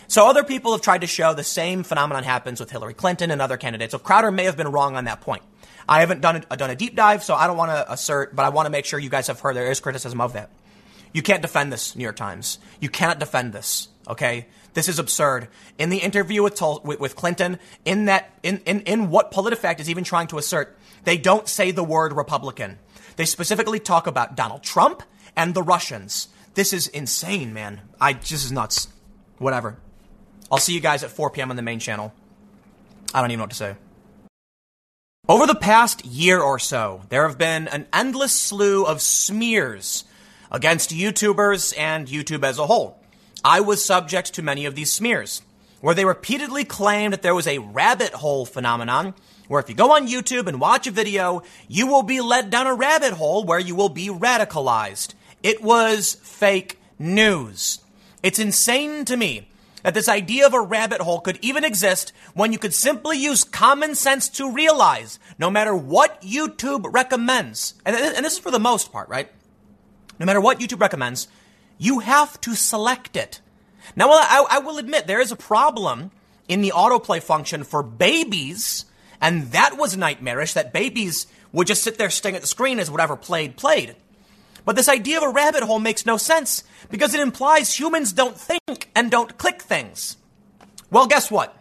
So 0.07 0.27
other 0.29 0.43
people 0.43 0.73
have 0.73 0.83
tried 0.83 1.03
to 1.03 1.07
show 1.07 1.35
the 1.35 1.45
same 1.45 1.83
phenomenon 1.83 2.25
happens 2.25 2.59
with 2.59 2.71
Hillary 2.71 2.95
Clinton 2.95 3.31
and 3.31 3.41
other 3.41 3.57
candidates. 3.57 3.93
So 3.93 3.99
Crowder 3.99 4.31
may 4.31 4.45
have 4.45 4.57
been 4.57 4.73
wrong 4.73 4.97
on 4.97 5.05
that 5.05 5.21
point. 5.21 5.43
I 5.91 6.01
haven't 6.01 6.21
done 6.21 6.45
a, 6.49 6.57
done 6.57 6.71
a 6.71 6.77
deep 6.77 6.95
dive, 6.95 7.25
so 7.25 7.35
I 7.35 7.49
don't 7.49 7.57
want 7.57 7.73
to 7.73 7.93
assert, 7.93 8.37
but 8.37 8.45
I 8.45 8.51
want 8.51 8.67
to 8.67 8.71
make 8.71 8.85
sure 8.85 9.01
you 9.01 9.11
guys 9.11 9.27
have 9.27 9.41
heard 9.41 9.57
there 9.57 9.73
is 9.73 9.81
criticism 9.81 10.21
of 10.21 10.35
that. 10.35 10.49
You 11.13 11.21
can't 11.21 11.43
defend 11.43 11.73
this, 11.73 11.97
New 11.97 12.05
York 12.05 12.15
Times. 12.15 12.61
You 12.79 12.89
cannot 12.89 13.19
defend 13.19 13.53
this. 13.53 13.89
Okay, 14.07 14.47
this 14.75 14.89
is 14.89 15.01
absurd. 15.01 15.49
In 15.79 15.91
the 15.91 15.99
interview 15.99 16.45
with, 16.45 16.63
with, 16.85 17.01
with 17.01 17.17
Clinton, 17.17 17.59
in 17.85 18.05
that, 18.05 18.31
in, 18.45 18.59
in, 18.67 18.83
in 18.83 19.11
what 19.11 19.33
PolitiFact 19.33 19.81
is 19.81 19.91
even 19.91 20.05
trying 20.05 20.29
to 20.29 20.39
assert, 20.39 20.79
they 21.03 21.19
don't 21.19 21.49
say 21.49 21.73
the 21.73 21.83
word 21.83 22.13
Republican. 22.13 22.79
They 23.17 23.25
specifically 23.25 23.81
talk 23.81 24.07
about 24.07 24.37
Donald 24.37 24.63
Trump 24.63 25.03
and 25.37 25.55
the 25.55 25.63
Russians. 25.63 26.29
This 26.55 26.73
is 26.73 26.87
insane, 26.87 27.53
man. 27.53 27.81
I 28.01 28.13
just 28.13 28.45
is 28.45 28.53
nuts. 28.53 28.89
Whatever. 29.39 29.77
I'll 30.53 30.59
see 30.59 30.73
you 30.73 30.81
guys 30.81 31.03
at 31.03 31.11
4 31.11 31.31
p.m. 31.31 31.51
on 31.51 31.57
the 31.57 31.63
main 31.63 31.81
channel. 31.81 32.13
I 33.13 33.21
don't 33.21 33.33
even 33.33 33.39
know 33.39 33.45
what 33.45 33.51
to 33.51 33.57
say. 33.57 33.75
Over 35.31 35.47
the 35.47 35.55
past 35.55 36.05
year 36.05 36.41
or 36.41 36.59
so, 36.59 37.03
there 37.09 37.29
have 37.29 37.39
been 37.39 37.69
an 37.69 37.87
endless 37.93 38.33
slew 38.33 38.85
of 38.85 39.01
smears 39.01 40.03
against 40.51 40.91
YouTubers 40.91 41.73
and 41.79 42.09
YouTube 42.09 42.43
as 42.43 42.59
a 42.59 42.67
whole. 42.67 42.99
I 43.45 43.61
was 43.61 43.85
subject 43.85 44.35
to 44.35 44.43
many 44.43 44.65
of 44.65 44.75
these 44.75 44.93
smears, 44.93 45.43
where 45.81 45.95
they 45.95 46.05
repeatedly 46.05 46.65
claimed 46.65 47.13
that 47.13 47.23
there 47.23 47.37
was 47.37 47.47
a 47.47 47.59
rabbit 47.59 48.13
hole 48.13 48.45
phenomenon, 48.45 49.15
where 49.47 49.61
if 49.61 49.69
you 49.69 49.77
go 49.77 49.95
on 49.95 50.09
YouTube 50.09 50.49
and 50.49 50.61
watch 50.61 50.89
a 50.89 50.91
video, 50.91 51.45
you 51.69 51.87
will 51.87 52.03
be 52.03 52.21
led 52.21 52.51
down 52.51 52.67
a 52.67 52.75
rabbit 52.75 53.13
hole 53.13 53.45
where 53.45 53.61
you 53.61 53.77
will 53.77 53.89
be 53.89 54.09
radicalized. 54.09 55.15
It 55.45 55.63
was 55.63 56.17
fake 56.25 56.77
news. 56.99 57.79
It's 58.25 58.41
insane 58.41 59.05
to 59.05 59.17
me 59.17 59.47
that 59.83 59.95
this 59.95 60.09
idea 60.09 60.47
of 60.47 60.55
a 60.55 60.61
rabbit 60.61 61.01
hole 61.01 61.21
could 61.21 61.39
even 61.43 61.65
exist 61.65 62.13
when 62.35 62.53
you 62.53 62.59
could 62.59 62.75
simply 62.75 63.19
use 63.19 63.45
common 63.45 63.95
sense 63.95 64.29
to 64.29 64.53
realize 64.53 65.19
no 65.39 65.51
matter 65.51 65.75
what 65.75 66.23
YouTube 66.23 66.93
recommends, 66.93 67.75
and, 67.85 67.97
and 67.97 68.25
this 68.25 68.35
is 68.35 68.39
for 68.39 68.51
the 68.51 68.59
most 68.61 68.93
part, 68.93 69.09
right? 69.09 69.31
No 70.19 70.27
matter 70.27 70.41
what 70.41 70.61
YouTube 70.61 70.81
recommends, 70.81 71.29
you 71.79 72.01
have 72.01 72.41
to 72.43 72.55
select 72.55 73.17
it. 73.17 73.41
Now, 73.97 74.11
I, 74.11 74.47
I 74.51 74.59
will 74.59 74.79
admit 74.79 75.07
there 75.07 75.21
is 75.21 75.33
a 75.33 75.37
problem 75.37 76.11
in 76.47 76.61
the 76.61 76.73
autoplay 76.75 77.23
function 77.23 77.65
for 77.65 77.83
babies, 77.83 78.85
and 79.21 79.53
that 79.53 79.77
was 79.79 79.97
nightmarish 79.97 80.53
that 80.55 80.73
babies 80.73 81.27
would 81.53 81.67
just 81.67 81.83
sit 81.83 81.97
there 81.97 82.11
staring 82.11 82.37
at 82.37 82.43
the 82.43 82.47
screen 82.47 82.79
as 82.79 82.91
whatever 82.91 83.17
played, 83.17 83.57
played. 83.57 83.97
But 84.65 84.77
this 84.77 84.89
idea 84.89 85.19
of 85.19 85.23
a 85.23 85.29
rabbit 85.29 85.63
hole 85.63 85.79
makes 85.79 86.07
no 86.07 86.17
sense 86.17 86.65
because 86.91 87.15
it 87.15 87.21
implies 87.21 87.79
humans 87.79 88.13
don't 88.13 88.39
think 88.39 88.91
and 88.95 89.11
don't 89.11 89.39
click 89.39 89.63
things. 89.63 90.17
Well, 90.91 91.07
guess 91.07 91.31
what? 91.31 91.57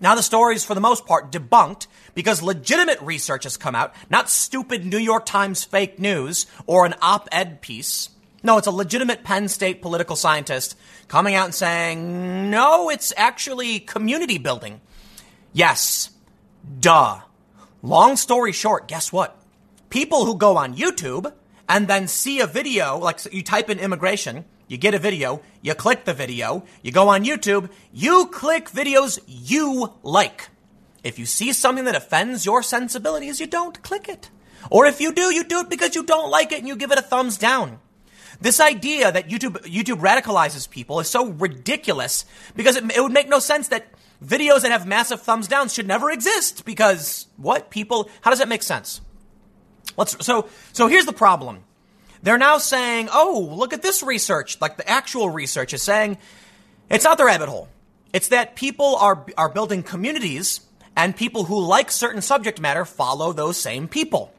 Now 0.00 0.14
the 0.14 0.22
story 0.22 0.54
is 0.54 0.64
for 0.64 0.74
the 0.74 0.80
most 0.80 1.06
part 1.06 1.32
debunked 1.32 1.86
because 2.14 2.42
legitimate 2.42 3.00
research 3.00 3.44
has 3.44 3.56
come 3.56 3.74
out, 3.74 3.94
not 4.10 4.30
stupid 4.30 4.84
New 4.84 4.98
York 4.98 5.26
Times 5.26 5.64
fake 5.64 5.98
news 5.98 6.46
or 6.66 6.86
an 6.86 6.94
op-ed 7.02 7.60
piece. 7.60 8.10
No, 8.42 8.58
it's 8.58 8.68
a 8.68 8.72
legitimate 8.72 9.24
Penn 9.24 9.48
State 9.48 9.82
political 9.82 10.14
scientist 10.14 10.76
coming 11.08 11.34
out 11.34 11.46
and 11.46 11.54
saying, 11.54 12.50
no, 12.50 12.88
it's 12.88 13.12
actually 13.16 13.80
community 13.80 14.38
building. 14.38 14.80
Yes. 15.52 16.10
Duh. 16.78 17.20
Long 17.82 18.16
story 18.16 18.52
short, 18.52 18.86
guess 18.86 19.12
what? 19.12 19.36
People 19.90 20.24
who 20.24 20.36
go 20.36 20.56
on 20.56 20.76
YouTube 20.76 21.32
and 21.68 21.86
then 21.86 22.08
see 22.08 22.40
a 22.40 22.46
video, 22.46 22.98
like 22.98 23.20
you 23.32 23.42
type 23.42 23.68
in 23.68 23.78
immigration, 23.78 24.44
you 24.68 24.76
get 24.76 24.94
a 24.94 24.98
video, 24.98 25.42
you 25.62 25.74
click 25.74 26.04
the 26.04 26.14
video, 26.14 26.64
you 26.82 26.92
go 26.92 27.08
on 27.08 27.24
YouTube, 27.24 27.70
you 27.92 28.26
click 28.26 28.70
videos 28.70 29.18
you 29.26 29.92
like. 30.02 30.48
If 31.04 31.18
you 31.18 31.26
see 31.26 31.52
something 31.52 31.84
that 31.84 31.94
offends 31.94 32.44
your 32.44 32.62
sensibilities, 32.62 33.40
you 33.40 33.46
don't 33.46 33.82
click 33.82 34.08
it. 34.08 34.30
Or 34.70 34.86
if 34.86 35.00
you 35.00 35.12
do, 35.12 35.32
you 35.34 35.44
do 35.44 35.60
it 35.60 35.70
because 35.70 35.94
you 35.94 36.04
don't 36.04 36.30
like 36.30 36.52
it 36.52 36.58
and 36.58 36.68
you 36.68 36.76
give 36.76 36.92
it 36.92 36.98
a 36.98 37.02
thumbs 37.02 37.38
down. 37.38 37.78
This 38.40 38.60
idea 38.60 39.10
that 39.10 39.28
YouTube, 39.28 39.56
YouTube 39.64 40.00
radicalizes 40.00 40.68
people 40.68 41.00
is 41.00 41.08
so 41.08 41.26
ridiculous 41.26 42.24
because 42.54 42.76
it, 42.76 42.84
it 42.96 43.00
would 43.00 43.12
make 43.12 43.28
no 43.28 43.38
sense 43.38 43.68
that 43.68 43.86
videos 44.24 44.62
that 44.62 44.70
have 44.70 44.86
massive 44.86 45.22
thumbs 45.22 45.48
downs 45.48 45.74
should 45.74 45.86
never 45.86 46.10
exist 46.10 46.64
because 46.64 47.26
what 47.36 47.70
people, 47.70 48.10
how 48.20 48.30
does 48.30 48.38
that 48.38 48.48
make 48.48 48.62
sense? 48.62 49.00
Let's, 49.96 50.24
so, 50.24 50.48
so 50.72 50.86
here's 50.86 51.06
the 51.06 51.12
problem. 51.12 51.64
They're 52.22 52.38
now 52.38 52.58
saying, 52.58 53.08
oh, 53.12 53.48
look 53.52 53.72
at 53.72 53.82
this 53.82 54.02
research. 54.02 54.60
Like 54.60 54.76
the 54.76 54.88
actual 54.88 55.30
research 55.30 55.72
is 55.72 55.82
saying 55.82 56.18
it's 56.90 57.04
not 57.04 57.18
the 57.18 57.24
rabbit 57.24 57.48
hole. 57.48 57.68
It's 58.12 58.28
that 58.28 58.56
people 58.56 58.96
are, 58.96 59.26
are 59.36 59.48
building 59.48 59.82
communities 59.82 60.60
and 60.96 61.16
people 61.16 61.44
who 61.44 61.62
like 61.62 61.90
certain 61.90 62.22
subject 62.22 62.60
matter 62.60 62.84
follow 62.84 63.32
those 63.32 63.56
same 63.56 63.88
people. 63.88 64.32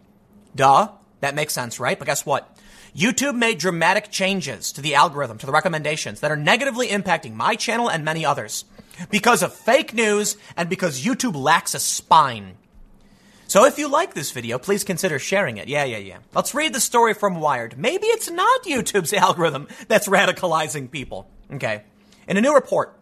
Duh. 0.55 0.89
That 1.21 1.35
makes 1.35 1.53
sense, 1.53 1.79
right? 1.79 1.99
But 1.99 2.05
guess 2.05 2.25
what? 2.25 2.57
YouTube 2.95 3.35
made 3.35 3.59
dramatic 3.59 4.09
changes 4.09 4.71
to 4.73 4.81
the 4.81 4.95
algorithm, 4.95 5.37
to 5.37 5.45
the 5.45 5.51
recommendations 5.51 6.21
that 6.21 6.31
are 6.31 6.37
negatively 6.37 6.87
impacting 6.87 7.33
my 7.33 7.55
channel 7.55 7.89
and 7.89 8.03
many 8.03 8.25
others 8.25 8.65
because 9.09 9.43
of 9.43 9.53
fake 9.53 9.93
news 9.93 10.37
and 10.57 10.69
because 10.69 11.03
YouTube 11.03 11.35
lacks 11.35 11.73
a 11.73 11.79
spine. 11.79 12.55
So 13.49 13.65
if 13.65 13.79
you 13.79 13.87
like 13.87 14.13
this 14.13 14.29
video, 14.29 14.59
please 14.59 14.83
consider 14.83 15.17
sharing 15.17 15.57
it. 15.57 15.67
Yeah, 15.67 15.83
yeah, 15.83 15.97
yeah. 15.97 16.19
Let's 16.35 16.53
read 16.53 16.71
the 16.71 16.79
story 16.79 17.15
from 17.15 17.39
Wired. 17.39 17.79
Maybe 17.79 18.05
it's 18.05 18.29
not 18.29 18.63
YouTube's 18.63 19.11
algorithm 19.13 19.67
that's 19.87 20.07
radicalizing 20.07 20.91
people. 20.91 21.27
Okay. 21.53 21.81
In 22.27 22.37
a 22.37 22.41
new 22.41 22.53
report, 22.53 22.95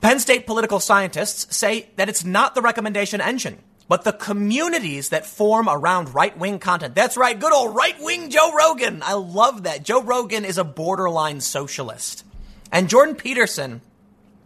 Penn 0.00 0.20
State 0.20 0.46
political 0.46 0.78
scientists 0.78 1.56
say 1.56 1.90
that 1.96 2.08
it's 2.08 2.24
not 2.24 2.54
the 2.54 2.62
recommendation 2.62 3.20
engine, 3.20 3.58
but 3.88 4.04
the 4.04 4.12
communities 4.12 5.08
that 5.08 5.26
form 5.26 5.68
around 5.68 6.14
right 6.14 6.38
wing 6.38 6.60
content. 6.60 6.94
That's 6.94 7.16
right, 7.16 7.36
good 7.36 7.52
old 7.52 7.74
right 7.74 8.00
wing 8.00 8.30
Joe 8.30 8.52
Rogan. 8.56 9.02
I 9.02 9.14
love 9.14 9.64
that. 9.64 9.82
Joe 9.82 10.00
Rogan 10.00 10.44
is 10.44 10.58
a 10.58 10.64
borderline 10.64 11.40
socialist. 11.40 12.24
And 12.70 12.88
Jordan 12.88 13.16
Peterson 13.16 13.80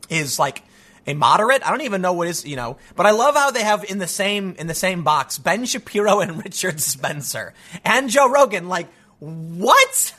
is 0.09 0.39
like 0.39 0.63
a 1.07 1.15
moderate. 1.15 1.67
I 1.67 1.71
don't 1.71 1.83
even 1.83 2.03
know 2.03 2.13
what 2.13 2.29
is, 2.29 2.45
you 2.45 2.57
know, 2.57 2.77
but 2.97 3.07
I 3.07 3.11
love 3.11 3.35
how 3.35 3.51
they 3.51 3.63
have 3.63 3.85
in 3.85 3.99
the 3.99 4.07
same 4.07 4.55
in 4.59 4.67
the 4.67 4.75
same 4.75 5.03
box 5.03 5.39
Ben 5.39 5.65
Shapiro 5.65 6.21
and 6.21 6.39
Richard 6.45 6.81
Spencer 6.81 7.55
and 7.85 8.11
Joe 8.11 8.31
Rogan. 8.31 8.69
Like, 8.69 8.89
what? 9.19 10.15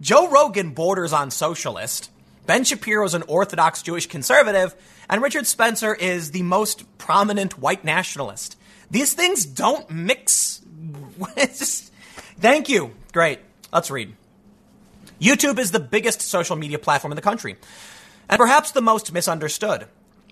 Joe 0.00 0.28
Rogan 0.28 0.70
borders 0.70 1.12
on 1.12 1.30
socialist. 1.30 2.10
Ben 2.46 2.64
Shapiro 2.64 3.04
is 3.04 3.14
an 3.14 3.22
Orthodox 3.22 3.82
Jewish 3.82 4.06
conservative, 4.06 4.74
and 5.08 5.22
Richard 5.22 5.46
Spencer 5.46 5.94
is 5.94 6.32
the 6.32 6.42
most 6.42 6.84
prominent 6.98 7.58
white 7.58 7.84
nationalist. 7.84 8.58
These 8.90 9.14
things 9.14 9.46
don't 9.46 9.90
mix. 9.90 10.60
thank 12.38 12.68
you. 12.68 12.90
Great. 13.12 13.38
Let's 13.72 13.90
read. 13.90 14.14
YouTube 15.20 15.58
is 15.58 15.70
the 15.70 15.80
biggest 15.80 16.20
social 16.20 16.56
media 16.56 16.78
platform 16.78 17.12
in 17.12 17.16
the 17.16 17.22
country, 17.22 17.56
and 18.28 18.38
perhaps 18.38 18.72
the 18.72 18.82
most 18.82 19.12
misunderstood. 19.12 19.86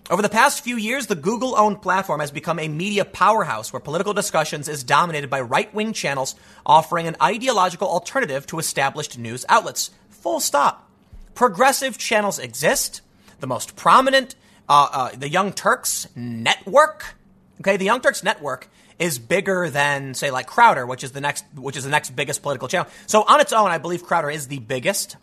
Over 0.09 0.21
the 0.21 0.29
past 0.29 0.65
few 0.65 0.75
years, 0.75 1.07
the 1.07 1.15
Google 1.15 1.55
owned 1.57 1.81
platform 1.81 2.19
has 2.19 2.29
become 2.29 2.59
a 2.59 2.67
media 2.67 3.05
powerhouse 3.05 3.71
where 3.71 3.79
political 3.79 4.13
discussions 4.13 4.67
is 4.67 4.83
dominated 4.83 5.29
by 5.29 5.39
right 5.39 5.73
wing 5.73 5.93
channels 5.93 6.35
offering 6.65 7.07
an 7.07 7.15
ideological 7.21 7.87
alternative 7.87 8.45
to 8.47 8.59
established 8.59 9.17
news 9.17 9.45
outlets. 9.47 9.91
Full 10.09 10.41
stop. 10.41 10.89
Progressive 11.35 11.97
channels 11.97 12.37
exist. 12.37 13.01
The 13.39 13.47
most 13.47 13.77
prominent, 13.77 14.35
uh, 14.67 14.89
uh, 14.91 15.09
the 15.15 15.29
Young 15.29 15.53
Turks 15.53 16.07
network. 16.17 17.15
Okay, 17.61 17.77
the 17.77 17.85
Young 17.85 18.01
Turks 18.01 18.23
network 18.23 18.67
is 18.99 19.19
bigger 19.19 19.69
than, 19.69 20.13
say, 20.15 20.31
like 20.31 20.47
Crowder, 20.47 20.85
which 20.85 21.05
is 21.05 21.13
the 21.13 21.21
next, 21.21 21.45
which 21.55 21.77
is 21.77 21.85
the 21.85 21.89
next 21.89 22.13
biggest 22.13 22.41
political 22.41 22.67
channel. 22.67 22.91
So 23.07 23.23
on 23.23 23.39
its 23.39 23.53
own, 23.53 23.71
I 23.71 23.77
believe 23.77 24.03
Crowder 24.03 24.29
is 24.29 24.49
the 24.49 24.59
biggest, 24.59 25.15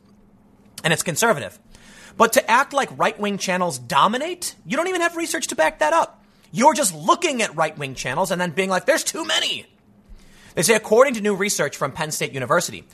and 0.82 0.92
it's 0.92 1.02
conservative. 1.02 1.58
But 2.20 2.34
to 2.34 2.50
act 2.50 2.74
like 2.74 2.98
right 2.98 3.18
wing 3.18 3.38
channels 3.38 3.78
dominate, 3.78 4.54
you 4.66 4.76
don't 4.76 4.88
even 4.88 5.00
have 5.00 5.16
research 5.16 5.46
to 5.46 5.56
back 5.56 5.78
that 5.78 5.94
up. 5.94 6.22
You're 6.52 6.74
just 6.74 6.94
looking 6.94 7.40
at 7.40 7.56
right 7.56 7.78
wing 7.78 7.94
channels 7.94 8.30
and 8.30 8.38
then 8.38 8.50
being 8.50 8.68
like, 8.68 8.84
there's 8.84 9.04
too 9.04 9.24
many. 9.24 9.64
They 10.54 10.60
say, 10.60 10.74
according 10.74 11.14
to 11.14 11.22
new 11.22 11.34
research 11.34 11.78
from 11.78 11.92
Penn 11.92 12.10
State 12.10 12.34
University, 12.34 12.84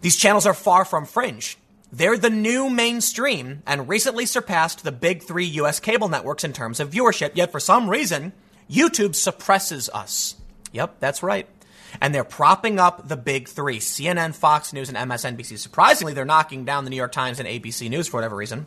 these 0.00 0.16
channels 0.16 0.46
are 0.46 0.52
far 0.52 0.84
from 0.84 1.04
fringe. 1.06 1.56
They're 1.92 2.18
the 2.18 2.28
new 2.28 2.68
mainstream 2.68 3.62
and 3.68 3.88
recently 3.88 4.26
surpassed 4.26 4.82
the 4.82 4.90
big 4.90 5.22
three 5.22 5.46
US 5.46 5.78
cable 5.78 6.08
networks 6.08 6.42
in 6.42 6.52
terms 6.52 6.80
of 6.80 6.90
viewership. 6.90 7.36
Yet 7.36 7.52
for 7.52 7.60
some 7.60 7.88
reason, 7.88 8.32
YouTube 8.68 9.14
suppresses 9.14 9.88
us. 9.90 10.34
Yep, 10.72 10.96
that's 10.98 11.22
right. 11.22 11.46
And 12.00 12.14
they're 12.14 12.24
propping 12.24 12.78
up 12.78 13.08
the 13.08 13.16
big 13.16 13.48
three 13.48 13.78
CNN, 13.78 14.34
Fox 14.34 14.72
News, 14.72 14.88
and 14.88 14.98
MSNBC. 14.98 15.58
Surprisingly, 15.58 16.12
they're 16.12 16.24
knocking 16.24 16.64
down 16.64 16.84
the 16.84 16.90
New 16.90 16.96
York 16.96 17.12
Times 17.12 17.40
and 17.40 17.48
ABC 17.48 17.88
News 17.88 18.08
for 18.08 18.18
whatever 18.18 18.36
reason. 18.36 18.66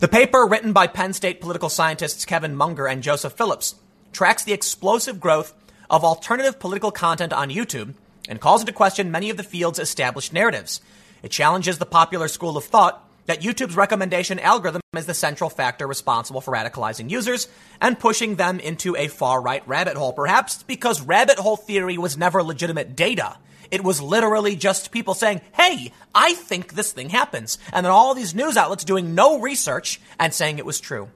The 0.00 0.08
paper, 0.08 0.46
written 0.46 0.72
by 0.72 0.88
Penn 0.88 1.12
State 1.12 1.40
political 1.40 1.68
scientists 1.68 2.24
Kevin 2.24 2.56
Munger 2.56 2.86
and 2.86 3.02
Joseph 3.02 3.34
Phillips, 3.34 3.76
tracks 4.12 4.42
the 4.44 4.52
explosive 4.52 5.20
growth 5.20 5.54
of 5.88 6.04
alternative 6.04 6.58
political 6.58 6.90
content 6.90 7.32
on 7.32 7.50
YouTube 7.50 7.94
and 8.28 8.40
calls 8.40 8.62
into 8.62 8.72
question 8.72 9.10
many 9.10 9.30
of 9.30 9.36
the 9.36 9.42
field's 9.42 9.78
established 9.78 10.32
narratives. 10.32 10.80
It 11.22 11.30
challenges 11.30 11.78
the 11.78 11.86
popular 11.86 12.28
school 12.28 12.56
of 12.56 12.64
thought 12.64 13.08
that 13.26 13.40
YouTube's 13.40 13.76
recommendation 13.76 14.38
algorithm 14.38 14.80
is 14.96 15.06
the 15.06 15.14
central 15.14 15.48
factor 15.48 15.86
responsible 15.86 16.40
for 16.40 16.52
radicalizing 16.52 17.10
users 17.10 17.48
and 17.80 17.98
pushing 17.98 18.36
them 18.36 18.60
into 18.60 18.96
a 18.96 19.08
far 19.08 19.40
right 19.40 19.66
rabbit 19.66 19.96
hole. 19.96 20.12
Perhaps 20.12 20.62
because 20.64 21.00
rabbit 21.00 21.38
hole 21.38 21.56
theory 21.56 21.98
was 21.98 22.16
never 22.16 22.42
legitimate 22.42 22.96
data. 22.96 23.36
It 23.70 23.82
was 23.82 24.02
literally 24.02 24.54
just 24.54 24.92
people 24.92 25.14
saying, 25.14 25.40
hey, 25.54 25.92
I 26.14 26.34
think 26.34 26.74
this 26.74 26.92
thing 26.92 27.08
happens. 27.08 27.58
And 27.72 27.86
then 27.86 27.92
all 27.92 28.14
these 28.14 28.34
news 28.34 28.56
outlets 28.58 28.84
doing 28.84 29.14
no 29.14 29.40
research 29.40 30.00
and 30.20 30.34
saying 30.34 30.58
it 30.58 30.66
was 30.66 30.78
true. 30.78 31.08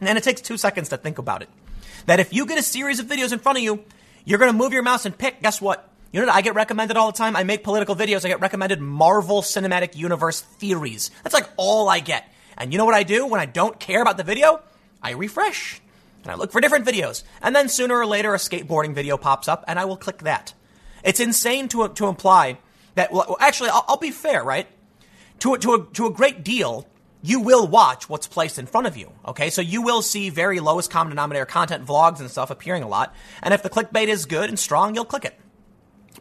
And 0.00 0.16
it 0.16 0.24
takes 0.24 0.40
two 0.40 0.56
seconds 0.56 0.88
to 0.88 0.96
think 0.96 1.18
about 1.18 1.42
it. 1.42 1.50
That 2.06 2.20
if 2.20 2.32
you 2.32 2.46
get 2.46 2.58
a 2.58 2.62
series 2.62 3.00
of 3.00 3.06
videos 3.06 3.32
in 3.32 3.38
front 3.38 3.58
of 3.58 3.64
you, 3.64 3.84
you're 4.24 4.38
going 4.38 4.50
to 4.50 4.56
move 4.56 4.72
your 4.72 4.82
mouse 4.82 5.04
and 5.04 5.16
pick, 5.16 5.42
guess 5.42 5.60
what? 5.60 5.90
You 6.14 6.20
know 6.20 6.26
what 6.26 6.36
I 6.36 6.42
get 6.42 6.54
recommended 6.54 6.96
all 6.96 7.10
the 7.10 7.18
time? 7.18 7.34
I 7.34 7.42
make 7.42 7.64
political 7.64 7.96
videos. 7.96 8.24
I 8.24 8.28
get 8.28 8.40
recommended 8.40 8.80
Marvel 8.80 9.42
Cinematic 9.42 9.96
Universe 9.96 10.42
theories. 10.42 11.10
That's 11.24 11.34
like 11.34 11.48
all 11.56 11.88
I 11.88 11.98
get. 11.98 12.32
And 12.56 12.72
you 12.72 12.78
know 12.78 12.84
what 12.84 12.94
I 12.94 13.02
do 13.02 13.26
when 13.26 13.40
I 13.40 13.46
don't 13.46 13.80
care 13.80 14.00
about 14.00 14.16
the 14.16 14.22
video? 14.22 14.62
I 15.02 15.10
refresh 15.10 15.80
and 16.22 16.30
I 16.30 16.36
look 16.36 16.52
for 16.52 16.60
different 16.60 16.86
videos. 16.86 17.24
And 17.42 17.52
then 17.56 17.68
sooner 17.68 17.96
or 17.96 18.06
later, 18.06 18.32
a 18.32 18.36
skateboarding 18.36 18.94
video 18.94 19.16
pops 19.16 19.48
up 19.48 19.64
and 19.66 19.76
I 19.76 19.86
will 19.86 19.96
click 19.96 20.18
that. 20.18 20.54
It's 21.02 21.18
insane 21.18 21.66
to, 21.70 21.88
to 21.88 22.06
imply 22.06 22.58
that, 22.94 23.10
well, 23.10 23.36
actually, 23.40 23.70
I'll, 23.70 23.84
I'll 23.88 23.96
be 23.96 24.12
fair, 24.12 24.44
right? 24.44 24.68
To, 25.40 25.56
to, 25.56 25.72
a, 25.72 25.86
to 25.94 26.06
a 26.06 26.12
great 26.12 26.44
deal, 26.44 26.86
you 27.22 27.40
will 27.40 27.66
watch 27.66 28.08
what's 28.08 28.28
placed 28.28 28.60
in 28.60 28.66
front 28.66 28.86
of 28.86 28.96
you. 28.96 29.10
Okay, 29.26 29.50
so 29.50 29.62
you 29.62 29.82
will 29.82 30.00
see 30.00 30.30
very 30.30 30.60
lowest 30.60 30.92
common 30.92 31.10
denominator 31.10 31.44
content, 31.44 31.84
vlogs 31.84 32.20
and 32.20 32.30
stuff 32.30 32.52
appearing 32.52 32.84
a 32.84 32.88
lot. 32.88 33.12
And 33.42 33.52
if 33.52 33.64
the 33.64 33.68
clickbait 33.68 34.06
is 34.06 34.26
good 34.26 34.48
and 34.48 34.56
strong, 34.56 34.94
you'll 34.94 35.06
click 35.06 35.24
it. 35.24 35.40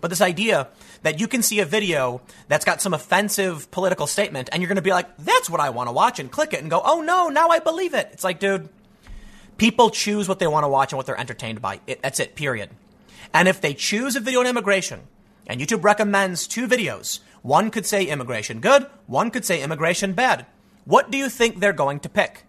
But 0.04 0.10
this 0.10 0.20
idea 0.20 0.68
that 1.04 1.22
you 1.22 1.30
can 1.30 1.42
see 1.42 1.62
a 1.62 1.66
video 1.66 2.20
that's 2.50 2.66
got 2.66 2.82
some 2.82 2.94
offensive 2.94 3.72
political 3.72 4.06
statement 4.06 4.50
and 4.52 4.62
you're 4.62 4.68
going 4.68 4.76
to 4.76 4.82
be 4.82 4.92
like, 4.92 5.16
that's 5.16 5.50
what 5.50 5.62
I 5.62 5.70
want 5.70 5.88
to 5.88 5.94
watch 5.94 6.20
and 6.20 6.30
click 6.30 6.52
it 6.52 6.60
and 6.60 6.70
go, 6.70 6.82
oh 6.84 7.00
no, 7.00 7.30
now 7.30 7.48
I 7.48 7.60
believe 7.60 7.94
it. 7.94 8.10
It's 8.12 8.26
like, 8.26 8.42
dude, 8.42 8.68
people 9.56 9.90
choose 9.90 10.28
what 10.28 10.40
they 10.40 10.48
want 10.48 10.66
to 10.66 10.68
watch 10.68 10.92
and 10.92 10.98
what 10.98 11.06
they're 11.06 11.18
entertained 11.18 11.62
by. 11.62 11.80
It, 11.88 12.02
that's 12.02 12.20
it, 12.20 12.36
period. 12.36 12.72
And 13.34 13.48
if 13.48 13.62
they 13.62 13.74
choose 13.74 14.18
a 14.18 14.20
video 14.20 14.42
on 14.42 14.46
immigration 14.48 15.00
and 15.48 15.62
YouTube 15.62 15.86
recommends 15.86 16.48
two 16.48 16.68
videos, 16.68 17.22
one 17.42 17.72
could 17.72 17.86
say 17.86 18.04
immigration 18.04 18.60
good, 18.60 18.86
one 19.08 19.32
could 19.32 19.46
say 19.46 19.64
immigration 19.64 20.12
bad. 20.12 20.46
What 20.84 21.12
do 21.12 21.18
you 21.18 21.30
think 21.30 21.62
they're 21.62 21.72
going 21.72 22.02
to 22.02 22.10
pick? 22.10 22.44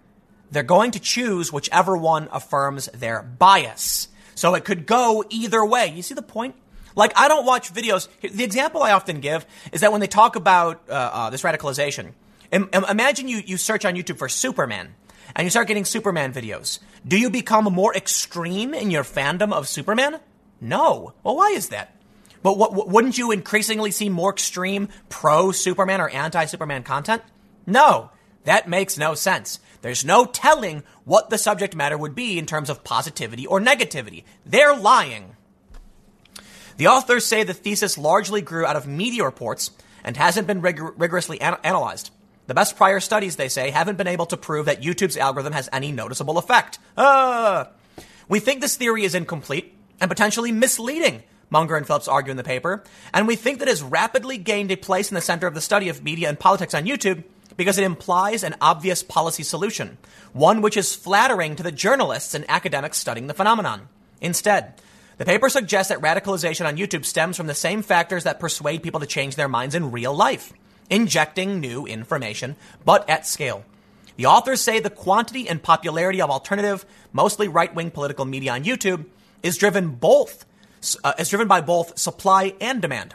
They're 0.50 0.64
going 0.64 0.90
to 0.90 0.98
choose 0.98 1.52
whichever 1.52 1.96
one 1.96 2.28
affirms 2.32 2.86
their 2.86 3.22
bias. 3.22 4.08
So 4.34 4.56
it 4.56 4.64
could 4.64 4.86
go 4.86 5.22
either 5.30 5.64
way. 5.64 5.92
You 5.94 6.02
see 6.02 6.14
the 6.14 6.20
point? 6.20 6.56
Like, 6.94 7.12
I 7.16 7.28
don't 7.28 7.44
watch 7.44 7.72
videos. 7.72 8.08
The 8.20 8.44
example 8.44 8.82
I 8.82 8.92
often 8.92 9.20
give 9.20 9.46
is 9.72 9.80
that 9.80 9.92
when 9.92 10.00
they 10.00 10.06
talk 10.06 10.36
about 10.36 10.82
uh, 10.88 10.92
uh, 10.92 11.30
this 11.30 11.42
radicalization, 11.42 12.12
Im- 12.52 12.68
imagine 12.72 13.28
you, 13.28 13.38
you 13.44 13.56
search 13.56 13.84
on 13.84 13.94
YouTube 13.94 14.18
for 14.18 14.28
Superman 14.28 14.94
and 15.34 15.44
you 15.44 15.50
start 15.50 15.66
getting 15.66 15.84
Superman 15.84 16.32
videos. 16.32 16.78
Do 17.06 17.18
you 17.18 17.30
become 17.30 17.64
more 17.64 17.94
extreme 17.94 18.74
in 18.74 18.90
your 18.90 19.02
fandom 19.02 19.52
of 19.52 19.68
Superman? 19.68 20.20
No. 20.60 21.14
Well, 21.22 21.36
why 21.36 21.50
is 21.50 21.70
that? 21.70 21.96
But 22.42 22.58
what, 22.58 22.88
wouldn't 22.88 23.18
you 23.18 23.32
increasingly 23.32 23.90
see 23.90 24.08
more 24.08 24.30
extreme 24.30 24.88
pro 25.08 25.50
Superman 25.50 26.00
or 26.00 26.08
anti 26.08 26.44
Superman 26.44 26.82
content? 26.82 27.22
No. 27.66 28.10
That 28.44 28.68
makes 28.68 28.98
no 28.98 29.14
sense. 29.14 29.58
There's 29.80 30.04
no 30.04 30.26
telling 30.26 30.82
what 31.04 31.30
the 31.30 31.38
subject 31.38 31.74
matter 31.74 31.96
would 31.96 32.14
be 32.14 32.38
in 32.38 32.46
terms 32.46 32.70
of 32.70 32.84
positivity 32.84 33.46
or 33.46 33.60
negativity. 33.60 34.24
They're 34.44 34.76
lying. 34.76 35.33
The 36.76 36.88
authors 36.88 37.24
say 37.24 37.42
the 37.42 37.54
thesis 37.54 37.96
largely 37.96 38.40
grew 38.40 38.66
out 38.66 38.76
of 38.76 38.86
media 38.86 39.24
reports 39.24 39.70
and 40.02 40.16
hasn't 40.16 40.46
been 40.46 40.60
rig- 40.60 40.80
rigorously 40.80 41.40
an- 41.40 41.56
analyzed. 41.62 42.10
The 42.46 42.54
best 42.54 42.76
prior 42.76 43.00
studies, 43.00 43.36
they 43.36 43.48
say, 43.48 43.70
haven't 43.70 43.96
been 43.96 44.06
able 44.06 44.26
to 44.26 44.36
prove 44.36 44.66
that 44.66 44.82
YouTube's 44.82 45.16
algorithm 45.16 45.54
has 45.54 45.68
any 45.72 45.92
noticeable 45.92 46.36
effect. 46.36 46.78
Ah! 46.96 47.68
We 48.28 48.40
think 48.40 48.60
this 48.60 48.76
theory 48.76 49.04
is 49.04 49.14
incomplete 49.14 49.74
and 50.00 50.10
potentially 50.10 50.52
misleading, 50.52 51.22
Munger 51.48 51.76
and 51.76 51.86
Phillips 51.86 52.08
argue 52.08 52.32
in 52.32 52.36
the 52.36 52.44
paper, 52.44 52.82
and 53.12 53.26
we 53.26 53.36
think 53.36 53.58
that 53.58 53.68
it 53.68 53.70
has 53.70 53.82
rapidly 53.82 54.38
gained 54.38 54.70
a 54.70 54.76
place 54.76 55.10
in 55.10 55.14
the 55.14 55.20
center 55.20 55.46
of 55.46 55.54
the 55.54 55.60
study 55.60 55.88
of 55.88 56.02
media 56.02 56.28
and 56.28 56.38
politics 56.38 56.74
on 56.74 56.84
YouTube 56.84 57.24
because 57.56 57.78
it 57.78 57.84
implies 57.84 58.42
an 58.42 58.56
obvious 58.60 59.02
policy 59.02 59.42
solution, 59.42 59.96
one 60.32 60.60
which 60.60 60.76
is 60.76 60.94
flattering 60.94 61.54
to 61.56 61.62
the 61.62 61.72
journalists 61.72 62.34
and 62.34 62.44
academics 62.48 62.98
studying 62.98 63.28
the 63.28 63.34
phenomenon. 63.34 63.88
Instead, 64.20 64.74
the 65.16 65.24
paper 65.24 65.48
suggests 65.48 65.90
that 65.90 66.00
radicalization 66.00 66.66
on 66.66 66.76
YouTube 66.76 67.04
stems 67.04 67.36
from 67.36 67.46
the 67.46 67.54
same 67.54 67.82
factors 67.82 68.24
that 68.24 68.40
persuade 68.40 68.82
people 68.82 69.00
to 69.00 69.06
change 69.06 69.36
their 69.36 69.48
minds 69.48 69.74
in 69.74 69.92
real 69.92 70.14
life, 70.14 70.52
injecting 70.90 71.60
new 71.60 71.86
information, 71.86 72.56
but 72.84 73.08
at 73.08 73.26
scale. 73.26 73.64
The 74.16 74.26
authors 74.26 74.60
say 74.60 74.80
the 74.80 74.90
quantity 74.90 75.48
and 75.48 75.62
popularity 75.62 76.20
of 76.20 76.30
alternative, 76.30 76.84
mostly 77.12 77.48
right-wing 77.48 77.90
political 77.90 78.24
media 78.24 78.52
on 78.52 78.64
YouTube 78.64 79.06
is 79.42 79.56
driven 79.56 79.90
both 79.90 80.44
uh, 81.02 81.14
is 81.18 81.30
driven 81.30 81.48
by 81.48 81.60
both 81.62 81.98
supply 81.98 82.54
and 82.60 82.82
demand. 82.82 83.14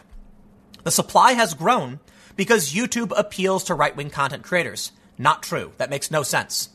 The 0.84 0.92
supply 0.92 1.34
has 1.34 1.54
grown 1.54 2.00
because 2.36 2.74
YouTube 2.74 3.14
appeals 3.16 3.66
to 3.66 3.76
right-wing 3.76 4.10
content 4.10 4.44
creators. 4.44 4.92
Not 5.18 5.44
true. 5.44 5.74
That 5.78 5.90
makes 5.90 6.10
no 6.10 6.24
sense. 6.24 6.70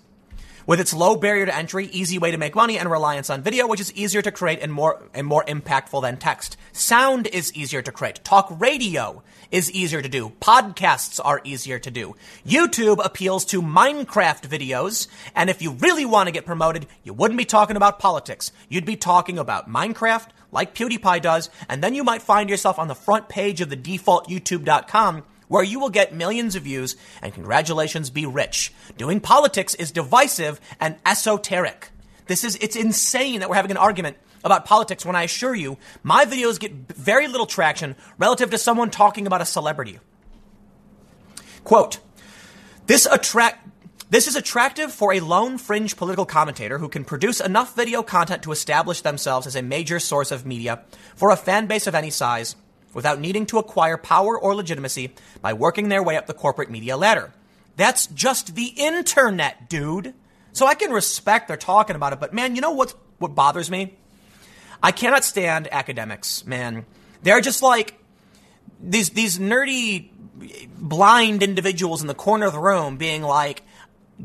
With 0.67 0.81
its 0.81 0.95
low 0.95 1.17
barrier 1.17 1.47
to 1.47 1.55
entry, 1.55 1.87
easy 1.87 2.19
way 2.19 2.31
to 2.31 2.39
make 2.39 2.55
money, 2.55 2.79
and 2.79 2.91
reliance 2.91 3.31
on 3.31 3.43
video, 3.43 3.67
which 3.67 3.81
is 3.81 3.93
easier 3.95 4.23
to 4.23 4.33
create 4.33 4.61
and 4.61 4.73
more 4.73 5.03
and 5.15 5.27
more 5.27 5.45
impactful 5.45 6.03
than 6.03 6.17
text. 6.17 6.57
Sound 6.73 7.27
is 7.27 7.55
easier 7.55 7.83
to 7.83 7.93
create. 7.93 8.23
Talk 8.25 8.49
radio 8.59 9.23
is 9.51 9.71
easier 9.71 10.03
to 10.03 10.09
do. 10.09 10.33
Podcasts 10.41 11.21
are 11.25 11.41
easier 11.45 11.79
to 11.79 11.91
do. 11.91 12.15
YouTube 12.47 13.05
appeals 13.05 13.45
to 13.47 13.62
Minecraft 13.62 14.49
videos, 14.49 15.07
and 15.35 15.51
if 15.51 15.62
you 15.62 15.73
really 15.73 16.05
want 16.05 16.27
to 16.27 16.33
get 16.33 16.47
promoted, 16.47 16.87
you 17.03 17.12
wouldn't 17.12 17.39
be 17.39 17.45
talking 17.45 17.77
about 17.77 17.99
politics. 17.99 18.53
You'd 18.69 18.85
be 18.85 18.97
talking 18.97 19.39
about 19.39 19.69
Minecraft, 19.69 20.29
like 20.51 20.75
PewDiePie 20.75 21.23
does, 21.23 21.51
and 21.69 21.83
then 21.83 21.95
you 21.95 22.05
might 22.05 22.23
find 22.23 22.49
yourself 22.49 22.79
on 22.79 22.89
the 22.89 22.95
front 22.95 23.29
page 23.29 23.61
of 23.61 23.71
the 23.71 23.77
default 23.77 24.29
YouTube.com 24.29 25.25
where 25.49 25.62
you 25.62 25.80
will 25.80 25.90
get 25.90 26.14
millions 26.14 26.57
of 26.57 26.62
views 26.62 26.97
and 27.22 27.32
congratulations 27.34 28.11
be 28.11 28.26
rich. 28.26 28.72
Doing 28.97 29.20
politics 29.20 29.74
is 29.74 29.90
divisive 29.90 30.61
and 30.80 30.97
esoteric. 31.05 31.90
This 32.26 32.45
is, 32.45 32.57
it's 32.57 32.76
insane 32.76 33.40
that 33.40 33.49
we're 33.49 33.57
having 33.57 33.70
an 33.70 33.76
argument 33.76 34.16
about 34.42 34.64
politics 34.64 35.07
when 35.07 35.16
I 35.16 35.22
assure 35.22 35.55
you 35.55 35.78
my 36.03 36.24
videos 36.24 36.61
get 36.61 36.72
very 36.72 37.28
little 37.28 37.47
traction 37.47 37.97
relative 38.18 38.51
to 38.51 38.59
someone 38.59 38.90
talking 38.90 39.26
about 39.26 39.40
a 39.40 39.47
celebrity. 39.47 39.99
Quote, 41.64 41.99
this 42.86 43.07
attract, 43.07 43.66
this 44.11 44.28
is 44.28 44.36
attractive 44.36 44.92
for 44.92 45.14
a 45.14 45.20
lone 45.20 45.57
fringe 45.57 45.97
political 45.97 46.26
commentator 46.26 46.78
who 46.78 46.88
can 46.88 47.05
produce 47.05 47.40
enough 47.40 47.74
video 47.74 48.03
content 48.03 48.42
to 48.42 48.53
establish 48.53 49.01
themselves 49.01 49.47
as 49.47 49.57
a 49.57 49.62
major 49.62 49.99
source 49.99 50.30
of 50.30 50.45
media 50.45 50.84
for 51.16 51.30
a 51.30 51.36
fan 51.36 51.66
base 51.66 51.86
of 51.86 51.95
any 51.95 52.11
size 52.11 52.55
without 52.95 53.20
needing 53.20 53.47
to 53.47 53.59
acquire 53.59 53.97
power 53.97 54.38
or 54.38 54.55
legitimacy 54.55 55.14
by 55.42 55.53
working 55.53 55.88
their 55.88 56.03
way 56.03 56.16
up 56.16 56.26
the 56.26 56.34
corporate 56.34 56.70
media 56.70 56.97
ladder. 56.97 57.32
That's 57.76 58.07
just 58.07 58.55
the 58.55 58.66
internet, 58.66 59.68
dude. 59.68 60.14
So 60.53 60.66
I 60.66 60.74
can 60.74 60.92
respect 60.92 61.49
they're 61.49 61.57
talking 61.57 61.97
about 61.97 62.12
it, 62.12 62.20
but 62.20 62.32
man, 62.32 62.55
you 62.55 62.62
know 62.62 62.70
what 62.70 62.95
what 63.18 63.34
bothers 63.34 63.70
me? 63.70 63.95
I 64.82 64.92
cannot 64.92 65.24
stand 65.24 65.68
academics, 65.72 66.47
man. 66.47 66.86
They're 67.22 67.40
just 67.40 67.62
like 67.62 67.99
these 68.80 69.11
these 69.11 69.38
nerdy 69.38 70.11
blind 70.78 71.42
individuals 71.42 72.03
in 72.03 72.07
the 72.07 72.14
corner 72.14 72.47
of 72.47 72.53
the 72.53 72.59
room 72.59 72.97
being 72.97 73.22
like 73.22 73.62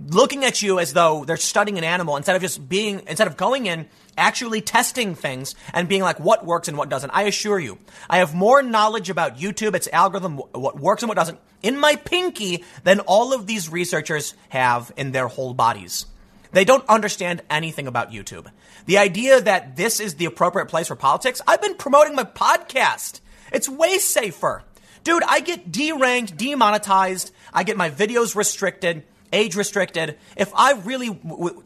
looking 0.08 0.46
at 0.46 0.62
you 0.62 0.80
as 0.80 0.94
though 0.94 1.26
they're 1.26 1.38
studying 1.38 1.78
an 1.78 1.84
animal 1.84 2.16
instead 2.16 2.36
of 2.36 2.42
just 2.42 2.68
being 2.68 3.02
instead 3.08 3.28
of 3.28 3.38
going 3.38 3.66
in 3.66 3.88
actually 4.20 4.62
testing 4.62 5.16
things 5.16 5.56
and 5.74 5.88
being 5.88 6.04
like 6.04 6.20
what 6.20 6.46
works 6.46 6.68
and 6.68 6.78
what 6.78 6.90
doesn't. 6.90 7.10
I 7.12 7.24
assure 7.24 7.60
you 7.60 7.80
i 8.10 8.18
have 8.18 8.34
more 8.36 8.62
knowledge 8.62 9.10
about 9.10 9.38
youtube 9.38 9.76
its 9.76 9.88
algorithm 9.92 10.38
what 10.38 10.80
works 10.80 11.02
and 11.02 11.08
what 11.08 11.16
doesn't 11.16 11.40
in 11.62 11.78
my 11.78 11.96
pinky 11.96 12.64
than 12.84 13.00
all 13.02 13.34
of 13.34 13.48
these 13.48 13.70
researchers 13.70 14.34
have 14.50 14.92
in 14.96 15.12
their 15.12 15.28
whole 15.28 15.54
bodies. 15.54 16.06
They 16.52 16.66
don't 16.66 16.88
understand 16.90 17.42
anything 17.50 17.88
about 17.88 18.12
youtube. 18.12 18.48
The 18.86 18.98
idea 18.98 19.42
that 19.42 19.76
this 19.76 20.00
is 20.00 20.16
the 20.16 20.26
appropriate 20.26 20.68
place 20.68 20.88
for 20.88 20.96
politics 20.96 21.42
i've 21.48 21.62
been 21.62 21.76
promoting 21.76 22.16
my 22.16 22.24
podcast. 22.24 23.22
It's 23.52 23.70
way 23.70 23.98
safer. 23.98 24.64
Dude 25.04 25.24
i 25.24 25.40
get 25.40 25.72
deranked 25.72 26.38
demonetized. 26.38 27.32
I 27.54 27.64
get 27.64 27.78
my 27.78 27.90
videos 27.90 28.36
restricted 28.36 29.04
age 29.32 29.56
restricted. 29.56 30.18
If 30.36 30.52
I 30.56 30.74
really, 30.74 31.10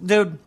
dude, 0.05 0.37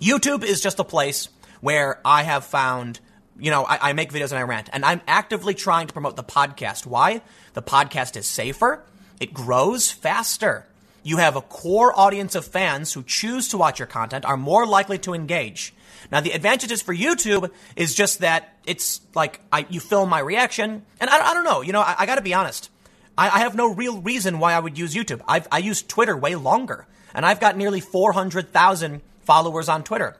YouTube 0.00 0.44
is 0.44 0.62
just 0.62 0.78
a 0.78 0.84
place 0.84 1.28
where 1.60 2.00
I 2.04 2.22
have 2.22 2.44
found, 2.44 3.00
you 3.38 3.50
know, 3.50 3.64
I, 3.64 3.90
I, 3.90 3.92
make 3.92 4.12
videos 4.12 4.30
and 4.30 4.38
I 4.38 4.42
rant, 4.42 4.70
and 4.72 4.82
I'm 4.82 5.02
actively 5.06 5.54
trying 5.54 5.88
to 5.88 5.92
promote 5.92 6.16
the 6.16 6.24
podcast. 6.24 6.86
Why? 6.86 7.20
The 7.52 7.62
podcast 7.62 8.16
is 8.16 8.26
safer, 8.26 8.82
it 9.20 9.34
grows 9.34 9.90
faster. 9.90 10.66
You 11.02 11.18
have 11.18 11.36
a 11.36 11.40
core 11.40 11.98
audience 11.98 12.34
of 12.34 12.46
fans 12.46 12.92
who 12.92 13.02
choose 13.02 13.48
to 13.48 13.58
watch 13.58 13.78
your 13.78 13.86
content, 13.86 14.24
are 14.24 14.36
more 14.36 14.66
likely 14.66 14.98
to 14.98 15.14
engage. 15.14 15.74
Now, 16.10 16.20
the 16.20 16.32
advantages 16.32 16.80
for 16.82 16.94
YouTube 16.94 17.50
is 17.76 17.94
just 17.94 18.20
that 18.20 18.56
it's 18.66 19.00
like 19.14 19.40
I, 19.52 19.66
you 19.68 19.80
film 19.80 20.08
my 20.08 20.20
reaction, 20.20 20.82
and 20.98 21.10
I, 21.10 21.30
I 21.30 21.34
don't 21.34 21.44
know, 21.44 21.60
you 21.60 21.72
know, 21.72 21.80
I, 21.80 21.96
I 21.98 22.06
gotta 22.06 22.22
be 22.22 22.32
honest. 22.32 22.70
I, 23.18 23.40
have 23.40 23.54
no 23.54 23.74
real 23.74 24.00
reason 24.00 24.38
why 24.38 24.54
I 24.54 24.60
would 24.60 24.78
use 24.78 24.94
YouTube. 24.94 25.20
I've, 25.28 25.46
I 25.52 25.58
use 25.58 25.82
Twitter 25.82 26.16
way 26.16 26.36
longer, 26.36 26.86
and 27.12 27.26
I've 27.26 27.38
got 27.38 27.54
nearly 27.54 27.80
400,000 27.80 29.02
followers 29.30 29.68
on 29.68 29.84
Twitter. 29.84 30.16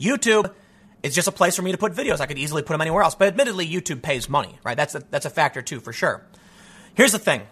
YouTube 0.00 0.50
is 1.02 1.14
just 1.14 1.28
a 1.28 1.32
place 1.32 1.54
for 1.54 1.60
me 1.60 1.72
to 1.72 1.76
put 1.76 1.92
videos. 1.92 2.20
I 2.20 2.26
could 2.26 2.38
easily 2.38 2.62
put 2.62 2.72
them 2.72 2.80
anywhere 2.80 3.02
else. 3.02 3.14
But 3.14 3.28
admittedly, 3.28 3.68
YouTube 3.68 4.00
pays 4.00 4.26
money, 4.26 4.58
right? 4.64 4.74
That's 4.74 4.94
a, 4.94 5.02
that's 5.10 5.26
a 5.26 5.30
factor 5.30 5.60
too, 5.60 5.80
for 5.80 5.92
sure. 5.92 6.24
Here's 6.94 7.12
the 7.12 7.18
thing. 7.18 7.42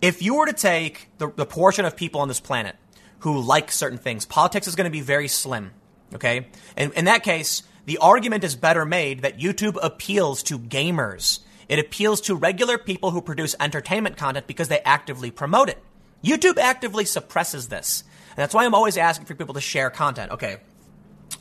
If 0.00 0.22
you 0.22 0.36
were 0.36 0.46
to 0.46 0.54
take 0.54 1.10
the, 1.18 1.30
the 1.36 1.44
portion 1.44 1.84
of 1.84 1.96
people 1.96 2.22
on 2.22 2.28
this 2.28 2.40
planet 2.40 2.76
who 3.18 3.40
like 3.40 3.70
certain 3.70 3.98
things, 3.98 4.24
politics 4.24 4.66
is 4.66 4.74
going 4.74 4.86
to 4.86 4.90
be 4.90 5.02
very 5.02 5.28
slim, 5.28 5.72
okay? 6.14 6.46
And 6.78 6.94
in 6.94 7.04
that 7.04 7.22
case, 7.24 7.62
the 7.84 7.98
argument 7.98 8.42
is 8.42 8.56
better 8.56 8.86
made 8.86 9.20
that 9.20 9.38
YouTube 9.38 9.76
appeals 9.82 10.42
to 10.44 10.58
gamers 10.58 11.40
it 11.72 11.78
appeals 11.78 12.20
to 12.22 12.34
regular 12.34 12.76
people 12.76 13.12
who 13.12 13.22
produce 13.22 13.54
entertainment 13.58 14.18
content 14.18 14.46
because 14.46 14.68
they 14.68 14.80
actively 14.80 15.30
promote 15.30 15.70
it. 15.70 15.82
YouTube 16.22 16.58
actively 16.58 17.06
suppresses 17.06 17.68
this. 17.68 18.04
And 18.32 18.38
that's 18.38 18.54
why 18.54 18.64
I'm 18.64 18.74
always 18.74 18.96
asking 18.96 19.26
for 19.26 19.34
people 19.34 19.54
to 19.54 19.60
share 19.60 19.90
content. 19.90 20.32
Okay. 20.32 20.58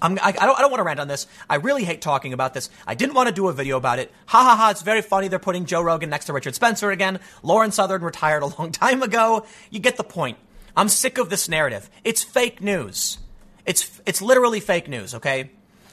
I'm, 0.01 0.17
I, 0.19 0.27
I, 0.27 0.31
don't, 0.31 0.57
I 0.57 0.61
don't 0.61 0.71
want 0.71 0.79
to 0.79 0.83
rant 0.83 0.99
on 0.99 1.07
this. 1.07 1.27
I 1.49 1.55
really 1.55 1.83
hate 1.83 2.01
talking 2.01 2.33
about 2.33 2.53
this. 2.53 2.69
I 2.87 2.95
didn't 2.95 3.13
want 3.13 3.29
to 3.29 3.35
do 3.35 3.47
a 3.47 3.53
video 3.53 3.77
about 3.77 3.99
it. 3.99 4.11
Ha 4.27 4.43
ha 4.43 4.55
ha, 4.55 4.69
it's 4.71 4.81
very 4.81 5.01
funny. 5.01 5.27
They're 5.27 5.39
putting 5.39 5.65
Joe 5.65 5.81
Rogan 5.81 6.09
next 6.09 6.25
to 6.25 6.33
Richard 6.33 6.55
Spencer 6.55 6.91
again. 6.91 7.19
Lauren 7.43 7.71
Southern 7.71 8.01
retired 8.01 8.43
a 8.43 8.47
long 8.47 8.71
time 8.71 9.03
ago. 9.03 9.45
You 9.69 9.79
get 9.79 9.97
the 9.97 10.03
point. 10.03 10.37
I'm 10.75 10.89
sick 10.89 11.17
of 11.17 11.29
this 11.29 11.49
narrative. 11.49 11.89
It's 12.03 12.23
fake 12.23 12.61
news. 12.61 13.17
It's, 13.65 14.01
it's 14.05 14.21
literally 14.21 14.59
fake 14.59 14.87
news, 14.87 15.15
okay? 15.15 15.51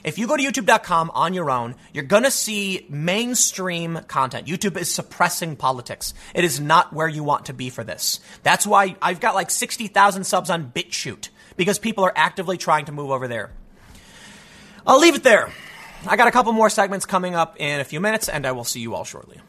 If 0.08 0.16
you 0.16 0.26
go 0.26 0.38
to 0.38 0.42
youtube.com 0.42 1.10
on 1.12 1.34
your 1.34 1.50
own, 1.50 1.74
you're 1.92 2.02
going 2.02 2.22
to 2.22 2.30
see 2.30 2.86
mainstream 2.88 4.00
content. 4.08 4.46
YouTube 4.46 4.78
is 4.78 4.90
suppressing 4.90 5.54
politics. 5.54 6.14
It 6.34 6.44
is 6.44 6.58
not 6.58 6.94
where 6.94 7.08
you 7.08 7.22
want 7.22 7.44
to 7.46 7.52
be 7.52 7.68
for 7.68 7.84
this. 7.84 8.20
That's 8.42 8.66
why 8.66 8.96
I've 9.02 9.20
got 9.20 9.34
like 9.34 9.50
60,000 9.50 10.24
subs 10.24 10.48
on 10.48 10.72
BitChute 10.74 11.28
because 11.58 11.78
people 11.78 12.04
are 12.04 12.12
actively 12.16 12.56
trying 12.56 12.86
to 12.86 12.92
move 12.92 13.10
over 13.10 13.28
there. 13.28 13.50
I'll 14.86 14.98
leave 14.98 15.14
it 15.14 15.24
there. 15.24 15.52
I 16.06 16.16
got 16.16 16.26
a 16.26 16.32
couple 16.32 16.54
more 16.54 16.70
segments 16.70 17.04
coming 17.04 17.34
up 17.34 17.56
in 17.60 17.78
a 17.78 17.84
few 17.84 18.00
minutes, 18.00 18.30
and 18.30 18.46
I 18.46 18.52
will 18.52 18.64
see 18.64 18.80
you 18.80 18.94
all 18.94 19.04
shortly. 19.04 19.42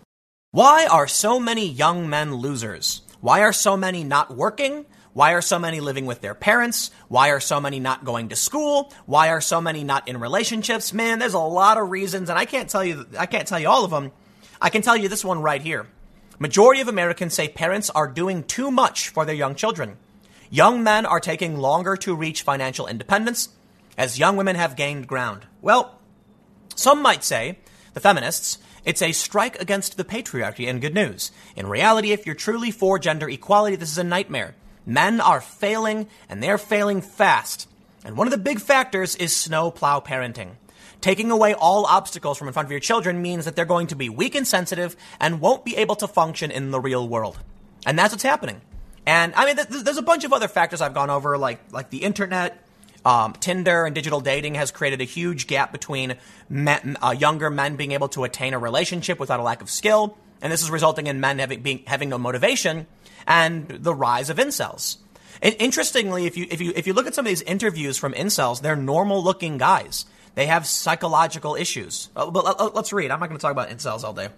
Why 0.52 0.88
are 0.88 1.08
so 1.08 1.40
many 1.40 1.70
young 1.70 2.10
men 2.10 2.34
losers? 2.34 3.04
Why 3.22 3.44
are 3.44 3.54
so 3.54 3.78
many 3.78 4.04
not 4.04 4.36
working? 4.36 4.86
Why 5.14 5.34
are 5.34 5.42
so 5.42 5.60
many 5.60 5.80
living 5.80 6.06
with 6.06 6.22
their 6.22 6.36
parents? 6.36 6.92
Why 7.08 7.30
are 7.30 7.40
so 7.40 7.60
many 7.60 7.80
not 7.80 8.06
going 8.06 8.30
to 8.30 8.36
school? 8.36 8.94
Why 9.06 9.30
are 9.30 9.42
so 9.42 9.60
many 9.60 9.84
not 9.84 10.08
in 10.08 10.20
relationships? 10.20 10.94
Man, 10.94 11.20
there's 11.20 11.34
a 11.34 11.40
lot 11.40 11.78
of 11.78 11.90
reasons, 11.90 12.30
and 12.30 12.38
I 12.38 12.46
can't 12.46 12.70
tell 12.70 12.84
you 12.84 13.08
I 13.18 13.26
can't 13.26 13.48
tell 13.48 13.60
you 13.60 13.70
all 13.70 13.84
of 13.84 13.92
them. 13.92 14.12
I 14.62 14.70
can 14.70 14.82
tell 14.82 14.98
you 14.98 15.10
this 15.10 15.26
one 15.26 15.42
right 15.42 15.62
here. 15.62 15.88
Majority 16.38 16.82
of 16.82 16.88
Americans 16.88 17.34
say 17.34 17.50
parents 17.50 17.90
are 17.90 18.08
doing 18.08 18.44
too 18.44 18.72
much 18.72 19.10
for 19.10 19.26
their 19.26 19.36
young 19.36 19.56
children. 19.56 19.98
Young 20.50 20.84
men 20.84 21.06
are 21.06 21.20
taking 21.20 21.58
longer 21.58 21.96
to 21.98 22.16
reach 22.16 22.44
financial 22.44 22.88
independence 22.88 23.50
as 23.98 24.18
young 24.18 24.38
women 24.38 24.56
have 24.56 24.78
gained 24.78 25.08
ground. 25.08 25.46
Well, 25.62 26.00
some 26.76 27.02
might 27.02 27.26
say, 27.26 27.60
the 27.94 28.00
feminists, 28.00 28.58
it's 28.86 29.02
a 29.02 29.12
strike 29.12 29.60
against 29.62 29.98
the 29.98 30.06
patriarchy 30.06 30.70
and 30.70 30.80
good 30.80 30.96
news. 30.96 31.32
In 31.58 31.68
reality, 31.68 32.14
if 32.14 32.26
you're 32.26 32.36
truly 32.36 32.72
for 32.72 32.98
gender 32.98 33.30
equality, 33.30 33.76
this 33.76 33.92
is 33.92 33.98
a 33.98 34.04
nightmare. 34.04 34.56
Men 34.90 35.22
are 35.22 35.40
failing, 35.40 36.08
and 36.30 36.42
they're 36.42 36.58
failing 36.58 37.02
fast. 37.02 37.70
And 38.04 38.18
one 38.18 38.26
of 38.26 38.32
the 38.32 38.40
big 38.40 38.60
factors 38.60 39.16
is 39.16 39.36
snowplow 39.36 40.00
parenting. 40.00 40.54
Taking 41.00 41.30
away 41.30 41.54
all 41.54 41.86
obstacles 41.86 42.40
from 42.40 42.48
in 42.48 42.54
front 42.54 42.66
of 42.66 42.72
your 42.72 42.80
children 42.80 43.22
means 43.22 43.46
that 43.46 43.56
they're 43.56 43.66
going 43.66 43.86
to 43.88 43.96
be 43.96 44.10
weak 44.10 44.34
and 44.34 44.48
sensitive 44.48 44.96
and 45.20 45.42
won't 45.42 45.64
be 45.64 45.78
able 45.78 45.96
to 45.98 46.08
function 46.08 46.50
in 46.50 46.72
the 46.72 46.80
real 46.80 47.08
world. 47.08 47.38
And 47.86 48.00
that's 48.00 48.12
what's 48.12 48.24
happening. 48.24 48.62
And 49.06 49.32
I 49.36 49.46
mean, 49.46 49.64
there's 49.70 49.98
a 49.98 50.02
bunch 50.02 50.24
of 50.24 50.34
other 50.34 50.48
factors 50.48 50.82
I've 50.82 50.96
gone 50.96 51.12
over, 51.12 51.38
like 51.38 51.60
like 51.72 51.92
the 51.92 52.00
internet, 52.00 52.58
um, 53.06 53.34
Tinder, 53.34 53.86
and 53.86 53.94
digital 53.94 54.22
dating 54.22 54.56
has 54.56 54.72
created 54.72 55.02
a 55.02 55.06
huge 55.06 55.46
gap 55.46 55.72
between 55.72 56.16
men, 56.50 56.98
uh, 57.00 57.12
younger 57.12 57.52
men 57.52 57.76
being 57.76 57.92
able 57.92 58.10
to 58.10 58.24
attain 58.24 58.56
a 58.56 58.60
relationship 58.60 59.20
without 59.20 59.40
a 59.40 59.44
lack 59.44 59.62
of 59.62 59.70
skill, 59.70 60.18
and 60.42 60.52
this 60.52 60.64
is 60.64 60.72
resulting 60.72 61.06
in 61.06 61.20
men 61.20 61.38
having 61.38 61.62
being, 61.62 61.84
having 61.86 62.10
no 62.10 62.18
motivation 62.18 62.88
and 63.28 63.68
the 63.68 63.94
rise 63.94 64.30
of 64.30 64.38
incels. 64.38 64.98
And 65.42 65.56
interestingly, 65.60 66.26
if 66.26 66.38
you 66.38 66.48
if 66.50 66.60
you 66.62 66.74
if 66.76 66.88
you 66.88 66.94
look 66.94 67.08
at 67.08 67.16
some 67.16 67.26
of 67.26 67.30
these 67.30 67.42
interviews 67.44 67.98
from 67.98 68.14
incels, 68.14 68.62
they're 68.62 68.76
normal 68.76 69.24
looking 69.24 69.58
guys. 69.58 70.06
They 70.36 70.48
have 70.48 70.66
psychological 70.66 71.56
issues. 71.56 72.10
Uh, 72.16 72.30
but 72.30 72.76
let's 72.76 72.94
read. 72.94 73.12
I'm 73.12 73.20
not 73.20 73.28
going 73.28 73.38
to 73.38 73.42
talk 73.42 73.52
about 73.52 73.70
incels 73.70 74.04
all 74.04 74.14
day. 74.14 74.30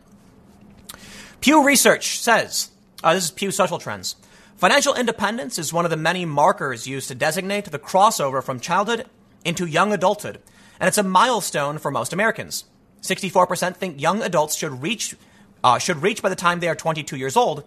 Pew 1.42 1.66
Research 1.66 2.20
says 2.20 2.70
uh, 3.04 3.14
this 3.14 3.26
is 3.26 3.32
Pew 3.32 3.52
Social 3.52 3.80
Trends. 3.80 4.16
Financial 4.58 4.94
independence 4.94 5.58
is 5.58 5.74
one 5.74 5.86
of 5.86 5.92
the 5.92 5.98
many 5.98 6.24
markers 6.24 6.86
used 6.86 7.08
to 7.08 7.16
designate 7.16 7.66
the 7.66 7.80
crossover 7.80 8.44
from 8.44 8.60
childhood 8.60 9.06
into 9.44 9.66
young 9.66 9.92
adulthood, 9.92 10.40
and 10.80 10.88
it's 10.88 11.00
a 11.00 11.04
milestone 11.04 11.80
for 11.80 11.90
most 11.90 12.14
Americans. 12.14 12.66
64% 13.02 13.76
think 13.76 14.00
young 14.00 14.22
adults 14.22 14.56
should 14.56 14.84
reach 14.84 15.16
uh, 15.64 15.80
should 15.80 15.98
reach 16.04 16.22
by 16.22 16.30
the 16.30 16.36
time 16.36 16.60
they 16.60 16.68
are 16.68 16.76
22 16.76 17.16
years 17.18 17.36
old, 17.36 17.64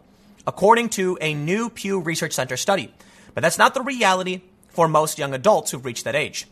according 0.46 0.90
to 0.90 1.18
a 1.20 1.34
new 1.34 1.70
Pew 1.70 2.00
Research 2.00 2.32
Center 2.32 2.56
study. 2.56 2.92
But 3.34 3.42
that's 3.42 3.58
not 3.58 3.74
the 3.74 3.82
reality. 3.82 4.42
for 4.68 4.88
most 4.88 5.18
young 5.18 5.32
adults 5.32 5.70
who've 5.70 5.84
reached 5.84 6.02
that 6.02 6.16
age. 6.16 6.48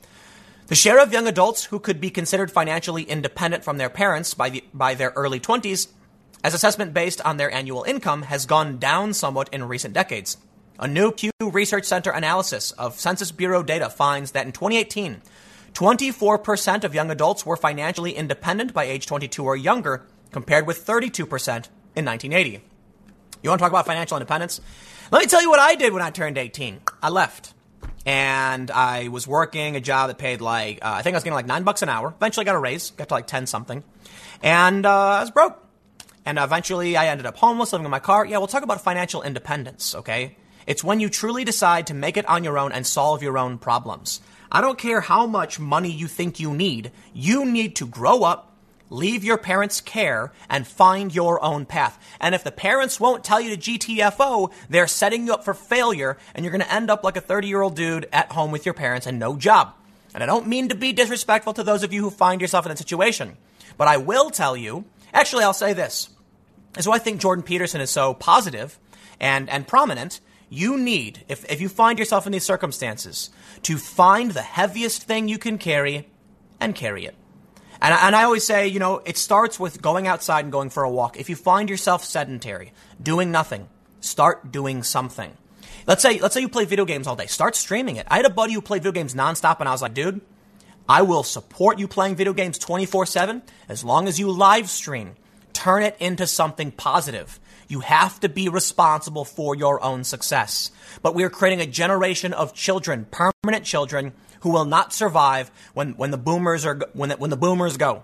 The 0.69 0.77
share 0.77 1.01
of 1.01 1.13
young 1.13 1.27
adults 1.27 1.65
who 1.65 1.81
could 1.81 2.01
be 2.01 2.09
considered 2.09 2.53
financially 2.53 3.03
independent 3.03 3.65
from 3.65 3.79
their 3.79 3.91
parents 3.91 4.33
by, 4.33 4.49
the, 4.49 4.65
by 4.73 4.95
their 4.95 5.13
early 5.17 5.41
20s, 5.41 5.89
as 6.45 6.55
assessment 6.55 6.95
based 6.95 7.21
on 7.23 7.37
their 7.37 7.53
annual 7.53 7.83
income, 7.83 8.23
has 8.23 8.47
gone 8.47 8.79
down 8.79 9.13
somewhat 9.13 9.53
in 9.53 9.65
recent 9.65 9.93
decades. 9.93 10.37
A 10.79 10.89
new 10.89 11.13
Pew 11.13 11.31
Research 11.41 11.85
Center 11.85 12.11
analysis 12.11 12.71
of 12.73 12.99
Census 12.99 13.33
Bureau 13.33 13.63
data 13.63 13.91
finds 13.91 14.31
that 14.31 14.47
in 14.47 14.53
2018, 14.53 15.21
24% 15.75 16.85
of 16.85 16.95
young 16.95 17.11
adults 17.11 17.45
were 17.45 17.57
financially 17.57 18.13
independent 18.13 18.73
by 18.73 18.85
age 18.85 19.07
22 19.07 19.45
or 19.45 19.57
younger, 19.57 20.07
compared 20.31 20.67
with 20.67 20.87
32% 20.87 21.19
in 21.95 22.05
1980. 22.05 22.63
You 23.43 23.51
want 23.51 23.59
to 23.59 23.65
talk 23.65 23.73
about 23.73 23.87
financial 23.87 24.17
independence? 24.17 24.61
Let 25.11 25.21
me 25.21 25.27
tell 25.27 25.43
you 25.43 25.51
what 25.51 25.59
I 25.59 25.75
did 25.75 25.93
when 25.93 26.03
I 26.03 26.11
turned 26.11 26.39
18. 26.39 26.81
I 27.03 27.09
left. 27.09 27.55
And 28.07 28.71
I 28.71 29.09
was 29.09 29.27
working 29.27 29.77
a 29.77 29.81
job 29.81 30.09
that 30.09 30.19
paid 30.19 30.41
like, 30.41 30.79
uh, 30.83 30.93
I 30.95 31.03
think 31.03 31.15
I 31.15 31.17
was 31.17 31.25
getting 31.25 31.35
like 31.35 31.47
nine 31.47 31.65
bucks 31.65 31.83
an 31.83 31.89
hour. 31.89 32.15
Eventually 32.17 32.45
I 32.45 32.47
got 32.47 32.57
a 32.57 32.61
raise, 32.61 32.91
got 32.93 33.09
to 33.09 33.15
like 33.15 33.27
10 33.27 33.47
something. 33.47 33.83
And 34.43 34.87
uh, 34.87 34.91
I 34.91 35.21
was 35.21 35.31
broke. 35.31 35.59
And 36.25 36.39
eventually 36.39 36.97
I 36.97 37.07
ended 37.07 37.27
up 37.27 37.37
homeless, 37.37 37.73
living 37.73 37.85
in 37.85 37.91
my 37.91 37.99
car. 37.99 38.25
Yeah, 38.25 38.39
we'll 38.39 38.47
talk 38.47 38.63
about 38.63 38.81
financial 38.81 39.23
independence, 39.23 39.95
okay? 39.97 40.37
It's 40.67 40.85
when 40.85 41.01
you 41.01 41.09
truly 41.09 41.45
decide 41.45 41.89
to 41.89 41.95
make 41.95 42.17
it 42.17 42.29
on 42.29 42.45
your 42.45 42.59
own 42.59 42.71
and 42.71 42.87
solve 42.87 43.23
your 43.23 43.39
own 43.39 43.59
problems. 43.59 44.21
I 44.51 44.61
don't 44.61 44.79
care 44.79 45.01
how 45.01 45.27
much 45.27 45.59
money 45.59 45.91
you 45.91 46.07
think 46.07 46.39
you 46.39 46.55
need, 46.55 46.93
you 47.13 47.45
need 47.45 47.77
to 47.77 47.87
grow 47.87 48.23
up, 48.23 48.52
leave 48.93 49.25
your 49.25 49.39
parents' 49.39 49.81
care, 49.81 50.33
and 50.49 50.67
find 50.67 51.15
your 51.15 51.43
own 51.43 51.65
path. 51.65 51.99
And 52.21 52.35
if 52.35 52.45
the 52.45 52.53
parents 52.53 53.01
won't 53.01 53.25
tell 53.25 53.41
you 53.41 53.57
to 53.57 53.61
GTFO, 53.61 54.53
they're 54.69 54.87
setting 54.87 55.27
you 55.27 55.35
up 55.35 55.45
for 55.45 55.55
failure, 55.55 56.19
and 56.35 56.45
you're 56.45 56.53
going 56.53 56.65
to 56.65 56.73
end 56.73 56.91
up 56.91 57.03
like 57.03 57.17
a 57.17 57.21
30 57.21 57.49
year 57.49 57.63
old 57.63 57.75
dude 57.75 58.09
at 58.13 58.33
home 58.33 58.53
with 58.53 58.67
your 58.67 58.75
parents 58.75 59.07
and 59.07 59.19
no 59.19 59.37
job. 59.37 59.75
And 60.15 60.23
I 60.23 60.27
don't 60.27 60.47
mean 60.47 60.69
to 60.69 60.75
be 60.75 60.93
disrespectful 60.93 61.55
to 61.55 61.63
those 61.63 61.83
of 61.83 61.93
you 61.93 62.03
who 62.03 62.11
find 62.11 62.41
yourself 62.41 62.67
in 62.67 62.71
that 62.71 62.79
situation, 62.79 63.37
but 63.79 63.89
I 63.89 63.97
will 63.97 64.31
tell 64.31 64.57
you, 64.57 64.85
actually, 65.13 65.45
I'll 65.45 65.55
say 65.55 65.73
this. 65.73 66.11
Is 66.77 66.87
why 66.87 66.97
I 66.97 66.99
think 66.99 67.21
Jordan 67.21 67.43
Peterson 67.43 67.81
is 67.81 67.91
so 67.91 68.15
positive 68.15 68.79
and, 69.21 69.49
and 69.49 69.67
prominent 69.67 70.21
you 70.49 70.77
need, 70.77 71.25
if, 71.29 71.51
if 71.51 71.63
you 71.63 71.69
find 71.71 71.99
yourself 71.99 72.27
in 72.27 72.33
these 72.33 72.45
circumstances, 72.45 73.31
to 73.63 73.79
find 73.79 74.33
the 74.33 74.43
heaviest 74.43 75.05
thing 75.05 75.29
you 75.29 75.39
can 75.39 75.57
carry 75.57 76.09
and 76.61 76.75
carry 76.75 77.07
it. 77.07 77.15
And, 77.83 77.93
and 77.93 78.15
I 78.15 78.23
always 78.23 78.45
say, 78.45 78.69
you 78.69 78.79
know, 78.79 79.03
it 79.05 79.19
starts 79.19 79.59
with 79.59 79.83
going 79.83 80.07
outside 80.07 80.45
and 80.45 80.53
going 80.53 80.71
for 80.71 80.85
a 80.85 80.91
walk. 80.91 81.19
If 81.19 81.29
you 81.29 81.35
find 81.35 81.69
yourself 81.69 82.05
sedentary, 82.05 82.73
doing 83.03 83.33
nothing, 83.33 83.69
start 84.01 84.53
doing 84.53 84.85
something. 84.85 85.37
Let's 85.85 86.01
say, 86.01 86.21
let's 86.21 86.33
say 86.33 86.43
you 86.43 86.49
play 86.49 86.65
video 86.65 86.85
games 86.85 87.09
all 87.09 87.17
day. 87.17 87.27
Start 87.27 87.57
streaming 87.57 87.97
it. 87.97 88.07
I 88.09 88.19
had 88.19 88.25
a 88.25 88.31
buddy 88.31 88.53
who 88.53 88.63
played 88.63 88.85
video 88.85 88.93
games 88.93 89.15
nonstop, 89.15 89.59
and 89.59 89.69
I 89.69 89.73
was 89.73 89.83
like, 89.83 89.95
dude, 89.95 90.21
I 90.89 91.03
will 91.03 91.25
support 91.25 91.81
you 91.81 91.89
playing 91.89 92.15
video 92.15 92.33
games 92.33 92.57
24 92.57 93.05
7 93.05 93.43
as 93.69 93.83
long 93.83 94.07
as 94.07 94.21
you 94.21 94.31
live 94.31 94.71
stream. 94.71 95.17
Turn 95.53 95.83
it 95.83 95.97
into 95.99 96.29
something 96.29 96.71
positive. 96.71 97.41
You 97.67 97.81
have 97.81 98.21
to 98.21 98.29
be 98.29 98.49
responsible 98.49 99.25
for 99.25 99.57
your 99.57 99.83
own 99.83 100.05
success. 100.05 100.71
But 101.03 101.17
we 101.17 101.25
are 101.25 101.31
creating 101.31 101.61
a 101.61 101.67
generation 101.67 102.33
of 102.33 102.55
children, 102.55 103.07
permanent 103.11 103.65
children, 103.65 104.13
who 104.43 104.51
will 104.51 104.65
not 104.65 104.93
survive 104.93 105.51
when, 105.75 105.93
when 105.93 106.11
the 106.11 106.19
boomers 106.19 106.67
are 106.67 106.81
when 106.93 107.09
the, 107.09 107.17
when 107.17 107.31
the 107.31 107.37
boomers 107.37 107.77
go. 107.77 108.03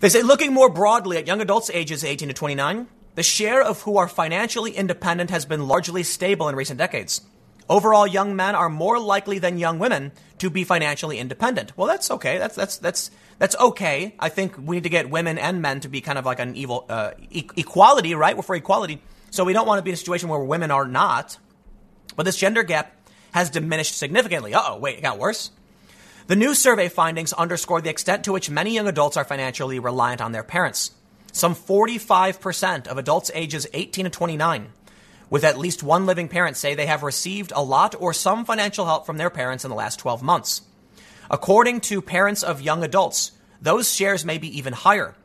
They 0.00 0.08
say 0.08 0.22
looking 0.22 0.52
more 0.52 0.70
broadly 0.70 1.16
at 1.16 1.26
young 1.26 1.40
adults 1.40 1.70
ages 1.72 2.04
18 2.04 2.28
to 2.28 2.34
29, 2.34 2.86
the 3.14 3.22
share 3.22 3.62
of 3.62 3.82
who 3.82 3.96
are 3.96 4.08
financially 4.08 4.72
independent 4.72 5.30
has 5.30 5.46
been 5.46 5.68
largely 5.68 6.02
stable 6.02 6.48
in 6.48 6.56
recent 6.56 6.78
decades. 6.78 7.22
Overall, 7.68 8.06
young 8.06 8.36
men 8.36 8.54
are 8.54 8.68
more 8.68 8.98
likely 8.98 9.38
than 9.38 9.56
young 9.56 9.78
women 9.78 10.12
to 10.38 10.50
be 10.50 10.64
financially 10.64 11.18
independent. 11.18 11.76
Well, 11.76 11.86
that's 11.86 12.10
okay. 12.10 12.38
That's 12.38 12.54
that's 12.54 12.76
that's 12.76 13.10
that's 13.38 13.56
okay. 13.56 14.14
I 14.18 14.28
think 14.28 14.58
we 14.58 14.76
need 14.76 14.82
to 14.82 14.90
get 14.90 15.08
women 15.08 15.38
and 15.38 15.62
men 15.62 15.80
to 15.80 15.88
be 15.88 16.00
kind 16.00 16.18
of 16.18 16.26
like 16.26 16.40
an 16.40 16.54
evil 16.56 16.84
uh, 16.88 17.12
e- 17.30 17.48
equality, 17.56 18.14
right? 18.14 18.36
We're 18.36 18.42
for 18.42 18.54
equality, 18.54 19.00
so 19.30 19.44
we 19.44 19.54
don't 19.54 19.66
want 19.66 19.78
to 19.78 19.82
be 19.82 19.90
in 19.90 19.94
a 19.94 19.96
situation 19.96 20.28
where 20.28 20.40
women 20.40 20.70
are 20.70 20.86
not. 20.86 21.38
But 22.16 22.24
this 22.24 22.36
gender 22.36 22.62
gap 22.62 22.94
has 23.34 23.50
diminished 23.50 23.98
significantly. 23.98 24.54
Uh 24.54 24.62
oh, 24.64 24.78
wait, 24.78 24.98
it 24.98 25.02
got 25.02 25.18
worse. 25.18 25.50
The 26.28 26.36
new 26.36 26.54
survey 26.54 26.88
findings 26.88 27.32
underscore 27.32 27.80
the 27.80 27.90
extent 27.90 28.22
to 28.24 28.32
which 28.32 28.48
many 28.48 28.72
young 28.72 28.86
adults 28.86 29.16
are 29.16 29.24
financially 29.24 29.80
reliant 29.80 30.20
on 30.20 30.30
their 30.30 30.44
parents. 30.44 30.92
Some 31.32 31.56
45% 31.56 32.86
of 32.86 32.96
adults 32.96 33.32
ages 33.34 33.66
18 33.74 34.04
to 34.04 34.10
29 34.10 34.68
with 35.30 35.42
at 35.42 35.58
least 35.58 35.82
one 35.82 36.06
living 36.06 36.28
parent 36.28 36.56
say 36.56 36.76
they 36.76 36.86
have 36.86 37.02
received 37.02 37.52
a 37.56 37.62
lot 37.62 37.96
or 37.98 38.12
some 38.12 38.44
financial 38.44 38.86
help 38.86 39.04
from 39.04 39.16
their 39.16 39.30
parents 39.30 39.64
in 39.64 39.68
the 39.68 39.74
last 39.76 39.98
12 39.98 40.22
months. 40.22 40.62
According 41.28 41.80
to 41.80 42.00
parents 42.00 42.44
of 42.44 42.60
young 42.60 42.84
adults, 42.84 43.32
those 43.60 43.92
shares 43.92 44.24
may 44.24 44.38
be 44.38 44.56
even 44.56 44.74
higher. 44.74 45.16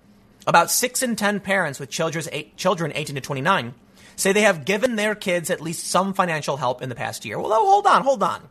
About 0.47 0.71
6 0.71 1.03
in 1.03 1.15
10 1.15 1.41
parents 1.41 1.79
with 1.79 1.91
children 1.91 2.91
18 2.95 3.15
to 3.15 3.21
29 3.21 3.75
say 4.19 4.31
they 4.31 4.41
have 4.41 4.65
given 4.65 4.95
their 4.95 5.15
kids 5.15 5.49
at 5.49 5.61
least 5.61 5.87
some 5.87 6.13
financial 6.13 6.57
help 6.57 6.81
in 6.81 6.89
the 6.89 6.95
past 6.95 7.25
year. 7.25 7.39
Well, 7.39 7.51
hold 7.51 7.87
on, 7.87 8.03
hold 8.03 8.23
on. 8.23 8.41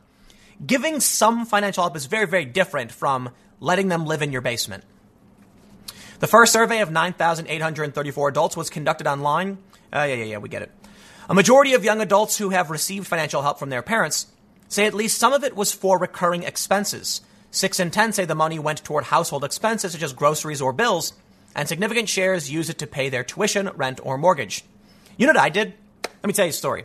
Giving 0.64 1.00
some 1.00 1.46
financial 1.46 1.82
help 1.82 1.96
is 1.96 2.06
very, 2.06 2.26
very 2.26 2.44
different 2.44 2.90
from 2.90 3.30
letting 3.60 3.88
them 3.88 4.06
live 4.06 4.22
in 4.22 4.32
your 4.32 4.40
basement. 4.40 4.84
The 6.20 6.26
first 6.26 6.52
survey 6.52 6.80
of 6.80 6.90
9,834 6.90 8.28
adults 8.28 8.56
was 8.56 8.70
conducted 8.70 9.06
online. 9.06 9.58
Uh, 9.92 10.06
yeah, 10.08 10.14
yeah, 10.14 10.24
yeah, 10.24 10.38
we 10.38 10.48
get 10.48 10.62
it. 10.62 10.72
A 11.28 11.34
majority 11.34 11.74
of 11.74 11.84
young 11.84 12.00
adults 12.00 12.38
who 12.38 12.50
have 12.50 12.70
received 12.70 13.06
financial 13.06 13.42
help 13.42 13.58
from 13.58 13.70
their 13.70 13.82
parents 13.82 14.26
say 14.68 14.86
at 14.86 14.94
least 14.94 15.18
some 15.18 15.32
of 15.32 15.44
it 15.44 15.54
was 15.54 15.70
for 15.72 15.98
recurring 15.98 16.42
expenses, 16.42 17.20
Six 17.50 17.80
in 17.80 17.90
10 17.90 18.12
say 18.12 18.24
the 18.24 18.34
money 18.34 18.58
went 18.58 18.84
toward 18.84 19.04
household 19.04 19.44
expenses 19.44 19.92
such 19.92 20.02
as 20.02 20.12
groceries 20.12 20.60
or 20.60 20.72
bills, 20.72 21.14
and 21.54 21.66
significant 21.66 22.08
shares 22.08 22.50
use 22.50 22.68
it 22.68 22.78
to 22.78 22.86
pay 22.86 23.08
their 23.08 23.24
tuition, 23.24 23.70
rent, 23.74 24.00
or 24.02 24.18
mortgage. 24.18 24.64
You 25.18 25.26
know 25.26 25.32
what 25.32 25.42
I 25.42 25.48
did? 25.48 25.74
Let 26.04 26.26
me 26.26 26.32
tell 26.32 26.46
you 26.46 26.50
a 26.50 26.52
story. 26.52 26.84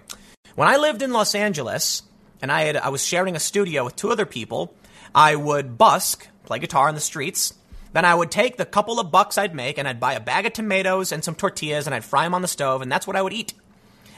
When 0.55 0.67
I 0.67 0.77
lived 0.77 1.03
in 1.03 1.13
Los 1.13 1.35
Angeles, 1.35 2.01
and 2.41 2.51
I, 2.51 2.63
had, 2.63 2.75
I 2.75 2.89
was 2.89 3.05
sharing 3.05 3.35
a 3.35 3.39
studio 3.39 3.85
with 3.85 3.95
two 3.95 4.09
other 4.09 4.25
people, 4.25 4.73
I 5.13 5.35
would 5.35 5.77
busk, 5.77 6.27
play 6.43 6.57
guitar 6.57 6.89
in 6.89 6.95
the 6.95 7.01
streets. 7.01 7.53
Then 7.93 8.05
I 8.05 8.15
would 8.15 8.31
take 8.31 8.57
the 8.57 8.65
couple 8.65 8.99
of 8.99 9.11
bucks 9.11 9.37
I'd 9.37 9.53
make 9.53 9.77
and 9.77 9.87
I'd 9.87 9.99
buy 9.99 10.13
a 10.13 10.19
bag 10.19 10.47
of 10.47 10.53
tomatoes 10.53 11.11
and 11.11 11.23
some 11.23 11.35
tortillas 11.35 11.85
and 11.85 11.93
I'd 11.93 12.03
fry 12.03 12.23
them 12.23 12.33
on 12.33 12.41
the 12.41 12.47
stove, 12.47 12.81
and 12.81 12.91
that's 12.91 13.05
what 13.05 13.15
I 13.15 13.21
would 13.21 13.33
eat. 13.33 13.53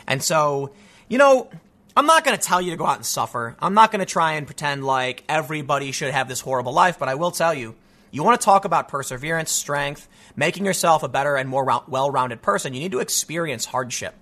And 0.08 0.24
so, 0.24 0.72
you 1.10 1.18
know, 1.18 1.50
I'm 1.98 2.06
not 2.06 2.24
going 2.24 2.38
to 2.38 2.42
tell 2.42 2.62
you 2.62 2.72
to 2.72 2.78
go 2.78 2.86
out 2.86 2.96
and 2.96 3.06
suffer. 3.06 3.58
I'm 3.60 3.74
not 3.74 3.92
going 3.92 4.00
to 4.00 4.06
try 4.06 4.34
and 4.34 4.46
pretend 4.46 4.86
like 4.86 5.26
everybody 5.28 5.92
should 5.92 6.14
have 6.14 6.30
this 6.30 6.40
horrible 6.40 6.72
life, 6.72 6.98
but 6.98 7.10
I 7.10 7.16
will 7.16 7.32
tell 7.32 7.54
you, 7.54 7.76
you 8.12 8.24
want 8.24 8.40
to 8.40 8.46
talk 8.46 8.64
about 8.64 8.88
perseverance, 8.88 9.52
strength, 9.52 10.08
making 10.36 10.66
yourself 10.66 11.04
a 11.04 11.10
better 11.10 11.36
and 11.36 11.50
more 11.50 11.64
well 11.88 12.12
rounded 12.12 12.42
person, 12.42 12.74
you 12.74 12.80
need 12.80 12.92
to 12.92 13.00
experience 13.00 13.66
hardship. 13.66 14.16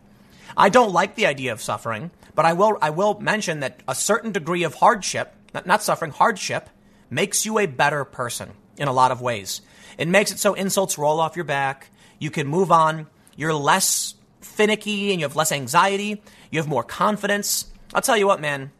I 0.55 0.69
don't 0.69 0.93
like 0.93 1.15
the 1.15 1.25
idea 1.25 1.51
of 1.51 1.61
suffering, 1.61 2.11
but 2.35 2.45
I 2.45 2.53
will, 2.53 2.77
I 2.81 2.91
will 2.91 3.19
mention 3.19 3.61
that 3.61 3.81
a 3.87 3.95
certain 3.95 4.31
degree 4.31 4.63
of 4.63 4.75
hardship, 4.75 5.33
not, 5.53 5.65
not 5.65 5.83
suffering, 5.83 6.11
hardship, 6.11 6.69
makes 7.09 7.45
you 7.45 7.59
a 7.59 7.65
better 7.65 8.05
person 8.05 8.51
in 8.77 8.87
a 8.87 8.93
lot 8.93 9.11
of 9.11 9.21
ways. 9.21 9.61
It 9.97 10.07
makes 10.07 10.31
it 10.31 10.39
so 10.39 10.53
insults 10.53 10.97
roll 10.97 11.19
off 11.19 11.35
your 11.35 11.45
back. 11.45 11.89
You 12.19 12.31
can 12.31 12.47
move 12.47 12.71
on. 12.71 13.07
You're 13.35 13.53
less 13.53 14.15
finicky 14.41 15.11
and 15.11 15.19
you 15.19 15.25
have 15.25 15.35
less 15.35 15.51
anxiety. 15.51 16.21
You 16.51 16.59
have 16.59 16.67
more 16.67 16.83
confidence. 16.83 17.67
I'll 17.93 18.01
tell 18.01 18.17
you 18.17 18.27
what, 18.27 18.41
man. 18.41 18.71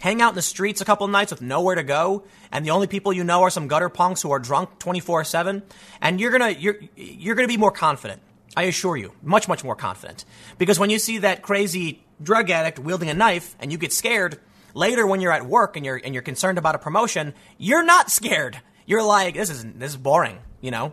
Hang 0.00 0.20
out 0.20 0.30
in 0.30 0.34
the 0.34 0.42
streets 0.42 0.80
a 0.80 0.84
couple 0.84 1.08
nights 1.08 1.30
with 1.30 1.40
nowhere 1.40 1.74
to 1.74 1.82
go, 1.82 2.24
and 2.52 2.64
the 2.64 2.70
only 2.70 2.86
people 2.86 3.12
you 3.12 3.24
know 3.24 3.42
are 3.42 3.50
some 3.50 3.68
gutter 3.68 3.88
punks 3.88 4.22
who 4.22 4.30
are 4.30 4.38
drunk 4.38 4.78
24/7, 4.78 5.62
and 6.00 6.20
you're 6.20 6.30
gonna 6.30 6.50
you're 6.50 6.76
you're 6.96 7.34
gonna 7.34 7.48
be 7.48 7.56
more 7.56 7.70
confident. 7.70 8.20
I 8.56 8.64
assure 8.64 8.96
you, 8.96 9.12
much 9.22 9.48
much 9.48 9.64
more 9.64 9.76
confident. 9.76 10.24
Because 10.58 10.78
when 10.78 10.90
you 10.90 10.98
see 10.98 11.18
that 11.18 11.42
crazy 11.42 12.04
drug 12.22 12.50
addict 12.50 12.78
wielding 12.78 13.10
a 13.10 13.14
knife 13.14 13.56
and 13.58 13.72
you 13.72 13.78
get 13.78 13.92
scared, 13.92 14.38
later 14.74 15.06
when 15.06 15.20
you're 15.20 15.32
at 15.32 15.46
work 15.46 15.76
and 15.76 15.84
you're 15.84 16.00
and 16.02 16.14
you're 16.14 16.22
concerned 16.22 16.58
about 16.58 16.74
a 16.74 16.78
promotion, 16.78 17.34
you're 17.58 17.84
not 17.84 18.10
scared. 18.10 18.60
You're 18.86 19.02
like, 19.02 19.34
this 19.34 19.50
is 19.50 19.64
this 19.64 19.92
is 19.92 19.96
boring, 19.96 20.38
you 20.60 20.70
know. 20.70 20.92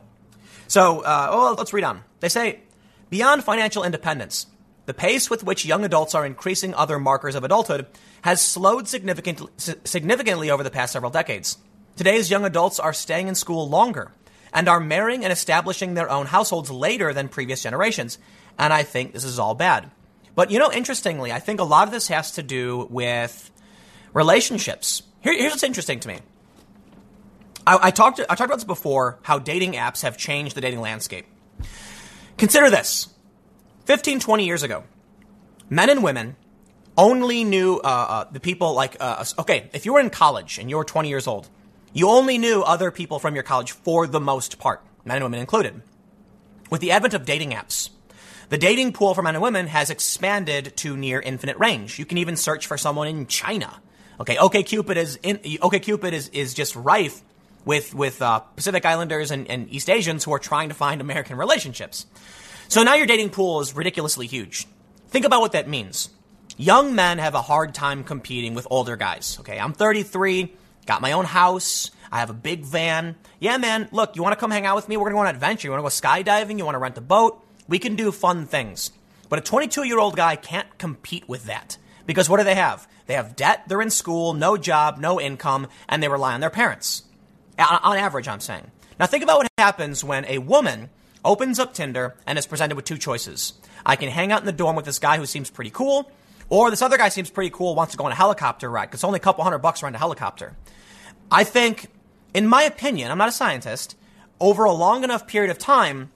So, 0.67 1.01
uh, 1.01 1.27
well, 1.31 1.55
let's 1.55 1.73
read 1.73 1.83
on. 1.83 2.03
They 2.19 2.29
say 2.29 2.61
Beyond 3.13 3.43
financial 3.43 3.83
independence, 3.83 4.47
the 4.85 4.93
pace 4.93 5.29
with 5.29 5.43
which 5.43 5.65
young 5.65 5.85
adults 5.85 6.13
are 6.13 6.25
increasing 6.25 6.73
other 6.73 6.99
markers 6.99 7.35
of 7.35 7.43
adulthood 7.43 7.85
has 8.23 8.41
slowed 8.41 8.87
significant, 8.87 9.41
significantly 9.57 10.49
over 10.49 10.63
the 10.63 10.71
past 10.71 10.93
several 10.93 11.11
decades. 11.11 11.57
Today's 11.95 12.29
young 12.29 12.43
adults 12.43 12.79
are 12.79 12.93
staying 12.93 13.27
in 13.27 13.35
school 13.35 13.69
longer 13.69 14.11
and 14.53 14.67
are 14.67 14.79
marrying 14.79 15.23
and 15.23 15.31
establishing 15.31 15.93
their 15.93 16.09
own 16.09 16.25
households 16.25 16.69
later 16.69 17.13
than 17.13 17.29
previous 17.29 17.63
generations. 17.63 18.17
And 18.57 18.73
I 18.73 18.83
think 18.83 19.13
this 19.13 19.23
is 19.23 19.39
all 19.39 19.55
bad. 19.55 19.89
But 20.35 20.51
you 20.51 20.59
know, 20.59 20.71
interestingly, 20.71 21.31
I 21.31 21.39
think 21.39 21.59
a 21.59 21.63
lot 21.63 21.87
of 21.87 21.93
this 21.93 22.07
has 22.07 22.31
to 22.31 22.43
do 22.43 22.87
with 22.89 23.51
relationships. 24.13 25.03
Here, 25.21 25.33
here's 25.37 25.51
what's 25.51 25.63
interesting 25.63 25.99
to 26.01 26.07
me. 26.07 26.19
I, 27.65 27.79
I, 27.83 27.91
talked, 27.91 28.19
I 28.19 28.23
talked 28.23 28.41
about 28.41 28.55
this 28.55 28.63
before 28.63 29.19
how 29.21 29.39
dating 29.39 29.73
apps 29.73 30.01
have 30.01 30.17
changed 30.17 30.55
the 30.55 30.61
dating 30.61 30.81
landscape. 30.81 31.25
Consider 32.37 32.69
this 32.69 33.12
15, 33.85 34.19
20 34.19 34.45
years 34.45 34.63
ago, 34.63 34.83
men 35.69 35.89
and 35.89 36.03
women 36.03 36.35
only 36.97 37.43
knew 37.43 37.79
uh, 37.83 37.87
uh, 37.87 38.25
the 38.31 38.39
people 38.39 38.73
like, 38.73 38.95
uh, 38.99 39.23
okay, 39.39 39.69
if 39.73 39.85
you 39.85 39.93
were 39.93 39.99
in 39.99 40.09
college 40.09 40.57
and 40.57 40.69
you 40.69 40.77
were 40.77 40.83
20 40.83 41.09
years 41.09 41.27
old, 41.27 41.49
you 41.91 42.09
only 42.09 42.37
knew 42.37 42.61
other 42.61 42.91
people 42.91 43.19
from 43.19 43.35
your 43.35 43.43
college 43.43 43.71
for 43.71 44.07
the 44.07 44.19
most 44.19 44.57
part, 44.59 44.81
men 45.05 45.17
and 45.17 45.25
women 45.25 45.39
included. 45.39 45.81
With 46.69 46.81
the 46.81 46.91
advent 46.91 47.13
of 47.13 47.25
dating 47.25 47.51
apps, 47.51 47.89
the 48.49 48.57
dating 48.57 48.93
pool 48.93 49.13
for 49.13 49.21
men 49.21 49.35
and 49.35 49.41
women 49.41 49.67
has 49.67 49.89
expanded 49.89 50.73
to 50.77 50.95
near 50.95 51.19
infinite 51.19 51.57
range. 51.57 51.99
You 51.99 52.05
can 52.05 52.17
even 52.17 52.35
search 52.35 52.67
for 52.67 52.77
someone 52.77 53.07
in 53.07 53.27
China. 53.27 53.81
Okay, 54.19 54.35
OkCupid 54.35 54.95
is 54.95 55.19
in, 55.23 55.37
OkCupid 55.37 56.13
is, 56.13 56.29
is 56.29 56.53
just 56.53 56.75
rife 56.75 57.21
with 57.65 57.93
with 57.93 58.21
uh, 58.21 58.39
Pacific 58.39 58.85
Islanders 58.85 59.31
and, 59.31 59.49
and 59.49 59.71
East 59.71 59.89
Asians 59.89 60.23
who 60.23 60.33
are 60.33 60.39
trying 60.39 60.69
to 60.69 60.75
find 60.75 61.01
American 61.01 61.37
relationships. 61.37 62.05
So 62.67 62.83
now 62.83 62.95
your 62.95 63.07
dating 63.07 63.29
pool 63.29 63.59
is 63.61 63.75
ridiculously 63.75 64.27
huge. 64.27 64.67
Think 65.09 65.25
about 65.25 65.41
what 65.41 65.51
that 65.51 65.67
means. 65.67 66.09
Young 66.57 66.95
men 66.95 67.17
have 67.17 67.35
a 67.35 67.41
hard 67.41 67.73
time 67.73 68.03
competing 68.03 68.53
with 68.53 68.67
older 68.69 68.95
guys. 68.95 69.37
Okay, 69.39 69.59
I'm 69.59 69.73
33, 69.73 70.53
got 70.85 71.01
my 71.01 71.13
own 71.13 71.25
house, 71.25 71.91
I 72.11 72.19
have 72.19 72.29
a 72.29 72.33
big 72.33 72.63
van. 72.63 73.15
Yeah, 73.39 73.57
man, 73.57 73.89
look, 73.91 74.15
you 74.15 74.21
want 74.21 74.33
to 74.33 74.39
come 74.39 74.51
hang 74.51 74.67
out 74.67 74.75
with 74.75 74.87
me? 74.87 74.97
We're 74.97 75.09
to 75.09 75.13
go 75.13 75.19
on 75.19 75.27
an 75.27 75.35
adventure. 75.35 75.67
You 75.67 75.71
want 75.71 75.79
to 75.79 75.83
go 75.83 76.07
skydiving? 76.07 76.59
You 76.59 76.65
want 76.65 76.75
to 76.75 76.79
rent 76.79 76.97
a 76.97 77.01
boat? 77.01 77.43
We 77.67 77.79
can 77.79 77.95
do 77.95 78.11
fun 78.11 78.45
things. 78.45 78.91
But 79.29 79.39
a 79.39 79.41
22 79.41 79.83
year 79.83 79.97
old 79.97 80.15
guy 80.15 80.35
can't 80.35 80.77
compete 80.77 81.27
with 81.27 81.45
that. 81.45 81.77
Because 82.05 82.29
what 82.29 82.37
do 82.37 82.43
they 82.43 82.53
have? 82.53 82.87
They 83.07 83.15
have 83.15 83.35
debt, 83.35 83.63
they're 83.67 83.81
in 83.81 83.89
school, 83.89 84.33
no 84.33 84.57
job, 84.57 84.99
no 84.99 85.19
income, 85.19 85.67
and 85.89 86.03
they 86.03 86.07
rely 86.07 86.33
on 86.33 86.39
their 86.39 86.51
parents. 86.51 87.03
On 87.57 87.97
average, 87.97 88.27
I'm 88.27 88.39
saying. 88.39 88.69
Now 88.99 89.07
think 89.07 89.23
about 89.23 89.39
what 89.39 89.47
happens 89.57 90.03
when 90.03 90.25
a 90.25 90.37
woman 90.37 90.91
opens 91.23 91.59
up 91.59 91.73
Tinder 91.73 92.15
and 92.27 92.37
is 92.37 92.45
presented 92.45 92.75
with 92.75 92.85
two 92.85 92.97
choices. 92.97 93.53
I 93.85 93.95
can 93.95 94.09
hang 94.09 94.31
out 94.31 94.41
in 94.41 94.45
the 94.45 94.51
dorm 94.51 94.75
with 94.75 94.85
this 94.85 94.99
guy 94.99 95.17
who 95.17 95.25
seems 95.25 95.49
pretty 95.49 95.71
cool, 95.71 96.11
or 96.49 96.69
this 96.69 96.81
other 96.81 96.97
guy 96.97 97.09
seems 97.09 97.29
pretty 97.29 97.49
cool, 97.49 97.75
wants 97.75 97.91
to 97.93 97.97
go 97.97 98.05
on 98.05 98.11
a 98.11 98.15
helicopter 98.15 98.69
ride, 98.69 98.85
because 98.85 98.99
it's 98.99 99.03
only 99.03 99.17
a 99.17 99.21
couple 99.21 99.43
hundred 99.43 99.59
bucks 99.59 99.79
to 99.79 99.85
rent 99.85 99.95
a 99.95 99.99
helicopter. 99.99 100.55
I 101.31 101.43
think, 101.43 101.87
in 102.33 102.47
my 102.47 102.63
opinion, 102.63 103.11
I'm 103.11 103.17
not 103.17 103.29
a 103.29 103.33
scientist, 103.33 103.95
over 104.39 104.65
a 104.65 104.71
long 104.71 105.03
enough 105.03 105.27
period 105.27 105.51
of 105.51 105.57
time, 105.57 106.11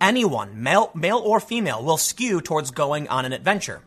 anyone, 0.00 0.62
male, 0.62 0.90
male 0.94 1.18
or 1.18 1.40
female, 1.40 1.82
will 1.82 1.96
skew 1.96 2.40
towards 2.40 2.70
going 2.70 3.08
on 3.08 3.24
an 3.24 3.32
adventure. 3.32 3.82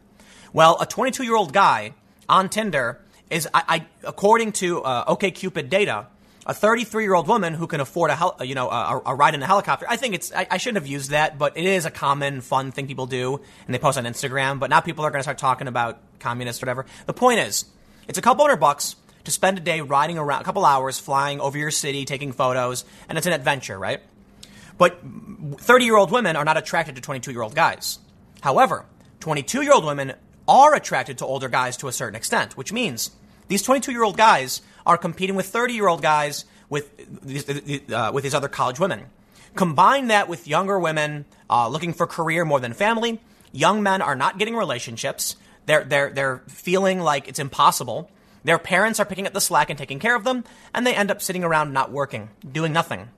Well, 0.54 0.78
a 0.80 0.86
22 0.86 1.24
year 1.24 1.36
old 1.36 1.54
guy 1.54 1.94
on 2.30 2.50
Tinder 2.50 3.00
is, 3.30 3.48
I, 3.54 3.64
I 3.68 3.86
according 4.08 4.54
to 4.54 4.82
uh, 4.82 5.14
OkCupid 5.14 5.70
data, 5.70 6.08
a 6.48 6.54
33 6.54 7.04
year 7.04 7.14
old 7.14 7.28
woman 7.28 7.54
who 7.54 7.68
can 7.68 7.82
afford 7.82 8.10
a 8.10 8.16
hel- 8.16 8.38
you 8.42 8.56
know 8.56 8.70
a, 8.70 9.02
a, 9.06 9.14
ride 9.14 9.36
in 9.36 9.44
a 9.44 9.46
helicopter. 9.46 9.86
I 9.88 9.98
think 9.98 10.16
it's 10.16 10.32
I, 10.34 10.48
I, 10.50 10.58
shouldn't 10.58 10.82
have 10.82 10.88
used 10.88 11.12
that, 11.12 11.38
but 11.38 11.58
it 11.58 11.66
is 11.66 11.86
a 11.86 11.92
common 11.92 12.40
fun 12.40 12.72
thing 12.72 12.88
people 12.88 13.06
do, 13.06 13.42
and 13.66 13.76
they 13.76 13.80
post 13.80 13.98
on 13.98 14.06
Instagram. 14.06 14.58
But 14.60 14.70
now 14.70 14.80
people 14.80 15.06
are 15.06 15.12
going 15.12 15.20
to 15.20 15.24
start 15.24 15.38
talking 15.38 15.68
about 15.68 16.00
communists 16.20 16.64
or 16.64 16.66
whatever. 16.66 16.86
The 17.06 17.14
point 17.14 17.42
is, 17.42 17.66
it's 18.08 18.18
a 18.18 18.22
couple 18.22 18.46
hundred 18.46 18.62
bucks 18.62 18.96
to 19.26 19.32
spend 19.32 19.58
a 19.58 19.62
day 19.62 19.82
riding 19.82 20.18
around, 20.18 20.40
a 20.42 20.46
couple 20.46 20.66
hours 20.66 20.98
flying 20.98 21.42
over 21.42 21.58
your 21.58 21.70
city, 21.70 22.06
taking 22.06 22.32
photos, 22.32 22.86
and 23.10 23.18
it's 23.18 23.28
an 23.28 23.34
adventure, 23.34 23.78
right? 23.78 24.00
But 24.78 25.02
30 25.58 25.84
year 25.84 25.98
old 25.98 26.12
women 26.12 26.38
are 26.38 26.46
not 26.46 26.56
attracted 26.56 26.96
to 26.96 27.02
22 27.02 27.32
year 27.32 27.42
old 27.42 27.56
guys. 27.56 28.00
However, 28.40 28.86
22 29.20 29.64
year 29.64 29.74
old 29.74 29.84
women 29.84 30.14
are 30.48 30.74
attracted 30.76 31.18
to 31.18 31.26
older 31.26 31.50
guys 31.50 31.76
to 31.78 31.90
a 31.90 31.92
certain 31.92 32.16
extent, 32.16 32.56
which 32.56 32.72
means 32.72 33.12
these 33.50 33.64
22 33.64 33.92
year 33.92 34.04
old 34.04 34.16
guys 34.16 34.62
are 34.88 34.98
competing 34.98 35.36
with 35.36 35.46
30 35.46 35.74
year 35.74 35.88
old 35.88 36.02
guys 36.02 36.46
with 36.70 36.90
these, 37.22 37.48
uh, 37.92 38.12
with 38.14 38.24
these 38.24 38.34
other 38.34 38.48
college 38.48 38.80
women. 38.80 39.06
Combine 39.54 40.08
that 40.08 40.28
with 40.28 40.48
younger 40.48 40.80
women 40.80 41.26
uh, 41.50 41.68
looking 41.68 41.94
for 41.94 42.08
career 42.08 42.46
more 42.46 42.60
than 42.60 42.74
family. 42.74 43.22
Young 43.52 43.84
men 43.84 44.02
are 44.02 44.16
not 44.16 44.40
getting 44.40 44.56
relationships. 44.56 45.36
They're, 45.66 45.84
they're, 45.84 46.10
they're 46.10 46.44
feeling 46.48 47.02
like 47.02 47.28
it's 47.28 47.40
impossible. 47.40 48.10
Their 48.44 48.58
parents 48.58 49.00
are 49.00 49.06
picking 49.06 49.28
up 49.28 49.34
the 49.34 49.42
slack 49.42 49.70
and 49.70 49.78
taking 49.78 50.00
care 50.00 50.16
of 50.16 50.24
them, 50.24 50.46
and 50.74 50.88
they 50.88 50.96
end 50.96 51.12
up 51.12 51.22
sitting 51.22 51.44
around 51.44 51.74
not 51.74 51.92
working, 51.92 52.30
doing 52.50 52.72
nothing, 52.72 53.10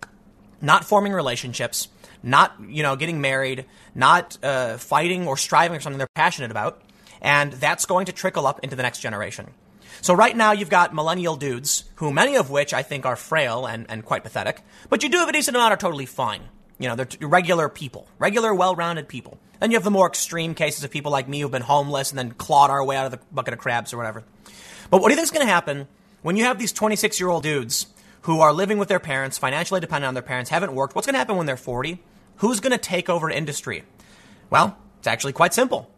not 0.59 0.85
forming 0.85 1.13
relationships, 1.13 1.87
not 2.23 2.55
you 2.67 2.81
know 2.81 2.95
getting 2.95 3.21
married, 3.21 3.65
not 3.93 4.37
uh, 4.41 4.77
fighting 4.77 5.27
or 5.27 5.37
striving 5.37 5.77
for 5.77 5.83
something 5.83 5.99
they're 5.99 6.07
passionate 6.15 6.49
about, 6.49 6.81
and 7.21 7.53
that's 7.53 7.85
going 7.85 8.07
to 8.07 8.11
trickle 8.11 8.47
up 8.47 8.59
into 8.63 8.75
the 8.75 8.81
next 8.81 9.01
generation. 9.01 9.51
So 10.01 10.13
right 10.13 10.35
now 10.35 10.51
you've 10.51 10.69
got 10.69 10.93
millennial 10.93 11.35
dudes, 11.35 11.83
who 11.95 12.11
many 12.11 12.35
of 12.35 12.49
which 12.49 12.73
I 12.73 12.83
think 12.83 13.05
are 13.05 13.15
frail 13.15 13.65
and, 13.65 13.85
and 13.89 14.05
quite 14.05 14.23
pathetic, 14.23 14.61
but 14.89 15.03
you 15.03 15.09
do 15.09 15.17
have 15.17 15.29
a 15.29 15.33
decent 15.33 15.55
amount 15.55 15.73
are 15.73 15.77
totally 15.77 16.05
fine. 16.05 16.41
You 16.77 16.87
know, 16.87 16.95
they're 16.95 17.05
t- 17.05 17.25
regular 17.25 17.67
people, 17.67 18.07
regular, 18.17 18.53
well-rounded 18.53 19.09
people. 19.09 19.37
Then 19.59 19.71
you 19.71 19.77
have 19.77 19.83
the 19.83 19.91
more 19.91 20.07
extreme 20.07 20.55
cases 20.55 20.83
of 20.83 20.91
people 20.91 21.11
like 21.11 21.27
me 21.27 21.41
who've 21.41 21.51
been 21.51 21.61
homeless 21.61 22.11
and 22.11 22.17
then 22.17 22.31
clawed 22.31 22.69
our 22.69 22.83
way 22.83 22.95
out 22.95 23.05
of 23.05 23.11
the 23.11 23.19
bucket 23.31 23.53
of 23.53 23.59
crabs 23.59 23.93
or 23.93 23.97
whatever. 23.97 24.23
But 24.89 25.01
what 25.01 25.09
do 25.09 25.13
you 25.13 25.15
think 25.17 25.25
is 25.25 25.31
going 25.31 25.45
to 25.45 25.51
happen 25.51 25.87
when 26.21 26.37
you 26.37 26.45
have 26.45 26.57
these 26.57 26.71
26-year-old 26.71 27.43
dudes 27.43 27.87
who 28.21 28.39
are 28.39 28.53
living 28.53 28.77
with 28.77 28.87
their 28.87 28.99
parents, 28.99 29.37
financially 29.37 29.81
dependent 29.81 30.07
on 30.07 30.13
their 30.13 30.23
parents, 30.23 30.49
haven't 30.49 30.73
worked? 30.73 30.95
What's 30.95 31.05
going 31.05 31.15
to 31.15 31.19
happen 31.19 31.35
when 31.35 31.45
they're 31.45 31.57
40? 31.57 32.01
Who's 32.37 32.61
going 32.61 32.71
to 32.71 32.77
take 32.77 33.09
over 33.09 33.29
industry? 33.29 33.83
Well, 34.49 34.77
it's 34.99 35.07
actually 35.07 35.33
quite 35.33 35.53
simple. 35.53 35.91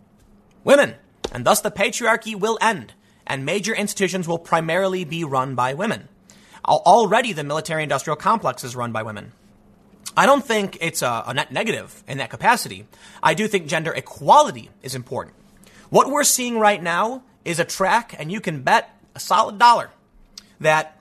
Women. 0.63 0.95
And 1.31 1.45
thus 1.45 1.61
the 1.61 1.71
patriarchy 1.71 2.35
will 2.35 2.57
end 2.59 2.93
and 3.31 3.45
major 3.45 3.73
institutions 3.73 4.27
will 4.27 4.37
primarily 4.37 5.05
be 5.05 5.23
run 5.23 5.55
by 5.55 5.73
women. 5.73 6.09
Already, 6.65 7.31
the 7.31 7.45
military 7.45 7.81
industrial 7.81 8.17
complex 8.17 8.65
is 8.65 8.75
run 8.75 8.91
by 8.91 9.03
women. 9.03 9.31
I 10.17 10.25
don't 10.25 10.43
think 10.43 10.77
it's 10.81 11.01
a, 11.01 11.23
a, 11.25 11.33
net 11.33 11.49
negative 11.49 12.03
in 12.09 12.17
that 12.17 12.29
capacity. 12.29 12.87
I 13.23 13.33
do 13.33 13.47
think 13.47 13.67
gender 13.67 13.93
equality 13.93 14.69
is 14.83 14.95
important. 14.95 15.37
What 15.89 16.09
we're 16.09 16.25
seeing 16.25 16.59
right 16.59 16.83
now 16.83 17.23
is 17.45 17.57
a 17.57 17.63
track, 17.63 18.13
and 18.19 18.29
you 18.29 18.41
can 18.41 18.63
bet 18.63 18.89
a 19.15 19.19
solid 19.21 19.57
dollar 19.57 19.91
that 20.59 20.99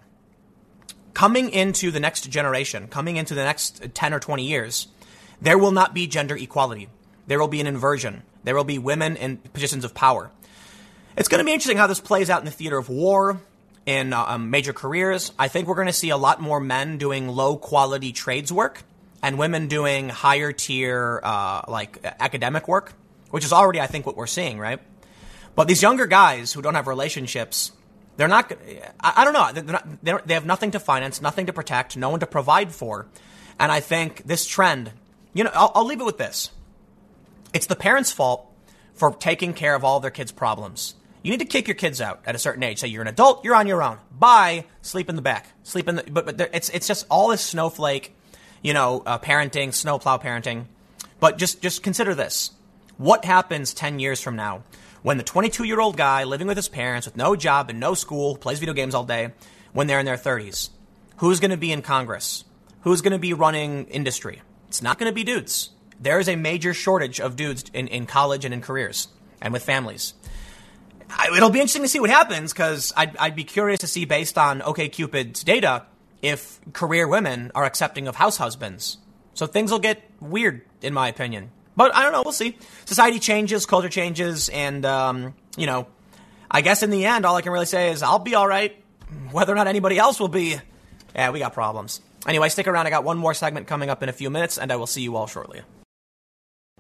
coming 1.13 1.51
into 1.51 1.91
the 1.91 1.99
next 1.99 2.31
generation, 2.31 2.87
coming 2.87 3.17
into 3.17 3.35
the 3.35 3.43
next 3.43 3.93
10 3.93 4.15
or 4.15 4.21
20 4.21 4.47
years, 4.47 4.87
there 5.43 5.59
will 5.59 5.73
not 5.73 5.95
be 5.95 6.07
gender 6.07 6.37
equality. 6.37 6.89
There 7.27 7.41
will 7.41 7.49
be 7.49 7.61
an 7.61 7.67
inversion. 7.67 8.23
There 8.45 8.55
will 8.55 8.63
be 8.63 8.79
women 8.79 9.17
in 9.17 9.39
positions 9.39 9.85
of 9.85 9.95
power. 9.95 10.31
It's 11.17 11.29
going 11.29 11.41
to 11.41 11.45
be 11.45 11.53
interesting 11.53 11.77
how 11.77 11.89
this 11.89 12.01
plays 12.01 12.31
out 12.31 12.41
in 12.41 12.45
the 12.45 12.51
theater 12.53 12.79
of 12.79 12.89
war, 12.89 13.41
in 13.85 14.13
uh, 14.13 14.25
um, 14.27 14.51
major 14.51 14.73
careers. 14.73 15.33
I 15.39 15.49
think 15.49 15.67
we're 15.67 15.75
going 15.75 15.87
to 15.89 15.93
see 15.93 16.11
a 16.11 16.17
lot 16.17 16.41
more 16.41 16.61
men 16.61 16.99
doing 16.99 17.29
low 17.29 17.57
quality 17.57 18.13
trades 18.13 18.53
work 18.53 18.83
and 19.23 19.39
women 19.39 19.67
doing 19.67 20.09
higher 20.09 20.53
tier, 20.53 21.21
uh, 21.23 21.63
like 21.67 21.99
academic 22.21 22.69
work, 22.69 22.93
which 23.31 23.45
is 23.45 23.53
already, 23.53 23.81
I 23.81 23.87
think, 23.87 24.07
what 24.07 24.17
we're 24.17 24.27
seeing, 24.29 24.59
right? 24.59 24.81
But 25.57 25.67
these 25.67 25.83
younger 25.83 26.07
guys 26.07 26.53
who 26.53 26.63
don't 26.63 26.75
have 26.75 26.87
relationships, 26.87 27.73
they're 28.17 28.29
not, 28.29 28.53
I, 29.01 29.13
I 29.17 29.25
don't 29.25 29.35
know, 29.35 29.51
they're 29.53 29.73
not, 29.73 30.05
they're, 30.05 30.23
they 30.25 30.35
have 30.35 30.47
nothing 30.47 30.71
to 30.73 30.81
finance, 30.81 31.21
nothing 31.21 31.47
to 31.47 31.53
protect, 31.53 31.97
no 31.97 32.11
one 32.11 32.21
to 32.21 32.27
provide 32.27 32.73
for. 32.73 33.09
And 33.59 33.73
I 33.73 33.81
think 33.81 34.23
this 34.25 34.47
trend, 34.47 34.93
you 35.35 35.45
know, 35.45 35.51
I'll, 35.55 35.73
I'll 35.75 35.87
leave 35.87 36.01
it 36.01 36.07
with 36.07 36.19
this. 36.19 36.51
It's 37.53 37.67
the 37.67 37.77
parents' 37.77 38.13
fault 38.13 38.47
for 38.95 39.13
taking 39.13 39.55
care 39.55 39.75
of 39.75 39.85
all 39.85 39.99
their 39.99 40.11
kids' 40.11 40.33
problems. 40.33 40.95
You 41.23 41.31
need 41.31 41.41
to 41.41 41.47
kick 41.47 41.69
your 41.69 41.75
kids 41.75 42.01
out 42.01 42.23
at 42.27 42.35
a 42.35 42.39
certain 42.39 42.63
age. 42.63 42.79
Say 42.79 42.89
you're 42.89 43.03
an 43.03 43.09
adult, 43.09 43.45
you're 43.45 43.55
on 43.55 43.67
your 43.67 43.83
own. 43.83 43.99
Bye. 44.11 44.65
Sleep 44.83 45.09
in 45.09 45.17
the 45.17 45.23
back. 45.23 45.47
Sleep 45.63 45.89
in 45.89 45.97
the. 45.97 46.05
But 46.05 46.25
but 46.27 46.51
it's 46.55 46.69
it's 46.71 46.87
just 46.87 47.07
all 47.11 47.29
this 47.29 47.43
snowflake, 47.43 48.17
you 48.63 48.73
know, 48.73 49.03
uh, 49.05 49.19
parenting, 49.19 49.75
snowplow 49.75 50.19
parenting. 50.19 50.65
But 51.19 51.37
just 51.37 51.61
just 51.61 51.83
consider 51.83 52.15
this: 52.15 52.53
what 52.97 53.25
happens 53.25 53.75
ten 53.75 53.99
years 53.99 54.21
from 54.21 54.37
now 54.37 54.63
when 55.03 55.17
the 55.17 55.23
22 55.23 55.65
year 55.65 55.81
old 55.81 55.97
guy 55.97 56.25
living 56.25 56.47
with 56.47 56.57
his 56.57 56.69
parents 56.69 57.07
with 57.07 57.17
no 57.17 57.37
job 57.37 57.71
and 57.71 57.81
no 57.81 57.95
school 57.95 58.37
plays 58.37 58.59
video 58.59 58.75
games 58.75 58.95
all 58.95 59.05
day 59.05 59.33
when 59.73 59.87
they're 59.87 60.01
in 60.01 60.07
their 60.07 60.17
30s? 60.17 60.71
Who's 61.19 61.41
going 61.41 61.51
to 61.51 61.57
be 61.57 61.73
in 61.73 61.83
Congress? 61.83 62.45
Who's 62.83 63.03
going 63.03 63.13
to 63.13 63.19
be 63.19 63.33
running 63.33 63.87
industry? 63.87 64.43
It's 64.69 64.83
not 64.83 64.99
going 64.99 65.11
to 65.11 65.15
be 65.15 65.25
dudes. 65.25 65.71
There 65.99 66.19
is 66.19 66.29
a 66.29 66.37
major 66.37 66.73
shortage 66.73 67.21
of 67.21 67.37
dudes 67.37 67.65
in, 67.75 67.89
in 67.89 68.07
college 68.07 68.45
and 68.45 68.55
in 68.55 68.63
careers 68.63 69.09
and 69.41 69.53
with 69.53 69.63
families. 69.63 70.15
It'll 71.35 71.51
be 71.51 71.61
interesting 71.61 71.83
to 71.83 71.89
see 71.89 72.01
what 72.01 72.11
happens 72.11 72.53
because 72.53 72.93
I'd, 72.97 73.17
I'd 73.17 73.37
be 73.37 73.45
curious 73.45 73.81
to 73.81 73.87
see, 73.87 74.05
based 74.05 74.39
on 74.39 74.61
OkCupid's 74.61 75.45
data, 75.45 75.87
if 76.23 76.61
career 76.73 77.09
women 77.09 77.51
are 77.55 77.65
accepting 77.65 78.09
of 78.09 78.17
house 78.17 78.37
husbands. 78.37 78.99
So 79.35 79.47
things 79.47 79.71
will 79.71 79.79
get 79.79 80.03
weird, 80.21 80.63
in 80.83 80.93
my 80.95 81.09
opinion. 81.09 81.51
But 81.77 81.95
I 81.95 82.03
don't 82.03 82.13
know. 82.13 82.23
We'll 82.23 82.33
see. 82.33 82.59
Society 82.85 83.19
changes, 83.19 83.65
culture 83.65 83.89
changes, 83.89 84.49
and 84.49 84.85
um, 84.85 85.35
you 85.57 85.67
know, 85.67 85.87
I 86.51 86.61
guess 86.61 86.83
in 86.83 86.91
the 86.91 87.07
end, 87.07 87.25
all 87.25 87.37
I 87.37 87.43
can 87.43 87.53
really 87.53 87.67
say 87.67 87.91
is 87.91 88.03
I'll 88.03 88.19
be 88.19 88.35
all 88.35 88.47
right. 88.47 88.77
Whether 89.31 89.53
or 89.53 89.57
not 89.57 89.67
anybody 89.67 89.99
else 89.99 90.21
will 90.21 90.29
be, 90.29 90.57
yeah, 91.15 91.31
we 91.31 91.39
got 91.39 91.55
problems. 91.55 92.01
Anyway, 92.27 92.49
stick 92.49 92.67
around. 92.67 92.87
I 92.87 92.91
got 92.91 93.05
one 93.05 93.19
more 93.19 93.35
segment 93.35 93.67
coming 93.67 93.89
up 93.89 94.03
in 94.03 94.09
a 94.09 94.13
few 94.13 94.31
minutes, 94.31 94.59
and 94.59 94.71
I 94.71 94.77
will 94.77 94.87
see 94.87 95.03
you 95.03 95.17
all 95.17 95.27
shortly. 95.27 95.63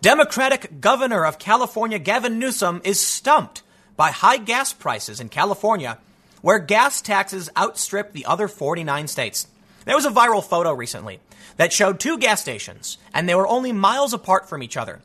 Democratic 0.02 0.80
Governor 0.80 1.24
of 1.24 1.38
California 1.38 1.98
Gavin 1.98 2.38
Newsom 2.38 2.80
is 2.84 3.00
stumped 3.00 3.62
by 3.96 4.10
high 4.10 4.38
gas 4.38 4.72
prices 4.72 5.20
in 5.20 5.28
California, 5.28 5.98
where 6.42 6.58
gas 6.58 7.00
taxes 7.00 7.50
outstrip 7.56 8.12
the 8.12 8.26
other 8.26 8.48
49 8.48 9.08
states. 9.08 9.46
There 9.84 9.96
was 9.96 10.06
a 10.06 10.10
viral 10.10 10.44
photo 10.44 10.72
recently 10.72 11.20
that 11.56 11.72
showed 11.72 12.00
two 12.00 12.18
gas 12.18 12.40
stations, 12.40 12.98
and 13.12 13.28
they 13.28 13.34
were 13.34 13.46
only 13.46 13.72
miles 13.72 14.14
apart 14.14 14.48
from 14.48 14.62
each 14.62 14.76
other, 14.76 15.00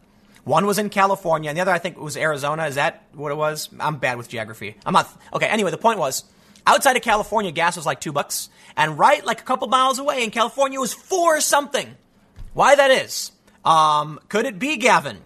One 0.45 0.68
was 0.68 0.78
in 0.78 0.90
California, 0.91 1.49
and 1.49 1.57
the 1.57 1.62
other, 1.64 1.72
I 1.72 1.80
think, 1.80 1.99
was 1.99 2.16
Arizona. 2.16 2.68
Is 2.68 2.76
that 2.76 3.02
what 3.14 3.32
it 3.32 3.36
was? 3.36 3.68
I'm 3.80 3.98
bad 3.98 4.18
with 4.18 4.30
geography. 4.30 4.76
I'm 4.86 4.94
not. 4.94 5.10
Okay, 5.34 5.48
anyway, 5.48 5.72
the 5.72 5.78
point 5.78 5.98
was 5.98 6.24
outside 6.68 6.95
of 6.95 7.02
California, 7.02 7.52
gas 7.52 7.76
was 7.76 7.86
like 7.86 7.99
two 7.99 8.12
bucks. 8.12 8.49
And 8.78 8.99
right, 8.99 9.26
like 9.26 9.41
a 9.41 9.44
couple 9.44 9.68
miles 9.68 9.98
away 9.98 10.24
in 10.24 10.30
California, 10.30 10.80
was 10.80 10.94
four 10.94 11.41
something. 11.41 11.95
Why 12.53 12.76
that 12.76 12.91
is? 12.91 13.32
Um, 13.66 14.20
could 14.30 14.45
it 14.45 14.60
be, 14.60 14.78
Gavin, 14.78 15.18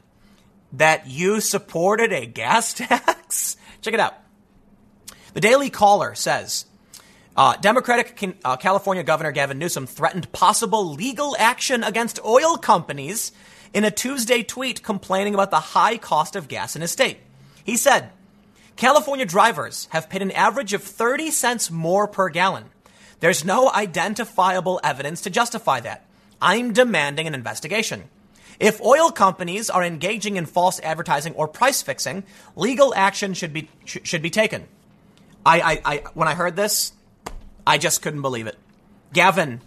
that 0.73 1.07
you 1.07 1.41
supported 1.41 2.11
a 2.13 2.25
gas 2.25 2.73
tax? 2.75 3.57
Check 3.81 3.93
it 3.93 3.99
out. 3.99 4.15
The 5.33 5.41
Daily 5.41 5.69
Caller 5.69 6.15
says 6.15 6.65
uh, 7.35 7.55
Democratic 7.57 8.37
uh, 8.43 8.57
California 8.57 9.03
Governor 9.03 9.31
Gavin 9.31 9.59
Newsom 9.59 9.87
threatened 9.87 10.31
possible 10.31 10.93
legal 10.93 11.35
action 11.39 11.83
against 11.83 12.23
oil 12.25 12.57
companies 12.57 13.31
in 13.73 13.85
a 13.85 13.91
Tuesday 13.91 14.43
tweet 14.43 14.83
complaining 14.83 15.33
about 15.33 15.51
the 15.51 15.59
high 15.59 15.97
cost 15.97 16.35
of 16.35 16.47
gas 16.47 16.75
in 16.75 16.81
his 16.81 16.91
state. 16.91 17.19
He 17.63 17.77
said, 17.77 18.11
California 18.75 19.25
drivers 19.25 19.87
have 19.91 20.09
paid 20.09 20.21
an 20.21 20.31
average 20.31 20.73
of 20.73 20.83
30 20.83 21.31
cents 21.31 21.69
more 21.69 22.07
per 22.07 22.29
gallon. 22.29 22.65
There's 23.19 23.45
no 23.45 23.71
identifiable 23.71 24.79
evidence 24.83 25.21
to 25.21 25.29
justify 25.29 25.81
that. 25.81 26.05
I'm 26.41 26.73
demanding 26.73 27.27
an 27.27 27.35
investigation. 27.35 28.05
If 28.59 28.81
oil 28.81 29.11
companies 29.11 29.69
are 29.69 29.83
engaging 29.83 30.35
in 30.35 30.45
false 30.45 30.79
advertising 30.81 31.33
or 31.35 31.47
price 31.47 31.81
fixing, 31.81 32.23
legal 32.55 32.93
action 32.93 33.33
should 33.33 33.53
be 33.53 33.69
sh- 33.85 33.99
should 34.03 34.21
be 34.21 34.29
taken. 34.29 34.67
I, 35.45 35.61
I, 35.61 35.81
I 35.85 36.03
when 36.13 36.27
I 36.27 36.35
heard 36.35 36.55
this, 36.55 36.91
I 37.65 37.77
just 37.77 38.01
couldn't 38.01 38.21
believe 38.21 38.47
it. 38.47 38.57
Gavin, 39.13 39.61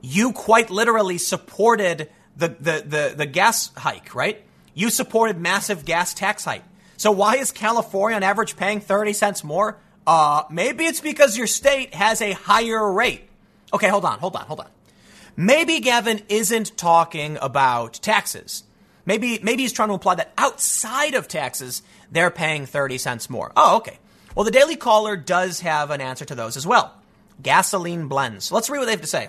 you 0.00 0.32
quite 0.32 0.70
literally 0.70 1.18
supported 1.18 2.10
the, 2.36 2.48
the, 2.48 2.84
the, 2.86 3.14
the 3.16 3.26
gas 3.26 3.70
hike, 3.76 4.14
right? 4.14 4.42
You 4.74 4.90
supported 4.90 5.38
massive 5.38 5.84
gas 5.84 6.14
tax 6.14 6.44
hike. 6.44 6.62
So 6.96 7.10
why 7.10 7.36
is 7.36 7.52
California 7.52 8.16
on 8.16 8.22
average 8.22 8.56
paying 8.56 8.80
30 8.80 9.12
cents 9.12 9.44
more? 9.44 9.78
Uh, 10.06 10.44
maybe 10.50 10.84
it's 10.84 11.00
because 11.00 11.36
your 11.36 11.46
state 11.46 11.94
has 11.94 12.22
a 12.22 12.32
higher 12.32 12.92
rate. 12.92 13.28
Okay, 13.72 13.88
hold 13.88 14.04
on, 14.04 14.18
hold 14.18 14.36
on, 14.36 14.46
hold 14.46 14.60
on. 14.60 14.68
Maybe 15.40 15.78
Gavin 15.78 16.20
isn't 16.28 16.76
talking 16.76 17.38
about 17.40 17.92
taxes. 18.02 18.64
Maybe, 19.06 19.38
maybe 19.40 19.62
he's 19.62 19.72
trying 19.72 19.90
to 19.90 19.94
imply 19.94 20.16
that 20.16 20.32
outside 20.36 21.14
of 21.14 21.28
taxes, 21.28 21.80
they're 22.10 22.32
paying 22.32 22.66
30 22.66 22.98
cents 22.98 23.30
more. 23.30 23.52
Oh, 23.56 23.76
okay. 23.76 24.00
Well, 24.34 24.44
the 24.44 24.50
Daily 24.50 24.74
Caller 24.74 25.16
does 25.16 25.60
have 25.60 25.92
an 25.92 26.00
answer 26.00 26.24
to 26.24 26.34
those 26.34 26.56
as 26.56 26.66
well. 26.66 26.92
Gasoline 27.40 28.08
blends. 28.08 28.50
Let's 28.50 28.68
read 28.68 28.80
what 28.80 28.86
they 28.86 28.90
have 28.90 29.00
to 29.02 29.06
say. 29.06 29.28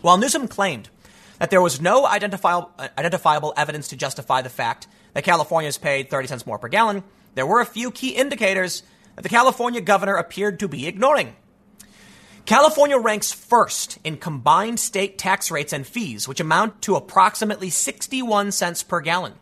While 0.00 0.16
Newsom 0.16 0.48
claimed 0.48 0.88
that 1.38 1.50
there 1.50 1.60
was 1.60 1.82
no 1.82 2.06
identifiable, 2.06 2.70
identifiable 2.96 3.52
evidence 3.58 3.88
to 3.88 3.98
justify 3.98 4.40
the 4.40 4.48
fact 4.48 4.88
that 5.12 5.22
California 5.22 5.68
has 5.68 5.76
paid 5.76 6.08
30 6.08 6.28
cents 6.28 6.46
more 6.46 6.58
per 6.58 6.68
gallon, 6.68 7.04
there 7.34 7.44
were 7.44 7.60
a 7.60 7.66
few 7.66 7.90
key 7.90 8.16
indicators 8.16 8.84
that 9.16 9.22
the 9.22 9.28
California 9.28 9.82
governor 9.82 10.14
appeared 10.14 10.60
to 10.60 10.68
be 10.68 10.86
ignoring. 10.86 11.36
California 12.50 12.98
ranks 12.98 13.30
first 13.30 14.00
in 14.02 14.16
combined 14.16 14.80
state 14.80 15.16
tax 15.16 15.52
rates 15.52 15.72
and 15.72 15.86
fees, 15.86 16.26
which 16.26 16.40
amount 16.40 16.82
to 16.82 16.96
approximately 16.96 17.70
61 17.70 18.50
cents 18.50 18.82
per 18.82 19.00
gallon. 19.00 19.34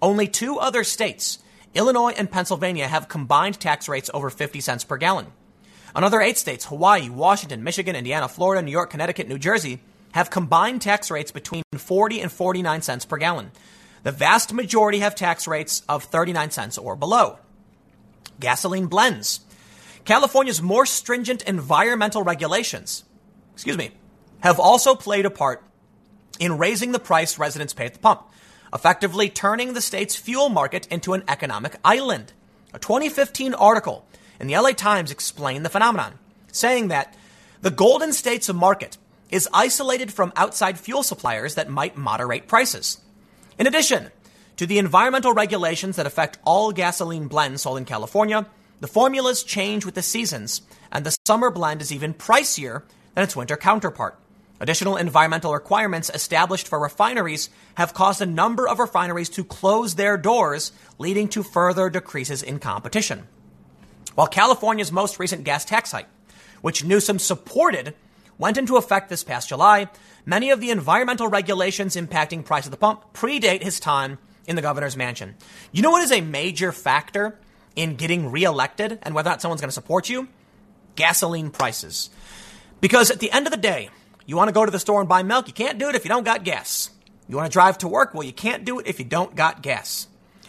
Only 0.00 0.28
two 0.28 0.58
other 0.58 0.82
states, 0.82 1.40
Illinois 1.74 2.14
and 2.16 2.30
Pennsylvania, 2.30 2.88
have 2.88 3.06
combined 3.06 3.60
tax 3.60 3.86
rates 3.86 4.08
over 4.14 4.30
50 4.30 4.62
cents 4.62 4.82
per 4.82 4.96
gallon. 4.96 5.26
Another 5.94 6.22
eight 6.22 6.38
states, 6.38 6.64
Hawaii, 6.64 7.10
Washington, 7.10 7.64
Michigan, 7.64 7.96
Indiana, 7.96 8.28
Florida, 8.28 8.62
New 8.62 8.72
York, 8.72 8.88
Connecticut, 8.88 9.28
New 9.28 9.38
Jersey, 9.38 9.80
have 10.12 10.30
combined 10.30 10.80
tax 10.80 11.10
rates 11.10 11.32
between 11.32 11.64
40 11.76 12.22
and 12.22 12.32
49 12.32 12.80
cents 12.80 13.04
per 13.04 13.18
gallon. 13.18 13.50
The 14.04 14.10
vast 14.10 14.54
majority 14.54 15.00
have 15.00 15.14
tax 15.14 15.46
rates 15.46 15.82
of 15.86 16.04
39 16.04 16.50
cents 16.50 16.78
or 16.78 16.96
below. 16.96 17.40
Gasoline 18.40 18.86
blends. 18.86 19.40
California's 20.04 20.60
more 20.60 20.84
stringent 20.86 21.42
environmental 21.42 22.22
regulations, 22.22 23.04
excuse 23.54 23.78
me, 23.78 23.90
have 24.40 24.60
also 24.60 24.94
played 24.94 25.24
a 25.24 25.30
part 25.30 25.62
in 26.38 26.58
raising 26.58 26.92
the 26.92 26.98
price 26.98 27.38
residents 27.38 27.72
pay 27.72 27.86
at 27.86 27.94
the 27.94 28.00
pump, 28.00 28.22
effectively 28.72 29.30
turning 29.30 29.72
the 29.72 29.80
state's 29.80 30.16
fuel 30.16 30.48
market 30.48 30.86
into 30.88 31.14
an 31.14 31.22
economic 31.28 31.76
island. 31.84 32.32
A 32.74 32.78
2015 32.78 33.54
article 33.54 34.06
in 34.38 34.46
the 34.46 34.58
LA 34.58 34.72
Times 34.72 35.10
explained 35.10 35.64
the 35.64 35.70
phenomenon, 35.70 36.18
saying 36.52 36.88
that 36.88 37.16
the 37.62 37.70
Golden 37.70 38.12
State's 38.12 38.52
market 38.52 38.98
is 39.30 39.48
isolated 39.54 40.12
from 40.12 40.32
outside 40.36 40.78
fuel 40.78 41.02
suppliers 41.02 41.54
that 41.54 41.70
might 41.70 41.96
moderate 41.96 42.46
prices. 42.46 42.98
In 43.58 43.66
addition 43.66 44.10
to 44.56 44.66
the 44.66 44.78
environmental 44.78 45.32
regulations 45.32 45.96
that 45.96 46.06
affect 46.06 46.38
all 46.44 46.72
gasoline 46.72 47.28
blends 47.28 47.62
sold 47.62 47.78
in 47.78 47.84
California, 47.84 48.46
the 48.84 48.88
formulas 48.88 49.42
change 49.42 49.86
with 49.86 49.94
the 49.94 50.02
seasons, 50.02 50.60
and 50.92 51.06
the 51.06 51.16
summer 51.26 51.50
blend 51.50 51.80
is 51.80 51.90
even 51.90 52.12
pricier 52.12 52.82
than 53.14 53.24
its 53.24 53.34
winter 53.34 53.56
counterpart. 53.56 54.20
Additional 54.60 54.98
environmental 54.98 55.54
requirements 55.54 56.10
established 56.12 56.68
for 56.68 56.78
refineries 56.78 57.48
have 57.76 57.94
caused 57.94 58.20
a 58.20 58.26
number 58.26 58.68
of 58.68 58.78
refineries 58.78 59.30
to 59.30 59.42
close 59.42 59.94
their 59.94 60.18
doors, 60.18 60.70
leading 60.98 61.28
to 61.28 61.42
further 61.42 61.88
decreases 61.88 62.42
in 62.42 62.58
competition. 62.58 63.26
While 64.16 64.26
California's 64.26 64.92
most 64.92 65.18
recent 65.18 65.44
gas 65.44 65.64
tax 65.64 65.92
hike, 65.92 66.08
which 66.60 66.84
Newsom 66.84 67.18
supported, 67.18 67.94
went 68.36 68.58
into 68.58 68.76
effect 68.76 69.08
this 69.08 69.24
past 69.24 69.48
July, 69.48 69.88
many 70.26 70.50
of 70.50 70.60
the 70.60 70.70
environmental 70.70 71.28
regulations 71.28 71.96
impacting 71.96 72.44
price 72.44 72.66
at 72.66 72.70
the 72.70 72.76
pump 72.76 73.14
predate 73.14 73.62
his 73.62 73.80
time 73.80 74.18
in 74.46 74.56
the 74.56 74.62
governor's 74.62 74.94
mansion. 74.94 75.36
You 75.72 75.80
know 75.80 75.90
what 75.90 76.02
is 76.02 76.12
a 76.12 76.20
major 76.20 76.70
factor 76.70 77.38
in 77.76 77.96
getting 77.96 78.30
reelected 78.30 78.98
and 79.02 79.14
whether 79.14 79.28
or 79.28 79.32
not 79.32 79.42
someone's 79.42 79.60
going 79.60 79.68
to 79.68 79.74
support 79.74 80.08
you? 80.08 80.28
Gasoline 80.96 81.50
prices. 81.50 82.10
Because 82.80 83.10
at 83.10 83.20
the 83.20 83.32
end 83.32 83.46
of 83.46 83.50
the 83.50 83.58
day, 83.58 83.90
you 84.26 84.36
want 84.36 84.48
to 84.48 84.54
go 84.54 84.64
to 84.64 84.70
the 84.70 84.78
store 84.78 85.00
and 85.00 85.08
buy 85.08 85.22
milk, 85.22 85.46
you 85.46 85.54
can't 85.54 85.78
do 85.78 85.88
it 85.88 85.94
if 85.94 86.04
you 86.04 86.08
don't 86.08 86.24
got 86.24 86.44
gas. 86.44 86.90
You 87.28 87.36
want 87.36 87.50
to 87.50 87.52
drive 87.52 87.78
to 87.78 87.88
work, 87.88 88.14
well, 88.14 88.22
you 88.22 88.32
can't 88.32 88.64
do 88.64 88.78
it 88.78 88.86
if 88.86 88.98
you 88.98 89.04
don't 89.04 89.34
got 89.34 89.62
gas. 89.62 90.08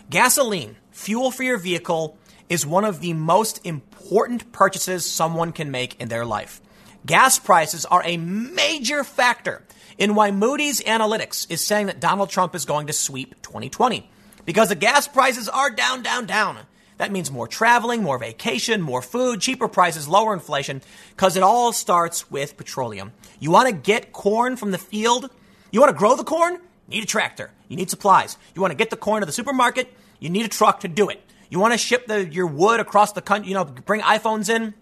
Gasoline, 0.10 0.76
fuel 0.92 1.32
for 1.32 1.44
your 1.44 1.58
vehicle, 1.58 2.18
is 2.50 2.66
one 2.66 2.86
of 2.86 3.00
the 3.00 3.14
most 3.14 3.66
important 3.66 4.52
purchases 4.52 5.06
someone 5.06 5.52
can 5.52 5.72
make 5.72 6.00
in 6.00 6.10
their 6.10 6.26
life. 6.26 6.62
Gas 7.06 7.40
prices 7.40 7.86
are 7.86 8.04
a 8.04 8.18
major 8.18 9.04
factor 9.04 9.64
in 9.98 10.16
why 10.16 10.32
Moody's 10.32 10.82
Analytics 10.82 11.50
is 11.50 11.62
saying 11.62 11.88
that 11.88 12.00
Donald 12.00 12.30
Trump 12.30 12.56
is 12.56 12.66
going 12.66 12.88
to 12.88 12.94
sweep 12.94 13.42
2020. 13.42 14.10
Because 14.46 14.70
the 14.70 14.76
gas 14.76 15.08
prices 15.08 15.50
are 15.50 15.70
down, 15.70 16.04
down, 16.04 16.26
down. 16.26 16.58
That 16.98 17.12
means 17.12 17.30
more 17.30 17.48
traveling, 17.48 18.04
more 18.04 18.18
vacation, 18.18 18.82
more 18.82 19.02
food, 19.02 19.42
cheaper 19.42 19.68
prices, 19.68 20.08
lower 20.08 20.34
inflation, 20.34 20.82
because 21.10 21.36
it 21.36 21.44
all 21.44 21.74
starts 21.74 22.32
with 22.32 22.56
petroleum. 22.56 23.12
You 23.40 23.52
want 23.52 23.68
to 23.68 23.76
get 23.76 24.14
corn 24.14 24.56
from 24.56 24.72
the 24.72 24.78
field? 24.78 25.30
You 25.72 25.82
want 25.82 25.92
to 25.92 25.98
grow 25.98 26.16
the 26.16 26.24
corn? 26.24 26.60
Need 26.88 27.04
a 27.04 27.08
tractor. 27.08 27.52
You 27.68 27.76
need 27.76 27.90
supplies. 27.90 28.38
You 28.54 28.62
want 28.62 28.72
to 28.72 28.78
get 28.78 28.92
the 28.92 28.98
corn 28.98 29.22
to 29.22 29.26
the 29.26 29.32
supermarket? 29.32 29.92
You 30.20 30.30
need 30.30 30.46
a 30.46 30.50
truck 30.50 30.82
to 30.82 30.88
do 30.88 31.10
it. 31.10 31.22
You 31.50 31.60
want 31.60 31.74
to 31.74 31.78
ship 31.78 32.08
the, 32.08 32.26
your 32.26 32.48
wood 32.48 32.80
across 32.80 33.12
the 33.12 33.22
country, 33.22 33.50
you 33.50 33.56
know, 33.56 33.66
bring 33.66 34.02
iPhones 34.02 34.50
in 34.50 34.74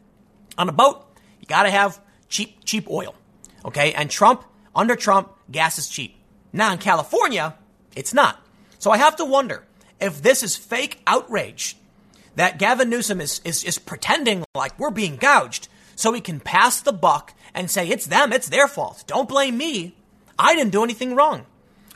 on 0.58 0.70
a 0.70 0.72
boat? 0.72 1.06
You 1.40 1.48
got 1.48 1.64
to 1.64 1.72
have 1.72 2.00
cheap, 2.30 2.64
cheap 2.64 2.90
oil. 2.90 3.16
Okay. 3.66 3.94
And 3.94 4.10
Trump, 4.10 4.44
under 4.76 4.96
Trump, 4.96 5.32
gas 5.52 5.78
is 5.78 5.90
cheap. 5.90 6.16
Now 6.52 6.72
in 6.72 6.78
California, 6.78 7.56
it's 7.96 8.14
not. 8.14 8.40
So 8.78 8.92
I 8.92 8.98
have 8.98 9.16
to 9.16 9.26
wonder 9.26 9.64
if 10.00 10.22
this 10.22 10.44
is 10.44 10.56
fake 10.56 11.02
outrage 11.08 11.76
that 12.36 12.60
Gavin 12.60 12.90
Newsom 12.90 13.22
is, 13.22 13.42
is, 13.44 13.64
is 13.64 13.80
pretending 13.80 14.44
like 14.56 14.78
we're 14.80 14.92
being 14.92 15.18
gouged 15.18 15.68
so 15.96 16.14
he 16.14 16.22
can 16.22 16.40
pass 16.40 16.82
the 16.82 16.94
buck 16.94 17.34
and 17.54 17.70
say 17.70 17.88
it's 17.88 18.08
them, 18.08 18.34
it's 18.34 18.50
their 18.50 18.68
fault. 18.68 19.04
Don't 19.08 19.30
blame 19.30 19.58
me. 19.58 19.96
I 20.38 20.56
didn't 20.56 20.72
do 20.72 20.84
anything 20.84 21.16
wrong. 21.16 21.46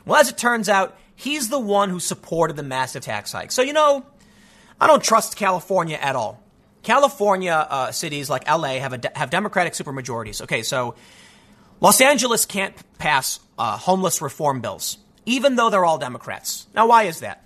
Well, 0.04 0.20
as 0.20 0.28
it 0.28 0.38
turns 0.38 0.68
out, 0.68 0.96
he's 1.14 1.48
the 1.48 1.58
one 1.58 1.90
who 1.90 2.00
supported 2.00 2.56
the 2.56 2.62
massive 2.62 3.02
tax 3.02 3.32
hike. 3.32 3.52
So, 3.52 3.62
you 3.62 3.72
know, 3.72 4.06
I 4.80 4.86
don't 4.86 5.02
trust 5.02 5.36
California 5.36 5.98
at 6.00 6.14
all. 6.14 6.42
California 6.82 7.66
uh, 7.68 7.90
cities 7.90 8.30
like 8.30 8.48
LA 8.48 8.78
have, 8.78 8.92
a, 8.92 9.00
have 9.16 9.30
Democratic 9.30 9.72
supermajorities. 9.72 10.42
Okay, 10.42 10.62
so 10.62 10.94
Los 11.80 12.00
Angeles 12.00 12.46
can't 12.46 12.74
pass 12.98 13.40
uh, 13.58 13.76
homeless 13.76 14.22
reform 14.22 14.60
bills, 14.60 14.98
even 15.26 15.56
though 15.56 15.70
they're 15.70 15.84
all 15.84 15.98
Democrats. 15.98 16.66
Now, 16.74 16.86
why 16.86 17.04
is 17.04 17.20
that? 17.20 17.42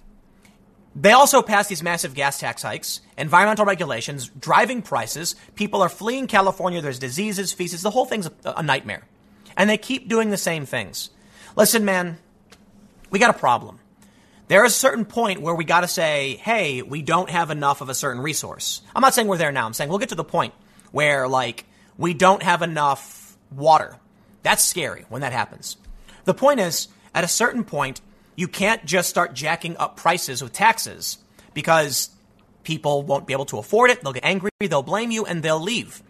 They 0.95 1.13
also 1.13 1.41
pass 1.41 1.69
these 1.69 1.83
massive 1.83 2.15
gas 2.15 2.39
tax 2.39 2.63
hikes, 2.63 3.01
environmental 3.17 3.65
regulations, 3.65 4.29
driving 4.39 4.83
prices. 4.83 5.35
People 5.55 5.81
are 5.81 5.89
fleeing 5.89 6.27
California. 6.27 6.83
There's 6.83 6.99
diseases, 6.99 7.53
feces. 7.53 7.83
The 7.83 7.91
whole 7.91 8.05
thing's 8.05 8.27
a, 8.27 8.33
a 8.59 8.63
nightmare. 8.63 9.07
And 9.57 9.71
they 9.71 9.79
keep 9.79 10.09
doing 10.09 10.31
the 10.31 10.37
same 10.37 10.67
things. 10.67 11.11
Listen, 11.57 11.85
man, 11.85 12.19
we 13.11 13.19
got 13.19 13.35
a 13.35 13.39
problem. 13.39 13.79
There 14.49 14.65
is 14.67 14.73
a 14.73 14.79
certain 14.79 15.07
point 15.07 15.41
where 15.41 15.55
we 15.55 15.65
got 15.65 15.81
to 15.81 15.89
say, 15.89 16.37
hey, 16.43 16.83
we 16.83 17.01
don't 17.01 17.31
have 17.31 17.51
enough 17.51 17.81
of 17.81 17.89
a 17.89 17.95
certain 17.95 18.21
resource. 18.21 18.83
I'm 18.95 19.01
not 19.01 19.15
saying 19.15 19.29
we're 19.29 19.39
there 19.39 19.53
now. 19.53 19.65
I'm 19.65 19.73
saying 19.73 19.89
we'll 19.89 19.99
get 19.99 20.11
to 20.11 20.15
the 20.15 20.25
point 20.25 20.53
where, 20.91 21.27
like, 21.27 21.65
we 21.97 22.13
don't 22.13 22.43
have 22.43 22.61
enough 22.61 23.37
water. 23.51 23.97
That's 24.43 24.63
scary 24.63 25.07
when 25.09 25.23
that 25.23 25.33
happens. 25.33 25.77
The 26.25 26.35
point 26.35 26.61
is, 26.61 26.89
at 27.15 27.25
a 27.25 27.29
certain 27.29 27.65
point, 27.65 28.03
you 28.37 28.49
can't 28.49 28.85
just 28.85 29.09
start 29.11 29.35
jacking 29.35 29.77
up 29.77 29.97
prices 29.97 30.43
with 30.43 30.53
taxes 30.53 31.19
because 31.55 32.11
people 32.65 33.03
won't 33.03 33.27
be 33.27 33.33
able 33.33 33.45
to 33.47 33.59
afford 33.59 33.91
it. 33.91 34.03
They'll 34.03 34.13
get 34.13 34.25
angry, 34.25 34.51
they'll 34.61 34.83
blame 34.83 35.11
you, 35.11 35.25
and 35.25 35.43
they'll 35.43 35.61
leave. 35.61 36.03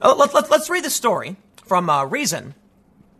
Uh, 0.00 0.14
let, 0.16 0.34
let, 0.34 0.50
let's 0.50 0.70
read 0.70 0.84
the 0.84 0.90
story 0.90 1.36
from 1.64 1.88
uh, 1.88 2.04
Reason 2.04 2.54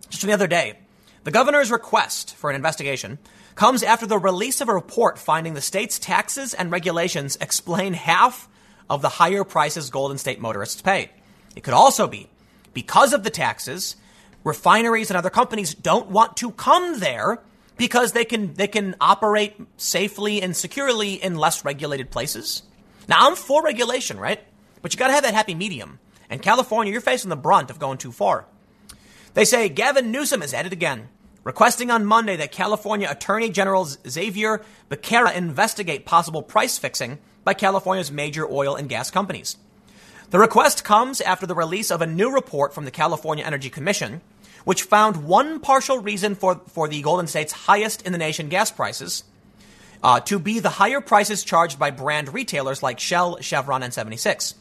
just 0.08 0.20
from 0.20 0.28
the 0.28 0.34
other 0.34 0.46
day. 0.46 0.78
The 1.24 1.30
governor's 1.30 1.70
request 1.70 2.34
for 2.36 2.50
an 2.50 2.56
investigation 2.56 3.18
comes 3.54 3.82
after 3.82 4.06
the 4.06 4.18
release 4.18 4.60
of 4.60 4.68
a 4.68 4.74
report 4.74 5.18
finding 5.18 5.54
the 5.54 5.60
state's 5.60 5.98
taxes 5.98 6.54
and 6.54 6.70
regulations 6.70 7.36
explain 7.40 7.94
half 7.94 8.48
of 8.90 9.00
the 9.00 9.08
higher 9.08 9.44
prices 9.44 9.90
Golden 9.90 10.18
State 10.18 10.40
motorists 10.40 10.82
pay. 10.82 11.10
It 11.56 11.62
could 11.62 11.74
also 11.74 12.06
be 12.06 12.28
because 12.74 13.12
of 13.12 13.22
the 13.22 13.30
taxes, 13.30 13.96
refineries 14.42 15.10
and 15.10 15.16
other 15.16 15.30
companies 15.30 15.74
don't 15.74 16.10
want 16.10 16.36
to 16.38 16.50
come 16.52 17.00
there 17.00 17.40
because 17.76 18.12
they 18.12 18.24
can 18.24 18.54
they 18.54 18.68
can 18.68 18.94
operate 19.00 19.56
safely 19.76 20.42
and 20.42 20.56
securely 20.56 21.14
in 21.14 21.36
less 21.36 21.64
regulated 21.64 22.10
places. 22.10 22.62
Now 23.08 23.26
I'm 23.26 23.36
for 23.36 23.62
regulation, 23.62 24.18
right? 24.18 24.40
But 24.82 24.92
you 24.92 24.98
got 24.98 25.08
to 25.08 25.14
have 25.14 25.24
that 25.24 25.34
happy 25.34 25.54
medium. 25.54 25.98
And 26.30 26.42
California, 26.42 26.92
you're 26.92 27.00
facing 27.00 27.30
the 27.30 27.36
brunt 27.36 27.70
of 27.70 27.78
going 27.78 27.98
too 27.98 28.12
far. 28.12 28.46
They 29.34 29.44
say 29.44 29.68
Gavin 29.68 30.10
Newsom 30.10 30.42
is 30.42 30.54
at 30.54 30.66
it 30.66 30.72
again, 30.72 31.08
requesting 31.42 31.90
on 31.90 32.06
Monday 32.06 32.36
that 32.36 32.52
California 32.52 33.08
Attorney 33.10 33.50
General 33.50 33.84
Xavier 33.84 34.64
Becerra 34.88 35.34
investigate 35.34 36.06
possible 36.06 36.42
price 36.42 36.78
fixing 36.78 37.18
by 37.44 37.54
California's 37.54 38.12
major 38.12 38.50
oil 38.50 38.74
and 38.76 38.88
gas 38.88 39.10
companies. 39.10 39.56
The 40.30 40.38
request 40.38 40.84
comes 40.84 41.20
after 41.20 41.46
the 41.46 41.54
release 41.54 41.90
of 41.90 42.00
a 42.00 42.06
new 42.06 42.32
report 42.32 42.74
from 42.74 42.84
the 42.86 42.90
California 42.90 43.44
Energy 43.44 43.70
Commission, 43.70 44.22
which 44.64 44.82
found 44.82 45.24
one 45.24 45.60
partial 45.60 45.98
reason 45.98 46.34
for, 46.34 46.60
for 46.68 46.88
the 46.88 47.02
Golden 47.02 47.26
State's 47.26 47.52
highest 47.52 48.02
in 48.02 48.12
the 48.12 48.18
nation 48.18 48.48
gas 48.48 48.70
prices 48.70 49.24
uh, 50.02 50.20
to 50.20 50.38
be 50.38 50.60
the 50.60 50.68
higher 50.68 51.00
prices 51.00 51.42
charged 51.44 51.78
by 51.78 51.90
brand 51.90 52.32
retailers 52.32 52.82
like 52.82 53.00
Shell, 53.00 53.40
Chevron, 53.40 53.82
and 53.82 53.92
76. 53.92 54.54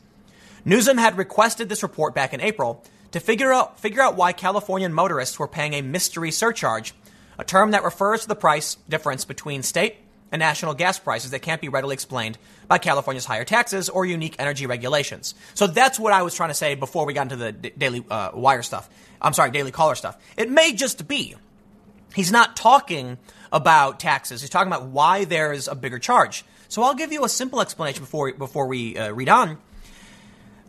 Newsom 0.65 0.97
had 0.97 1.17
requested 1.17 1.67
this 1.67 1.83
report 1.83 2.15
back 2.15 2.33
in 2.33 2.39
April 2.39 2.83
to 3.11 3.19
figure 3.19 3.51
out, 3.51 3.79
figure 3.79 4.01
out 4.01 4.15
why 4.15 4.31
Californian 4.31 4.93
motorists 4.93 5.37
were 5.37 5.47
paying 5.47 5.73
a 5.73 5.81
mystery 5.81 6.31
surcharge, 6.31 6.93
a 7.37 7.43
term 7.43 7.71
that 7.71 7.83
refers 7.83 8.21
to 8.21 8.27
the 8.27 8.35
price 8.35 8.75
difference 8.87 9.25
between 9.25 9.63
state 9.63 9.97
and 10.31 10.39
national 10.39 10.73
gas 10.73 10.97
prices 10.97 11.31
that 11.31 11.41
can't 11.41 11.61
be 11.61 11.69
readily 11.69 11.93
explained 11.93 12.37
by 12.67 12.79
California's 12.79 13.25
higher 13.25 13.43
taxes 13.43 13.87
or 13.87 14.05
unique 14.05 14.35
energy 14.39 14.65
regulations. 14.65 15.35
So 15.53 15.67
that's 15.67 15.99
what 15.99 16.11
I 16.11 16.23
was 16.23 16.33
trying 16.33 16.49
to 16.49 16.55
say 16.55 16.73
before 16.73 17.05
we 17.05 17.13
got 17.13 17.31
into 17.31 17.35
the 17.35 17.51
Daily 17.51 18.03
uh, 18.09 18.31
Wire 18.33 18.63
stuff. 18.63 18.89
I'm 19.23 19.33
sorry, 19.33 19.51
Daily 19.51 19.71
Caller 19.71 19.95
stuff. 19.95 20.17
It 20.37 20.49
may 20.49 20.73
just 20.73 21.07
be 21.07 21.35
he's 22.13 22.31
not 22.31 22.55
talking 22.55 23.17
about 23.51 23.99
taxes. 23.99 24.41
He's 24.41 24.49
talking 24.49 24.71
about 24.71 24.87
why 24.87 25.25
there 25.25 25.53
is 25.53 25.67
a 25.67 25.75
bigger 25.75 25.99
charge. 25.99 26.43
So 26.67 26.83
I'll 26.83 26.95
give 26.95 27.11
you 27.11 27.23
a 27.23 27.29
simple 27.29 27.61
explanation 27.61 28.01
before 28.01 28.33
before 28.33 28.67
we 28.67 28.97
uh, 28.97 29.11
read 29.11 29.29
on. 29.29 29.57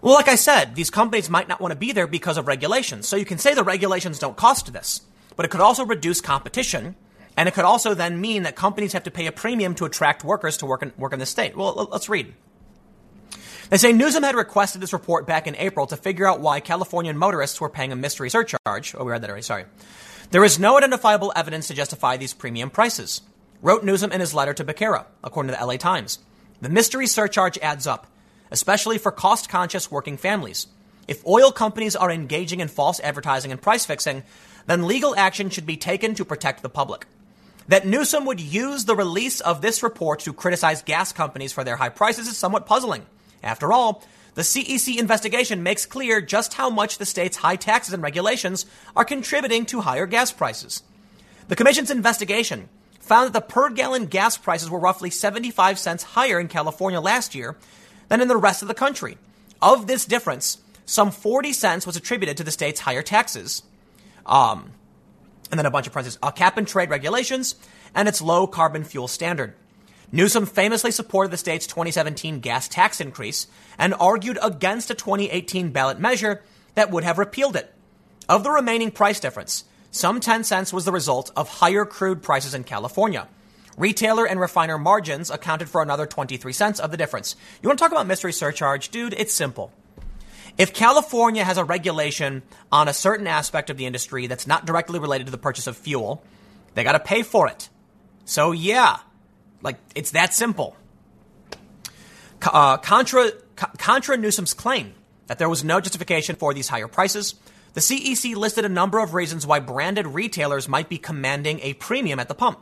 Well, 0.00 0.14
like 0.14 0.28
I 0.28 0.34
said, 0.34 0.74
these 0.74 0.90
companies 0.90 1.30
might 1.30 1.48
not 1.48 1.62
want 1.62 1.72
to 1.72 1.78
be 1.78 1.92
there 1.92 2.06
because 2.06 2.36
of 2.36 2.46
regulations. 2.46 3.08
So 3.08 3.16
you 3.16 3.24
can 3.24 3.38
say 3.38 3.54
the 3.54 3.64
regulations 3.64 4.18
don't 4.18 4.36
cost 4.36 4.70
this, 4.70 5.00
but 5.34 5.46
it 5.46 5.48
could 5.48 5.62
also 5.62 5.86
reduce 5.86 6.20
competition 6.20 6.94
and 7.36 7.48
it 7.48 7.54
could 7.54 7.64
also 7.64 7.94
then 7.94 8.20
mean 8.20 8.44
that 8.44 8.54
companies 8.54 8.92
have 8.92 9.04
to 9.04 9.10
pay 9.10 9.26
a 9.26 9.32
premium 9.32 9.74
to 9.76 9.86
attract 9.86 10.22
workers 10.22 10.58
to 10.58 10.66
work 10.66 10.82
in, 10.82 10.92
work 10.96 11.12
in 11.12 11.18
the 11.18 11.26
state. 11.26 11.56
Well, 11.56 11.88
let's 11.90 12.08
read. 12.08 12.34
They 13.70 13.78
say 13.78 13.92
Newsom 13.92 14.22
had 14.22 14.34
requested 14.34 14.80
this 14.80 14.92
report 14.92 15.26
back 15.26 15.46
in 15.46 15.56
April 15.56 15.86
to 15.86 15.96
figure 15.96 16.26
out 16.26 16.40
why 16.40 16.60
Californian 16.60 17.16
motorists 17.16 17.60
were 17.60 17.70
paying 17.70 17.92
a 17.92 17.96
mystery 17.96 18.28
surcharge. 18.28 18.94
Oh, 18.94 19.04
we 19.04 19.10
read 19.10 19.22
that 19.22 19.30
already, 19.30 19.42
sorry. 19.42 19.64
There 20.30 20.44
is 20.44 20.58
no 20.58 20.76
identifiable 20.76 21.32
evidence 21.34 21.68
to 21.68 21.74
justify 21.74 22.16
these 22.16 22.34
premium 22.34 22.70
prices, 22.70 23.22
wrote 23.62 23.84
Newsom 23.84 24.12
in 24.12 24.20
his 24.20 24.34
letter 24.34 24.52
to 24.54 24.64
Becerra, 24.64 25.06
according 25.22 25.52
to 25.52 25.58
the 25.58 25.64
LA 25.64 25.76
Times. 25.76 26.18
The 26.60 26.68
mystery 26.68 27.06
surcharge 27.06 27.58
adds 27.58 27.86
up, 27.86 28.06
especially 28.50 28.98
for 28.98 29.10
cost 29.10 29.48
conscious 29.48 29.90
working 29.90 30.16
families. 30.16 30.66
If 31.06 31.26
oil 31.26 31.52
companies 31.52 31.96
are 31.96 32.10
engaging 32.10 32.60
in 32.60 32.68
false 32.68 33.00
advertising 33.00 33.52
and 33.52 33.60
price 33.60 33.84
fixing, 33.84 34.22
then 34.66 34.86
legal 34.86 35.14
action 35.16 35.50
should 35.50 35.66
be 35.66 35.76
taken 35.76 36.14
to 36.14 36.24
protect 36.24 36.62
the 36.62 36.68
public. 36.68 37.06
That 37.68 37.86
Newsom 37.86 38.26
would 38.26 38.40
use 38.40 38.84
the 38.84 38.96
release 38.96 39.40
of 39.40 39.62
this 39.62 39.82
report 39.82 40.20
to 40.20 40.32
criticize 40.32 40.82
gas 40.82 41.12
companies 41.12 41.52
for 41.52 41.64
their 41.64 41.76
high 41.76 41.88
prices 41.88 42.28
is 42.28 42.36
somewhat 42.36 42.66
puzzling. 42.66 43.06
After 43.44 43.72
all, 43.72 44.02
the 44.34 44.42
CEC 44.42 44.98
investigation 44.98 45.62
makes 45.62 45.86
clear 45.86 46.20
just 46.20 46.54
how 46.54 46.70
much 46.70 46.98
the 46.98 47.06
state's 47.06 47.36
high 47.36 47.56
taxes 47.56 47.94
and 47.94 48.02
regulations 48.02 48.66
are 48.96 49.04
contributing 49.04 49.66
to 49.66 49.82
higher 49.82 50.06
gas 50.06 50.32
prices. 50.32 50.82
The 51.46 51.56
Commission's 51.56 51.90
investigation 51.90 52.68
found 52.98 53.26
that 53.26 53.32
the 53.34 53.46
per 53.46 53.68
gallon 53.68 54.06
gas 54.06 54.36
prices 54.36 54.70
were 54.70 54.78
roughly 54.78 55.10
75 55.10 55.78
cents 55.78 56.02
higher 56.02 56.40
in 56.40 56.48
California 56.48 57.00
last 57.00 57.34
year 57.34 57.56
than 58.08 58.20
in 58.20 58.28
the 58.28 58.36
rest 58.36 58.62
of 58.62 58.68
the 58.68 58.74
country. 58.74 59.18
Of 59.62 59.86
this 59.86 60.04
difference, 60.04 60.58
some 60.86 61.10
40 61.10 61.52
cents 61.52 61.86
was 61.86 61.96
attributed 61.96 62.38
to 62.38 62.44
the 62.44 62.50
state's 62.50 62.80
higher 62.80 63.02
taxes. 63.02 63.62
Um, 64.26 64.72
and 65.50 65.58
then 65.58 65.66
a 65.66 65.70
bunch 65.70 65.86
of 65.86 65.92
parentheses, 65.92 66.18
uh, 66.22 66.30
cap 66.30 66.56
and 66.56 66.66
trade 66.66 66.90
regulations, 66.90 67.54
and 67.94 68.08
its 68.08 68.20
low 68.20 68.46
carbon 68.46 68.84
fuel 68.84 69.06
standard. 69.06 69.54
Newsom 70.12 70.46
famously 70.46 70.90
supported 70.90 71.30
the 71.30 71.36
state's 71.36 71.66
2017 71.66 72.40
gas 72.40 72.68
tax 72.68 73.00
increase 73.00 73.46
and 73.78 73.94
argued 73.94 74.38
against 74.42 74.90
a 74.90 74.94
2018 74.94 75.70
ballot 75.70 75.98
measure 75.98 76.42
that 76.74 76.90
would 76.90 77.04
have 77.04 77.18
repealed 77.18 77.56
it. 77.56 77.72
Of 78.28 78.44
the 78.44 78.50
remaining 78.50 78.90
price 78.90 79.20
difference, 79.20 79.64
some 79.90 80.20
10 80.20 80.44
cents 80.44 80.72
was 80.72 80.84
the 80.84 80.92
result 80.92 81.30
of 81.36 81.48
higher 81.48 81.84
crude 81.84 82.22
prices 82.22 82.54
in 82.54 82.64
California. 82.64 83.28
Retailer 83.76 84.26
and 84.26 84.38
refiner 84.38 84.78
margins 84.78 85.30
accounted 85.30 85.68
for 85.68 85.82
another 85.82 86.06
23 86.06 86.52
cents 86.52 86.80
of 86.80 86.90
the 86.90 86.96
difference. 86.96 87.36
You 87.62 87.68
want 87.68 87.78
to 87.78 87.84
talk 87.84 87.92
about 87.92 88.06
mystery 88.06 88.32
surcharge? 88.32 88.90
Dude, 88.90 89.14
it's 89.14 89.34
simple. 89.34 89.72
If 90.56 90.72
California 90.72 91.44
has 91.44 91.58
a 91.58 91.64
regulation 91.64 92.42
on 92.70 92.86
a 92.86 92.92
certain 92.92 93.26
aspect 93.26 93.70
of 93.70 93.76
the 93.76 93.86
industry 93.86 94.28
that's 94.28 94.46
not 94.46 94.64
directly 94.64 95.00
related 95.00 95.26
to 95.26 95.32
the 95.32 95.38
purchase 95.38 95.66
of 95.66 95.76
fuel, 95.76 96.22
they 96.74 96.84
got 96.84 96.92
to 96.92 97.00
pay 97.00 97.22
for 97.22 97.48
it. 97.48 97.68
So, 98.24 98.52
yeah, 98.52 98.98
like 99.64 99.78
it's 99.96 100.12
that 100.12 100.32
simple. 100.32 100.76
Uh, 102.42 102.76
contra, 102.76 103.32
contra 103.56 104.16
Newsom's 104.16 104.52
claim 104.52 104.94
that 105.26 105.38
there 105.38 105.48
was 105.48 105.64
no 105.64 105.80
justification 105.80 106.36
for 106.36 106.52
these 106.52 106.68
higher 106.68 106.86
prices, 106.86 107.34
the 107.72 107.80
CEC 107.80 108.36
listed 108.36 108.64
a 108.64 108.68
number 108.68 108.98
of 108.98 109.14
reasons 109.14 109.46
why 109.46 109.58
branded 109.58 110.06
retailers 110.06 110.68
might 110.68 110.88
be 110.88 110.98
commanding 110.98 111.58
a 111.60 111.72
premium 111.74 112.20
at 112.20 112.28
the 112.28 112.34
pump. 112.34 112.58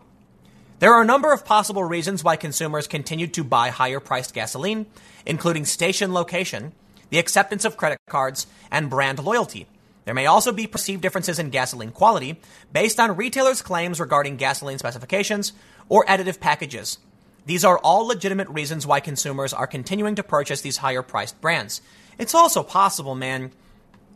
There 0.79 0.95
are 0.95 1.03
a 1.03 1.07
number 1.07 1.33
of 1.33 1.45
possible 1.45 1.85
reasons 1.85 2.25
why 2.25 2.37
consumers 2.37 2.87
continued 2.87 3.35
to 3.35 3.45
buy 3.45 3.69
higher 3.69 4.01
priced 4.01 4.35
gasoline, 4.35 4.87
including 5.27 5.65
station 5.65 6.15
location, 6.15 6.73
the 7.11 7.19
acceptance 7.19 7.65
of 7.65 7.77
credit 7.77 7.99
cards, 8.09 8.47
and 8.71 8.89
brand 8.89 9.23
loyalty. 9.23 9.67
There 10.05 10.15
may 10.15 10.27
also 10.27 10.51
be 10.51 10.67
perceived 10.67 11.03
differences 11.03 11.39
in 11.39 11.51
gasoline 11.51 11.93
quality 11.93 12.41
based 12.73 12.99
on 12.99 13.17
retailers' 13.17 13.63
claims 13.63 14.01
regarding 14.01 14.37
gasoline 14.37 14.79
specifications 14.79 15.53
or 15.89 16.05
additive 16.07 16.41
packages. 16.41 16.99
These 17.45 17.65
are 17.65 17.79
all 17.79 18.07
legitimate 18.07 18.49
reasons 18.49 18.87
why 18.87 19.01
consumers 19.01 19.53
are 19.53 19.67
continuing 19.67 20.15
to 20.15 20.23
purchase 20.23 20.61
these 20.61 20.77
higher 20.77 21.03
priced 21.03 21.41
brands. 21.41 21.83
It's 22.19 22.35
also 22.35 22.63
possible, 22.63 23.15
man, 23.15 23.51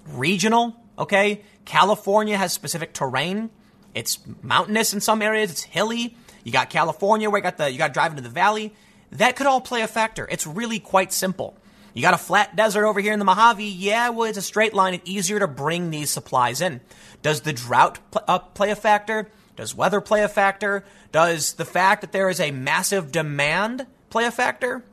regional, 0.07 0.77
okay? 0.99 1.43
California 1.65 2.37
has 2.37 2.53
specific 2.53 2.93
terrain. 2.93 3.51
It's 3.95 4.19
mountainous 4.43 4.95
in 4.95 5.01
some 5.01 5.23
areas, 5.23 5.51
it's 5.51 5.63
hilly. 5.63 6.17
You 6.45 6.53
got 6.53 6.71
California 6.71 7.29
where 7.29 7.39
you 7.39 7.43
got 7.43 7.57
the 7.57 7.71
you 7.71 7.79
got 7.79 7.89
to 7.89 7.93
drive 7.93 8.13
into 8.13 8.23
the 8.23 8.29
valley. 8.29 8.73
That 9.13 9.35
could 9.35 9.47
all 9.47 9.61
play 9.61 9.83
a 9.83 9.89
factor. 9.89 10.29
It's 10.31 10.47
really 10.47 10.79
quite 10.79 11.13
simple. 11.13 11.57
You 11.95 12.03
got 12.03 12.15
a 12.15 12.19
flat 12.19 12.55
desert 12.55 12.85
over 12.85 13.01
here 13.01 13.15
in 13.15 13.19
the 13.19 13.25
Mojave. 13.25 13.67
Yeah, 13.67 14.11
well, 14.11 14.29
it's 14.29 14.39
a 14.39 14.43
straight 14.43 14.75
line 14.75 14.95
and 14.95 15.03
easier 15.09 15.39
to 15.39 15.49
bring 15.49 15.91
these 15.91 16.11
supplies 16.11 16.61
in. 16.61 16.83
Does 17.23 17.41
the 17.41 17.55
drought 17.55 17.99
pl- 18.11 18.23
uh, 18.29 18.39
play 18.39 18.71
a 18.71 18.77
factor? 18.77 19.31
Does 19.57 19.75
weather 19.75 20.01
play 20.01 20.23
a 20.23 20.29
factor? 20.29 20.85
Does 21.13 21.55
the 21.55 21.65
fact 21.65 22.03
that 22.03 22.13
there 22.13 22.29
is 22.29 22.41
a 22.41 22.51
massive 22.51 23.11
demand 23.11 23.87
play 24.11 24.27
a 24.27 24.31
factor? 24.31 24.85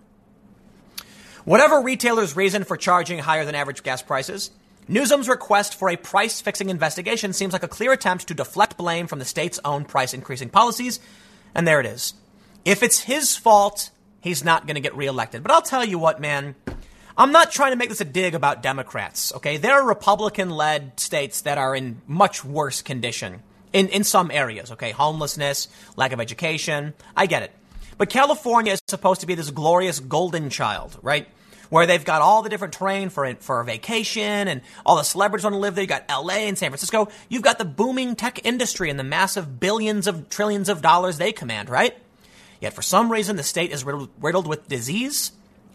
Whatever 1.45 1.81
retailers' 1.81 2.35
reason 2.35 2.63
for 2.63 2.77
charging 2.77 3.19
higher 3.19 3.43
than 3.43 3.55
average 3.55 3.83
gas 3.83 4.01
prices, 4.01 4.51
Newsom's 4.87 5.27
request 5.27 5.75
for 5.75 5.89
a 5.89 5.97
price 5.97 6.41
fixing 6.41 6.69
investigation 6.69 7.33
seems 7.33 7.53
like 7.53 7.63
a 7.63 7.67
clear 7.67 7.91
attempt 7.91 8.27
to 8.27 8.33
deflect 8.33 8.77
blame 8.77 9.07
from 9.07 9.19
the 9.19 9.25
state's 9.25 9.59
own 9.63 9.85
price 9.85 10.13
increasing 10.13 10.49
policies. 10.49 10.99
And 11.53 11.67
there 11.67 11.79
it 11.79 11.85
is. 11.85 12.13
If 12.65 12.81
it's 12.81 13.01
his 13.01 13.35
fault, 13.35 13.91
he's 14.21 14.43
not 14.43 14.65
going 14.65 14.75
to 14.75 14.81
get 14.81 14.95
reelected. 14.95 15.43
But 15.43 15.51
I'll 15.51 15.61
tell 15.61 15.83
you 15.83 15.99
what, 15.99 16.21
man. 16.21 16.55
I'm 17.17 17.31
not 17.31 17.51
trying 17.51 17.71
to 17.71 17.77
make 17.77 17.89
this 17.89 18.01
a 18.01 18.05
dig 18.05 18.33
about 18.33 18.63
Democrats, 18.63 19.33
okay? 19.35 19.57
There 19.57 19.73
are 19.73 19.87
Republican 19.87 20.49
led 20.49 20.99
states 20.99 21.41
that 21.41 21.59
are 21.59 21.75
in 21.75 22.01
much 22.07 22.43
worse 22.43 22.81
condition 22.81 23.43
in, 23.73 23.89
in 23.89 24.03
some 24.03 24.31
areas, 24.31 24.71
okay? 24.71 24.91
Homelessness, 24.91 25.67
lack 25.97 26.13
of 26.13 26.19
education. 26.19 26.93
I 27.15 27.25
get 27.25 27.43
it. 27.43 27.51
But 27.97 28.09
California 28.09 28.73
is 28.73 28.81
supposed 28.87 29.21
to 29.21 29.27
be 29.27 29.35
this 29.35 29.49
glorious 29.49 29.99
golden 29.99 30.49
child, 30.49 30.97
right? 31.01 31.27
where 31.73 31.87
they've 31.87 32.05
got 32.05 32.21
all 32.21 32.43
the 32.43 32.49
different 32.49 32.75
terrain 32.75 33.09
for 33.09 33.33
for 33.39 33.59
a 33.59 33.65
vacation 33.65 34.47
and 34.47 34.61
all 34.85 34.95
the 34.95 35.01
celebrities 35.01 35.43
want 35.43 35.55
to 35.55 35.57
live 35.57 35.73
there. 35.73 35.81
You've 35.81 35.89
got 35.89 36.05
L.A. 36.07 36.47
and 36.47 36.55
San 36.55 36.69
Francisco. 36.69 37.07
You've 37.29 37.41
got 37.41 37.57
the 37.57 37.65
booming 37.65 38.15
tech 38.15 38.45
industry 38.45 38.91
and 38.91 38.99
the 38.99 39.03
massive 39.03 39.59
billions 39.59 40.05
of 40.05 40.29
trillions 40.29 40.69
of 40.69 40.83
dollars 40.83 41.17
they 41.17 41.31
command, 41.31 41.71
right? 41.71 41.97
Yet 42.61 42.73
for 42.73 42.83
some 42.83 43.11
reason, 43.11 43.37
the 43.37 43.43
state 43.43 43.71
is 43.71 43.83
riddled, 43.83 44.11
riddled 44.21 44.45
with 44.45 44.67
disease, 44.67 45.31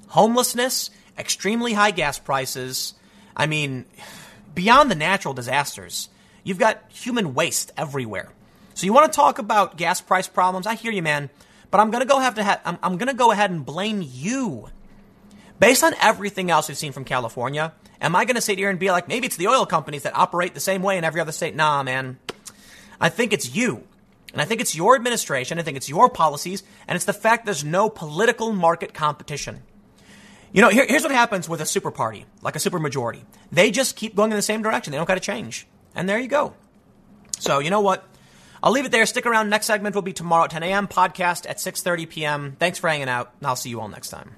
homelessness, 0.07 0.91
extremely 1.19 1.73
high 1.73 1.91
gas 1.91 2.16
prices. 2.20 2.95
I 3.37 3.47
mean, 3.47 3.85
beyond 4.55 4.93
the 4.93 4.95
natural 4.95 5.35
disasters, 5.35 6.09
you've 6.49 6.59
got 6.59 6.83
human 6.89 7.35
waste 7.35 7.73
everywhere. 7.77 8.33
So 8.75 8.87
you 8.87 8.93
want 8.93 9.12
to 9.12 9.16
talk 9.16 9.39
about 9.39 9.77
gas 9.77 10.01
price 10.01 10.29
problems? 10.29 10.66
I 10.66 10.75
hear 10.75 10.93
you, 10.93 11.03
man. 11.03 11.29
But 11.70 11.81
I'm 11.81 11.91
gonna 11.91 12.07
go 12.07 12.19
have 12.19 12.37
to 12.37 12.45
ha- 12.45 12.61
I'm, 12.65 12.79
I'm 12.83 12.97
gonna 12.97 13.12
go 13.12 13.31
ahead 13.31 13.51
and 13.51 13.66
blame 13.66 14.03
you. 14.03 14.69
Based 15.61 15.85
on 15.85 15.93
everything 16.01 16.51
else 16.51 16.69
we've 16.69 16.79
seen 16.79 16.93
from 16.93 17.05
California, 17.05 17.75
am 18.01 18.16
I 18.16 18.25
gonna 18.25 18.41
sit 18.41 18.57
here 18.57 18.70
and 18.70 18.79
be 18.79 18.91
like, 18.91 19.09
maybe 19.09 19.27
it's 19.27 19.37
the 19.37 19.49
oil 19.49 19.66
companies 19.66 20.05
that 20.05 20.16
operate 20.16 20.55
the 20.55 20.61
same 20.61 20.83
way 20.83 20.97
in 20.97 21.05
every 21.05 21.20
other 21.20 21.33
state? 21.33 21.55
Nah, 21.55 21.83
man. 21.83 22.19
I 23.01 23.11
think 23.11 23.33
it's 23.35 23.55
you. 23.55 23.85
And 24.33 24.41
I 24.41 24.45
think 24.45 24.61
it's 24.61 24.75
your 24.75 24.95
administration. 24.95 25.59
I 25.59 25.62
think 25.62 25.77
it's 25.77 25.89
your 25.89 26.09
policies. 26.09 26.62
And 26.87 26.97
it's 26.97 27.05
the 27.05 27.12
fact 27.12 27.45
there's 27.45 27.65
no 27.65 27.91
political 27.91 28.53
market 28.53 28.95
competition. 28.95 29.62
You 30.53 30.62
know, 30.62 30.69
here, 30.70 30.87
here's 30.89 31.03
what 31.03 31.12
happens 31.12 31.49
with 31.49 31.61
a 31.61 31.66
super 31.66 31.91
party, 31.91 32.25
like 32.41 32.57
a 32.57 32.59
super 32.59 32.79
majority. 32.79 33.25
They 33.53 33.70
just 33.70 33.97
keep 33.97 34.15
going 34.15 34.31
in 34.31 34.37
the 34.37 34.43
same 34.43 34.62
direction. 34.62 34.93
They 34.93 34.97
don't 34.97 35.07
got 35.07 35.15
to 35.15 35.20
change. 35.20 35.66
And 35.99 36.09
there 36.09 36.20
you 36.20 36.29
go. 36.29 36.55
So, 37.41 37.59
you 37.59 37.70
know 37.70 37.81
what? 37.81 38.09
I'll 38.62 38.70
leave 38.70 38.87
it 38.87 38.93
there. 38.93 39.05
Stick 39.05 39.27
around. 39.27 39.51
Next 39.51 39.66
segment 39.66 39.97
will 39.97 40.03
be 40.03 40.12
tomorrow 40.12 40.45
at 40.45 40.51
10 40.51 40.62
a.m. 40.62 40.87
Podcast 40.87 41.45
at 41.51 41.59
6.30 41.59 42.09
p.m. 42.09 42.57
Thanks 42.59 42.79
for 42.79 42.89
hanging 42.89 43.09
out, 43.09 43.33
and 43.41 43.49
I'll 43.49 43.57
see 43.57 43.70
you 43.70 43.81
all 43.81 43.89
next 43.89 44.11
time. 44.11 44.38